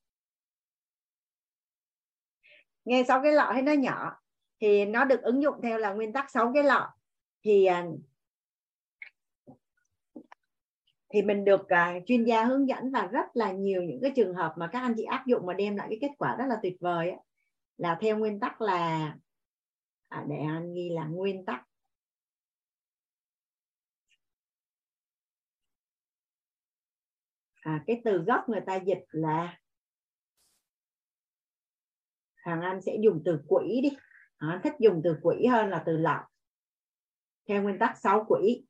[2.85, 4.11] Nghe sáu cái lọ thấy nó nhỏ
[4.59, 6.93] thì nó được ứng dụng theo là nguyên tắc sáu cái lọ.
[7.43, 7.85] Thì à,
[11.13, 14.33] thì mình được uh, chuyên gia hướng dẫn và rất là nhiều những cái trường
[14.33, 16.55] hợp mà các anh chị áp dụng mà đem lại cái kết quả rất là
[16.63, 17.19] tuyệt vời ấy,
[17.77, 19.15] là theo nguyên tắc là
[20.09, 21.67] à, để anh ghi là nguyên tắc
[27.61, 29.57] à, cái từ gốc người ta dịch là
[32.35, 33.90] hàng anh sẽ dùng từ quỹ đi.
[34.38, 36.22] À, thích dùng từ quỹ hơn là từ lọc.
[37.48, 38.65] Theo nguyên tắc 6 quỹ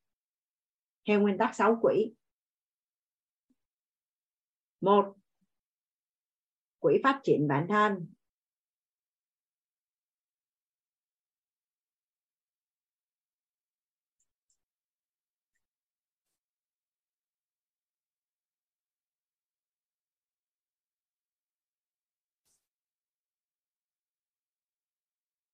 [1.08, 2.14] theo nguyên tắc 6 quỹ
[4.82, 5.14] một
[6.80, 8.14] quỹ phát triển bản thân.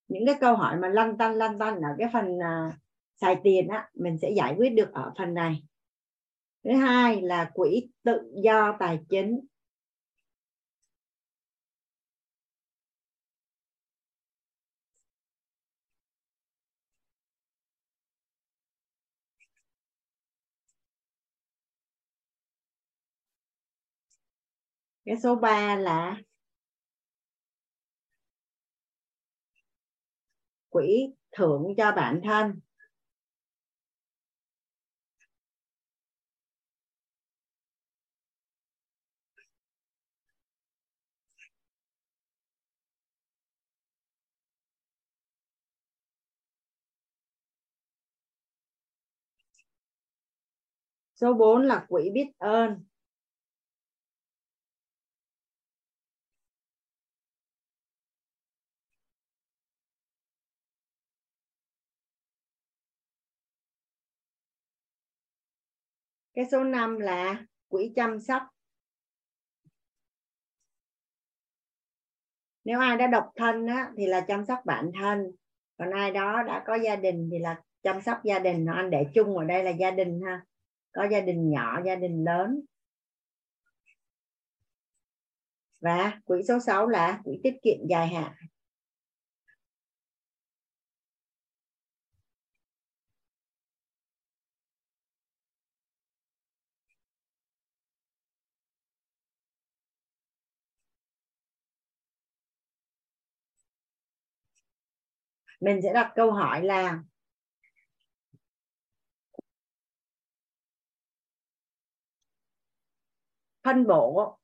[0.08, 2.74] Những cái câu hỏi mà lăn tăn lăn tăn ở cái phần uh,
[3.20, 5.62] xài tiền á mình sẽ giải quyết được ở phần này.
[6.64, 9.40] Thứ hai là quỹ tự do tài chính.
[25.04, 26.16] Cái số 3 là
[30.78, 32.60] quỹ thưởng cho bản thân
[51.20, 52.84] Số 4 là quỹ biết ơn.
[66.38, 68.42] Cái số 5 là quỹ chăm sóc.
[72.64, 75.32] Nếu ai đã độc thân á, thì là chăm sóc bản thân.
[75.78, 78.66] Còn ai đó đã có gia đình thì là chăm sóc gia đình.
[78.66, 80.44] Anh để chung ở đây là gia đình ha.
[80.92, 82.60] Có gia đình nhỏ gia đình lớn.
[85.80, 88.32] Và quỹ số 6 là quỹ tiết kiệm dài hạn.
[105.60, 107.02] Mình sẽ đặt câu hỏi là,
[113.62, 114.38] phân bổ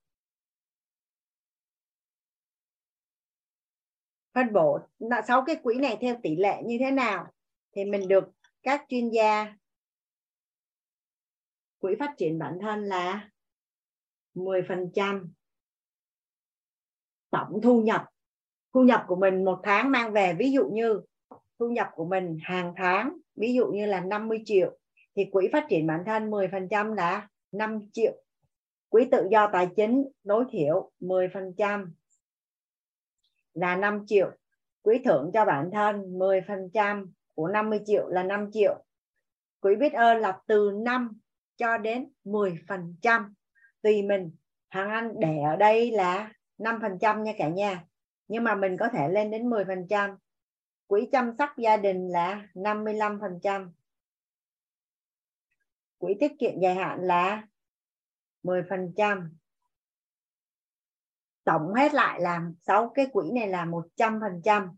[4.34, 4.78] phân bổ
[5.28, 7.32] sáu cái quỹ này theo tỷ lệ như thế nào
[7.72, 8.24] thì mình được
[8.62, 9.56] các chuyên gia
[11.78, 13.30] quỹ phát triển bản thân là
[14.34, 15.28] 10%
[17.30, 18.13] tổng thu nhập
[18.74, 21.00] thu nhập của mình một tháng mang về, ví dụ như
[21.58, 24.78] thu nhập của mình hàng tháng, ví dụ như là 50 triệu,
[25.16, 28.12] thì quỹ phát triển bản thân 10% là 5 triệu.
[28.88, 31.86] Quỹ tự do tài chính tối thiểu 10%
[33.54, 34.30] là 5 triệu.
[34.82, 38.84] Quỹ thưởng cho bản thân 10% của 50 triệu là 5 triệu.
[39.60, 41.20] Quỹ biết ơn là từ 5
[41.56, 43.32] cho đến 10%
[43.82, 44.30] tùy mình.
[44.68, 47.84] Hàng Anh để ở đây là 5% nha cả nhà
[48.28, 50.16] nhưng mà mình có thể lên đến 10%
[50.86, 53.70] quỹ chăm sóc gia đình là 55%
[55.98, 57.46] quỹ tiết kiệm dài hạn là
[58.42, 59.28] 10%
[61.44, 64.74] tổng hết lại là 6 cái quỹ này là 100%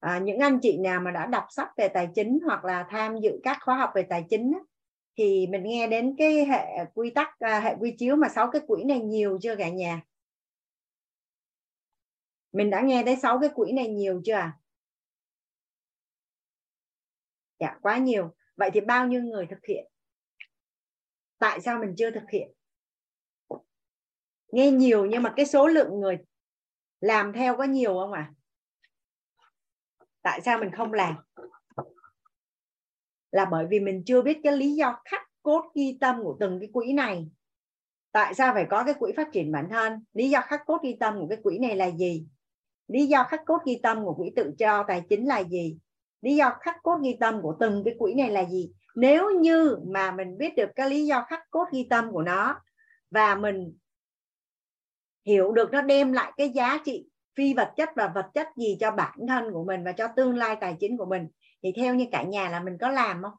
[0.00, 3.16] à, những anh chị nào mà đã đọc sách về tài chính hoặc là tham
[3.22, 4.52] dự các khóa học về tài chính
[5.16, 8.62] thì mình nghe đến cái hệ quy tắc à, hệ quy chiếu mà sáu cái
[8.66, 10.02] quỹ này nhiều chưa cả nhà?
[12.52, 14.58] Mình đã nghe tới sáu cái quỹ này nhiều chưa à?
[17.60, 18.34] Dạ quá nhiều.
[18.56, 19.90] Vậy thì bao nhiêu người thực hiện?
[21.38, 22.52] Tại sao mình chưa thực hiện?
[24.52, 26.18] Nghe nhiều nhưng mà cái số lượng người
[27.00, 28.34] làm theo có nhiều không ạ à?
[30.24, 31.14] tại sao mình không làm?
[33.34, 36.60] Là bởi vì mình chưa biết cái lý do khắc cốt ghi tâm của từng
[36.60, 37.28] cái quỹ này.
[38.12, 40.04] Tại sao phải có cái quỹ phát triển bản thân?
[40.12, 42.26] Lý do khắc cốt ghi tâm của cái quỹ này là gì?
[42.88, 45.78] Lý do khắc cốt ghi tâm của quỹ tự do tài chính là gì?
[46.22, 48.72] Lý do khắc cốt ghi tâm của từng cái quỹ này là gì?
[48.96, 52.60] Nếu như mà mình biết được cái lý do khắc cốt ghi tâm của nó
[53.10, 53.78] và mình
[55.26, 57.06] hiểu được nó đem lại cái giá trị
[57.36, 60.36] phi vật chất và vật chất gì cho bản thân của mình và cho tương
[60.36, 61.28] lai tài chính của mình
[61.64, 63.32] thì theo như cả nhà là mình có làm không?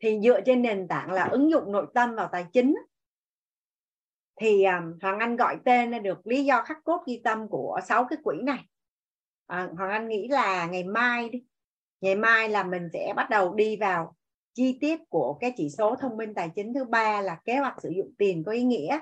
[0.00, 2.76] Thì dựa trên nền tảng là ứng dụng nội tâm vào tài chính.
[4.40, 7.80] Thì um, Hoàng Anh gọi tên là được lý do khắc cốt ghi tâm của
[7.88, 8.68] sáu cái quỹ này.
[9.46, 11.44] À, Hoàng Anh nghĩ là ngày mai đi
[12.02, 14.14] ngày mai là mình sẽ bắt đầu đi vào
[14.54, 17.74] chi tiết của cái chỉ số thông minh tài chính thứ ba là kế hoạch
[17.82, 18.98] sử dụng tiền có ý nghĩa.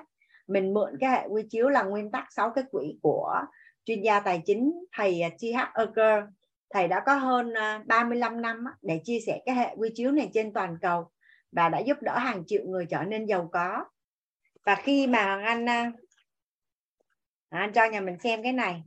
[0.47, 3.35] Mình mượn cái hệ quy chiếu là nguyên tắc 6 cái quỹ của
[3.85, 6.25] chuyên gia tài chính thầy à, TH Ecker
[6.71, 10.31] thầy đã có hơn à, 35 năm để chia sẻ cái hệ quy chiếu này
[10.35, 11.11] trên toàn cầu
[11.53, 13.85] và đã giúp đỡ hàng triệu người trở nên giàu có.
[14.67, 15.93] Và khi mà anh à,
[17.49, 18.83] anh cho nhà mình xem cái này.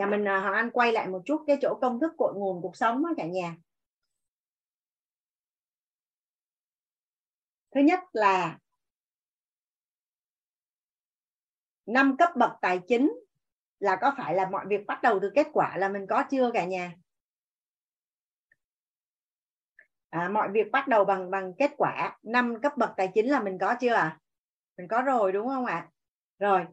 [0.00, 2.62] Nhà mình à, họ anh quay lại một chút cái chỗ công thức cội nguồn
[2.62, 3.56] cuộc sống đó cả nhà.
[7.74, 8.58] Thứ nhất là
[11.86, 13.12] năm cấp bậc tài chính
[13.78, 16.50] là có phải là mọi việc bắt đầu từ kết quả là mình có chưa
[16.54, 16.94] cả nhà?
[20.10, 22.18] À, mọi việc bắt đầu bằng bằng kết quả.
[22.22, 24.20] Năm cấp bậc tài chính là mình có chưa à
[24.76, 25.88] mình có rồi đúng không ạ?
[26.38, 26.66] Rồi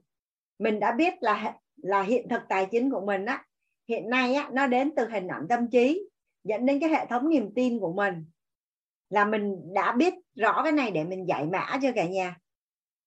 [0.60, 3.46] mình đã biết là là hiện thực tài chính của mình á,
[3.90, 6.10] hiện nay á, nó đến từ hình ảnh tâm trí,
[6.44, 8.26] dẫn đến cái hệ thống niềm tin của mình,
[9.10, 12.38] là mình đã biết rõ cái này để mình giải mã cho cả nhà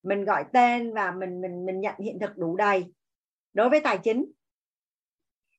[0.03, 2.85] mình gọi tên và mình mình mình nhận hiện thực đủ đầy
[3.53, 4.31] đối với tài chính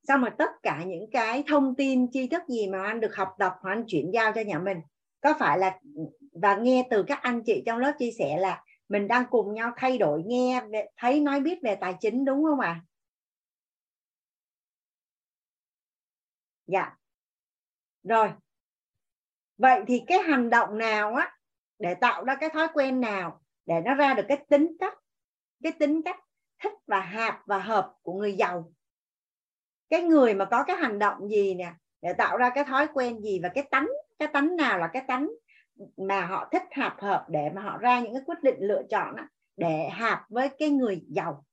[0.09, 3.29] xong rồi tất cả những cái thông tin, tri thức gì mà anh được học
[3.39, 4.79] tập hoặc anh chuyển giao cho nhà mình,
[5.21, 5.79] có phải là,
[6.33, 9.71] và nghe từ các anh chị trong lớp chia sẻ là mình đang cùng nhau
[9.77, 10.63] thay đổi, nghe
[10.97, 12.81] thấy nói biết về tài chính đúng không ạ à?
[16.67, 16.97] Dạ.
[18.03, 18.33] Rồi.
[19.59, 21.37] Vậy thì cái hành động nào á
[21.79, 24.99] để tạo ra cái thói quen nào để nó ra được cái tính cách
[25.63, 26.21] cái tính cách
[26.63, 28.73] thích và hạp và hợp của người giàu?
[29.91, 33.21] Cái người mà có cái hành động gì nè để tạo ra cái thói quen
[33.21, 35.31] gì và cái tánh cái tánh nào là cái tánh
[35.97, 39.17] mà họ thích hạp hợp để mà họ ra những cái quyết định lựa chọn
[39.17, 41.45] á, để hạp với cái người giàu?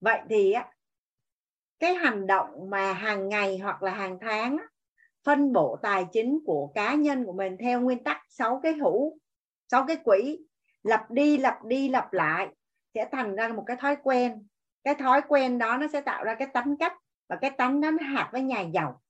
[0.00, 0.70] Vậy thì á,
[1.78, 4.56] cái hành động mà hàng ngày hoặc là hàng tháng
[5.24, 9.18] phân bổ tài chính của cá nhân của mình theo nguyên tắc sáu cái hữu
[9.68, 10.38] sáu cái quỹ
[10.82, 12.48] lặp đi lặp đi lặp lại
[12.96, 14.46] sẽ thành ra một cái thói quen.
[14.84, 16.92] Cái thói quen đó nó sẽ tạo ra cái tánh cách
[17.28, 19.02] và cái tánh đó nó hạt với nhà giàu.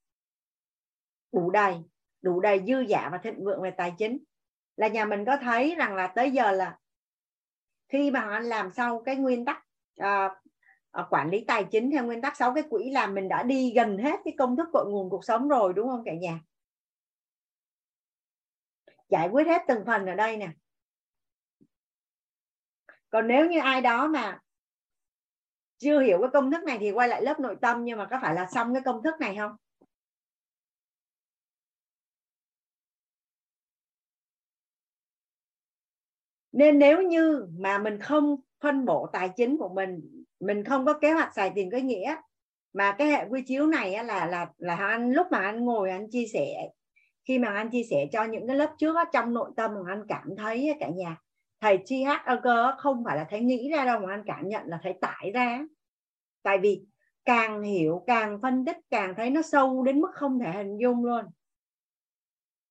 [1.33, 1.77] Đủ đầy
[2.23, 4.19] đủ đầy dư giả và thịnh vượng về tài chính.
[4.77, 6.79] Là nhà mình có thấy rằng là tới giờ là
[7.89, 9.65] khi mà họ làm sau cái nguyên tắc
[10.03, 10.33] uh,
[10.97, 13.73] Ờ, quản lý tài chính theo nguyên tắc sáu cái quỹ là mình đã đi
[13.77, 16.41] gần hết cái công thức cội nguồn cuộc sống rồi, đúng không cả nhà?
[19.09, 20.49] Giải quyết hết từng phần ở đây nè.
[23.11, 24.41] Còn nếu như ai đó mà
[25.79, 28.19] chưa hiểu cái công thức này thì quay lại lớp nội tâm nhưng mà có
[28.23, 29.57] phải là xong cái công thức này không?
[36.53, 40.25] Nên nếu như mà mình không phân bổ tài chính của mình.
[40.41, 42.17] Mình không có kế hoạch xài tiền có nghĩa.
[42.73, 46.11] Mà cái hệ quy chiếu này là là là anh, lúc mà anh ngồi anh
[46.11, 46.69] chia sẻ,
[47.29, 50.03] khi mà anh chia sẻ cho những cái lớp trước trong nội tâm mà anh
[50.09, 51.17] cảm thấy cả nhà,
[51.61, 54.63] thầy chi hát cơ không phải là thầy nghĩ ra đâu mà anh cảm nhận
[54.67, 55.61] là thầy tải ra.
[56.43, 56.83] Tại vì
[57.25, 61.05] càng hiểu, càng phân tích, càng thấy nó sâu đến mức không thể hình dung
[61.05, 61.25] luôn.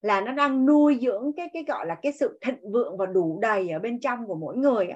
[0.01, 3.39] Là nó đang nuôi dưỡng cái cái gọi là cái sự thịnh vượng và đủ
[3.41, 4.87] đầy ở bên trong của mỗi người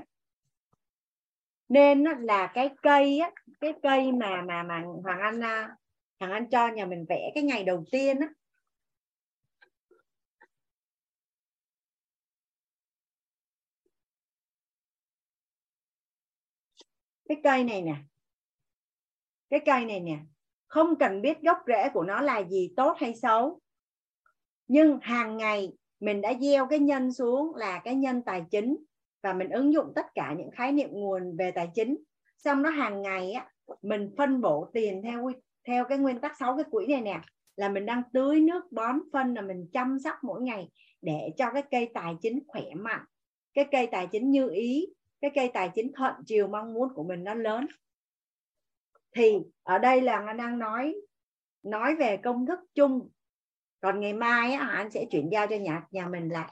[1.69, 5.75] nên là cái cây á, cái cây mà mà mà hoàng anh à,
[6.19, 8.27] hoàng anh cho nhà mình vẽ cái ngày đầu tiên á.
[17.29, 17.95] Cái cây này nè,
[19.49, 20.19] cái cây này nè,
[20.67, 23.59] không cần biết gốc rễ của nó là gì tốt hay xấu,
[24.67, 28.77] nhưng hàng ngày mình đã gieo cái nhân xuống là cái nhân tài chính
[29.21, 31.97] và mình ứng dụng tất cả những khái niệm nguồn về tài chính.
[32.37, 35.31] Xong nó hàng ngày á mình phân bổ tiền theo
[35.67, 37.21] theo cái nguyên tắc sáu cái quỹ này nè
[37.55, 40.69] là mình đang tưới nước bón phân là mình chăm sóc mỗi ngày
[41.01, 43.05] để cho cái cây tài chính khỏe mạnh.
[43.53, 44.87] Cái cây tài chính như ý
[45.21, 47.67] cái cây tài chính thuận chiều mong muốn của mình nó lớn.
[49.15, 50.95] Thì ở đây là anh đang nói
[51.63, 53.09] nói về công thức chung.
[53.81, 56.51] Còn ngày mai á, anh sẽ chuyển giao cho nhà nhà mình là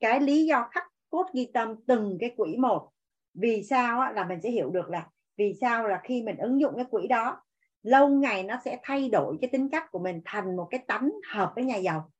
[0.00, 2.90] cái lý do khắc cốt ghi tâm từng cái quỹ một.
[3.34, 6.60] Vì sao á, là mình sẽ hiểu được là vì sao là khi mình ứng
[6.60, 7.42] dụng cái quỹ đó
[7.82, 11.10] lâu ngày nó sẽ thay đổi cái tính cách của mình thành một cái tánh
[11.32, 12.10] hợp với nhà giàu.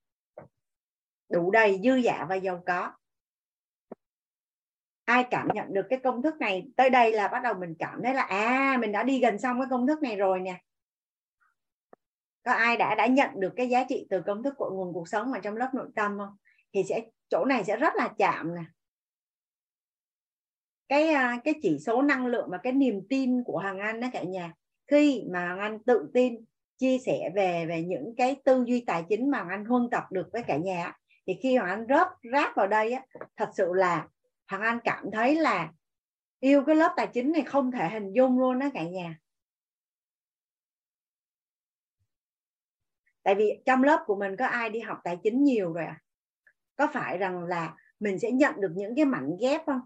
[1.28, 2.92] Đủ đầy dư dả và giàu có.
[5.04, 6.68] Ai cảm nhận được cái công thức này?
[6.76, 9.60] Tới đây là bắt đầu mình cảm thấy là à mình đã đi gần xong
[9.60, 10.60] cái công thức này rồi nè.
[12.44, 15.08] Có ai đã đã nhận được cái giá trị từ công thức của nguồn cuộc
[15.08, 16.36] sống mà trong lớp nội tâm không?
[16.72, 18.62] Thì sẽ chỗ này sẽ rất là chạm nè
[20.90, 24.08] cái à, cái chỉ số năng lượng và cái niềm tin của hàng anh đó
[24.12, 24.54] cả nhà.
[24.86, 26.44] Khi mà hàng anh tự tin
[26.78, 30.28] chia sẻ về về những cái tư duy tài chính mà anh huân tập được
[30.32, 30.96] với cả nhà
[31.26, 34.08] thì khi hoàng anh rớt ráp vào đây á, thật sự là
[34.48, 35.72] hoàng anh cảm thấy là
[36.40, 39.18] yêu cái lớp tài chính này không thể hình dung luôn đó cả nhà.
[43.22, 46.00] Tại vì trong lớp của mình có ai đi học tài chính nhiều rồi à?
[46.76, 49.80] Có phải rằng là mình sẽ nhận được những cái mảnh ghép không?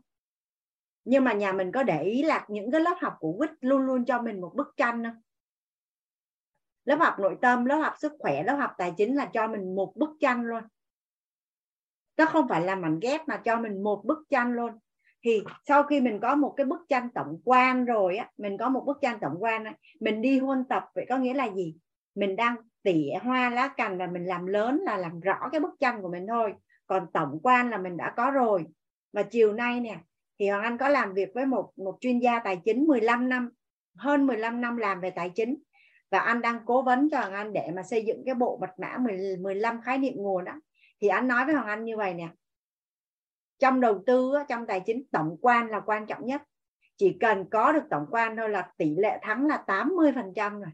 [1.05, 3.83] Nhưng mà nhà mình có để ý là những cái lớp học của quýt luôn
[3.83, 5.21] luôn cho mình một bức tranh không?
[6.85, 9.75] Lớp học nội tâm, lớp học sức khỏe, lớp học tài chính là cho mình
[9.75, 10.63] một bức tranh luôn.
[12.17, 14.79] Nó không phải là mảnh ghép mà cho mình một bức tranh luôn.
[15.25, 18.69] Thì sau khi mình có một cái bức tranh tổng quan rồi á, mình có
[18.69, 21.77] một bức tranh tổng quan á, mình đi huân tập vậy có nghĩa là gì?
[22.15, 25.71] Mình đang tỉa hoa lá cành và mình làm lớn là làm rõ cái bức
[25.81, 26.55] tranh của mình thôi.
[26.87, 28.67] Còn tổng quan là mình đã có rồi.
[29.13, 29.99] Và chiều nay nè
[30.39, 33.51] thì Hoàng Anh có làm việc với một một chuyên gia tài chính 15 năm
[33.97, 35.57] hơn 15 năm làm về tài chính.
[36.11, 38.71] Và anh đang cố vấn cho Hoàng Anh để mà xây dựng cái bộ mật
[38.79, 40.53] mã 10, 15 khái niệm nguồn đó
[41.01, 42.29] thì anh nói với Hoàng Anh như vậy nè.
[43.59, 46.43] Trong đầu tư trong tài chính tổng quan là quan trọng nhất.
[46.97, 50.61] Chỉ cần có được tổng quan thôi là tỷ lệ thắng là 80 phần trăm
[50.61, 50.71] rồi.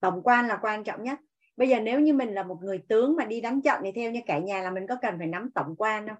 [0.00, 1.18] Tổng quan là quan trọng nhất.
[1.56, 4.10] Bây giờ nếu như mình là một người tướng mà đi đánh trận thì theo
[4.10, 6.16] như cả nhà là mình có cần phải nắm tổng quan không?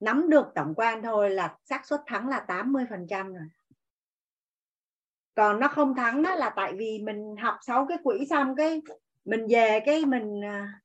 [0.00, 3.46] Nắm được tổng quan thôi là xác suất thắng là 80 phần trăm rồi.
[5.34, 8.82] Còn nó không thắng đó là tại vì mình học sáu cái quỹ xong cái
[9.24, 10.80] mình về cái mình à,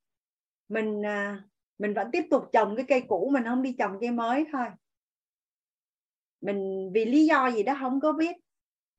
[0.69, 1.43] mình à,
[1.77, 4.65] mình vẫn tiếp tục trồng cái cây cũ mình không đi trồng cây mới thôi.
[6.41, 8.35] Mình vì lý do gì đó không có biết.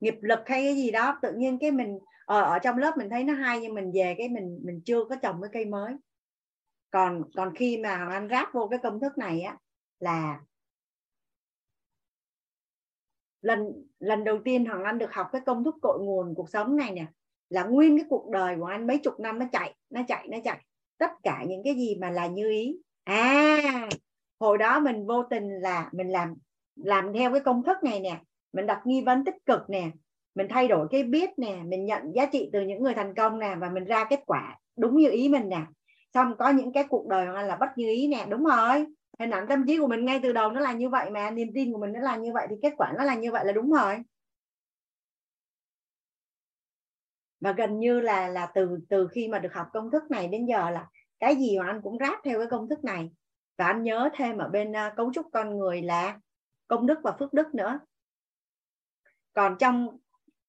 [0.01, 3.11] Nghiệp lực hay cái gì đó tự nhiên cái mình ở, ở trong lớp mình
[3.11, 5.97] thấy nó hay nhưng mình về cái mình mình chưa có trồng cái cây mới.
[6.91, 9.57] Còn còn khi mà anh ráp vô cái công thức này á
[10.01, 10.41] là
[13.43, 16.77] lần lần đầu tiên hoàng anh được học cái công thức cội nguồn cuộc sống
[16.77, 17.07] này nè,
[17.49, 20.39] là nguyên cái cuộc đời của anh mấy chục năm nó chạy nó chạy nó
[20.45, 20.65] chạy.
[20.99, 22.77] Tất cả những cái gì mà là như ý.
[23.05, 23.89] À
[24.41, 26.35] hồi đó mình vô tình là mình làm
[26.77, 28.21] làm theo cái công thức này nè.
[28.53, 29.91] Mình đặt nghi vấn tích cực nè.
[30.35, 31.63] Mình thay đổi cái biết nè.
[31.65, 33.57] Mình nhận giá trị từ những người thành công nè.
[33.61, 35.61] Và mình ra kết quả đúng như ý mình nè.
[36.15, 38.27] Xong có những cái cuộc đời là bất như ý nè.
[38.29, 38.87] Đúng rồi
[39.21, 41.49] hình ảnh tâm trí của mình ngay từ đầu nó là như vậy mà, niềm
[41.55, 43.53] tin của mình nó là như vậy thì kết quả nó là như vậy là
[43.53, 43.99] đúng rồi.
[47.41, 50.47] Và gần như là là từ từ khi mà được học công thức này đến
[50.47, 50.89] giờ là
[51.21, 53.11] cái gì mà anh cũng ráp theo cái công thức này.
[53.59, 56.19] Và anh nhớ thêm ở bên à, cấu trúc con người là
[56.67, 57.81] công đức và phước đức nữa.
[59.33, 59.99] Còn trong,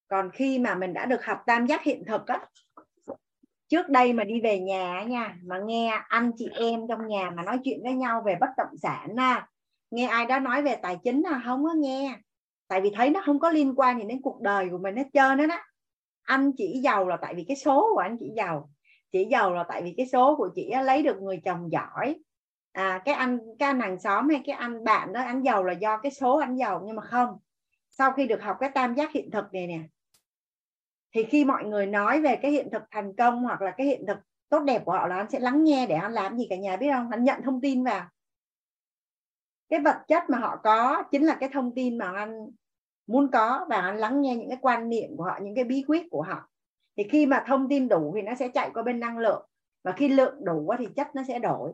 [0.07, 2.47] còn khi mà mình đã được học tam giác hiện thực á
[3.71, 7.43] trước đây mà đi về nhà nha mà nghe anh chị em trong nhà mà
[7.43, 9.47] nói chuyện với nhau về bất động sản à,
[9.91, 12.17] nghe ai đó nói về tài chính à, không có nghe.
[12.67, 15.07] Tại vì thấy nó không có liên quan gì đến cuộc đời của mình hết
[15.13, 15.57] trơn đó đó.
[16.23, 18.69] Anh chỉ giàu là tại vì cái số của anh chỉ giàu.
[19.11, 22.15] Chỉ giàu là tại vì cái số của chị lấy được người chồng giỏi.
[22.71, 25.73] À cái anh cái anh hàng xóm hay cái anh bạn đó anh giàu là
[25.73, 27.29] do cái số anh giàu nhưng mà không.
[27.89, 29.79] Sau khi được học cái tam giác hiện thực này nè
[31.11, 34.05] thì khi mọi người nói về cái hiện thực thành công hoặc là cái hiện
[34.07, 34.17] thực
[34.49, 36.77] tốt đẹp của họ là anh sẽ lắng nghe để anh làm gì cả nhà,
[36.77, 37.09] biết không?
[37.11, 38.07] Anh nhận thông tin vào.
[39.69, 42.49] Cái vật chất mà họ có chính là cái thông tin mà anh
[43.07, 45.83] muốn có và anh lắng nghe những cái quan niệm của họ, những cái bí
[45.87, 46.49] quyết của họ.
[46.97, 49.47] Thì khi mà thông tin đủ thì nó sẽ chạy qua bên năng lượng
[49.83, 51.73] và khi lượng đủ quá thì chất nó sẽ đổi.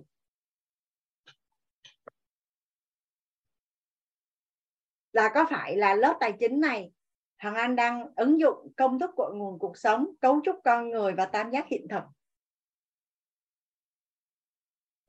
[5.13, 6.91] Là có phải là lớp tài chính này
[7.39, 11.13] Hoàng Anh đang ứng dụng công thức cội nguồn cuộc sống, cấu trúc con người
[11.13, 12.03] và tam giác hiện thực.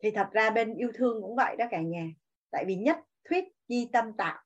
[0.03, 2.07] Thì thật ra bên yêu thương cũng vậy đó cả nhà.
[2.51, 2.99] Tại vì nhất
[3.29, 4.43] thuyết di tâm tạo.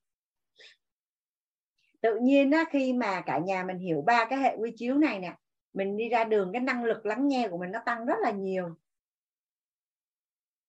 [2.00, 5.18] Tự nhiên á, khi mà cả nhà mình hiểu ba cái hệ quy chiếu này
[5.18, 5.36] nè,
[5.72, 8.30] mình đi ra đường cái năng lực lắng nghe của mình nó tăng rất là
[8.30, 8.76] nhiều.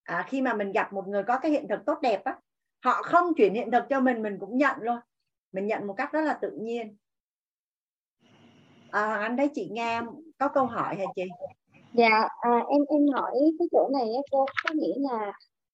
[0.04, 2.40] À, khi mà mình gặp một người có cái hiện thực tốt đẹp á,
[2.84, 5.00] họ không chuyển hiện thực cho mình mình cũng nhận luôn
[5.52, 6.98] mình nhận một cách rất là tự nhiên
[8.94, 10.02] à, anh thấy chị Nga
[10.40, 11.22] có câu hỏi hả chị?
[11.94, 14.46] Dạ à, em em hỏi cái chỗ này cô.
[14.64, 15.34] Có nghĩa là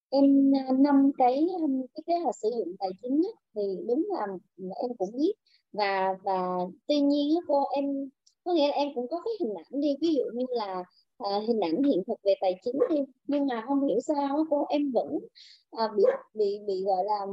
[0.09, 3.21] em à, năm cái um, cái kế hoạch sử dụng tài chính
[3.55, 5.33] thì đúng là em cũng biết.
[5.73, 6.57] Và và
[6.87, 7.85] tuy nhiên cô em
[8.43, 9.95] có nghĩa là em cũng có cái hình ảnh đi.
[10.01, 10.83] Ví dụ như là
[11.17, 12.97] à, hình ảnh hiện thực về tài chính đi.
[13.27, 15.19] Nhưng mà không hiểu sao cô em vẫn
[15.71, 17.25] à, bị bị bị gọi là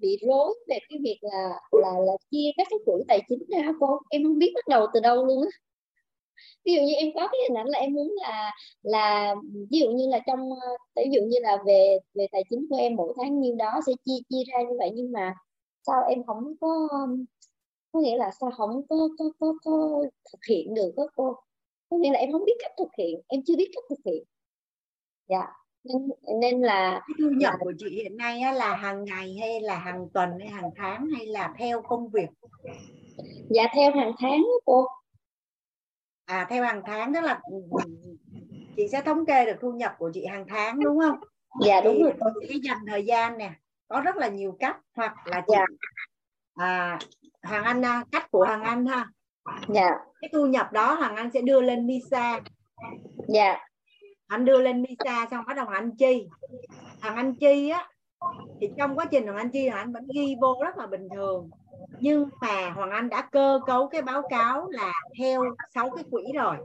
[0.00, 3.72] bị rối về cái việc là là là chia các cái quỹ tài chính ra
[3.80, 3.98] cô.
[4.10, 5.50] Em không biết bắt đầu từ đâu luôn á.
[6.64, 9.34] Ví dụ như em có cái hình ảnh là em muốn là là
[9.70, 12.76] ví dụ như là trong ờ, ví dụ như là về về tài chính của
[12.76, 15.34] em mỗi tháng nhiêu đó sẽ chia chia ra như vậy nhưng mà
[15.86, 16.88] sao em không có
[17.92, 21.36] có nghĩa là sao không có có có, có thực hiện được đó cô?
[21.90, 24.24] Có nghĩa là em không biết cách thực hiện em chưa biết cách thực hiện.
[25.28, 26.08] Dạ nên,
[26.40, 29.78] nên là cái thu nhập của chị hiện nay á, là hàng ngày hay là
[29.78, 32.28] hàng tuần hay hàng tháng hay là theo công việc?
[33.50, 34.86] Dạ theo hàng tháng đó cô.
[36.24, 37.40] À theo hàng tháng tức là
[38.76, 41.20] chị sẽ thống kê được thu nhập của chị hàng tháng đúng không?
[41.66, 42.12] Dạ đúng rồi.
[42.48, 43.52] chị dành thời gian nè
[43.88, 45.64] có rất là nhiều cách hoặc là chị dạ.
[46.54, 46.98] à,
[47.42, 49.06] hàng anh à, cách của hàng anh ha.
[49.68, 49.90] Dạ.
[50.20, 52.40] Cái thu nhập đó hàng anh sẽ đưa lên visa.
[53.28, 53.58] Dạ
[54.30, 56.26] anh đưa lên visa xong bắt đầu anh chi.
[57.00, 57.88] Thằng anh chi á
[58.60, 61.50] thì trong quá trình thằng anh chi anh vẫn ghi vô rất là bình thường.
[62.00, 65.44] Nhưng mà hoàng anh đã cơ cấu cái báo cáo là theo
[65.74, 66.56] sáu cái quỹ rồi.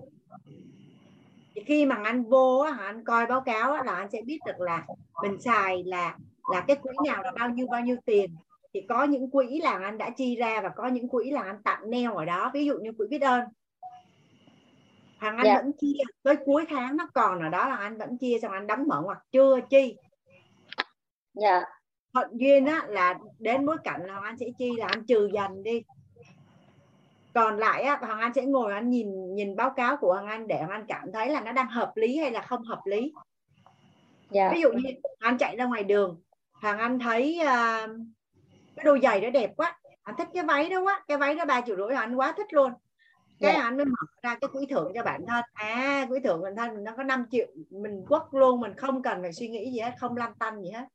[1.56, 4.40] Thì khi mà anh vô á, anh coi báo cáo á, là anh sẽ biết
[4.46, 4.86] được là
[5.24, 6.18] mình xài là
[6.52, 8.36] là cái quỹ nào là bao nhiêu bao nhiêu tiền.
[8.74, 11.64] Thì có những quỹ là anh đã chi ra và có những quỹ là anh
[11.64, 12.52] tặng neo ở đó.
[12.54, 13.42] Ví dụ như quỹ biết ơn
[15.20, 15.56] thằng anh dạ.
[15.56, 18.68] vẫn chia tới cuối tháng nó còn ở đó là anh vẫn chia xong anh
[18.68, 19.98] đóng mở hoặc chưa chi.
[21.34, 21.62] Dạ.
[22.14, 25.64] Thuận duyên á là đến bối cảnh là anh sẽ chi là anh trừ dần
[25.64, 25.84] đi.
[27.34, 30.48] Còn lại á hoàng anh sẽ ngồi anh nhìn nhìn báo cáo của hoàng anh
[30.48, 33.14] để hoàng anh cảm thấy là nó đang hợp lý hay là không hợp lý.
[34.30, 34.52] Dạ.
[34.54, 36.22] ví dụ như anh chạy ra ngoài đường
[36.62, 37.90] hoàng anh thấy uh,
[38.76, 41.46] cái đôi giày đó đẹp quá anh thích cái váy đó quá cái váy đó
[41.46, 42.72] ba triệu rưỡi anh quá thích luôn
[43.40, 43.62] cái yeah.
[43.62, 43.64] Dạ.
[43.64, 46.84] anh mới mở ra cái quỹ thưởng cho bản thân à quỹ thưởng bản thân
[46.84, 49.92] nó có 5 triệu mình quất luôn mình không cần phải suy nghĩ gì hết
[50.00, 50.86] không lăn tăn gì hết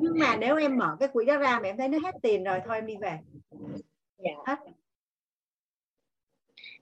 [0.00, 2.44] nhưng mà nếu em mở cái quỹ đó ra mà em thấy nó hết tiền
[2.44, 3.18] rồi thôi em đi về
[4.18, 4.32] dạ.
[4.46, 4.56] hết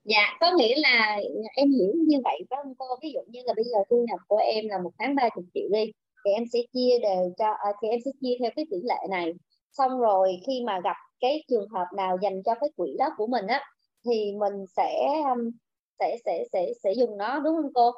[0.05, 1.18] dạ có nghĩa là
[1.56, 4.20] em hiểu như vậy phải không cô ví dụ như là bây giờ thu nhập
[4.28, 5.92] của em là một tháng 30 triệu đi
[6.24, 9.06] thì em sẽ chia đều cho à, thì em sẽ chia theo cái tỷ lệ
[9.10, 9.32] này
[9.72, 13.26] xong rồi khi mà gặp cái trường hợp nào dành cho cái quỹ đó của
[13.26, 13.64] mình á
[14.04, 15.50] thì mình sẽ um,
[15.98, 17.92] sẽ sẽ sẽ sẽ dùng nó đúng không cô?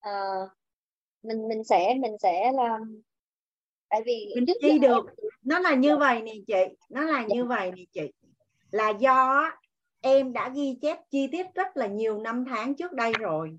[0.00, 0.12] À,
[1.22, 3.02] mình mình sẽ mình sẽ làm
[3.88, 5.06] tại vì mình chi được.
[5.06, 5.30] em...
[5.42, 7.48] nó là như vậy nè chị nó là như dạ.
[7.48, 8.12] vậy nè chị.
[8.70, 9.50] Là do
[10.00, 13.58] em đã ghi chép chi tiết rất là nhiều năm tháng trước đây rồi.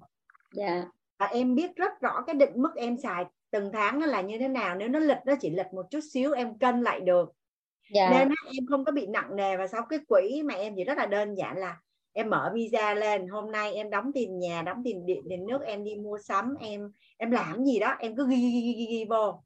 [0.54, 0.86] Dạ.
[1.18, 4.48] Và em biết rất rõ cái định mức em xài từng tháng là như thế
[4.48, 4.76] nào.
[4.76, 7.34] Nếu nó lịch nó chỉ lịch một chút xíu em cân lại được
[7.90, 8.10] dạ.
[8.10, 10.98] nên em không có bị nặng nề và sau cái quỹ mà em chỉ rất
[10.98, 11.78] là đơn giản là
[12.14, 15.62] em mở visa lên hôm nay em đóng tiền nhà đóng tiền điện tiền nước
[15.62, 18.86] em đi mua sắm em em làm gì đó em cứ ghi ghi ghi, ghi,
[18.86, 19.44] ghi vô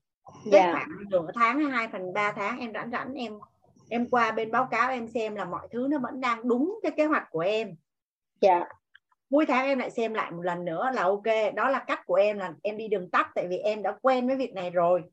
[0.51, 0.73] cái yeah.
[0.73, 3.33] khoảng nửa tháng hay hai phần ba tháng em rảnh rảnh em
[3.89, 6.91] em qua bên báo cáo em xem là mọi thứ nó vẫn đang đúng cái
[6.91, 7.75] kế hoạch của em
[8.41, 8.67] dạ yeah.
[9.29, 12.15] cuối tháng em lại xem lại một lần nữa là ok đó là cách của
[12.15, 15.03] em là em đi đường tắt tại vì em đã quen với việc này rồi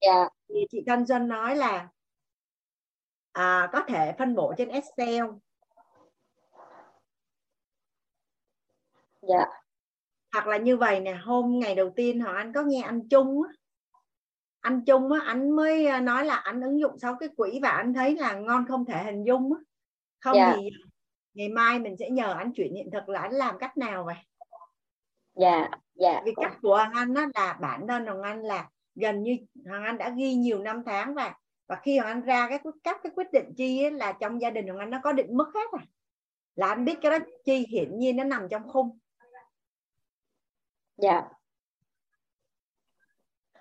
[0.00, 0.32] dạ yeah.
[0.48, 1.88] thì chị Thanh Xuân nói là
[3.34, 5.24] à, có thể phân bổ trên Excel.
[9.22, 9.46] Dạ.
[10.32, 13.42] Hoặc là như vậy nè hôm ngày đầu tiên họ anh có nghe anh Trung
[13.42, 13.52] á.
[14.60, 17.68] Anh Trung á anh mới à, nói là anh ứng dụng sau cái quỹ và
[17.68, 19.60] anh thấy là ngon không thể hình dung á.
[20.20, 20.54] Không dạ.
[20.56, 20.70] thì
[21.34, 24.16] ngày mai mình sẽ nhờ anh chuyển hiện thực là anh làm cách nào vậy?
[25.34, 29.22] Dạ dạ vì cách của hoàng anh á là bản thân hoàng anh là gần
[29.22, 29.36] như
[29.68, 31.34] hoàng anh đã ghi nhiều năm tháng và
[31.66, 34.50] và khi hoàng anh ra cái các cái quyết định chi ấy, là trong gia
[34.50, 35.84] đình hoàng anh nó có định mức hết à
[36.56, 38.98] là anh biết cái đó chi hiển nhiên nó nằm trong khung.
[40.96, 41.22] Dạ.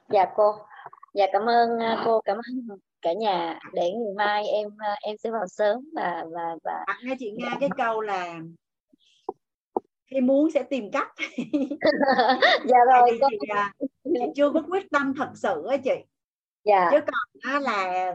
[0.10, 0.56] Dạ cô.
[1.14, 2.22] Dạ cảm ơn à, cô.
[2.26, 3.60] Cảm ơn cả nhà.
[3.74, 7.32] Để ngày mai em à, em sẽ vào sớm và và và à, nghe chị
[7.38, 8.40] nghe cái câu là
[10.06, 11.12] khi muốn sẽ tìm cách.
[12.66, 13.38] Dạ rồi chị,
[13.80, 15.96] chị, chị chưa có quyết tâm thật sự á chị
[16.66, 16.90] dạ.
[16.92, 18.12] chứ còn á là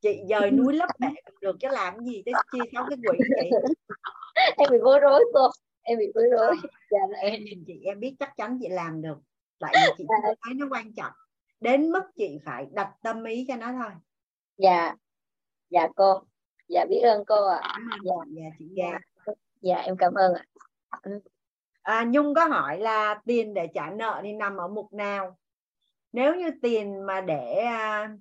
[0.00, 1.08] chị dời núi lấp bể
[1.40, 3.50] được chứ làm gì tới chi sáu cái quỷ vậy
[4.56, 5.48] em bị bối rối cô
[5.82, 6.56] em bị bối rối
[6.90, 9.18] dạ, em nhìn chị em biết chắc chắn chị làm được
[9.58, 10.34] tại vì chị dạ.
[10.42, 11.12] thấy nó quan trọng
[11.60, 13.90] đến mức chị phải đặt tâm ý cho nó thôi
[14.56, 14.94] dạ
[15.70, 16.22] dạ cô
[16.68, 17.80] dạ biết ơn cô ạ à.
[18.04, 18.98] dạ dạ chị dạ.
[19.60, 20.44] dạ em cảm ơn ạ
[21.02, 21.20] ừ.
[21.82, 25.36] à, nhung có hỏi là tiền để trả nợ thì nằm ở mục nào
[26.12, 28.16] nếu như tiền mà để à,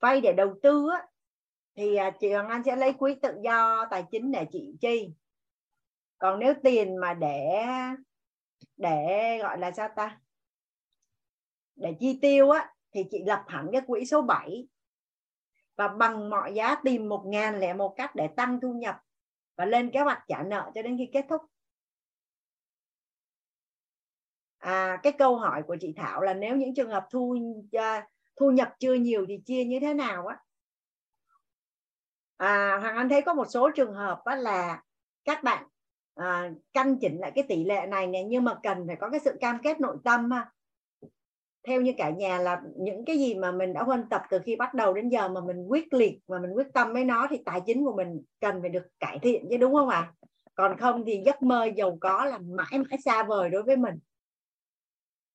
[0.00, 1.06] vay để đầu tư á,
[1.76, 5.10] thì à, chị Hoàng Anh sẽ lấy quỹ tự do tài chính để chị chi.
[6.18, 7.64] Còn nếu tiền mà để
[8.76, 10.20] để gọi là sao ta?
[11.76, 14.68] Để chi tiêu á thì chị lập hẳn cái quỹ số 7
[15.76, 18.96] và bằng mọi giá tìm một ngàn lẻ một cách để tăng thu nhập
[19.56, 21.42] và lên kế hoạch trả nợ cho đến khi kết thúc
[24.58, 27.36] à, cái câu hỏi của chị Thảo là nếu những trường hợp thu
[27.72, 28.06] à,
[28.36, 30.36] thu nhập chưa nhiều thì chia như thế nào á?
[32.36, 34.82] À, Hoàng Anh thấy có một số trường hợp á là
[35.24, 35.66] các bạn
[36.14, 39.20] à, căn chỉnh lại cái tỷ lệ này này nhưng mà cần phải có cái
[39.20, 40.50] sự cam kết nội tâm ha.
[41.66, 44.56] Theo như cả nhà là những cái gì mà mình đã huân tập từ khi
[44.56, 47.38] bắt đầu đến giờ mà mình quyết liệt mà mình quyết tâm với nó thì
[47.44, 50.12] tài chính của mình cần phải được cải thiện chứ đúng không ạ?
[50.22, 50.28] À?
[50.58, 53.94] còn không thì giấc mơ giàu có là mãi mãi xa vời đối với mình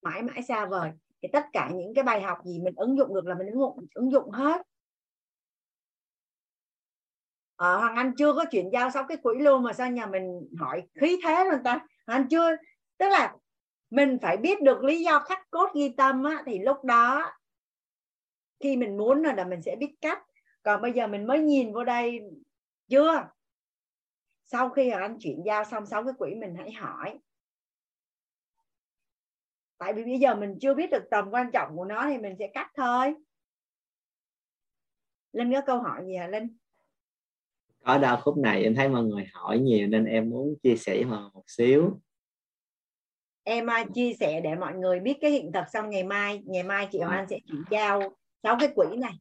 [0.03, 0.91] mãi mãi xa vời.
[1.21, 3.59] Thì tất cả những cái bài học gì mình ứng dụng được là mình ứng
[3.59, 4.61] dụng ứng dụng hết.
[7.55, 10.49] À, Hoàng Anh chưa có chuyển giao xong cái quỹ luôn mà sao nhà mình
[10.59, 11.73] hỏi khí thế rồi ta?
[12.07, 12.55] Hoàng Anh chưa
[12.97, 13.35] tức là
[13.89, 17.31] mình phải biết được lý do khắc cốt ghi tâm á, thì lúc đó
[18.59, 20.23] khi mình muốn rồi là mình sẽ biết cách.
[20.63, 22.19] Còn bây giờ mình mới nhìn vô đây
[22.87, 23.29] chưa?
[24.43, 27.19] Sau khi anh chuyển giao xong sáu cái quỹ mình hãy hỏi
[29.83, 32.35] tại vì bây giờ mình chưa biết được tầm quan trọng của nó thì mình
[32.39, 33.13] sẽ cắt thôi.
[35.33, 36.57] Linh có câu hỏi gì hả linh?
[37.83, 41.03] Có đau khúc này em thấy mọi người hỏi nhiều nên em muốn chia sẻ
[41.07, 42.01] mà một xíu.
[43.43, 46.41] Em uh, chia sẻ để mọi người biết cái hiện thực xong ngày mai.
[46.45, 49.13] Ngày mai chị Hoàng Anh sẽ chuyển giao sáu cái quỹ này.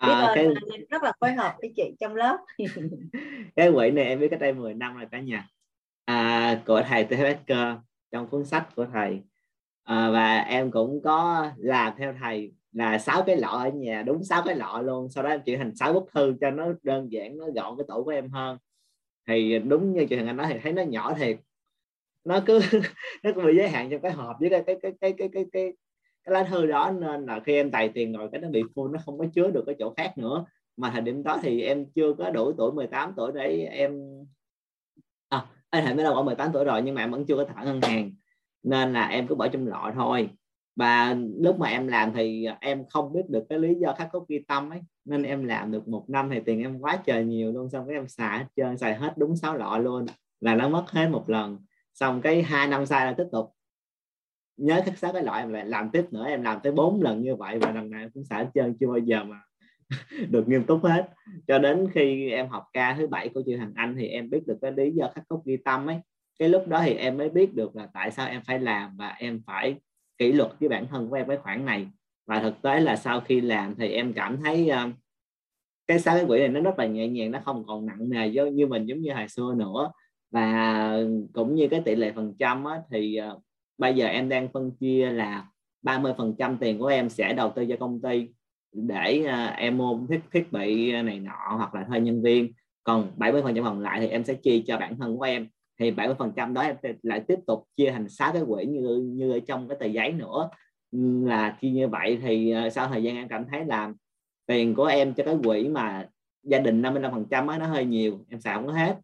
[0.00, 0.46] Biết à, ơn cái...
[0.90, 2.36] rất là phối hợp với chị trong lớp.
[3.56, 5.48] Cái quỹ này em biết cách đây 10 năm rồi cả nhà.
[6.04, 7.10] À, của thầy T.
[7.10, 7.76] Becker
[8.10, 9.22] trong cuốn sách của thầy.
[9.84, 14.24] À, và em cũng có làm theo thầy là sáu cái lọ ở nhà đúng
[14.24, 15.10] sáu cái lọ luôn.
[15.10, 17.84] Sau đó em chuyển thành sáu bức thư cho nó đơn giản nó gọn cái
[17.88, 18.58] tủ của em hơn.
[19.28, 21.38] Thì đúng như chị Hằng Anh nói thì thấy nó nhỏ thiệt.
[22.24, 22.60] Nó cứ
[23.22, 25.44] nó cứ bị giới hạn trong cái hộp với cái cái cái cái cái cái
[25.52, 25.72] cái,
[26.24, 26.90] cái lá thư đó.
[26.90, 29.50] Nên là khi em tài tiền rồi cái nó bị full nó không có chứa
[29.50, 30.44] được cái chỗ khác nữa.
[30.76, 34.00] Mà thời điểm đó thì em chưa có đủ tuổi 18 tuổi để em
[35.76, 37.44] à, em hệ mới đâu ở 18 tuổi rồi nhưng mà em vẫn chưa có
[37.44, 38.12] thẻ ngân hàng.
[38.62, 40.30] Nên là em cứ bỏ trong lọ thôi.
[40.76, 44.20] Và lúc mà em làm thì em không biết được cái lý do khắc có
[44.28, 44.80] ghi tâm ấy.
[45.04, 47.70] Nên em làm được một năm thì tiền em quá trời nhiều luôn.
[47.70, 50.06] Xong cái em xài hết trơn xài hết đúng sáu lọ luôn.
[50.40, 51.58] Là nó mất hết một lần.
[51.94, 53.52] Xong cái hai năm sau là tiếp tục.
[54.56, 56.26] Nhớ khắc sáu cái loại em lại làm tiếp nữa.
[56.26, 58.76] Em làm tới bốn lần như vậy và lần nào em cũng xả chân trơn
[58.80, 59.40] chưa bao giờ mà
[60.30, 61.08] được nghiêm túc hết.
[61.48, 64.46] Cho đến khi em học ca thứ bảy của chị Hằng Anh thì em biết
[64.46, 65.96] được cái lý do khắc cốt ghi tâm ấy.
[66.38, 69.08] Cái lúc đó thì em mới biết được là tại sao em phải làm và
[69.08, 69.74] em phải
[70.18, 71.86] kỷ luật với bản thân của em cái khoản này.
[72.26, 74.92] Và thực tế là sau khi làm thì em cảm thấy uh,
[75.86, 78.30] cái sáu cái quỹ này nó rất là nhẹ nhàng nó không còn nặng nề
[78.30, 79.90] như, như mình giống như hồi xưa nữa.
[80.30, 80.98] Và
[81.32, 83.42] cũng như cái tỷ lệ phần trăm á, thì uh,
[83.78, 85.46] bây giờ em đang phân chia là
[85.82, 88.28] 30 phần trăm tiền của em sẽ đầu tư cho công ty
[88.76, 92.52] để uh, em mua thiết thiết bị này nọ hoặc là thuê nhân viên.
[92.84, 95.48] Còn 70 phần trăm còn lại thì em sẽ chi cho bản thân của em.
[95.80, 99.10] Thì 70 phần trăm đó em lại tiếp tục chia thành 6 cái quỹ như
[99.14, 100.50] như ở trong cái tờ giấy nữa.
[101.26, 103.92] Là khi như vậy thì uh, sau thời gian em cảm thấy là
[104.46, 106.08] tiền của em cho cái quỹ mà
[106.42, 108.96] gia đình 55 phần trăm nó hơi nhiều em xài không có hết.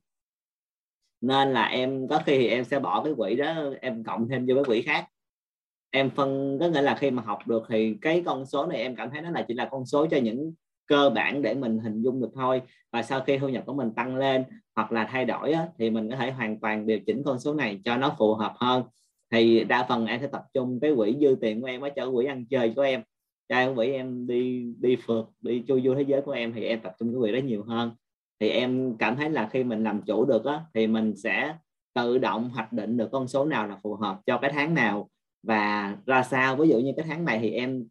[1.21, 4.47] Nên là em có khi thì em sẽ bỏ cái quỹ đó em cộng thêm
[4.49, 5.07] vô cái quỹ khác
[5.95, 8.97] em phân có nghĩa là khi mà học được thì cái con số này em
[8.97, 10.53] cảm thấy nó là chỉ là con số cho những
[10.87, 12.63] cơ bản để mình hình dung được thôi.
[12.93, 14.45] Và sau khi thu nhập của mình tăng lên
[14.77, 17.55] hoặc là thay đổi á, thì mình có thể hoàn toàn điều chỉnh con số
[17.55, 18.83] này cho nó phù hợp hơn.
[19.31, 22.15] Thì đa phần em sẽ tập trung cái quỹ dư tiền của em ở chỗ
[22.15, 23.03] quỹ ăn chơi của em.
[23.49, 26.81] Cho quỹ em đi đi phượt đi chui vô thế giới của em thì em
[26.81, 27.91] tập trung cái quỹ đó nhiều hơn.
[28.41, 31.55] Thì em cảm thấy là khi mình làm chủ được á, thì mình sẽ
[31.95, 35.09] tự động hoạch định được con số nào là phù hợp cho cái tháng nào
[35.43, 36.57] và ra sao?
[36.57, 37.85] Ví dụ như cái tháng này thì em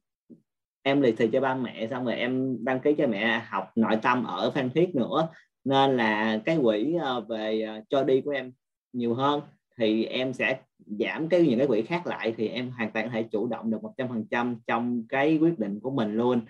[0.84, 3.96] em lì xì cho ba mẹ, xong rồi em đăng ký cho mẹ học nội
[4.02, 5.28] tâm ở phan thiết nữa.
[5.64, 8.52] Nên là cái quỹ ờ, về ờ, cho đi của em
[8.94, 9.42] nhiều hơn.
[9.78, 10.60] Thì em sẽ
[11.00, 13.72] giảm cái, những cái quỹ khác lại thì em hoàn toàn có thể chủ động
[13.72, 16.42] được một trăm phần trăm trong cái quyết định của mình luôn.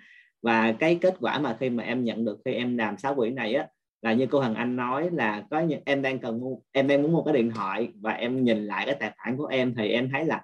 [0.41, 3.29] Và cái kết quả mà khi mà em nhận được, khi em làm sáu quỹ
[3.29, 3.67] này á,
[4.01, 7.01] là như cô Hằng Anh nói là có những, em đang cần mua, em đang
[7.01, 9.89] muốn mua cái điện thoại và em nhìn lại cái tài khoản của em thì
[9.89, 10.41] em thấy là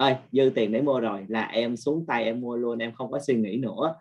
[0.00, 3.10] ơi dư tiền để mua rồi là em xuống tay em mua luôn em không
[3.10, 3.94] có suy nghĩ nữa.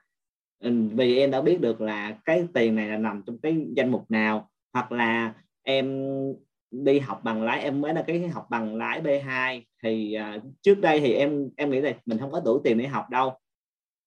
[0.59, 3.91] Ừ, vì em đã biết được là cái tiền này là nằm trong cái danh
[3.91, 6.05] mục nào hoặc là em
[6.71, 10.81] đi học bằng lái em mới là cái học bằng lái B2 thì uh, trước
[10.81, 13.33] đây thì em em nghĩ là mình không có đủ tiền để học đâu.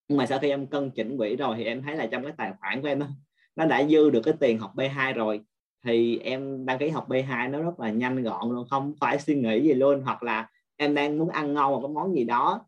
[0.09, 2.33] Nhưng mà sau khi em cân chỉnh quỹ rồi thì em thấy là trong cái
[2.37, 3.07] tài khoản của em nó,
[3.57, 5.41] nó đã dư được cái tiền học B2 rồi
[5.85, 9.35] thì em đăng ký học B2 nó rất là nhanh gọn luôn không phải suy
[9.35, 12.67] nghĩ gì luôn hoặc là em đang muốn ăn ngon một cái món gì đó.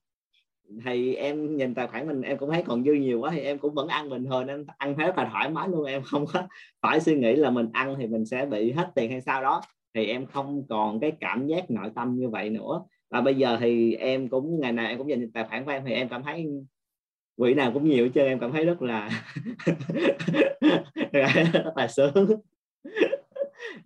[0.84, 3.58] Thì em nhìn tài khoản mình em cũng thấy còn dư nhiều quá thì em
[3.58, 5.84] cũng vẫn ăn bình thường em ăn thế và thoải mái luôn.
[5.84, 6.42] Em không có
[6.82, 9.60] phải suy nghĩ là mình ăn thì mình sẽ bị hết tiền hay sao đó.
[9.94, 12.82] Thì em không còn cái cảm giác nội tâm như vậy nữa.
[13.10, 15.82] Và bây giờ thì em cũng ngày nào em cũng nhìn tài khoản của em
[15.86, 16.46] thì em cảm thấy
[17.36, 19.24] quỹ nào cũng nhiều chứ em cảm thấy rất là
[21.52, 22.26] rất là sướng.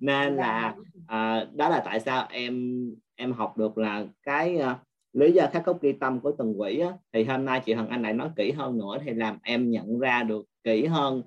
[0.00, 0.74] Nên là
[1.08, 2.84] à, đó là tại sao em
[3.16, 4.76] em học được là cái uh,
[5.12, 7.88] lý do khắc cốt ghi tâm của từng quỹ á, thì hôm nay chị Hằng
[7.88, 11.22] Anh lại nói kỹ hơn nữa thì làm em nhận ra được kỹ hơn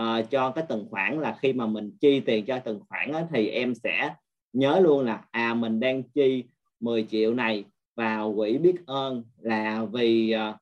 [0.00, 3.26] uh, cho cái từng khoản là khi mà mình chi tiền cho từng khoản á,
[3.30, 4.14] thì em sẽ
[4.52, 6.44] nhớ luôn là à mình đang chi
[6.80, 7.64] 10 triệu này
[7.96, 10.56] vào quỹ biết ơn là vì uh,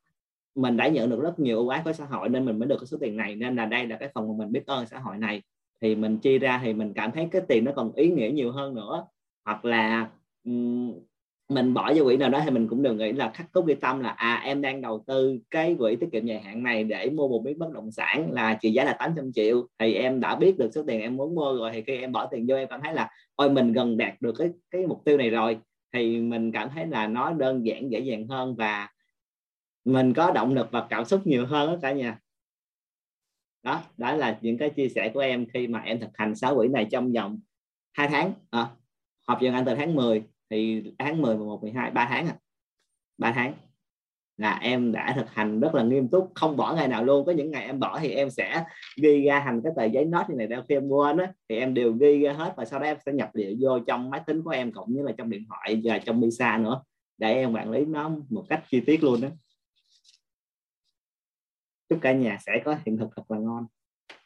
[0.55, 2.77] mình đã nhận được rất nhiều ưu ái của xã hội nên mình mới được
[2.81, 3.35] cái số tiền này.
[3.35, 5.43] Nên là đây là cái phần mà mình biết ơn xã hội này
[5.85, 8.53] thì mình chi ra thì mình cảm thấy cái tiền nó còn ý nghĩa nhiều
[8.53, 9.07] hơn nữa.
[9.45, 10.09] Hoặc là
[11.49, 13.75] mình bỏ vô quỹ nào đó thì mình cũng đừng nghĩ là khắc cốt ghi
[13.75, 17.11] tâm là à em đang đầu tư cái quỹ tiết kiệm dài hạn này để
[17.11, 20.37] mua một miếng bất động sản là trị giá là 800 triệu thì em đã
[20.37, 22.69] biết được số tiền em muốn mua rồi thì khi em bỏ tiền vô em
[22.69, 25.59] cảm thấy là, ôi, mình gần đạt được cái cái mục tiêu này rồi.
[25.93, 28.89] Thì mình cảm thấy là nó đơn giản, dễ dàng hơn và
[29.85, 32.19] mình có động lực và cảm xúc nhiều hơn đó cả nhà
[33.65, 36.57] đó đó là những cái chia sẻ của em khi mà em thực hành sáu
[36.57, 37.41] quỹ này trong vòng
[37.93, 38.33] hai tháng.
[38.51, 38.67] À,
[39.29, 42.37] học dần anh từ tháng 10 thì tháng 10 11 12 3 tháng à.
[43.19, 43.55] 3 tháng
[44.37, 47.27] là em đã thực hành rất là nghiêm túc không bỏ ngày nào luôn.
[47.27, 48.65] Có những ngày em bỏ thì em sẽ
[49.03, 51.57] ghi ra thành cái tờ giấy nốt như này đeo khi em quên á thì
[51.57, 54.21] em đều ghi ra hết và sau đó em sẽ nhập liệu vô trong máy
[54.27, 56.83] tính của em cũng như là trong điện thoại và trong Misa nữa
[57.19, 59.29] để em quản lý nó một cách chi tiết luôn đó
[61.89, 63.67] chúc cả nhà sẽ có hiện thực thật là ngon.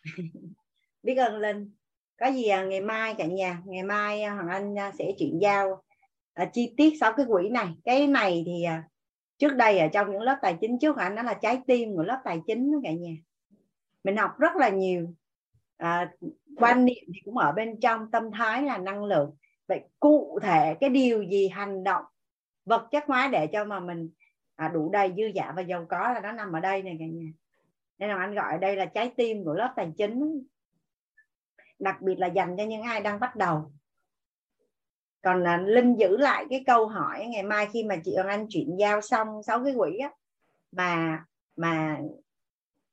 [1.03, 1.73] Biết ơn linh.
[2.21, 5.39] Có gì à, ngày mai cả nhà ngày mai à, hoàng anh à, sẽ chuyển
[5.43, 5.83] giao
[6.35, 7.69] à, chi tiết sau cái quỹ này.
[7.85, 8.85] Cái này thì à,
[9.39, 12.03] trước đây ở trong những lớp tài chính trước anh nó là trái tim của
[12.03, 13.15] lớp tài chính đó cả nhà.
[14.05, 15.15] Mình học rất là nhiều.
[15.77, 16.13] À,
[16.57, 19.37] quan niệm thì cũng ở bên trong tâm thái là năng lượng.
[19.69, 22.05] Vậy cụ thể cái điều gì hành động
[22.65, 24.11] vật chất hóa để cho mà mình
[24.57, 27.05] à, đủ đầy dư giả và giàu có là nó nằm ở đây này cả
[27.07, 27.31] nhà
[27.99, 30.43] nên là anh gọi đây là trái tim của lớp tài chính,
[31.79, 33.73] đặc biệt là dành cho những ai đang bắt đầu.
[35.23, 38.47] Còn là linh giữ lại cái câu hỏi ngày mai khi mà chị Hoàng Anh
[38.49, 40.11] chuyển giao xong sáu cái quỹ á,
[40.73, 41.25] mà
[41.57, 41.99] mà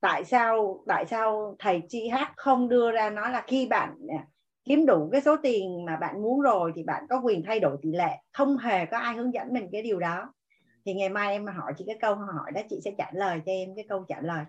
[0.01, 4.27] tại sao tại sao thầy chi hát không đưa ra nói là khi bạn à,
[4.63, 7.77] kiếm đủ cái số tiền mà bạn muốn rồi thì bạn có quyền thay đổi
[7.81, 8.17] tỷ lệ.
[8.33, 10.33] Không hề có ai hướng dẫn mình cái điều đó.
[10.85, 13.41] Thì ngày mai em mà hỏi chị cái câu hỏi đó, chị sẽ trả lời
[13.45, 14.45] cho em cái câu trả lời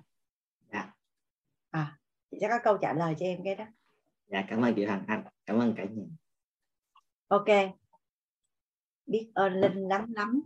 [2.31, 3.65] chị sẽ có câu trả lời cho em cái đó.
[4.27, 5.25] Dạ cảm ơn chị Hằng Anh.
[5.47, 6.05] Cảm ơn cả nhà.
[7.29, 7.47] Ok.
[9.07, 10.43] Biết ơn linh lắm lắm.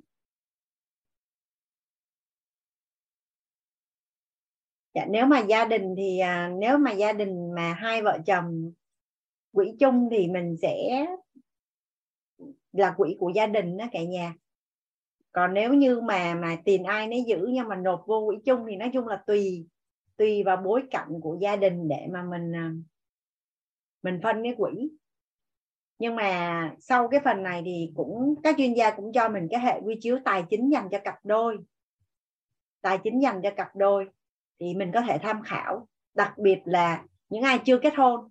[4.95, 8.73] Dạ, nếu mà gia đình thì à, nếu mà gia đình mà hai vợ chồng
[9.53, 11.07] quỹ chung thì mình sẽ
[12.73, 14.35] là quỹ của gia đình đó cả nhà.
[15.33, 18.67] Còn nếu như mà mà tiền ai nấy giữ nhưng mà nộp vô quỹ chung
[18.69, 19.67] thì nói chung là tùy
[20.21, 22.73] tùy vào bối cảnh của gia đình để mà mình à,
[24.03, 24.91] mình phân cái quỹ.
[25.99, 29.61] Nhưng mà sau cái phần này thì cũng, các chuyên gia cũng cho mình cái
[29.61, 31.59] hệ quy chiếu tài chính dành cho cặp đôi.
[32.81, 34.09] Tài chính dành cho cặp đôi
[34.59, 38.31] thì mình có thể tham khảo, đặc biệt là những ai chưa kết hôn.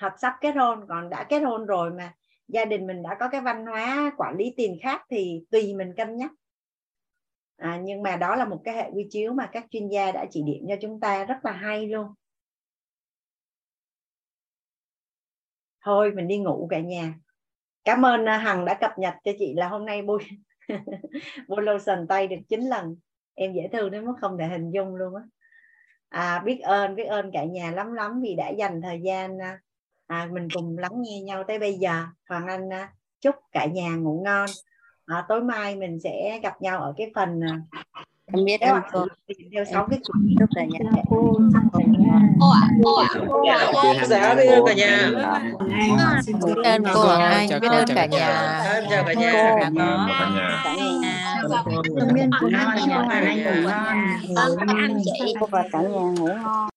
[0.00, 2.14] Hoặc sắp kết hôn, còn đã kết hôn rồi mà
[2.48, 5.94] gia đình mình đã có cái văn hóa quản lý tiền khác thì tùy mình
[5.96, 6.30] cân nhắc
[7.62, 10.26] à, nhưng mà đó là một cái hệ quy chiếu mà các chuyên gia đã
[10.30, 12.06] chỉ điểm cho chúng ta rất là hay luôn.
[15.84, 17.14] Thôi mình đi ngủ cả nhà.
[17.84, 20.18] Cảm ơn à, hằng đã cập nhật cho chị là hôm nay bôi
[21.48, 22.96] bôi lotion tay được 9 lần.
[23.34, 25.22] Em dễ thương đến mức không thể hình dung luôn á.
[26.08, 29.60] À, biết ơn biết ơn cả nhà lắm lắm vì đã dành thời gian à,
[30.06, 32.04] à, mình cùng lắng nghe nhau tới bây giờ.
[32.28, 34.46] Hoàng anh à, chúc cả nhà ngủ ngon
[35.06, 37.60] à, tối mai mình sẽ gặp nhau ở cái phần à,
[38.26, 39.06] em biết em cô
[39.52, 40.78] theo sáu cái quỹ chúc cả nhà
[42.38, 43.08] cô ạ cô ạ
[44.08, 45.10] dạ biết ơn cả nhà
[46.46, 50.06] biết ơn cô Hoàng Anh biết ơn cả nhà chào cả nhà cả nhà
[51.42, 51.60] Cảm
[52.14, 52.46] ơn cô
[53.10, 53.98] Anh ngủ ngon.
[54.36, 56.68] Cảm ơn chị và cả nhà ngủ ngon